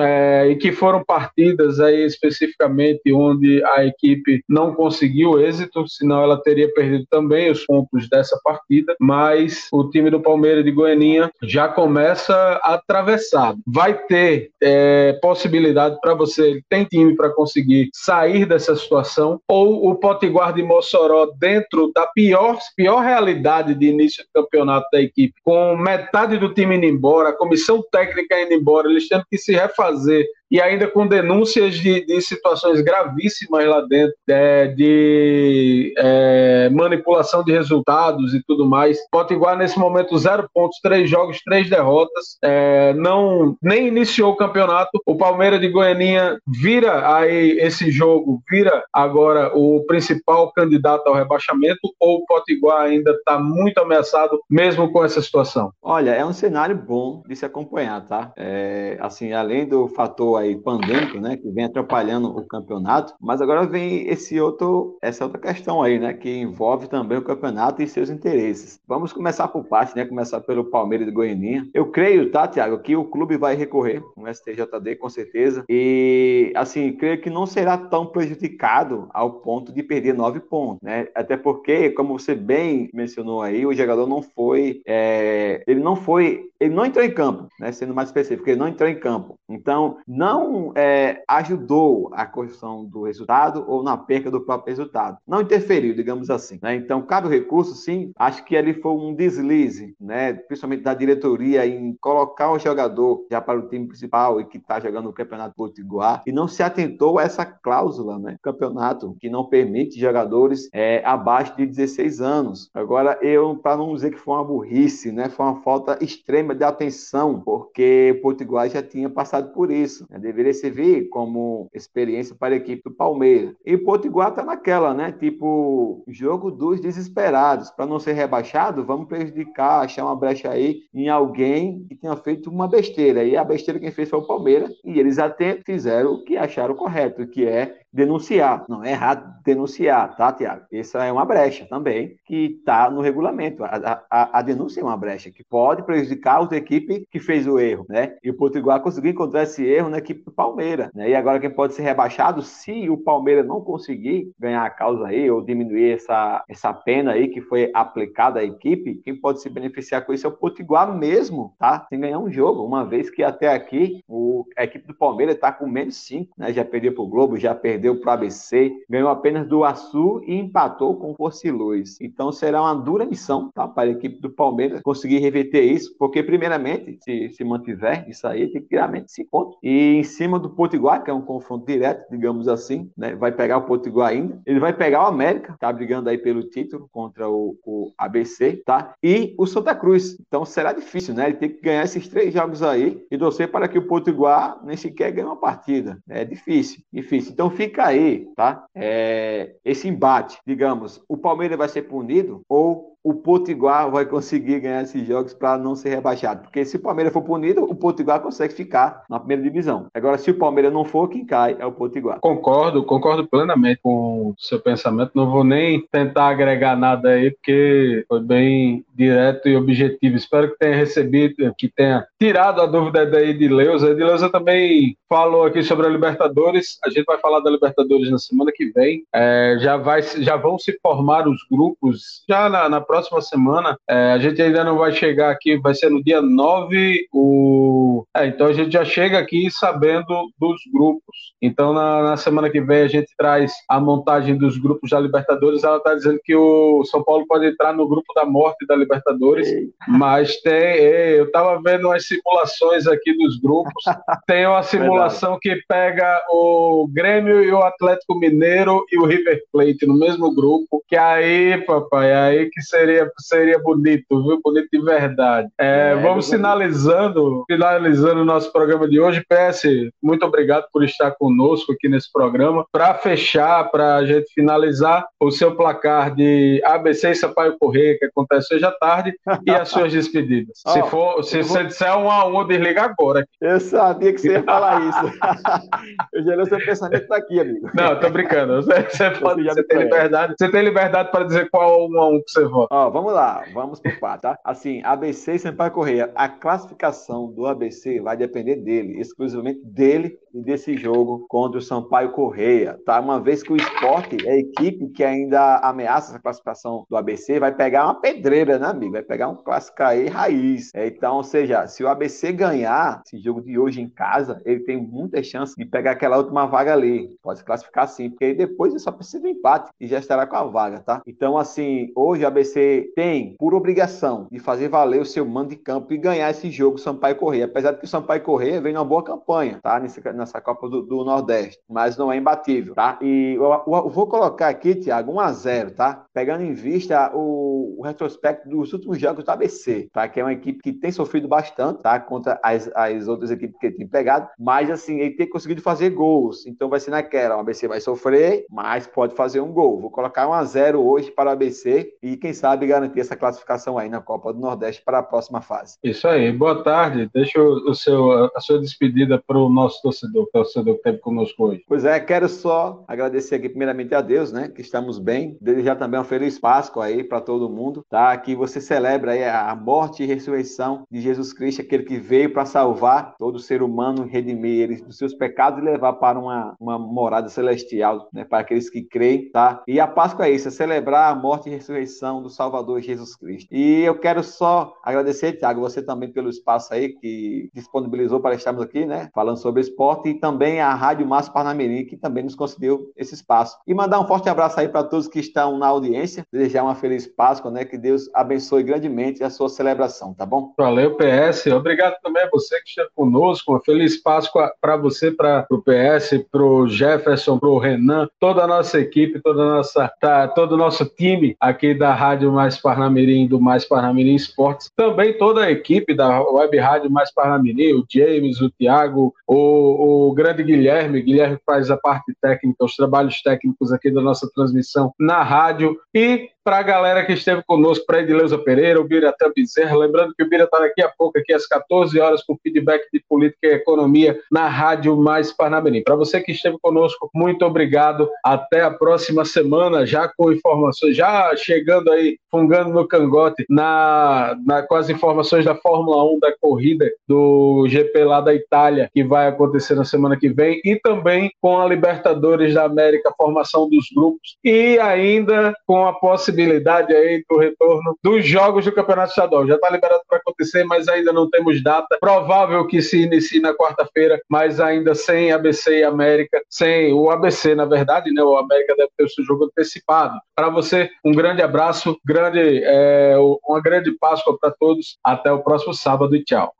é, 0.00 0.48
e 0.48 0.56
que 0.56 0.72
foram 0.72 1.04
partidas 1.04 1.80
aí 1.80 2.04
especificamente 2.04 3.12
onde 3.12 3.62
a 3.64 3.84
equipe 3.84 4.42
não 4.48 4.74
conseguiu 4.74 5.40
êxito, 5.40 5.86
senão 6.04 6.22
ela 6.22 6.40
teria 6.40 6.70
perdido 6.72 7.06
também 7.10 7.50
os 7.50 7.64
pontos 7.64 8.08
dessa 8.10 8.38
partida, 8.44 8.94
mas 9.00 9.66
o 9.72 9.88
time 9.88 10.10
do 10.10 10.20
Palmeiras 10.20 10.62
de 10.62 10.70
Goianinha 10.70 11.30
já 11.42 11.66
começa 11.66 12.60
atravessado. 12.62 13.58
Vai 13.66 13.94
ter 14.06 14.50
é, 14.62 15.14
possibilidade 15.22 15.98
para 16.00 16.14
você, 16.14 16.60
tem 16.68 16.84
time 16.84 17.16
para 17.16 17.30
conseguir 17.30 17.88
sair 17.94 18.44
dessa 18.44 18.76
situação, 18.76 19.40
ou 19.48 19.90
o 19.90 19.94
Potiguar 19.96 20.52
de 20.52 20.62
Mossoró 20.62 21.26
dentro 21.38 21.90
da 21.94 22.06
pior, 22.08 22.58
pior 22.76 23.00
realidade 23.00 23.74
de 23.74 23.86
início 23.86 24.22
do 24.24 24.42
campeonato 24.42 24.86
da 24.92 25.00
equipe, 25.00 25.32
com 25.42 25.76
metade 25.76 26.36
do 26.36 26.52
time 26.52 26.76
indo 26.76 26.84
embora, 26.84 27.30
a 27.30 27.36
comissão 27.36 27.82
técnica 27.90 28.40
indo 28.40 28.52
embora, 28.52 28.90
eles 28.90 29.08
tendo 29.08 29.24
que 29.30 29.38
se 29.38 29.52
refazer 29.52 30.26
e 30.54 30.60
ainda 30.60 30.86
com 30.86 31.04
denúncias 31.04 31.74
de, 31.74 32.06
de 32.06 32.20
situações 32.20 32.80
gravíssimas 32.80 33.66
lá 33.66 33.80
dentro, 33.80 34.14
é, 34.28 34.68
de 34.68 35.92
é, 35.98 36.70
manipulação 36.70 37.42
de 37.42 37.50
resultados 37.50 38.32
e 38.34 38.42
tudo 38.46 38.64
mais. 38.64 39.00
Potiguar, 39.10 39.58
nesse 39.58 39.76
momento, 39.76 40.16
zero 40.16 40.48
pontos, 40.54 40.78
três 40.80 41.10
jogos, 41.10 41.40
três 41.44 41.68
derrotas, 41.68 42.38
é, 42.40 42.94
não 42.94 43.56
nem 43.60 43.88
iniciou 43.88 44.30
o 44.30 44.36
campeonato. 44.36 44.90
O 45.04 45.16
Palmeiras 45.16 45.60
de 45.60 45.68
Goianinha 45.68 46.38
vira 46.46 47.16
aí 47.16 47.58
esse 47.58 47.90
jogo, 47.90 48.40
vira 48.48 48.84
agora 48.92 49.50
o 49.56 49.84
principal 49.88 50.52
candidato 50.52 51.08
ao 51.08 51.16
rebaixamento, 51.16 51.92
ou 51.98 52.18
o 52.18 52.26
Potiguar 52.26 52.82
ainda 52.82 53.10
está 53.10 53.40
muito 53.40 53.78
ameaçado, 53.78 54.38
mesmo 54.48 54.92
com 54.92 55.04
essa 55.04 55.20
situação? 55.20 55.72
Olha, 55.82 56.12
é 56.12 56.24
um 56.24 56.32
cenário 56.32 56.76
bom 56.76 57.24
de 57.26 57.34
se 57.34 57.44
acompanhar, 57.44 58.06
tá? 58.06 58.32
É, 58.36 58.96
assim, 59.00 59.32
além 59.32 59.66
do 59.66 59.88
fator 59.88 60.43
aí 60.44 60.56
pandêmico, 60.56 61.18
né, 61.18 61.36
que 61.36 61.50
vem 61.50 61.64
atrapalhando 61.64 62.28
o 62.28 62.46
campeonato, 62.46 63.14
mas 63.20 63.40
agora 63.40 63.66
vem 63.66 64.08
esse 64.08 64.40
outro, 64.40 64.96
essa 65.02 65.24
outra 65.24 65.40
questão 65.40 65.82
aí, 65.82 65.98
né, 65.98 66.12
que 66.12 66.30
envolve 66.30 66.88
também 66.88 67.18
o 67.18 67.24
campeonato 67.24 67.82
e 67.82 67.88
seus 67.88 68.10
interesses. 68.10 68.80
Vamos 68.86 69.12
começar 69.12 69.48
por 69.48 69.64
parte, 69.64 69.96
né, 69.96 70.04
começar 70.04 70.40
pelo 70.40 70.64
Palmeiras 70.64 71.06
de 71.06 71.12
Goianinha. 71.12 71.66
Eu 71.74 71.90
creio, 71.90 72.30
tá, 72.30 72.46
Tiago, 72.46 72.78
que 72.78 72.96
o 72.96 73.04
clube 73.04 73.36
vai 73.36 73.54
recorrer 73.54 74.02
no 74.16 74.32
STJD 74.32 74.96
com 74.96 75.08
certeza 75.08 75.64
e, 75.68 76.52
assim, 76.54 76.92
creio 76.92 77.20
que 77.20 77.30
não 77.30 77.46
será 77.46 77.76
tão 77.76 78.06
prejudicado 78.06 79.08
ao 79.12 79.40
ponto 79.40 79.72
de 79.72 79.82
perder 79.82 80.14
nove 80.14 80.40
pontos, 80.40 80.80
né, 80.82 81.08
até 81.14 81.36
porque, 81.36 81.90
como 81.90 82.18
você 82.18 82.34
bem 82.34 82.88
mencionou 82.92 83.42
aí, 83.42 83.66
o 83.66 83.72
jogador 83.72 84.06
não 84.06 84.22
foi, 84.22 84.82
é, 84.86 85.62
ele 85.66 85.80
não 85.80 85.96
foi 85.96 86.50
ele 86.64 86.74
não 86.74 86.86
entrou 86.86 87.04
em 87.04 87.12
campo, 87.12 87.48
né? 87.60 87.70
Sendo 87.72 87.94
mais 87.94 88.08
específico, 88.08 88.48
ele 88.48 88.58
não 88.58 88.68
entrou 88.68 88.88
em 88.88 88.98
campo. 88.98 89.38
Então, 89.48 89.98
não 90.08 90.33
é, 90.76 91.22
ajudou 91.28 92.10
a 92.12 92.26
construção 92.26 92.84
do 92.84 93.04
resultado 93.04 93.64
ou 93.66 93.82
na 93.82 93.96
perca 93.96 94.30
do 94.30 94.40
próprio 94.40 94.70
resultado. 94.70 95.18
Não 95.26 95.40
interferiu, 95.40 95.94
digamos 95.94 96.30
assim. 96.30 96.58
Né? 96.62 96.76
Então, 96.76 97.02
cabe 97.02 97.26
o 97.26 97.30
recurso, 97.30 97.74
sim. 97.74 98.12
Acho 98.16 98.44
que 98.44 98.56
ali 98.56 98.74
foi 98.74 98.92
um 98.92 99.14
deslize, 99.14 99.94
né? 100.00 100.32
Principalmente 100.32 100.82
da 100.82 100.94
diretoria 100.94 101.66
em 101.66 101.96
colocar 102.00 102.50
o 102.50 102.58
jogador 102.58 103.26
já 103.30 103.40
para 103.40 103.58
o 103.58 103.68
time 103.68 103.86
principal 103.86 104.40
e 104.40 104.44
que 104.44 104.58
está 104.58 104.80
jogando 104.80 105.08
o 105.08 105.12
Campeonato 105.12 105.54
Potiguar 105.56 106.22
e 106.26 106.32
não 106.32 106.48
se 106.48 106.62
atentou 106.62 107.18
a 107.18 107.22
essa 107.22 107.44
cláusula, 107.44 108.18
né? 108.18 108.36
Campeonato 108.42 109.16
que 109.20 109.28
não 109.28 109.44
permite 109.46 109.98
jogadores 109.98 110.68
é, 110.72 111.02
abaixo 111.04 111.56
de 111.56 111.66
16 111.66 112.20
anos. 112.20 112.70
Agora, 112.74 113.18
eu, 113.22 113.56
para 113.56 113.76
não 113.76 113.94
dizer 113.94 114.10
que 114.10 114.18
foi 114.18 114.34
uma 114.34 114.44
burrice, 114.44 115.12
né? 115.12 115.28
Foi 115.28 115.46
uma 115.46 115.62
falta 115.62 115.98
extrema 116.02 116.54
de 116.54 116.64
atenção, 116.64 117.40
porque 117.40 118.14
o 118.18 118.22
Potiguar 118.22 118.68
já 118.68 118.82
tinha 118.82 119.08
passado 119.08 119.52
por 119.52 119.70
isso. 119.70 120.06
Né? 120.14 120.18
Deveria 120.18 120.54
servir 120.54 121.08
como 121.08 121.68
experiência 121.74 122.34
para 122.34 122.54
a 122.54 122.56
equipe 122.56 122.82
do 122.84 122.94
Palmeiras. 122.94 123.54
E 123.64 123.76
Potiguar 123.76 124.30
está 124.30 124.44
naquela, 124.44 124.94
né? 124.94 125.12
Tipo, 125.12 126.04
jogo 126.08 126.50
dos 126.50 126.80
desesperados. 126.80 127.70
Para 127.70 127.86
não 127.86 127.98
ser 127.98 128.12
rebaixado, 128.12 128.84
vamos 128.84 129.08
prejudicar, 129.08 129.84
achar 129.84 130.04
uma 130.04 130.16
brecha 130.16 130.50
aí 130.50 130.82
em 130.94 131.08
alguém 131.08 131.84
que 131.88 131.96
tenha 131.96 132.16
feito 132.16 132.50
uma 132.50 132.68
besteira. 132.68 133.24
E 133.24 133.36
a 133.36 133.44
besteira 133.44 133.80
quem 133.80 133.90
fez 133.90 134.08
foi 134.08 134.20
o 134.20 134.26
Palmeiras. 134.26 134.72
E 134.84 134.98
eles 134.98 135.18
até 135.18 135.60
fizeram 135.64 136.14
o 136.14 136.24
que 136.24 136.36
acharam 136.36 136.74
correto, 136.74 137.26
que 137.26 137.44
é 137.44 137.78
denunciar. 137.94 138.64
Não 138.68 138.82
é 138.82 138.90
errado 138.90 139.32
denunciar, 139.44 140.16
tá, 140.16 140.32
Tiago? 140.32 140.64
Essa 140.72 141.04
é 141.04 141.12
uma 141.12 141.24
brecha 141.24 141.64
também 141.66 142.16
que 142.24 142.56
está 142.58 142.90
no 142.90 143.00
regulamento. 143.00 143.62
A, 143.62 144.02
a, 144.10 144.38
a, 144.38 144.42
denúncia 144.42 144.80
é 144.80 144.84
uma 144.84 144.96
brecha 144.96 145.30
que 145.30 145.44
pode 145.44 145.84
prejudicar 145.84 146.40
a 146.50 146.56
equipe 146.56 147.06
que 147.10 147.20
fez 147.20 147.46
o 147.46 147.58
erro, 147.58 147.86
né? 147.88 148.16
E 148.24 148.30
o 148.30 148.34
Potiguar 148.34 148.80
conseguiu 148.80 149.12
encontrar 149.12 149.44
esse 149.44 149.64
erro 149.64 149.90
na 149.90 149.98
equipe 149.98 150.24
do 150.24 150.32
Palmeiras, 150.32 150.90
né? 150.92 151.10
E 151.10 151.14
agora 151.14 151.38
quem 151.38 151.50
pode 151.50 151.74
ser 151.74 151.82
rebaixado 151.82 152.42
se 152.42 152.88
o 152.90 152.96
Palmeiras 152.96 153.46
não 153.46 153.60
conseguir 153.60 154.32
ganhar 154.38 154.64
a 154.64 154.70
causa 154.70 155.06
aí 155.06 155.30
ou 155.30 155.40
diminuir 155.40 155.92
essa, 155.92 156.42
essa 156.48 156.72
pena 156.72 157.12
aí 157.12 157.28
que 157.28 157.40
foi 157.42 157.70
aplicada 157.74 158.40
à 158.40 158.44
equipe, 158.44 159.00
quem 159.04 159.14
pode 159.14 159.40
se 159.40 159.48
beneficiar 159.48 160.04
com 160.04 160.12
isso 160.12 160.26
é 160.26 160.30
o 160.30 160.32
Potiguar 160.32 160.96
mesmo, 160.96 161.54
tá? 161.58 161.86
Sem 161.88 162.00
ganhar 162.00 162.18
um 162.18 162.32
jogo, 162.32 162.64
uma 162.64 162.84
vez 162.84 163.08
que 163.10 163.22
até 163.22 163.48
aqui 163.48 164.02
o, 164.08 164.46
a 164.56 164.64
equipe 164.64 164.86
do 164.86 164.94
Palmeiras 164.94 165.34
está 165.36 165.52
com 165.52 165.66
menos 165.68 165.96
5, 165.96 166.32
né? 166.36 166.52
Já 166.52 166.64
perdeu 166.64 166.92
para 166.92 167.04
o 167.04 167.08
Globo, 167.08 167.36
já 167.36 167.54
perdeu 167.54 167.83
perdeu 167.84 168.00
para 168.00 168.10
o 168.10 168.14
ABC, 168.14 168.72
ganhou 168.88 169.10
apenas 169.10 169.46
do 169.46 169.62
Açu 169.62 170.22
e 170.26 170.34
empatou 170.34 170.96
com 170.96 171.12
o 171.12 171.14
Força 171.14 171.52
Luz. 171.52 171.98
Então 172.00 172.32
será 172.32 172.62
uma 172.62 172.74
dura 172.74 173.04
missão 173.04 173.50
tá, 173.54 173.68
para 173.68 173.90
a 173.90 173.92
equipe 173.92 174.20
do 174.20 174.30
Palmeiras 174.30 174.80
conseguir 174.82 175.18
reverter 175.18 175.62
isso, 175.62 175.94
porque 175.98 176.22
primeiramente, 176.22 176.98
se, 177.02 177.28
se 177.30 177.44
mantiver 177.44 178.08
isso 178.08 178.26
aí, 178.26 178.48
tem 178.48 178.62
que 178.62 178.68
tirar 178.68 178.88
mente 178.88 179.10
esse. 179.10 179.28
E 179.62 179.96
em 179.96 180.02
cima 180.02 180.38
do 180.38 180.48
Potiguar, 180.48 181.04
que 181.04 181.10
é 181.10 181.14
um 181.14 181.20
confronto 181.20 181.66
direto, 181.66 182.08
digamos 182.10 182.48
assim, 182.48 182.90
né, 182.96 183.14
vai 183.14 183.32
pegar 183.32 183.58
o 183.58 183.62
Potiguar 183.62 184.10
ainda, 184.10 184.40
ele 184.46 184.60
vai 184.60 184.72
pegar 184.72 185.02
o 185.02 185.06
América, 185.06 185.56
tá 185.58 185.70
brigando 185.72 186.08
aí 186.08 186.16
pelo 186.16 186.42
título 186.44 186.88
contra 186.90 187.28
o, 187.28 187.56
o 187.64 187.92
ABC, 187.98 188.62
tá? 188.64 188.94
E 189.02 189.34
o 189.38 189.46
Santa 189.46 189.74
Cruz. 189.74 190.16
Então 190.26 190.44
será 190.44 190.72
difícil, 190.72 191.14
né? 191.14 191.26
Ele 191.26 191.36
tem 191.36 191.48
que 191.50 191.60
ganhar 191.60 191.84
esses 191.84 192.08
três 192.08 192.32
jogos 192.32 192.62
aí 192.62 193.04
e 193.10 193.18
torcer 193.18 193.50
para 193.50 193.68
que 193.68 193.78
o 193.78 193.86
Potiguar 193.86 194.60
nem 194.64 194.76
sequer 194.76 195.12
ganhe 195.12 195.26
uma 195.26 195.36
partida. 195.36 195.98
É 196.08 196.24
difícil, 196.24 196.82
difícil. 196.92 197.32
Então 197.32 197.50
fica 197.50 197.73
fica 197.74 197.86
aí, 197.86 198.28
tá? 198.36 198.66
É, 198.72 199.56
esse 199.64 199.88
embate, 199.88 200.38
digamos, 200.46 201.02
o 201.08 201.16
Palmeiras 201.16 201.58
vai 201.58 201.68
ser 201.68 201.82
punido 201.82 202.42
ou 202.48 202.93
o 203.04 203.12
Potiguar 203.12 203.90
vai 203.90 204.06
conseguir 204.06 204.60
ganhar 204.60 204.82
esses 204.82 205.06
jogos 205.06 205.34
para 205.34 205.58
não 205.58 205.76
ser 205.76 205.90
rebaixado. 205.90 206.40
Porque 206.44 206.64
se 206.64 206.76
o 206.76 206.80
Palmeiras 206.80 207.12
for 207.12 207.20
punido, 207.20 207.62
o 207.62 207.74
Potiguar 207.74 208.20
consegue 208.20 208.54
ficar 208.54 209.04
na 209.10 209.18
primeira 209.18 209.42
divisão. 209.42 209.88
Agora, 209.92 210.16
se 210.16 210.30
o 210.30 210.38
Palmeiras 210.38 210.72
não 210.72 210.86
for, 210.86 211.08
quem 211.08 211.26
cai 211.26 211.54
é 211.58 211.66
o 211.66 211.72
Potiguar. 211.72 212.18
Concordo, 212.20 212.82
concordo 212.82 213.28
plenamente 213.28 213.80
com 213.82 214.30
o 214.30 214.34
seu 214.38 214.58
pensamento. 214.58 215.10
Não 215.14 215.30
vou 215.30 215.44
nem 215.44 215.86
tentar 215.92 216.28
agregar 216.28 216.76
nada 216.76 217.10
aí, 217.10 217.30
porque 217.30 218.06
foi 218.08 218.20
bem 218.20 218.84
direto 218.94 219.50
e 219.50 219.56
objetivo. 219.56 220.16
Espero 220.16 220.50
que 220.52 220.58
tenha 220.58 220.74
recebido, 220.74 221.54
que 221.58 221.68
tenha 221.68 222.06
tirado 222.18 222.62
a 222.62 222.66
dúvida 222.66 223.04
daí 223.04 223.34
de 223.36 223.48
Leusa. 223.48 223.90
Edileuza 223.90 224.30
também 224.30 224.96
falou 225.06 225.44
aqui 225.44 225.62
sobre 225.62 225.86
a 225.86 225.90
Libertadores. 225.90 226.78
A 226.82 226.88
gente 226.88 227.04
vai 227.04 227.18
falar 227.18 227.40
da 227.40 227.50
Libertadores 227.50 228.10
na 228.10 228.18
semana 228.18 228.50
que 228.50 228.72
vem. 228.72 229.04
É, 229.14 229.58
já, 229.60 229.76
vai, 229.76 230.00
já 230.00 230.36
vão 230.36 230.58
se 230.58 230.78
formar 230.80 231.28
os 231.28 231.46
grupos 231.50 232.24
já 232.26 232.48
na, 232.48 232.66
na 232.66 232.80
próxima 232.80 232.93
semana. 233.20 233.76
É, 233.88 234.12
a 234.12 234.18
gente 234.18 234.40
ainda 234.40 234.64
não 234.64 234.78
vai 234.78 234.92
chegar 234.92 235.30
aqui, 235.30 235.56
vai 235.58 235.74
ser 235.74 235.90
no 235.90 236.02
dia 236.02 236.20
9, 236.20 237.06
o... 237.12 238.04
É, 238.16 238.26
então 238.26 238.46
a 238.46 238.52
gente 238.52 238.72
já 238.72 238.84
chega 238.84 239.18
aqui 239.18 239.50
sabendo 239.50 240.04
dos 240.38 240.60
grupos. 240.72 241.34
Então 241.40 241.72
na, 241.72 242.02
na, 242.02 242.16
semana 242.16 242.50
que 242.50 242.60
vem 242.60 242.82
a 242.82 242.88
gente 242.88 243.08
traz 243.16 243.52
a 243.68 243.80
montagem 243.80 244.36
dos 244.36 244.58
grupos 244.58 244.90
da 244.90 245.00
Libertadores. 245.00 245.64
Ela 245.64 245.78
está 245.78 245.94
dizendo 245.94 246.20
que 246.24 246.34
o 246.34 246.84
São 246.84 247.02
Paulo 247.02 247.26
pode 247.26 247.46
entrar 247.46 247.72
no 247.72 247.88
grupo 247.88 248.12
da 248.14 248.24
morte 248.24 248.66
da 248.66 248.76
Libertadores, 248.76 249.48
mas 249.88 250.40
tem. 250.40 250.54
É, 250.54 251.18
eu 251.18 251.24
estava 251.26 251.60
vendo 251.62 251.86
umas 251.88 252.06
simulações 252.06 252.86
aqui 252.86 253.16
dos 253.16 253.38
grupos. 253.40 253.84
Tem 254.26 254.46
uma 254.46 254.62
simulação 254.62 255.38
que 255.40 255.56
pega 255.68 256.22
o 256.30 256.88
Grêmio 256.92 257.42
e 257.42 257.50
o 257.50 257.58
Atlético 257.58 258.18
Mineiro 258.18 258.84
e 258.90 258.98
o 258.98 259.04
River 259.04 259.42
Plate 259.52 259.86
no 259.86 259.98
mesmo 259.98 260.34
grupo. 260.34 260.82
Que 260.88 260.96
aí, 260.96 261.58
papai, 261.64 262.12
aí 262.12 262.50
que 262.50 262.62
você 262.62 262.83
seria, 262.84 263.10
seria 263.18 263.58
bonito, 263.58 264.22
viu? 264.22 264.40
Bonito 264.42 264.68
de 264.72 264.80
verdade. 264.80 265.48
É, 265.58 265.92
é, 265.92 265.94
vamos 265.96 266.28
finalizando, 266.28 267.44
finalizando 267.46 268.20
o 268.20 268.24
nosso 268.24 268.52
programa 268.52 268.88
de 268.88 269.00
hoje. 269.00 269.24
PS, 269.28 269.62
muito 270.02 270.24
obrigado 270.24 270.66
por 270.72 270.84
estar 270.84 271.12
conosco 271.12 271.72
aqui 271.72 271.88
nesse 271.88 272.12
programa. 272.12 272.66
Para 272.70 272.94
fechar, 272.94 273.64
para 273.70 273.96
a 273.96 274.06
gente 274.06 274.32
finalizar, 274.34 275.06
o 275.20 275.30
seu 275.30 275.56
placar 275.56 276.14
de 276.14 276.60
ABC 276.64 277.10
e 277.10 277.14
Sampaio 277.14 277.56
Correia, 277.58 277.96
que 277.98 278.06
acontece 278.06 278.54
hoje 278.54 278.64
à 278.64 278.72
tarde, 278.72 279.14
e 279.46 279.50
as 279.50 279.68
suas 279.68 279.92
despedidas. 279.92 280.60
Oh, 280.66 280.70
se 280.70 280.82
for, 280.84 281.24
se 281.24 281.42
você 281.42 281.58
vou... 281.60 281.66
disser 281.66 281.96
um 281.96 282.10
a 282.10 282.26
um, 282.26 282.46
desliga 282.46 282.82
agora. 282.82 283.26
Eu 283.40 283.60
sabia 283.60 284.12
que 284.12 284.20
você 284.20 284.32
ia 284.32 284.42
falar 284.42 284.82
isso. 284.82 285.18
eu 286.12 286.24
já 286.24 286.44
seu 286.44 286.58
pensamento 286.58 287.06
tá 287.08 287.16
aqui, 287.16 287.40
amigo. 287.40 287.70
Não, 287.74 287.98
tô 287.98 288.10
brincando. 288.10 288.54
Você, 288.64 288.82
você, 288.82 289.10
pode, 289.10 289.42
você 289.42 289.62
tem 289.64 289.78
liberdade, 289.78 290.34
você 290.38 290.50
tem 290.50 290.62
liberdade 290.62 291.10
para 291.10 291.24
dizer 291.24 291.48
qual 291.50 291.88
um 291.88 291.98
a 291.98 292.08
um 292.08 292.22
que 292.22 292.30
você 292.30 292.44
vota. 292.44 292.73
Ó, 292.76 292.90
vamos 292.90 293.12
lá, 293.12 293.44
vamos 293.52 293.78
por 293.78 294.00
parte, 294.00 294.22
tá? 294.22 294.36
Assim, 294.42 294.82
ABC 294.82 295.36
e 295.36 295.38
Sampaio 295.38 295.70
Correia. 295.70 296.10
A 296.12 296.28
classificação 296.28 297.30
do 297.32 297.46
ABC 297.46 298.00
vai 298.00 298.16
depender 298.16 298.56
dele, 298.56 299.00
exclusivamente 299.00 299.60
dele 299.64 300.18
e 300.34 300.42
desse 300.42 300.76
jogo 300.76 301.24
contra 301.28 301.58
o 301.58 301.62
Sampaio 301.62 302.12
Correia, 302.12 302.78
tá? 302.84 303.00
Uma 303.00 303.20
vez 303.20 303.42
que 303.42 303.52
o 303.52 303.56
esporte 303.56 304.16
é 304.26 304.32
a 304.32 304.38
equipe 304.38 304.88
que 304.88 305.04
ainda 305.04 305.58
ameaça 305.58 306.10
essa 306.10 306.18
classificação 306.18 306.84
do 306.88 306.96
ABC, 306.96 307.38
vai 307.38 307.54
pegar 307.54 307.84
uma 307.84 308.00
pedreira, 308.00 308.58
né, 308.58 308.66
amigo? 308.66 308.92
Vai 308.92 309.02
pegar 309.02 309.28
um 309.28 309.36
clássico 309.36 309.82
aí 309.82 310.08
raiz. 310.08 310.70
Então, 310.74 311.16
ou 311.16 311.22
seja, 311.22 311.66
se 311.66 311.84
o 311.84 311.88
ABC 311.88 312.32
ganhar 312.32 313.02
esse 313.06 313.18
jogo 313.18 313.40
de 313.40 313.58
hoje 313.58 313.80
em 313.80 313.88
casa, 313.88 314.40
ele 314.44 314.60
tem 314.60 314.76
muitas 314.76 315.26
chances 315.26 315.54
de 315.56 315.64
pegar 315.64 315.92
aquela 315.92 316.18
última 316.18 316.46
vaga 316.46 316.72
ali. 316.72 317.16
Pode 317.22 317.38
se 317.38 317.44
classificar 317.44 317.88
sim, 317.88 318.10
porque 318.10 318.24
aí 318.24 318.34
depois 318.34 318.72
ele 318.72 318.80
só 318.80 318.90
precisa 318.90 319.22
de 319.22 319.30
empate 319.30 319.70
e 319.80 319.86
já 319.86 319.98
estará 319.98 320.26
com 320.26 320.36
a 320.36 320.44
vaga, 320.44 320.80
tá? 320.80 321.02
Então, 321.06 321.38
assim, 321.38 321.92
hoje 321.94 322.24
o 322.24 322.26
ABC 322.26 322.92
tem 322.96 323.36
por 323.38 323.54
obrigação 323.54 324.26
de 324.30 324.38
fazer 324.38 324.68
valer 324.68 325.00
o 325.00 325.06
seu 325.06 325.24
mando 325.24 325.50
de 325.50 325.56
campo 325.56 325.92
e 325.92 325.98
ganhar 325.98 326.30
esse 326.30 326.50
jogo 326.50 326.78
Sampaio 326.78 327.16
Correia. 327.16 327.44
Apesar 327.44 327.72
de 327.72 327.78
que 327.78 327.84
o 327.84 327.88
Sampaio 327.88 328.22
Correia 328.22 328.60
vem 328.60 328.72
numa 328.72 328.84
boa 328.84 329.02
campanha, 329.02 329.60
tá? 329.62 329.78
Nessa, 329.78 330.00
nessa 330.24 330.40
Copa 330.40 330.68
do, 330.68 330.82
do, 330.82 331.04
Nordeste, 331.04 331.60
mas 331.68 331.96
não 331.96 332.10
é 332.10 332.16
imbatível, 332.16 332.74
tá? 332.74 332.98
E 333.00 333.34
eu, 333.34 333.44
eu, 333.44 333.88
vou 333.88 334.06
colocar 334.06 334.48
aqui, 334.48 334.74
Thiago, 334.74 335.12
1 335.12 335.20
a 335.20 335.32
0 335.32 335.70
tá? 335.72 336.04
Pegando 336.12 336.42
em 336.42 336.52
vista 336.52 337.10
o, 337.14 337.76
o, 337.78 337.82
retrospecto 337.82 338.48
dos 338.48 338.72
últimos 338.72 338.98
jogos 338.98 339.24
do 339.24 339.30
ABC, 339.30 339.88
tá? 339.92 340.08
Que 340.08 340.20
é 340.20 340.24
uma 340.24 340.32
equipe 340.32 340.62
que 340.62 340.72
tem 340.72 340.90
sofrido 340.90 341.28
bastante, 341.28 341.82
tá? 341.82 342.00
Contra 342.00 342.40
as, 342.42 342.70
as 342.74 343.06
outras 343.06 343.30
equipes 343.30 343.58
que 343.58 343.66
ele 343.66 343.76
tem 343.76 343.86
pegado, 343.86 344.28
mas 344.38 344.70
assim, 344.70 344.98
ele 344.98 345.14
tem 345.14 345.28
conseguido 345.28 345.60
fazer 345.60 345.90
gols, 345.90 346.46
então 346.46 346.68
vai 346.68 346.80
ser 346.80 346.90
naquela, 346.90 347.36
o 347.36 347.40
ABC 347.40 347.68
vai 347.68 347.80
sofrer, 347.80 348.46
mas 348.50 348.86
pode 348.86 349.14
fazer 349.14 349.40
um 349.40 349.52
gol. 349.52 349.80
Vou 349.80 349.90
colocar 349.90 350.26
1 350.28 350.32
a 350.32 350.44
0 350.44 350.82
hoje 350.82 351.10
para 351.10 351.30
o 351.30 351.32
ABC 351.32 351.94
e 352.02 352.16
quem 352.16 352.32
sabe 352.32 352.54
sabe 352.54 352.66
garantir 352.66 353.00
essa 353.00 353.16
classificação 353.16 353.76
aí 353.76 353.88
na 353.88 354.00
Copa 354.00 354.32
do 354.32 354.38
Nordeste 354.38 354.82
para 354.84 354.98
a 354.98 355.02
próxima 355.02 355.40
fase. 355.40 355.76
Isso 355.82 356.06
aí. 356.06 356.32
Boa 356.32 356.62
tarde. 356.62 357.10
Deixa 357.12 357.40
o 357.40 357.74
seu, 357.74 358.30
a 358.34 358.40
sua 358.40 358.60
despedida 358.60 359.22
para 359.24 359.38
o 359.38 359.50
nosso 359.50 359.82
torcedor. 359.82 360.13
Torcedor, 360.14 360.28
torcedor 360.32 360.74
que 360.74 360.80
esteve 360.80 360.98
conosco 360.98 361.44
hoje. 361.44 361.64
Pois 361.66 361.84
é, 361.84 361.98
quero 361.98 362.28
só 362.28 362.84
agradecer 362.86 363.36
aqui 363.36 363.48
primeiramente 363.48 363.94
a 363.94 364.00
Deus, 364.00 364.32
né, 364.32 364.48
que 364.48 364.60
estamos 364.60 364.98
bem, 364.98 365.36
desejar 365.40 365.76
também 365.76 365.98
uma 365.98 366.04
feliz 366.04 366.38
Páscoa 366.38 366.84
aí 366.84 367.02
para 367.02 367.20
todo 367.20 367.50
mundo, 367.50 367.84
tá? 367.88 368.16
Que 368.16 368.34
você 368.34 368.60
celebra 368.60 369.12
aí 369.12 369.24
a 369.24 369.54
morte 369.54 370.02
e 370.02 370.06
ressurreição 370.06 370.84
de 370.90 371.00
Jesus 371.00 371.32
Cristo, 371.32 371.62
aquele 371.62 371.84
que 371.84 371.96
veio 371.96 372.32
para 372.32 372.44
salvar 372.44 373.14
todo 373.18 373.38
ser 373.38 373.62
humano, 373.62 374.04
redimir 374.04 374.62
eles 374.62 374.82
dos 374.82 374.98
seus 374.98 375.14
pecados 375.14 375.60
e 375.60 375.64
levar 375.64 375.94
para 375.94 376.18
uma, 376.18 376.54
uma 376.60 376.78
morada 376.78 377.28
celestial, 377.28 378.08
né, 378.12 378.24
para 378.24 378.40
aqueles 378.40 378.68
que 378.70 378.82
creem, 378.82 379.30
tá? 379.30 379.62
E 379.66 379.80
a 379.80 379.86
Páscoa 379.86 380.26
é 380.26 380.30
isso, 380.30 380.48
é 380.48 380.50
celebrar 380.50 381.12
a 381.12 381.14
morte 381.14 381.48
e 381.48 381.52
ressurreição 381.52 382.22
do 382.22 382.28
Salvador 382.28 382.80
Jesus 382.80 383.16
Cristo. 383.16 383.48
E 383.52 383.82
eu 383.82 383.98
quero 383.98 384.22
só 384.22 384.74
agradecer, 384.82 385.32
Tiago, 385.32 385.60
você 385.60 385.82
também 385.82 386.12
pelo 386.12 386.28
espaço 386.28 386.72
aí 386.74 386.90
que 386.90 387.48
disponibilizou 387.54 388.20
para 388.20 388.34
estarmos 388.34 388.62
aqui, 388.62 388.84
né, 388.84 389.08
falando 389.14 389.38
sobre 389.38 389.60
esporte 389.60 390.03
e 390.08 390.14
também 390.14 390.60
a 390.60 390.74
Rádio 390.74 391.06
Márcio 391.06 391.32
Parnamirim, 391.32 391.84
que 391.84 391.96
também 391.96 392.24
nos 392.24 392.34
concedeu 392.34 392.90
esse 392.96 393.14
espaço. 393.14 393.56
E 393.66 393.74
mandar 393.74 394.00
um 394.00 394.06
forte 394.06 394.28
abraço 394.28 394.60
aí 394.60 394.68
para 394.68 394.84
todos 394.84 395.08
que 395.08 395.18
estão 395.18 395.58
na 395.58 395.66
audiência, 395.66 396.26
desejar 396.32 396.62
uma 396.62 396.74
feliz 396.74 397.06
Páscoa, 397.06 397.50
né, 397.50 397.64
que 397.64 397.78
Deus 397.78 398.08
abençoe 398.14 398.62
grandemente 398.62 399.22
a 399.22 399.30
sua 399.30 399.48
celebração, 399.48 400.14
tá 400.14 400.26
bom? 400.26 400.52
Valeu, 400.56 400.96
PS. 400.96 401.46
Obrigado 401.46 401.96
também 402.02 402.22
a 402.22 402.30
você 402.30 402.56
que 402.60 402.68
está 402.68 402.86
conosco. 402.94 403.52
Uma 403.52 403.60
feliz 403.60 404.00
Páscoa 404.02 404.52
para 404.60 404.76
você, 404.76 405.10
para 405.10 405.46
o 405.50 405.62
PS, 405.62 406.24
para 406.30 406.42
o 406.42 406.68
Jefferson, 406.68 407.38
para 407.38 407.48
o 407.48 407.58
Renan, 407.58 408.08
toda 408.18 408.42
a 408.44 408.46
nossa 408.46 408.80
equipe, 408.80 409.20
toda 409.20 409.42
a 409.42 409.56
nossa, 409.56 409.92
tá, 410.00 410.28
todo 410.28 410.52
o 410.52 410.56
nosso 410.56 410.84
time 410.86 411.36
aqui 411.40 411.74
da 411.74 411.94
Rádio 411.94 412.32
Mais 412.32 412.60
Parnamirim, 412.60 413.26
do 413.26 413.40
Mais 413.40 413.64
Parnamirim 413.64 414.14
Esportes. 414.14 414.70
Também 414.76 415.16
toda 415.16 415.44
a 415.44 415.50
equipe 415.50 415.94
da 415.94 416.20
Web 416.22 416.58
Rádio 416.58 416.90
Mais 416.90 417.12
Parnamirim, 417.12 417.74
o 417.74 417.84
James, 417.88 418.40
o 418.40 418.50
Tiago, 418.50 419.14
o, 419.26 419.36
o 419.36 419.93
grande 420.14 420.42
Guilherme, 420.42 421.02
Guilherme 421.02 421.38
faz 421.44 421.70
a 421.70 421.76
parte 421.76 422.14
técnica, 422.20 422.64
os 422.64 422.76
trabalhos 422.76 423.20
técnicos 423.22 423.72
aqui 423.72 423.90
da 423.90 424.00
nossa 424.00 424.30
transmissão 424.34 424.92
na 424.98 425.22
rádio. 425.22 425.76
E 425.94 426.30
para 426.44 426.58
a 426.58 426.62
galera 426.62 427.04
que 427.06 427.14
esteve 427.14 427.42
conosco, 427.46 427.86
para 427.86 428.00
Edileuza 428.00 428.36
Pereira, 428.36 428.78
o 428.78 428.84
Biratã 428.84 429.32
Bezerra, 429.34 429.74
lembrando 429.78 430.12
que 430.14 430.22
o 430.22 430.28
Bira 430.28 430.44
está 430.44 430.58
daqui 430.58 430.82
a 430.82 430.88
pouco, 430.90 431.18
aqui 431.18 431.32
às 431.32 431.46
14 431.46 431.98
horas, 431.98 432.22
com 432.22 432.36
feedback 432.36 432.86
de 432.92 433.02
política 433.08 433.46
e 433.46 433.54
economia 433.54 434.20
na 434.30 434.46
Rádio 434.46 434.94
Mais 434.94 435.32
Parnamirim. 435.32 435.82
Para 435.82 435.96
você 435.96 436.20
que 436.20 436.32
esteve 436.32 436.58
conosco, 436.60 437.08
muito 437.14 437.46
obrigado. 437.46 438.10
Até 438.22 438.60
a 438.60 438.70
próxima 438.70 439.24
semana, 439.24 439.86
já 439.86 440.06
com 440.06 440.30
informações, 440.30 440.94
já 440.94 441.34
chegando 441.34 441.90
aí, 441.90 442.18
fungando 442.30 442.74
no 442.74 442.86
cangote, 442.86 443.46
na, 443.48 444.36
na, 444.44 444.62
com 444.62 444.74
as 444.74 444.90
informações 444.90 445.46
da 445.46 445.54
Fórmula 445.54 446.04
1, 446.12 446.18
da 446.18 446.34
corrida 446.38 446.90
do 447.08 447.66
GP 447.68 448.04
lá 448.04 448.20
da 448.20 448.34
Itália, 448.34 448.90
que 448.92 449.02
vai 449.02 449.28
acontecer 449.28 449.74
na 449.74 449.84
semana 449.84 450.18
que 450.18 450.28
vem, 450.28 450.60
e 450.62 450.78
também 450.78 451.30
com 451.40 451.58
a 451.58 451.66
Libertadores 451.66 452.52
da 452.52 452.64
América, 452.64 453.14
formação 453.16 453.66
dos 453.66 453.86
grupos, 453.94 454.36
e 454.44 454.78
ainda 454.78 455.54
com 455.66 455.86
a 455.86 455.92
possibilidade 455.94 456.33
possibilidade 456.34 456.94
aí 456.94 457.24
do 457.28 457.38
retorno 457.38 457.96
dos 458.02 458.26
jogos 458.26 458.64
do 458.64 458.72
Campeonato 458.72 459.10
Estadual. 459.10 459.46
Já 459.46 459.54
está 459.54 459.70
liberado 459.70 460.02
para 460.08 460.18
acontecer, 460.18 460.64
mas 460.64 460.88
ainda 460.88 461.12
não 461.12 461.30
temos 461.30 461.62
data. 461.62 461.96
Provável 462.00 462.66
que 462.66 462.82
se 462.82 463.02
inicie 463.02 463.40
na 463.40 463.54
quarta-feira, 463.54 464.20
mas 464.28 464.60
ainda 464.60 464.94
sem 464.94 465.32
ABC 465.32 465.78
e 465.78 465.84
América, 465.84 466.42
sem 466.50 466.92
o 466.92 467.10
ABC, 467.10 467.54
na 467.54 467.64
verdade, 467.64 468.12
né? 468.12 468.22
O 468.22 468.36
América 468.36 468.74
deve 468.76 468.90
ter 468.96 469.04
o 469.04 469.08
seu 469.08 469.24
jogo 469.24 469.44
antecipado. 469.44 470.18
Para 470.34 470.48
você, 470.48 470.90
um 471.04 471.12
grande 471.12 471.42
abraço, 471.42 471.96
grande, 472.04 472.62
é, 472.64 473.14
uma 473.46 473.60
grande 473.60 473.92
Páscoa 473.92 474.36
para 474.38 474.50
todos. 474.50 474.98
Até 475.04 475.30
o 475.32 475.42
próximo 475.42 475.72
sábado 475.72 476.14
e 476.16 476.24
tchau. 476.24 476.52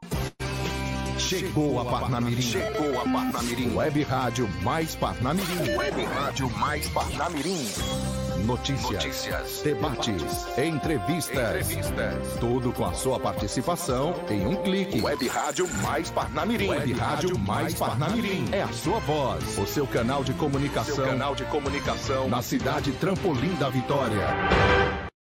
Chegou 1.40 1.80
a 1.80 1.84
Parnamirim. 1.84 2.40
Chegou 2.40 3.00
a 3.00 3.02
Parnamirim. 3.02 3.74
Web 3.74 4.02
Rádio 4.04 4.48
Mais 4.62 4.94
Parnamirim. 4.94 5.76
Web 5.76 6.04
Rádio 6.04 6.48
Mais 6.50 6.88
Parnamirim. 6.88 7.66
Notícias, 8.44 8.92
Notícias 8.92 9.62
debates, 9.62 10.22
debates 10.22 10.58
entrevistas, 10.58 11.70
entrevistas. 11.70 12.38
Tudo 12.38 12.72
com 12.72 12.84
a 12.84 12.92
sua 12.92 13.18
participação 13.18 14.14
em 14.28 14.46
um 14.46 14.54
clique. 14.62 15.00
Web 15.00 15.26
Rádio 15.26 15.68
Mais 15.82 16.08
Parnamirim. 16.10 16.68
Web 16.68 16.92
Rádio 16.92 17.38
Mais 17.38 17.74
Parnamirim. 17.74 18.48
É 18.52 18.62
a 18.62 18.68
sua 18.68 19.00
voz, 19.00 19.58
o 19.58 19.66
seu 19.66 19.88
canal 19.88 20.22
de 20.22 20.34
comunicação. 20.34 20.94
Seu 20.94 21.04
canal 21.06 21.34
de 21.34 21.44
comunicação 21.46 22.28
na 22.28 22.42
cidade 22.42 22.92
Trampolim 22.92 23.54
da 23.56 23.70
Vitória. 23.70 25.04